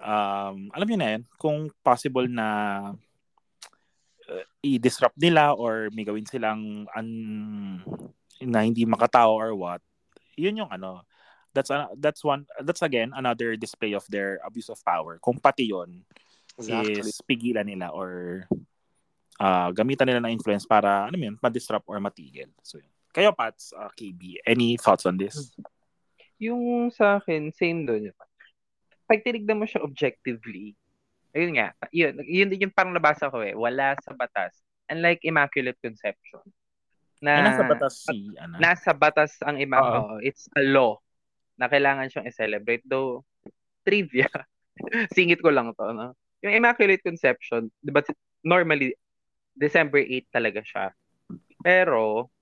um 0.00 0.68
alam 0.74 0.86
niyo 0.88 0.98
na 0.98 1.08
yan, 1.16 1.22
kung 1.40 1.70
possible 1.80 2.26
na 2.28 2.48
uh, 4.28 4.44
i-disrupt 4.60 5.16
nila 5.16 5.56
or 5.56 5.88
may 5.94 6.04
gawin 6.04 6.26
silang 6.28 6.84
un, 6.92 7.08
na 8.44 8.60
hindi 8.64 8.84
makatao 8.84 9.32
or 9.32 9.52
what, 9.56 9.80
yun 10.36 10.60
yung 10.60 10.72
ano, 10.72 11.04
that's 11.52 11.70
a, 11.70 11.88
that's 11.96 12.24
one 12.24 12.44
that's 12.64 12.82
again 12.82 13.12
another 13.16 13.56
display 13.56 13.92
of 13.92 14.04
their 14.08 14.40
abuse 14.44 14.68
of 14.68 14.80
power. 14.84 15.16
Kung 15.20 15.40
pati 15.40 15.70
yun 15.72 16.04
Exactly. 16.60 17.00
is 17.00 17.20
pigilan 17.24 17.64
nila 17.64 17.88
or 17.92 18.44
ah 19.40 19.72
gamitan 19.72 20.04
nila 20.04 20.20
ng 20.20 20.36
influence 20.36 20.68
para 20.68 21.08
ano 21.08 21.16
yun, 21.16 21.40
ma-disrupt 21.40 21.88
or 21.88 21.96
matigil. 21.96 22.52
So 22.60 22.76
yun. 22.76 22.92
Kayo 23.10 23.32
Pats, 23.34 23.72
uh, 23.74 23.90
KB, 23.96 24.38
any 24.44 24.76
thoughts 24.76 25.08
on 25.08 25.16
this? 25.16 25.56
Yung 26.38 26.92
sa 26.92 27.18
akin, 27.18 27.50
same 27.50 27.88
doon. 27.88 28.12
Pag 29.08 29.26
tinignan 29.26 29.58
mo 29.58 29.66
siya 29.66 29.82
objectively, 29.82 30.78
ayun 31.34 31.58
nga, 31.58 31.74
yun, 31.90 32.14
yun 32.22 32.46
din 32.46 32.70
yung 32.70 32.74
parang 32.76 32.94
nabasa 32.94 33.26
ko 33.26 33.42
eh, 33.42 33.56
wala 33.56 33.98
sa 33.98 34.14
batas. 34.14 34.54
Unlike 34.86 35.26
Immaculate 35.26 35.80
Conception. 35.82 36.44
na 37.20 37.32
Ay, 37.36 37.44
nasa 37.52 37.62
batas 37.68 37.94
si, 38.00 38.18
ano? 38.40 38.54
nasa 38.56 38.90
batas 38.96 39.32
ang 39.44 39.60
Oo. 39.60 39.76
oo, 39.76 40.14
it's 40.24 40.48
a 40.56 40.64
law 40.64 40.96
na 41.60 41.68
kailangan 41.68 42.08
siyang 42.08 42.26
i-celebrate 42.32 42.80
though 42.88 43.20
trivia 43.84 44.26
singit 45.14 45.44
ko 45.44 45.52
lang 45.52 45.76
to 45.76 45.84
no 45.92 46.16
yung 46.40 46.56
immaculate 46.56 47.04
conception 47.04 47.68
di 47.84 47.92
ba 47.92 48.00
normally 48.40 48.96
December 49.60 50.00
8 50.00 50.32
talaga 50.32 50.60
siya 50.64 50.86
pero 51.60 52.32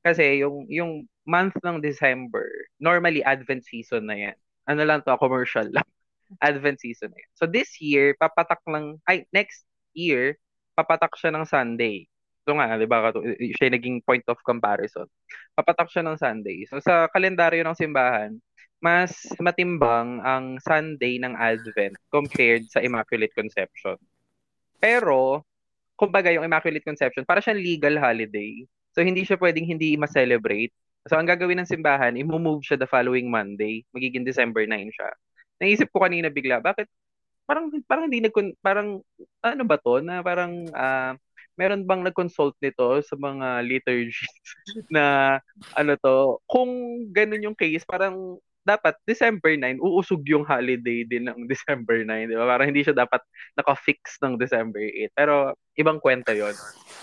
kasi 0.00 0.40
yung 0.40 0.66
yung 0.72 0.92
month 1.28 1.54
ng 1.60 1.78
December 1.84 2.48
normally 2.80 3.20
advent 3.22 3.62
season 3.62 4.08
na 4.08 4.16
yan 4.16 4.36
ano 4.66 4.82
lang 4.82 5.04
to 5.04 5.12
commercial 5.20 5.68
lang 5.68 5.86
advent 6.48 6.80
season 6.80 7.12
na 7.12 7.20
yan 7.20 7.32
so 7.36 7.44
this 7.44 7.76
year 7.78 8.16
papatak 8.16 8.58
lang 8.66 8.96
ay 9.04 9.28
next 9.30 9.68
year 9.92 10.40
papatak 10.72 11.12
siya 11.20 11.30
ng 11.36 11.44
Sunday 11.44 12.08
ito 12.42 12.58
nga, 12.58 12.74
di 12.74 12.90
ba, 12.90 13.14
siya 13.54 13.70
naging 13.70 14.02
point 14.02 14.26
of 14.26 14.34
comparison. 14.42 15.06
Papatak 15.54 15.86
siya 15.94 16.02
ng 16.02 16.18
Sunday. 16.18 16.66
So, 16.66 16.82
sa 16.82 17.06
kalendaryo 17.14 17.62
ng 17.62 17.78
simbahan, 17.78 18.34
mas 18.82 19.14
matimbang 19.38 20.18
ang 20.26 20.58
Sunday 20.58 21.22
ng 21.22 21.38
Advent 21.38 21.94
compared 22.10 22.66
sa 22.66 22.82
Immaculate 22.82 23.30
Conception. 23.30 23.94
Pero, 24.82 25.46
kumbaga 25.96 26.32
yung 26.32 26.46
Immaculate 26.46 26.84
Conception, 26.84 27.24
para 27.26 27.40
siyang 27.40 27.60
legal 27.60 27.96
holiday. 27.98 28.64
So, 28.92 29.00
hindi 29.04 29.24
siya 29.24 29.40
pwedeng 29.40 29.68
hindi 29.68 29.96
ma-celebrate. 29.96 30.72
So, 31.08 31.16
ang 31.18 31.26
gagawin 31.26 31.62
ng 31.62 31.70
simbahan, 31.70 32.14
i-move 32.18 32.62
siya 32.62 32.78
the 32.78 32.88
following 32.88 33.32
Monday. 33.32 33.82
Magiging 33.96 34.22
December 34.26 34.68
9 34.68 34.92
siya. 34.92 35.10
Naisip 35.62 35.88
ko 35.90 36.04
kanina 36.04 36.28
bigla, 36.28 36.60
bakit 36.60 36.90
parang 37.46 37.68
parang 37.84 38.06
hindi 38.06 38.22
nag 38.22 38.34
parang 38.62 39.02
ano 39.42 39.62
ba 39.66 39.76
to 39.76 39.98
na 39.98 40.22
parang 40.22 40.70
ah, 40.72 41.18
meron 41.58 41.84
bang 41.84 42.02
nag-consult 42.06 42.56
nito 42.64 43.02
sa 43.04 43.14
mga 43.18 43.60
liturgies 43.66 44.32
na 44.94 45.36
ano 45.76 45.92
to, 46.00 46.40
kung 46.48 47.04
ganun 47.12 47.52
yung 47.52 47.56
case, 47.58 47.84
parang 47.84 48.40
dapat 48.62 48.94
December 49.06 49.58
9, 49.58 49.82
uusog 49.82 50.22
yung 50.26 50.46
holiday 50.46 51.02
din 51.06 51.26
ng 51.28 51.46
December 51.52 52.02
9, 52.06 52.30
di 52.30 52.36
ba? 52.38 52.46
Parang 52.46 52.70
hindi 52.70 52.82
siya 52.86 52.94
dapat 52.94 53.22
naka-fix 53.58 54.22
ng 54.22 54.38
December 54.38 54.82
8. 54.82 55.18
Pero 55.18 55.58
ibang 55.78 55.98
kwento 55.98 56.30
yon. 56.30 56.54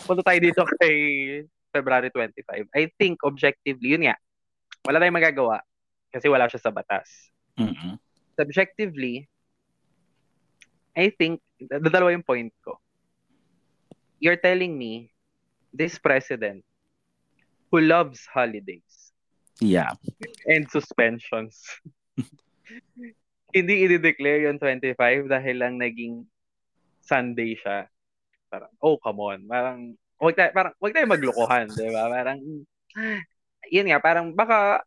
Punta 0.07 0.23
tayo 0.23 0.39
dito 0.39 0.63
kay 0.81 0.95
February 1.69 2.09
25. 2.11 2.71
I 2.73 2.89
think 2.97 3.21
objectively, 3.21 3.93
yun 3.93 4.07
nga, 4.07 4.17
wala 4.87 4.97
tayong 4.97 5.19
magagawa 5.19 5.61
kasi 6.09 6.25
wala 6.31 6.49
siya 6.49 6.63
sa 6.63 6.73
batas. 6.73 7.29
Mm-mm. 7.59 7.99
Subjectively, 8.39 9.27
I 10.95 11.11
think, 11.11 11.43
dadalawa 11.59 12.15
yung 12.15 12.23
point 12.23 12.55
ko 12.63 12.79
you're 14.19 14.39
telling 14.39 14.77
me 14.77 15.11
this 15.73 15.97
president 15.97 16.63
who 17.71 17.79
loves 17.79 18.27
holidays 18.27 18.98
Yeah. 19.59 19.91
and 20.47 20.65
suspensions 20.71 21.59
hindi 23.55 23.73
i-declare 23.85 24.45
yung 24.45 24.61
25 24.61 25.25
dahil 25.25 25.55
lang 25.57 25.81
naging 25.81 26.25
Sunday 27.01 27.57
siya. 27.57 27.89
Parang, 28.49 28.71
oh, 28.81 28.97
come 29.01 29.19
on. 29.21 29.39
Parang, 29.49 29.97
wag 30.21 30.35
tayo, 30.37 30.51
parang, 30.53 30.73
wag 30.77 30.93
tayo 30.93 31.07
maglokohan, 31.09 31.65
di 31.73 31.89
ba? 31.89 32.03
Parang, 32.09 32.39
yun 33.73 33.87
nga, 33.89 33.99
parang 34.01 34.33
baka 34.33 34.85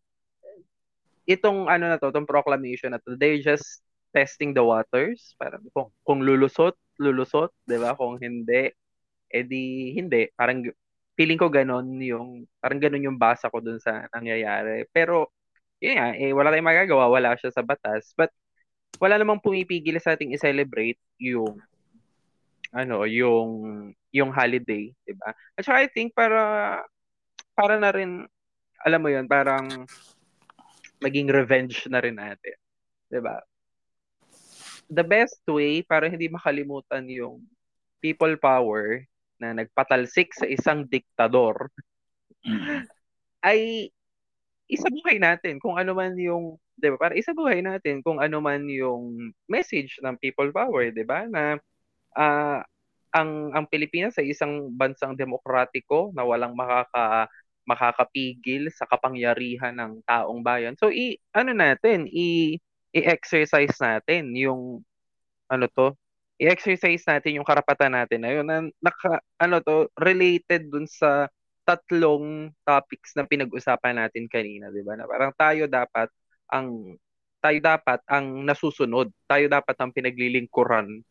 itong 1.26 1.66
ano 1.70 1.90
na 1.90 1.98
to, 1.98 2.10
itong 2.10 2.26
proclamation 2.26 2.94
na 2.94 3.02
to, 3.02 3.18
they're 3.18 3.42
just 3.42 3.82
testing 4.14 4.54
the 4.54 4.62
waters. 4.62 5.34
Parang 5.38 5.62
kung, 5.74 5.90
kung 6.06 6.20
lulusot, 6.22 6.78
lulusot, 7.02 7.50
di 7.66 7.78
ba? 7.82 7.98
Kung 7.98 8.22
hindi, 8.22 8.70
edi 9.26 9.94
hindi. 9.98 10.30
Parang 10.38 10.62
feeling 11.14 11.40
ko 11.40 11.52
ganon 11.52 12.00
yung, 12.00 12.48
parang 12.58 12.80
ganon 12.80 13.06
yung 13.06 13.18
basa 13.20 13.52
ko 13.52 13.60
dun 13.60 13.78
sa 13.80 14.08
nangyayari. 14.12 14.88
Pero, 14.90 15.28
yun 15.82 15.98
nga, 15.98 16.08
eh, 16.16 16.32
wala 16.32 16.50
tayong 16.52 16.70
magagawa, 16.70 17.10
wala 17.10 17.36
siya 17.36 17.52
sa 17.52 17.64
batas. 17.64 18.14
But, 18.16 18.32
wala 19.02 19.18
namang 19.18 19.42
pumipigil 19.42 19.96
sa 19.98 20.14
ating 20.14 20.30
i-celebrate 20.30 21.00
yung 21.18 21.58
ano, 22.72 23.04
yung 23.04 23.48
yung 24.14 24.30
holiday, 24.32 24.88
'di 25.04 25.14
ba? 25.16 25.34
At 25.56 25.62
saka 25.64 25.84
I 25.84 25.88
think 25.92 26.16
para 26.16 26.40
para 27.52 27.76
na 27.76 27.92
rin 27.92 28.24
alam 28.80 29.00
mo 29.00 29.12
'yun, 29.12 29.28
parang 29.28 29.68
maging 31.04 31.28
revenge 31.28 31.84
na 31.90 32.00
rin 32.00 32.16
natin, 32.16 32.56
'di 33.12 33.20
ba? 33.20 33.42
The 34.88 35.04
best 35.04 35.40
way 35.48 35.84
para 35.84 36.08
hindi 36.08 36.28
makalimutan 36.28 37.04
yung 37.08 37.44
people 38.00 38.34
power 38.40 39.04
na 39.42 39.50
nagpatalsik 39.58 40.30
sa 40.38 40.46
isang 40.46 40.86
diktador 40.86 41.68
Mm-mm. 42.46 42.88
ay 43.42 43.90
isabuhay 44.70 45.18
natin 45.20 45.58
kung 45.62 45.76
ano 45.78 45.92
man 45.96 46.14
yung 46.18 46.56
'di 46.78 46.88
ba? 46.94 46.98
Para 46.98 47.14
isabuhay 47.18 47.60
natin 47.64 48.00
kung 48.04 48.18
ano 48.22 48.38
man 48.42 48.64
yung 48.70 49.32
message 49.50 50.00
ng 50.02 50.16
people 50.18 50.50
power, 50.54 50.90
'di 50.90 51.04
ba? 51.06 51.28
Na 51.28 51.58
ah, 52.16 52.62
ang 53.14 53.52
ang 53.56 53.66
Pilipinas 53.68 54.16
ay 54.20 54.32
isang 54.34 54.72
bansang 54.74 55.14
demokratiko 55.18 56.12
na 56.16 56.24
walang 56.26 56.54
makaka 56.56 57.28
makakapigil 57.68 58.68
sa 58.74 58.86
kapangyarihan 58.90 59.74
ng 59.76 59.92
taong 60.08 60.42
bayan. 60.44 60.74
So 60.80 60.90
i 60.92 61.18
ano 61.36 61.52
natin, 61.56 62.08
i 62.10 62.58
i-exercise 62.94 63.76
natin 63.80 64.34
yung 64.36 64.82
ano 65.50 65.66
to, 65.72 65.94
i-exercise 66.42 67.06
natin 67.06 67.38
yung 67.38 67.46
karapatan 67.46 67.94
natin 67.94 68.18
na 68.26 68.30
yun 68.34 68.46
na 68.46 68.66
naka, 68.82 69.22
ano 69.38 69.62
to, 69.62 69.86
related 69.94 70.66
dun 70.66 70.90
sa 70.90 71.30
tatlong 71.62 72.50
topics 72.66 73.14
na 73.14 73.22
pinag-usapan 73.22 74.02
natin 74.02 74.26
kanina, 74.26 74.66
'di 74.74 74.82
ba? 74.82 74.98
Na 74.98 75.06
parang 75.06 75.30
tayo 75.38 75.70
dapat 75.70 76.10
ang 76.50 76.98
tayo 77.38 77.58
dapat 77.62 78.02
ang 78.10 78.42
nasusunod. 78.46 79.10
Tayo 79.30 79.46
dapat 79.46 79.76
ang 79.78 79.94
pinaglilingkuran 79.94 81.02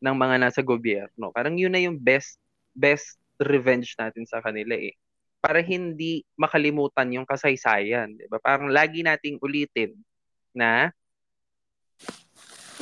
ng 0.00 0.16
mga 0.16 0.36
nasa 0.42 0.60
gobyerno. 0.62 1.30
Parang 1.34 1.54
yun 1.54 1.70
na 1.70 1.82
yung 1.82 1.98
best 1.98 2.38
best 2.74 3.18
revenge 3.38 3.94
natin 3.98 4.26
sa 4.26 4.42
kanila 4.42 4.74
eh. 4.74 4.94
Para 5.38 5.62
hindi 5.62 6.26
makalimutan 6.34 7.14
yung 7.14 7.26
kasaysayan, 7.26 8.18
'di 8.18 8.26
ba? 8.26 8.42
Parang 8.42 8.66
lagi 8.70 9.06
nating 9.06 9.38
ulitin 9.38 9.94
na 10.50 10.90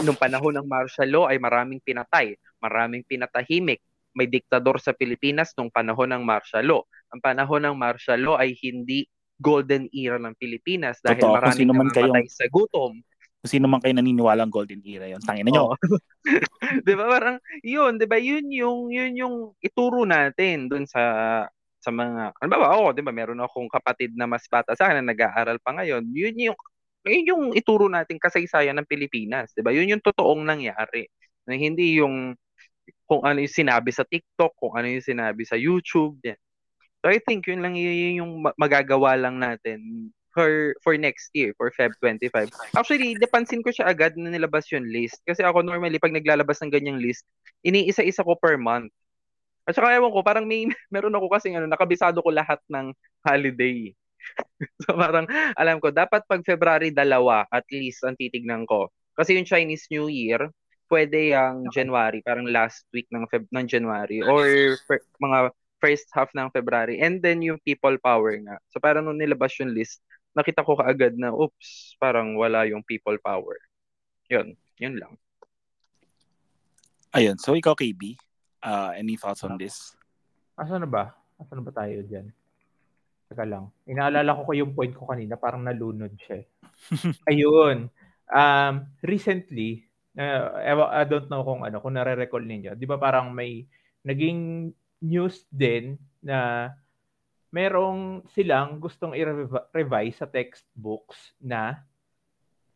nung 0.02 0.18
panahon 0.18 0.54
ng 0.58 0.66
martial 0.66 1.08
law 1.10 1.24
ay 1.26 1.38
maraming 1.42 1.82
pinatay, 1.82 2.38
maraming 2.62 3.02
pinatahimik, 3.06 3.82
may 4.14 4.26
diktador 4.26 4.82
sa 4.82 4.94
Pilipinas 4.94 5.54
nung 5.54 5.70
panahon 5.70 6.10
ng 6.10 6.22
martial 6.22 6.64
law. 6.66 6.82
Ang 7.14 7.20
panahon 7.22 7.62
ng 7.66 7.76
martial 7.78 8.18
law 8.18 8.36
ay 8.38 8.54
hindi 8.58 9.06
golden 9.38 9.86
era 9.94 10.18
ng 10.18 10.34
Pilipinas 10.34 10.98
dahil 10.98 11.22
Totoo, 11.22 11.38
maraming 11.38 11.70
man 11.70 11.86
namamatay 11.94 12.26
sa 12.26 12.50
gutom. 12.50 12.98
Kung 13.38 13.50
sino 13.50 13.70
man 13.70 13.78
kayo 13.78 13.94
naniniwala 13.94 14.42
ang 14.42 14.50
golden 14.50 14.82
era 14.82 15.06
yun. 15.06 15.22
Tangin 15.22 15.46
na 15.46 15.54
nyo. 15.54 15.70
Oo. 15.70 15.74
'Di 16.84 16.92
ba 16.98 17.06
parang 17.06 17.36
yun, 17.62 17.94
'di 17.94 18.06
ba? 18.10 18.18
Yun 18.18 18.50
yung 18.50 18.90
yun 18.90 19.12
yung 19.14 19.34
ituro 19.62 20.02
natin 20.02 20.66
doon 20.66 20.90
sa 20.90 21.02
sa 21.78 21.90
mga 21.94 22.34
ano 22.34 22.48
ba? 22.50 22.68
Oo, 22.74 22.90
'di 22.90 23.06
ba? 23.06 23.14
Meron 23.14 23.38
akong 23.38 23.70
kapatid 23.70 24.18
na 24.18 24.26
mas 24.26 24.42
bata 24.50 24.74
sa 24.74 24.90
akin 24.90 25.06
na 25.06 25.14
nag-aaral 25.14 25.62
pa 25.62 25.70
ngayon. 25.78 26.02
Yun 26.10 26.50
yung 26.50 26.58
yun 27.06 27.24
yung 27.26 27.42
ituro 27.54 27.86
natin 27.86 28.18
kasaysayan 28.18 28.76
ng 28.78 28.88
Pilipinas, 28.88 29.52
'di 29.54 29.62
ba? 29.62 29.70
Yun 29.74 29.98
yung 29.98 30.02
totoong 30.02 30.42
nangyari. 30.42 31.06
Na 31.46 31.54
hindi 31.54 31.98
yung 32.00 32.34
kung 33.08 33.22
ano 33.24 33.40
yung 33.40 33.52
sinabi 33.52 33.90
sa 33.92 34.04
TikTok, 34.04 34.52
kung 34.58 34.74
ano 34.76 34.88
yung 34.88 35.04
sinabi 35.04 35.44
sa 35.44 35.56
YouTube. 35.56 36.20
Yan. 36.24 36.38
So 37.00 37.12
I 37.12 37.22
think 37.22 37.46
yun 37.46 37.62
lang 37.62 37.78
yun 37.78 38.24
yung 38.24 38.32
ma- 38.42 38.56
magagawa 38.58 39.14
lang 39.14 39.38
natin 39.38 40.10
for 40.38 40.76
for 40.84 40.94
next 40.94 41.32
year, 41.34 41.50
for 41.56 41.72
Feb 41.74 41.96
25. 41.98 42.52
Actually, 42.76 43.18
napansin 43.18 43.64
ko 43.64 43.74
siya 43.74 43.90
agad 43.90 44.14
na 44.14 44.30
nilabas 44.30 44.70
yung 44.70 44.86
list. 44.86 45.18
Kasi 45.26 45.42
ako 45.42 45.66
normally, 45.66 45.98
pag 45.98 46.14
naglalabas 46.14 46.62
ng 46.62 46.70
ganyang 46.70 47.02
list, 47.02 47.26
iniisa-isa 47.66 48.22
ko 48.22 48.38
per 48.38 48.54
month. 48.54 48.92
At 49.66 49.76
saka 49.76 49.98
ewan 49.98 50.14
ko, 50.14 50.22
parang 50.22 50.46
may, 50.46 50.64
meron 50.94 51.12
ako 51.12 51.26
kasi 51.28 51.50
ano, 51.52 51.66
nakabisado 51.66 52.22
ko 52.22 52.30
lahat 52.30 52.62
ng 52.70 52.94
holiday. 53.26 53.92
so 54.84 54.94
parang, 54.94 55.26
alam 55.54 55.78
ko, 55.78 55.90
dapat 55.90 56.24
pag 56.26 56.42
February 56.42 56.90
dalawa, 56.90 57.46
at 57.50 57.64
least, 57.70 58.02
ang 58.04 58.18
titignan 58.18 58.66
ko. 58.68 58.90
Kasi 59.18 59.34
yung 59.34 59.48
Chinese 59.48 59.90
New 59.90 60.06
Year, 60.06 60.50
pwede 60.88 61.34
yung 61.36 61.68
January, 61.70 62.24
parang 62.24 62.48
last 62.48 62.88
week 62.94 63.06
ng 63.12 63.28
Feb 63.28 63.44
ng 63.52 63.66
January, 63.68 64.24
or 64.24 64.78
per, 64.88 65.04
mga 65.20 65.52
first 65.78 66.08
half 66.16 66.32
ng 66.34 66.50
February, 66.50 66.98
and 66.98 67.20
then 67.22 67.44
yung 67.44 67.60
people 67.62 67.94
power 68.00 68.34
nga. 68.40 68.56
So 68.72 68.80
parang 68.82 69.06
nung 69.06 69.20
nilabas 69.20 69.54
yung 69.60 69.76
list, 69.76 70.00
nakita 70.32 70.64
ko 70.64 70.78
kaagad 70.78 71.18
na, 71.18 71.34
oops, 71.34 71.94
parang 71.98 72.34
wala 72.38 72.64
yung 72.66 72.82
people 72.82 73.16
power. 73.20 73.58
Yun, 74.30 74.54
yun 74.78 74.96
lang. 74.96 75.14
Ayun. 77.16 77.40
So, 77.40 77.56
ikaw, 77.56 77.72
KB, 77.72 78.20
uh, 78.60 78.92
any 78.92 79.16
thoughts 79.16 79.40
on 79.40 79.56
this? 79.56 79.96
Asa 80.54 80.76
na 80.76 80.84
ba? 80.84 81.16
Asa 81.40 81.56
na 81.56 81.64
ba 81.64 81.72
tayo 81.72 82.04
dyan? 82.04 82.28
Teka 83.28 83.44
lang. 83.44 83.68
Inaalala 83.84 84.32
ko 84.32 84.48
ko 84.48 84.52
yung 84.56 84.72
point 84.72 84.92
ko 84.96 85.04
kanina, 85.04 85.36
parang 85.36 85.60
nalunod 85.60 86.16
siya. 86.16 86.40
eh. 86.40 86.46
Ayun. 87.30 87.92
Um, 88.28 88.74
recently, 89.04 89.84
uh, 90.16 90.56
I 90.64 91.04
don't 91.04 91.28
know 91.28 91.44
kung 91.44 91.60
ano, 91.64 91.80
kung 91.80 91.96
nare-recall 91.96 92.44
ninyo. 92.44 92.72
Di 92.72 92.88
ba 92.88 92.96
parang 92.96 93.28
may 93.28 93.68
naging 94.00 94.72
news 95.04 95.44
din 95.52 96.00
na 96.24 96.72
merong 97.48 98.24
silang 98.32 98.76
gustong 98.76 99.12
i-revise 99.12 100.20
sa 100.20 100.28
textbooks 100.28 101.16
na 101.40 101.80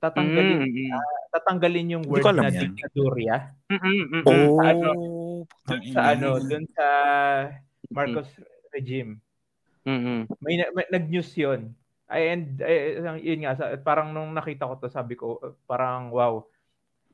tatanggalin 0.00 0.64
Mm, 0.64 0.72
mm. 0.72 1.00
tatanggalin 1.30 1.92
yung 1.94 2.04
word 2.08 2.24
na 2.34 2.48
yan. 2.48 2.72
diktatorya 2.74 3.36
Mm, 3.70 3.78
mm, 3.78 4.06
mm, 4.10 4.22
Oh. 4.26 4.56
Sa 4.58 4.64
ano? 4.66 4.88
dun 5.68 5.82
sa 5.92 6.00
ano, 6.10 6.28
dun 6.40 6.64
sa 6.72 6.86
Marcos 7.88 8.28
regime. 8.72 9.20
Mm, 9.86 10.00
mm. 10.02 10.22
May, 10.38 10.62
may 10.74 10.86
nag-news 10.90 11.34
'yon. 11.34 11.74
And 12.12 12.60
ay, 12.60 13.00
yun 13.24 13.42
nga 13.42 13.56
sa, 13.56 13.64
parang 13.80 14.12
nung 14.12 14.30
nakita 14.36 14.68
ko 14.68 14.76
to 14.78 14.88
sabi 14.92 15.16
ko 15.18 15.40
uh, 15.42 15.54
parang 15.66 16.12
wow. 16.12 16.44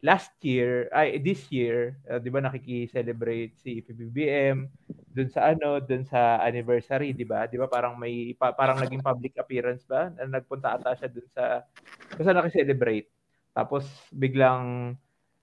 Last 0.04 0.30
year, 0.46 0.86
ay 0.94 1.18
this 1.18 1.50
year, 1.50 1.98
uh, 2.06 2.22
'di 2.22 2.30
ba 2.30 2.38
nakiki-celebrate 2.44 3.58
si 3.58 3.82
PBBM 3.82 4.68
dun 5.10 5.26
sa 5.32 5.50
ano, 5.50 5.82
dun 5.82 6.06
sa 6.06 6.38
anniversary, 6.44 7.10
'di 7.16 7.26
ba? 7.26 7.48
'Di 7.50 7.58
ba 7.58 7.66
parang 7.66 7.98
may 7.98 8.36
pa- 8.38 8.54
parang 8.54 8.78
naging 8.78 9.02
public 9.02 9.34
appearance 9.40 9.82
ba? 9.88 10.12
Na 10.14 10.38
nagpunta 10.38 10.78
ata 10.78 10.94
siya 10.94 11.08
dun 11.10 11.26
sa 11.32 11.66
basta 12.14 12.30
nakicelebrate. 12.36 13.10
Tapos 13.56 13.88
biglang 14.14 14.94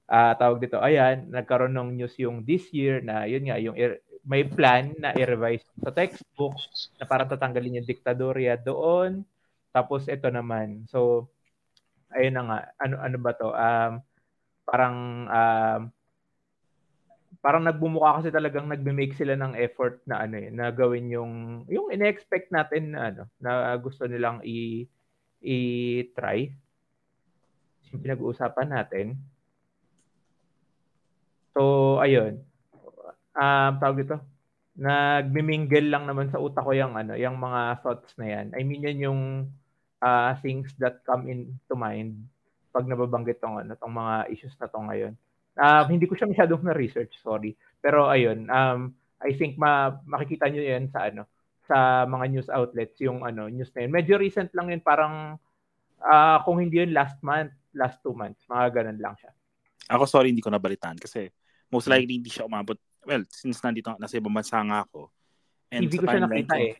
ah 0.07 0.37
tawag 0.37 0.61
dito, 0.61 0.77
ayan, 0.79 1.27
nagkaroon 1.33 1.73
ng 1.73 1.89
news 1.97 2.13
yung 2.21 2.45
this 2.45 2.69
year 2.71 3.01
na 3.01 3.25
yun 3.25 3.43
nga, 3.49 3.57
yung 3.57 3.73
i- 3.75 3.99
may 4.25 4.41
plan 4.41 4.89
na 4.97 5.13
i-revise 5.13 5.63
sa 5.79 5.93
textbook 5.93 6.57
na 6.97 7.05
para 7.05 7.29
tatanggalin 7.29 7.81
yung 7.81 7.89
diktadorya 7.89 8.57
doon. 8.57 9.21
Tapos 9.69 10.09
ito 10.09 10.25
naman. 10.33 10.89
So, 10.89 11.29
ayun 12.09 12.33
na 12.33 12.43
nga. 12.49 12.59
Ano, 12.81 12.95
ano 12.97 13.17
ba 13.21 13.31
to? 13.37 13.49
Um, 13.53 13.93
parang 14.65 14.97
um, 15.29 15.81
parang 17.45 17.61
nagbumuka 17.61 18.17
kasi 18.17 18.33
talagang 18.33 18.65
nagme-make 18.65 19.13
sila 19.13 19.37
ng 19.37 19.53
effort 19.61 20.01
na 20.09 20.25
ano 20.25 20.41
eh, 20.41 20.49
na 20.49 20.73
gawin 20.73 21.13
yung 21.13 21.33
yung 21.69 21.93
ine-expect 21.93 22.49
natin 22.49 22.97
na 22.97 23.13
ano, 23.13 23.23
na 23.37 23.77
gusto 23.77 24.09
nilang 24.09 24.41
i 24.41 24.89
i-try. 25.45 26.49
Yung 27.93 28.01
pinag-uusapan 28.01 28.73
natin. 28.73 29.21
So, 31.53 32.01
ayun. 32.01 32.41
Um, 33.35 33.71
tawag 33.77 33.99
dito. 34.01 34.17
Nagmimingle 34.75 35.87
lang 35.87 36.07
naman 36.07 36.31
sa 36.31 36.39
utak 36.39 36.63
ko 36.63 36.75
yung 36.75 36.95
ano, 36.99 37.15
yung 37.15 37.39
mga 37.39 37.79
thoughts 37.83 38.15
na 38.19 38.27
yan. 38.27 38.47
I 38.55 38.63
mean, 38.63 38.83
yan 38.83 38.99
yung 38.99 39.21
uh, 40.03 40.31
things 40.43 40.71
that 40.79 41.03
come 41.07 41.27
into 41.27 41.75
mind 41.75 42.15
pag 42.75 42.87
nababanggit 42.87 43.39
tong 43.39 43.59
ano, 43.59 43.75
tong 43.79 43.95
mga 43.95 44.27
issues 44.35 44.55
na 44.59 44.67
to 44.67 44.79
ngayon. 44.83 45.13
Um, 45.55 45.85
hindi 45.87 46.03
ko 46.03 46.19
siya 46.19 46.27
masyadong 46.27 46.67
na-research, 46.67 47.15
sorry. 47.23 47.55
Pero 47.79 48.11
ayun, 48.11 48.51
um, 48.51 48.91
I 49.23 49.31
think 49.31 49.55
ma 49.55 49.95
makikita 50.03 50.51
nyo 50.51 50.59
yan 50.59 50.91
sa 50.91 51.07
ano, 51.07 51.23
sa 51.65 52.03
mga 52.03 52.25
news 52.35 52.49
outlets, 52.51 52.99
yung 52.99 53.23
ano, 53.23 53.47
news 53.47 53.71
na 53.71 53.87
yun. 53.87 53.91
Medyo 53.95 54.19
recent 54.19 54.51
lang 54.51 54.75
yun, 54.75 54.83
parang 54.83 55.39
ah, 56.03 56.43
kung 56.43 56.61
hindi 56.61 56.83
yun 56.83 56.91
last 56.93 57.17
month, 57.25 57.55
last 57.73 57.97
two 58.03 58.13
months, 58.13 58.43
mga 58.45 58.81
ganun 58.81 58.99
lang 58.99 59.15
siya. 59.17 59.31
Ako 59.89 60.03
sorry 60.09 60.33
hindi 60.33 60.41
ko 60.41 60.49
nabalitaan 60.49 60.97
kasi 60.97 61.29
most 61.69 61.89
likely 61.89 62.17
hindi 62.17 62.29
siya 62.29 62.49
umabot. 62.49 62.77
Well, 63.05 63.23
since 63.29 63.61
nandito 63.61 63.93
nasa 64.01 64.17
ibang 64.17 64.33
bansa 64.33 64.59
nga 64.65 64.81
ako. 64.81 65.13
TV 65.69 65.93
sa 65.93 66.01
ko 66.01 66.05
siya 66.09 66.23
nakita 66.25 66.53
ko- 66.57 66.65
eh. 66.65 66.73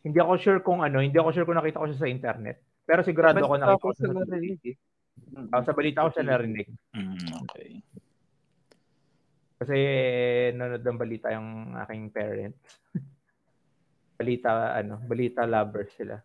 Hindi 0.00 0.18
ako 0.20 0.32
sure 0.40 0.60
kung 0.64 0.80
ano, 0.80 1.00
hindi 1.00 1.16
ako 1.16 1.28
sure 1.32 1.46
kung 1.48 1.58
nakita 1.60 1.80
ko 1.80 1.86
siya 1.88 2.00
sa 2.00 2.08
internet. 2.08 2.56
Pero 2.84 3.00
sigurado 3.04 3.40
ako 3.40 3.56
nakita 3.56 3.84
ko 3.84 3.92
siya 3.96 4.08
sa, 4.12 4.36
eh. 4.36 4.76
Ah, 5.52 5.62
sa 5.64 5.72
balita 5.76 6.04
ko 6.04 6.10
siya 6.12 6.24
narinig. 6.24 6.68
Mm, 6.96 7.28
okay. 7.44 7.68
Kasi 9.60 9.76
nanonood 10.56 10.84
ng 10.84 11.00
balita 11.00 11.26
yung 11.36 11.76
aking 11.84 12.08
parents. 12.08 12.60
balita, 14.20 14.76
ano, 14.76 15.00
balita 15.04 15.44
lovers 15.44 15.92
sila. 15.96 16.16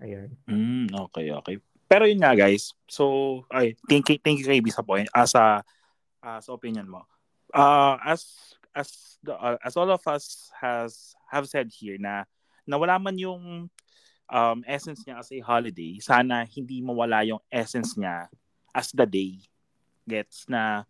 Ayun. 0.00 0.28
Mm, 0.48 0.88
okay, 1.08 1.32
okay. 1.32 1.56
Pero 1.88 2.08
yun 2.08 2.24
nga 2.24 2.32
guys. 2.32 2.72
So, 2.88 3.44
ay, 3.52 3.76
thank 3.88 4.08
you, 4.08 4.16
thank 4.20 4.40
you 4.40 4.48
KB 4.48 4.72
sa 4.72 4.80
point. 4.80 5.08
As 5.12 5.36
a, 5.36 5.60
ah, 6.24 6.40
sa 6.40 6.56
opinion 6.56 6.88
mo. 6.88 7.04
Uh, 7.52 8.00
as 8.00 8.56
as 8.74 9.18
the, 9.22 9.36
uh, 9.36 9.56
as 9.64 9.76
all 9.76 9.90
of 9.90 10.02
us 10.08 10.50
has 10.60 11.14
have 11.28 11.48
said 11.48 11.68
here 11.72 11.96
na 12.00 12.24
nawala 12.68 13.00
man 13.00 13.16
yung 13.18 13.68
um, 14.32 14.58
essence 14.64 15.04
niya 15.04 15.20
as 15.20 15.30
a 15.32 15.40
holiday, 15.40 16.00
sana 16.00 16.44
hindi 16.48 16.80
mawala 16.80 17.24
yung 17.26 17.42
essence 17.52 17.94
niya 17.96 18.28
as 18.72 18.90
the 18.92 19.06
day. 19.06 19.36
Gets 20.02 20.50
na 20.50 20.82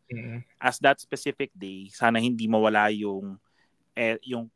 as 0.56 0.80
that 0.80 0.96
specific 0.96 1.52
day, 1.52 1.92
sana 1.92 2.16
hindi 2.16 2.48
mawala 2.48 2.88
yung 2.88 3.36
eh, 3.92 4.16
yung 4.24 4.48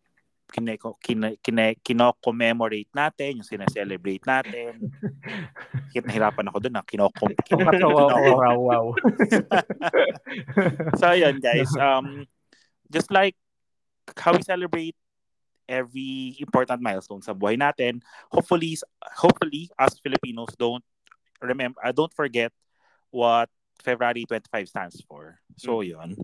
kine, 0.48 0.78
kine, 1.03 1.36
kine, 1.43 1.66
kino-commemorate 1.82 2.90
natin, 2.94 3.43
yung 3.43 3.48
sineselebrate 3.48 4.23
natin. 4.24 4.89
Hit 5.94 6.07
nahirapan 6.07 6.47
ako 6.48 6.59
doon, 6.62 6.78
ah. 6.78 6.85
Kino-com, 6.86 7.31
kino, 7.47 7.66
Wow, 7.66 8.39
wow, 8.39 8.59
wow. 8.62 8.86
so 11.01 11.11
ayun 11.11 11.43
guys, 11.43 11.69
um, 11.77 12.24
just 12.91 13.11
like 13.11 13.35
how 14.17 14.33
we 14.33 14.43
celebrate 14.43 14.95
every 15.67 16.39
important 16.39 16.79
milestone 16.79 17.23
sa 17.23 17.35
buhay 17.35 17.59
natin, 17.59 17.99
hopefully, 18.31 18.79
hopefully 19.19 19.67
as 19.79 19.99
Filipinos 19.99 20.55
don't 20.55 20.85
remember, 21.43 21.79
uh, 21.83 21.91
don't 21.91 22.15
forget 22.15 22.55
what 23.11 23.51
February 23.83 24.25
25 24.25 24.71
stands 24.71 24.99
for. 25.05 25.39
So 25.59 25.83
yun. 25.83 26.17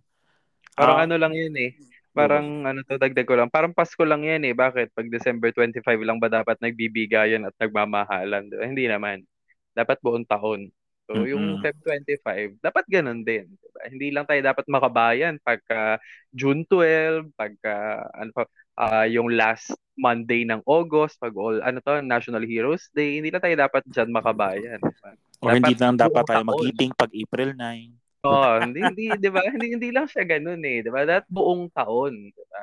Parang 0.72 0.96
Ah, 0.98 1.04
ano 1.04 1.14
lang 1.20 1.34
yun 1.36 1.52
eh. 1.58 1.76
Parang 2.12 2.68
ano 2.68 2.84
to, 2.84 3.00
dagdag 3.00 3.24
ko 3.24 3.36
lang. 3.36 3.48
Parang 3.48 3.72
Pasko 3.72 4.04
lang 4.04 4.24
yan 4.24 4.44
eh. 4.44 4.54
Bakit? 4.56 4.92
Pag 4.92 5.08
December 5.08 5.52
25 5.52 5.84
lang 6.04 6.20
ba 6.20 6.28
dapat 6.28 6.60
nagbibigayan 6.60 7.44
at 7.48 7.56
nagmamahalan? 7.56 8.52
Diba? 8.52 8.64
Hindi 8.68 8.84
naman. 8.88 9.24
Dapat 9.72 10.00
buong 10.04 10.28
taon. 10.28 10.68
So, 11.10 11.26
yung 11.26 11.58
Mm-mm. 11.58 11.62
Feb 11.66 11.76
25, 11.82 12.62
dapat 12.62 12.84
ganun 12.86 13.26
din. 13.26 13.50
Diba? 13.58 13.80
Hindi 13.90 14.08
lang 14.14 14.24
tayo 14.24 14.38
dapat 14.38 14.64
makabayan 14.70 15.36
pagka 15.42 15.98
June 16.30 16.62
12, 16.64 17.34
pagka 17.34 18.06
ano 18.14 18.30
pa, 18.30 18.42
ah, 18.78 19.06
yung 19.10 19.28
last 19.34 19.74
Monday 19.98 20.46
ng 20.46 20.62
August, 20.64 21.20
pag 21.20 21.34
all, 21.36 21.60
ano 21.60 21.82
to, 21.82 22.00
National 22.00 22.46
Heroes 22.46 22.88
Day, 22.94 23.18
hindi 23.18 23.28
lang 23.28 23.42
tayo 23.42 23.56
dapat 23.58 23.82
dyan 23.90 24.14
makabayan. 24.14 24.78
Diba? 24.78 25.10
or 25.42 25.58
hindi 25.58 25.74
lang 25.74 25.98
dapat 25.98 26.22
tayo 26.22 26.46
mag-eating 26.46 26.94
pag 26.94 27.10
April 27.10 27.50
9. 27.58 28.02
Oo, 28.22 28.52
hindi, 28.62 28.78
hindi, 28.86 29.04
di 29.18 29.30
ba? 29.34 29.42
Hindi, 29.42 29.66
hindi 29.74 29.90
lang 29.90 30.06
siya 30.06 30.22
ganun 30.22 30.62
eh. 30.62 30.86
Di 30.86 30.90
ba? 30.94 31.02
Dapat 31.02 31.26
buong 31.26 31.66
taon. 31.74 32.30
Di 32.30 32.44
ba? 32.46 32.62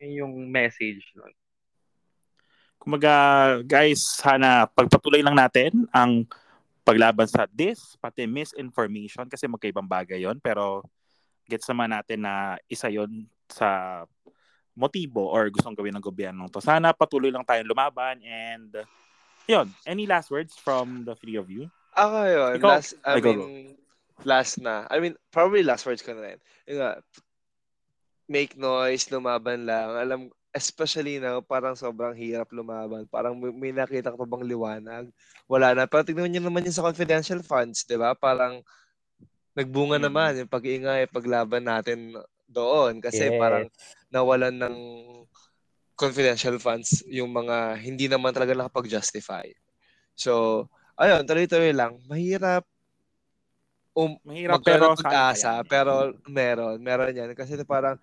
Yun 0.00 0.12
yung 0.24 0.34
message 0.48 1.04
nun. 1.12 1.28
Kumaga, 2.80 3.12
guys, 3.68 4.00
sana 4.00 4.64
pagpatuloy 4.72 5.20
lang 5.20 5.36
natin 5.36 5.84
ang 5.92 6.24
paglaban 6.90 7.28
sa 7.30 7.46
dis, 7.46 7.94
pati 7.96 8.26
misinformation 8.26 9.26
kasi 9.30 9.46
magkaibang 9.46 9.86
bagay 9.86 10.26
yon 10.26 10.36
pero 10.42 10.82
gets 11.46 11.66
naman 11.70 11.90
natin 11.90 12.26
na 12.26 12.58
isa 12.66 12.90
yon 12.90 13.26
sa 13.50 14.02
motibo 14.74 15.26
or 15.26 15.50
gustong 15.50 15.74
gawin 15.74 15.94
ng 15.94 16.02
gobyerno 16.02 16.46
to. 16.46 16.62
Sana 16.62 16.94
patuloy 16.94 17.30
lang 17.30 17.46
tayong 17.46 17.66
lumaban 17.66 18.22
and 18.22 18.70
yun, 19.46 19.66
any 19.82 20.06
last 20.06 20.30
words 20.30 20.54
from 20.54 21.02
the 21.02 21.14
three 21.18 21.34
of 21.34 21.50
you? 21.50 21.66
Ako 21.98 22.16
yun, 22.26 22.52
Ikaw- 22.62 22.70
last, 22.70 22.94
I 23.02 23.18
Ay, 23.18 23.20
go, 23.20 23.30
mean, 23.34 23.74
last 24.22 24.62
na. 24.62 24.86
I 24.86 25.02
mean, 25.02 25.18
probably 25.34 25.66
last 25.66 25.82
words 25.86 26.06
ko 26.06 26.14
na 26.14 26.22
rin. 26.34 26.38
Yung 26.70 26.78
make 28.30 28.54
noise, 28.54 29.10
lumaban 29.10 29.66
lang. 29.66 29.98
Alam, 29.98 30.20
especially 30.50 31.22
na 31.22 31.38
parang 31.38 31.78
sobrang 31.78 32.14
hirap 32.14 32.50
lumaban. 32.50 33.06
Parang 33.06 33.38
may, 33.38 33.70
nakita 33.70 34.10
ka 34.10 34.18
pa 34.18 34.26
bang 34.26 34.44
liwanag? 34.46 35.04
Wala 35.46 35.74
na. 35.74 35.86
Pero 35.86 36.02
tignan 36.02 36.30
nyo 36.30 36.42
naman 36.50 36.66
yun 36.66 36.74
sa 36.74 36.86
confidential 36.86 37.38
funds, 37.42 37.86
di 37.86 37.94
ba? 37.94 38.14
Parang 38.18 38.58
nagbunga 39.54 39.98
Mm. 39.98 40.04
naman 40.10 40.32
yung 40.42 40.50
pag-ingay, 40.50 41.06
paglaban 41.06 41.66
natin 41.66 42.18
doon. 42.50 42.98
Kasi 42.98 43.30
Yes. 43.30 43.38
parang 43.38 43.66
nawalan 44.10 44.54
ng 44.58 44.76
confidential 45.94 46.56
funds 46.58 47.04
yung 47.06 47.30
mga 47.30 47.78
hindi 47.78 48.10
naman 48.10 48.34
talaga 48.34 48.56
nakapag-justify. 48.56 49.46
So, 50.18 50.66
ayun, 50.98 51.22
tuloy-tuloy 51.28 51.70
lang. 51.70 52.00
Mahirap 52.10 52.66
um, 53.94 54.16
Mahirap 54.24 54.62
pero 54.64 54.94
pag-asa, 54.96 55.60
pero 55.66 56.14
meron, 56.30 56.80
meron 56.80 57.12
yan. 57.14 57.30
Kasi 57.36 57.60
parang, 57.68 57.98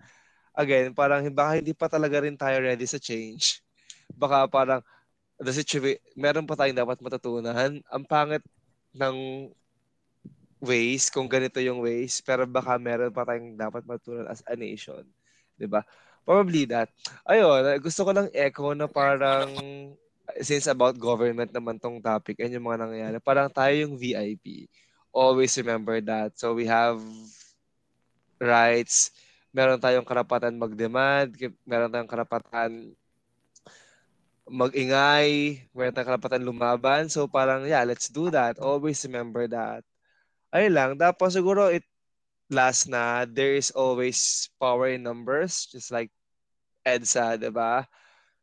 again, 0.58 0.90
parang 0.90 1.22
baka 1.30 1.62
hindi 1.62 1.70
pa 1.70 1.86
talaga 1.86 2.18
rin 2.26 2.34
tayo 2.34 2.58
ready 2.58 2.82
sa 2.82 2.98
change. 2.98 3.62
Baka 4.18 4.50
parang, 4.50 4.82
the 5.38 5.54
situation, 5.54 6.02
meron 6.18 6.42
pa 6.42 6.58
tayong 6.58 6.82
dapat 6.82 6.98
matutunan. 6.98 7.54
Ang 7.86 8.04
pangit 8.10 8.42
ng 8.90 9.46
ways, 10.58 11.06
kung 11.14 11.30
ganito 11.30 11.62
yung 11.62 11.78
ways, 11.78 12.18
pero 12.18 12.42
baka 12.42 12.74
meron 12.82 13.14
pa 13.14 13.22
tayong 13.22 13.54
dapat 13.54 13.86
matutunan 13.86 14.26
as 14.26 14.42
a 14.50 14.58
nation. 14.58 15.06
ba? 15.70 15.86
Probably 16.26 16.66
that. 16.66 16.90
Ayun, 17.22 17.78
gusto 17.78 18.02
ko 18.02 18.10
lang 18.10 18.26
echo 18.34 18.74
na 18.74 18.90
parang, 18.90 19.54
since 20.42 20.66
about 20.66 20.98
government 20.98 21.54
naman 21.54 21.78
tong 21.78 22.02
topic 22.02 22.42
and 22.42 22.52
yung 22.52 22.66
mga 22.66 22.82
nangyayari, 22.84 23.18
parang 23.22 23.46
tayo 23.46 23.72
yung 23.72 23.94
VIP 23.94 24.66
always 25.12 25.56
remember 25.58 25.98
that. 26.04 26.36
So 26.38 26.54
we 26.54 26.66
have 26.68 27.00
rights, 28.38 29.10
meron 29.58 29.82
tayong 29.82 30.06
karapatan 30.06 30.54
mag-demand, 30.54 31.34
meron 31.66 31.90
tayong 31.90 32.06
karapatan 32.06 32.94
mag-ingay, 34.46 35.58
meron 35.74 35.90
tayong 35.90 36.10
karapatan 36.14 36.46
lumaban. 36.46 37.10
So 37.10 37.26
parang, 37.26 37.66
yeah, 37.66 37.82
let's 37.82 38.06
do 38.06 38.30
that. 38.30 38.62
Always 38.62 39.02
remember 39.02 39.50
that. 39.50 39.82
Ayun 40.54 40.74
lang. 40.78 40.90
Tapos 40.94 41.34
siguro 41.34 41.74
it 41.74 41.82
last 42.46 42.86
na, 42.86 43.26
there 43.26 43.58
is 43.58 43.74
always 43.74 44.46
power 44.62 44.94
in 44.94 45.02
numbers, 45.02 45.66
just 45.66 45.90
like 45.90 46.14
EDSA, 46.86 47.42
di 47.42 47.50
ba? 47.50 47.82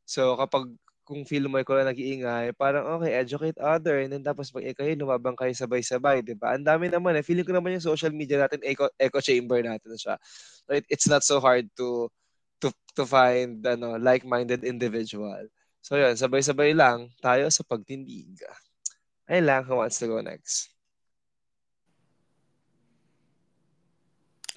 So 0.04 0.36
kapag 0.36 0.68
kung 1.06 1.22
feel 1.22 1.46
mo 1.46 1.62
ikaw 1.62 1.86
nag-iingay, 1.86 2.58
parang 2.58 2.98
okay, 2.98 3.14
educate 3.14 3.56
other, 3.62 4.02
and 4.02 4.10
then 4.10 4.26
tapos 4.26 4.50
pag 4.50 4.66
kayo, 4.74 4.98
lumabang 4.98 5.38
kayo 5.38 5.54
sabay-sabay, 5.54 6.26
di 6.26 6.34
ba? 6.34 6.58
Ang 6.58 6.66
dami 6.66 6.90
naman 6.90 7.14
eh. 7.14 7.22
Feeling 7.22 7.46
ko 7.46 7.54
naman 7.54 7.78
yung 7.78 7.86
social 7.86 8.10
media 8.10 8.42
natin, 8.42 8.58
echo, 8.66 8.90
echo 8.98 9.22
chamber 9.22 9.62
natin 9.62 9.94
siya. 9.94 10.18
So 10.66 10.74
it, 10.74 10.84
it's 10.90 11.06
not 11.06 11.22
so 11.22 11.38
hard 11.38 11.70
to 11.78 12.10
to 12.58 12.74
to 12.98 13.06
find 13.06 13.62
ano 13.62 14.02
like-minded 14.02 14.66
individual. 14.66 15.46
So 15.86 16.02
yun, 16.02 16.18
sabay-sabay 16.18 16.74
lang 16.74 17.14
tayo 17.22 17.46
sa 17.54 17.62
pagtindig. 17.62 18.42
Ayun 19.30 19.46
lang, 19.46 19.62
who 19.70 19.78
wants 19.78 20.02
to 20.02 20.10
go 20.10 20.18
next? 20.26 20.74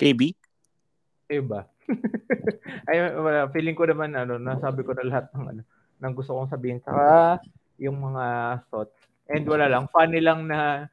KB? 0.00 0.32
Iba. 1.28 1.68
Ay, 2.88 3.12
wala. 3.16 3.50
Feeling 3.52 3.76
ko 3.76 3.84
naman, 3.84 4.16
ano, 4.16 4.40
nasabi 4.40 4.86
ko 4.86 4.96
na 4.96 5.04
lahat 5.04 5.28
ng, 5.34 5.46
ano, 5.52 5.62
ng 5.98 6.14
gusto 6.14 6.34
kong 6.34 6.50
sabihin. 6.50 6.82
Saka, 6.82 7.38
yung 7.78 7.98
mga 7.98 8.58
thoughts. 8.70 8.94
And 9.28 9.44
wala 9.44 9.68
lang, 9.68 9.90
funny 9.92 10.22
lang 10.22 10.48
na 10.48 10.88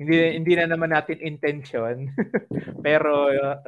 hindi 0.00 0.16
hindi 0.32 0.56
na 0.56 0.64
naman 0.64 0.96
natin 0.96 1.20
intention 1.20 2.08
pero 2.86 3.28
uh, 3.28 3.60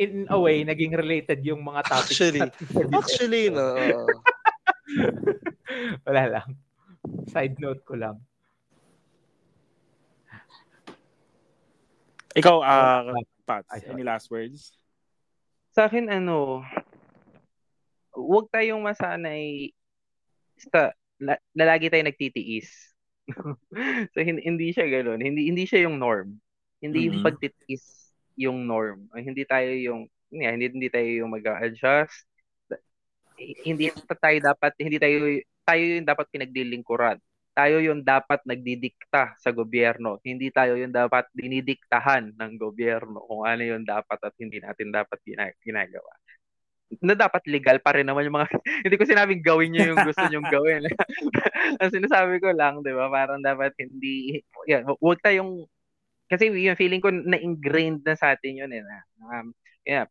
in 0.00 0.24
a 0.32 0.38
way 0.40 0.64
naging 0.64 0.96
related 0.96 1.44
yung 1.44 1.60
mga 1.60 1.92
topics 1.92 2.16
actually 2.16 2.40
actually 2.88 3.52
no 3.52 3.76
Wala 6.06 6.22
lang. 6.28 6.48
Side 7.30 7.56
note 7.58 7.82
ko 7.84 7.94
lang. 7.96 8.16
Ikaw, 12.32 12.56
uh, 12.64 13.12
Pat, 13.44 13.68
any 13.92 14.00
last 14.00 14.32
words? 14.32 14.72
Sa 15.76 15.84
akin, 15.84 16.08
ano, 16.08 16.64
huwag 18.16 18.48
tayong 18.48 18.80
masanay 18.80 19.72
sa, 20.70 20.94
na, 21.18 21.34
na 21.54 21.64
lagi 21.64 21.90
tayo 21.90 22.04
nagtitiis. 22.06 22.70
so, 24.12 24.18
hindi, 24.18 24.42
hindi 24.46 24.66
siya 24.70 24.86
ganoon. 24.86 25.20
Hindi, 25.22 25.50
hindi 25.50 25.64
siya 25.66 25.86
yung 25.88 25.98
norm. 25.98 26.38
Hindi 26.82 27.06
mm-hmm. 27.06 27.14
yung 27.14 27.24
pagtitiis 27.26 27.84
yung 28.38 28.58
norm. 28.66 29.10
Hindi 29.14 29.42
tayo 29.46 29.70
yung, 29.70 30.10
yeah, 30.34 30.54
hindi, 30.54 30.70
hindi 30.70 30.90
tayo 30.90 31.06
yung 31.06 31.30
mag-adjust 31.30 32.26
hindi 33.38 33.90
tayo 34.20 34.38
dapat 34.38 34.72
hindi 34.78 34.96
tayo 35.00 35.16
tayo 35.62 35.82
yung 35.82 36.06
dapat 36.06 36.26
pinaglilingkuran. 36.30 37.18
Tayo 37.52 37.84
yung 37.84 38.00
dapat 38.00 38.40
nagdidikta 38.48 39.36
sa 39.36 39.50
gobyerno. 39.52 40.16
Hindi 40.24 40.48
tayo 40.48 40.72
yung 40.72 40.88
dapat 40.90 41.28
dinidiktahan 41.36 42.32
ng 42.32 42.52
gobyerno 42.56 43.20
kung 43.28 43.44
ano 43.44 43.60
yung 43.60 43.84
dapat 43.84 44.16
at 44.24 44.32
hindi 44.40 44.56
natin 44.56 44.88
dapat 44.88 45.20
ginagawa. 45.60 46.16
Na 47.00 47.16
dapat 47.16 47.40
legal 47.48 47.80
pa 47.80 47.96
rin 47.96 48.04
naman 48.04 48.28
yung 48.28 48.36
mga 48.36 48.48
hindi 48.84 48.96
ko 48.98 49.04
sinabing 49.08 49.40
gawin 49.40 49.72
niyo 49.72 49.94
yung 49.94 50.04
gusto 50.04 50.24
niyo 50.28 50.44
gawin. 50.44 50.84
Ang 51.80 51.90
sinasabi 51.94 52.42
ko 52.42 52.52
lang, 52.52 52.84
'di 52.84 52.92
ba? 52.92 53.08
Parang 53.08 53.40
dapat 53.40 53.72
hindi 53.80 54.44
yeah, 54.68 54.84
wag 55.00 55.22
tayong 55.24 55.64
kasi 56.28 56.48
yung 56.52 56.76
feeling 56.80 57.00
ko 57.00 57.08
na 57.12 57.40
ingrained 57.40 58.04
na 58.04 58.16
sa 58.16 58.32
atin 58.36 58.64
yun 58.64 58.72
eh 58.72 58.80
na 58.80 58.96
um, 59.24 59.46
yeah, 59.84 60.08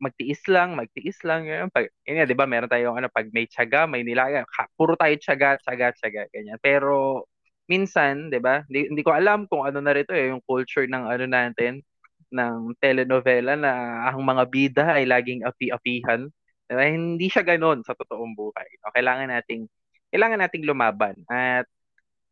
magtiis 0.00 0.42
lang, 0.48 0.74
magtiis 0.74 1.20
lang. 1.22 1.44
Yun, 1.44 1.68
pag, 1.70 1.92
yun 2.08 2.24
di 2.24 2.34
ba, 2.34 2.48
meron 2.48 2.72
tayong 2.72 2.96
ano, 2.96 3.08
pag 3.12 3.28
may 3.30 3.44
tiyaga, 3.46 3.84
may 3.84 4.02
nilaya, 4.02 4.42
ha, 4.48 4.64
puro 4.74 4.96
tayo 4.96 5.12
tiyaga, 5.20 5.60
tiyaga, 5.60 5.92
tiyaga, 6.00 6.22
ganyan. 6.32 6.58
Pero, 6.64 7.28
minsan, 7.68 8.32
di 8.32 8.40
ba, 8.40 8.64
hindi, 8.66 8.88
hindi 8.90 9.02
ko 9.04 9.12
alam 9.12 9.44
kung 9.46 9.68
ano 9.68 9.78
na 9.84 9.92
rito 9.92 10.16
eh, 10.16 10.32
yung 10.32 10.40
culture 10.48 10.88
ng 10.88 11.04
ano 11.06 11.24
natin, 11.28 11.84
ng 12.30 12.74
telenovela 12.78 13.58
na 13.58 14.06
ang 14.10 14.22
mga 14.22 14.44
bida 14.46 14.86
ay 14.94 15.04
laging 15.06 15.42
api-apihan. 15.44 16.30
Diba? 16.70 16.86
Hindi 16.86 17.26
siya 17.26 17.42
ganoon 17.42 17.82
sa 17.82 17.98
totoong 17.98 18.34
buhay. 18.34 18.68
No? 18.82 18.94
Kailangan 18.94 19.30
nating 19.30 19.66
kailangan 20.10 20.42
nating 20.42 20.66
lumaban 20.66 21.14
at 21.30 21.66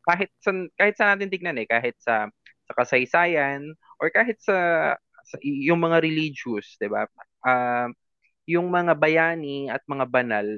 kahit 0.03 0.31
sa 0.43 0.51
kahit 0.75 0.95
sa 0.99 1.15
natin 1.15 1.31
tignan 1.31 1.59
eh, 1.63 1.69
kahit 1.69 1.95
sa 2.03 2.27
sa 2.67 2.73
kasaysayan 2.75 3.71
or 4.03 4.11
kahit 4.11 4.39
sa, 4.43 4.57
sa 5.25 5.37
yung 5.43 5.79
mga 5.79 6.03
religious, 6.03 6.75
'di 6.81 6.89
ba? 6.91 7.07
uh, 7.47 7.89
yung 8.49 8.73
mga 8.73 8.97
bayani 8.97 9.69
at 9.69 9.85
mga 9.85 10.09
banal, 10.09 10.49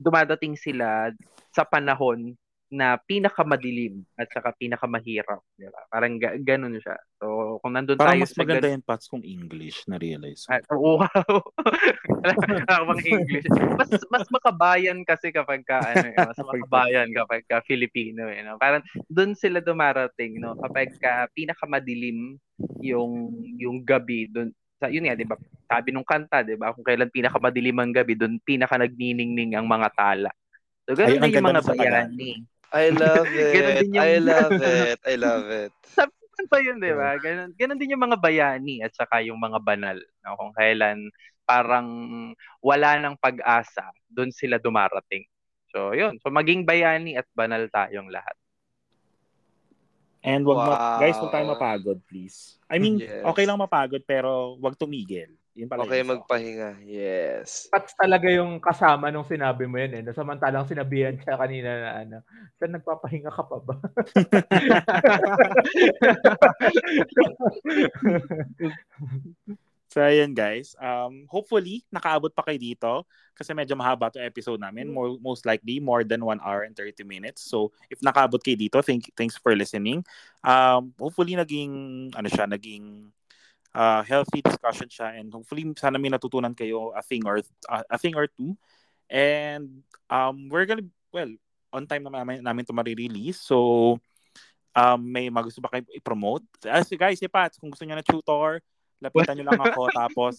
dumadating 0.00 0.56
sila 0.56 1.12
sa 1.52 1.62
panahon 1.68 2.32
na 2.68 3.00
pinakamadilim 3.00 4.04
at 4.12 4.28
saka 4.28 4.52
pinakamahirap. 4.52 5.40
Di 5.56 5.72
ba? 5.72 5.88
Parang 5.88 6.20
ga- 6.20 6.36
ganun 6.36 6.76
siya. 6.76 7.00
So, 7.16 7.56
kung 7.64 7.72
nandun 7.72 7.96
Parang 7.96 8.20
tayo 8.20 8.28
mas 8.28 8.36
maganda 8.36 8.68
yan, 8.68 8.84
Pats, 8.84 9.08
kung 9.08 9.24
English, 9.24 9.88
na-realize. 9.88 10.44
Ah, 10.52 10.60
wow! 10.76 11.00
Parang 12.68 13.00
English. 13.00 13.48
Mas, 13.72 13.90
mas 14.12 14.26
makabayan 14.28 15.00
kasi 15.08 15.32
kapag 15.32 15.64
ka, 15.64 15.80
ano, 15.80 16.12
eh, 16.12 16.16
mas 16.20 16.36
makabayan 16.52 17.08
kapag 17.16 17.42
ka 17.48 17.64
Filipino. 17.64 18.28
Eh, 18.28 18.44
no? 18.44 18.60
Parang 18.60 18.84
doon 19.08 19.32
sila 19.32 19.64
dumarating, 19.64 20.36
no? 20.36 20.52
Kapag 20.60 20.92
ka 21.00 21.24
pinakamadilim 21.32 22.36
yung, 22.84 23.32
yung 23.56 23.80
gabi, 23.80 24.28
doon, 24.28 24.52
sa 24.78 24.86
yun 24.86 25.10
nga, 25.10 25.18
'di 25.18 25.26
ba? 25.26 25.34
Sabi 25.66 25.90
nung 25.90 26.06
kanta, 26.06 26.46
'di 26.46 26.54
ba? 26.54 26.70
Kung 26.70 26.86
kailan 26.86 27.10
pinakamadilim 27.10 27.74
ang 27.82 27.90
gabi, 27.90 28.14
doon 28.14 28.38
pinaka 28.38 28.78
nagniningning 28.78 29.58
ang 29.58 29.66
mga 29.66 29.90
tala. 29.90 30.30
So 30.86 30.94
ganun 30.94 31.18
din 31.18 31.34
yung 31.34 31.50
mga 31.50 31.66
bayani. 31.66 32.30
I 32.72 32.92
love 32.92 33.28
it. 33.32 33.88
yung... 33.88 34.04
I 34.04 34.20
love 34.32 34.60
it. 34.60 34.98
I 35.04 35.14
love 35.16 35.46
it. 35.48 35.72
Sabi 35.88 36.44
pa 36.46 36.58
yun, 36.62 36.78
di 36.78 36.92
ba? 36.94 37.18
Ganun, 37.18 37.50
ganun 37.56 37.78
din 37.80 37.92
yung 37.96 38.04
mga 38.04 38.20
bayani 38.20 38.84
at 38.84 38.94
saka 38.94 39.24
yung 39.24 39.40
mga 39.40 39.58
banal. 39.58 39.98
No? 40.22 40.36
Kung 40.38 40.52
kailan 40.54 41.10
parang 41.48 41.88
wala 42.60 43.00
ng 43.00 43.16
pag-asa, 43.16 43.88
doon 44.12 44.28
sila 44.28 44.60
dumarating. 44.60 45.24
So, 45.72 45.96
yun. 45.96 46.20
So, 46.20 46.28
maging 46.28 46.68
bayani 46.68 47.16
at 47.16 47.24
banal 47.32 47.64
tayong 47.72 48.12
lahat. 48.12 48.36
And 50.20 50.44
wag 50.44 50.58
wow. 50.60 50.66
ma- 50.68 51.00
guys, 51.00 51.16
huwag 51.16 51.32
tayong 51.32 51.52
mapagod, 51.56 51.98
please. 52.04 52.58
I 52.68 52.76
mean, 52.76 53.00
yes. 53.00 53.24
okay 53.24 53.46
lang 53.46 53.56
mapagod 53.56 54.02
pero 54.04 54.58
wag 54.60 54.76
tumigil. 54.76 55.37
Yun 55.58 55.66
pala 55.66 55.82
okay 55.82 56.06
yun. 56.06 56.14
magpahinga. 56.14 56.78
Yes. 56.86 57.66
Pat 57.66 57.90
talaga 57.98 58.30
yung 58.30 58.62
kasama 58.62 59.10
nung 59.10 59.26
sinabi 59.26 59.66
mo 59.66 59.82
yun 59.82 59.98
eh. 59.98 60.06
Samantalang 60.14 60.70
sinabihan 60.70 61.18
siya 61.18 61.34
kanina 61.34 61.70
na 61.82 61.90
ano, 61.98 62.22
saan 62.62 62.78
nagpapahinga 62.78 63.34
ka 63.34 63.42
pa 63.42 63.58
ba? 63.58 63.74
So, 69.88 70.04
ayan 70.04 70.36
guys. 70.36 70.76
Um, 70.76 71.24
hopefully, 71.32 71.80
nakaabot 71.88 72.28
pa 72.28 72.44
kayo 72.44 72.60
dito 72.60 73.08
kasi 73.32 73.56
medyo 73.56 73.72
mahaba 73.72 74.12
to 74.12 74.20
episode 74.20 74.60
namin. 74.60 74.84
Mm. 74.84 74.92
More, 74.92 75.16
most 75.16 75.48
likely, 75.48 75.80
more 75.80 76.04
than 76.04 76.20
1 76.20 76.44
hour 76.44 76.68
and 76.68 76.76
30 76.76 77.08
minutes. 77.08 77.48
So, 77.48 77.72
if 77.88 77.96
nakaabot 78.04 78.44
kayo 78.44 78.60
dito, 78.60 78.84
thank, 78.84 79.08
thanks 79.16 79.40
for 79.40 79.56
listening. 79.56 80.04
Um, 80.44 80.92
hopefully, 81.00 81.40
naging, 81.40 81.72
ano 82.12 82.28
siya, 82.28 82.44
naging 82.44 83.16
uh, 83.74 84.02
healthy 84.04 84.40
discussion 84.40 84.88
siya 84.88 85.18
and 85.18 85.32
hopefully, 85.32 85.64
sana 85.76 85.98
may 86.00 86.12
natutunan 86.12 86.54
kayo 86.54 86.92
a 86.96 87.02
thing 87.02 87.24
or, 87.24 87.42
uh, 87.68 87.84
a 87.90 87.98
thing 87.98 88.16
or 88.16 88.28
two. 88.28 88.56
And 89.08 89.82
um, 90.12 90.48
we're 90.52 90.68
gonna, 90.68 90.84
well, 91.12 91.32
on 91.72 91.88
time 91.88 92.04
naman 92.04 92.20
namin, 92.24 92.36
namin 92.44 92.64
ito 92.64 92.76
marirelease. 92.76 93.40
So, 93.40 93.98
um, 94.76 95.00
may 95.00 95.32
magusto 95.32 95.64
ba 95.64 95.72
kayo 95.72 95.84
i-promote? 95.92 96.44
As 96.68 96.88
guys, 96.92 97.20
si 97.20 97.28
Pat, 97.28 97.56
kung 97.56 97.72
gusto 97.72 97.84
niyo 97.88 97.96
na 97.96 98.04
tutor, 98.04 98.60
lapitan 98.98 99.38
nyo 99.38 99.46
lang 99.46 99.62
ako 99.62 99.82
tapos 99.98 100.34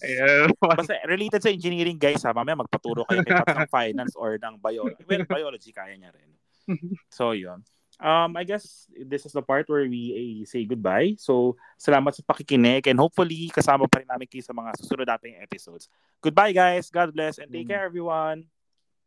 basta 0.59 0.99
related 1.07 1.39
sa 1.39 1.51
engineering 1.51 1.95
guys 1.95 2.23
ha 2.27 2.35
mamaya 2.35 2.59
magpaturo 2.59 3.07
kayo 3.07 3.23
kay 3.23 3.35
Pat 3.39 3.55
ng 3.55 3.71
finance 3.71 4.13
or 4.19 4.35
ng 4.35 4.59
biology 4.59 5.03
well 5.07 5.23
biology 5.25 5.71
kaya 5.71 5.95
niya 5.95 6.11
rin 6.11 6.29
so 7.17 7.31
yun 7.31 7.63
um 7.99 8.35
I 8.39 8.43
guess 8.43 8.87
this 8.95 9.27
is 9.27 9.35
the 9.35 9.43
part 9.43 9.67
where 9.67 9.85
we 9.85 10.41
uh, 10.41 10.47
say 10.47 10.63
goodbye. 10.65 11.15
So 11.19 11.59
salamat 11.75 12.15
sa 12.15 12.23
pakikinig 12.23 12.87
and 12.87 12.99
hopefully 12.99 13.51
kasama 13.51 13.85
pa 13.85 14.01
rin 14.01 14.09
namin 14.09 14.27
kayo 14.27 14.43
sa 14.43 14.55
mga 14.55 14.75
susunod 14.79 15.07
nating 15.07 15.37
episodes. 15.39 15.91
Goodbye 16.23 16.55
guys. 16.55 16.89
God 16.89 17.11
bless 17.11 17.37
and 17.37 17.51
take 17.51 17.67
care 17.67 17.83
everyone. 17.83 18.47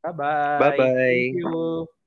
Bye 0.05 0.15
bye 0.15 0.59
bye 0.61 0.77
bye 0.77 0.93
thank 0.93 1.39
you 1.41 2.02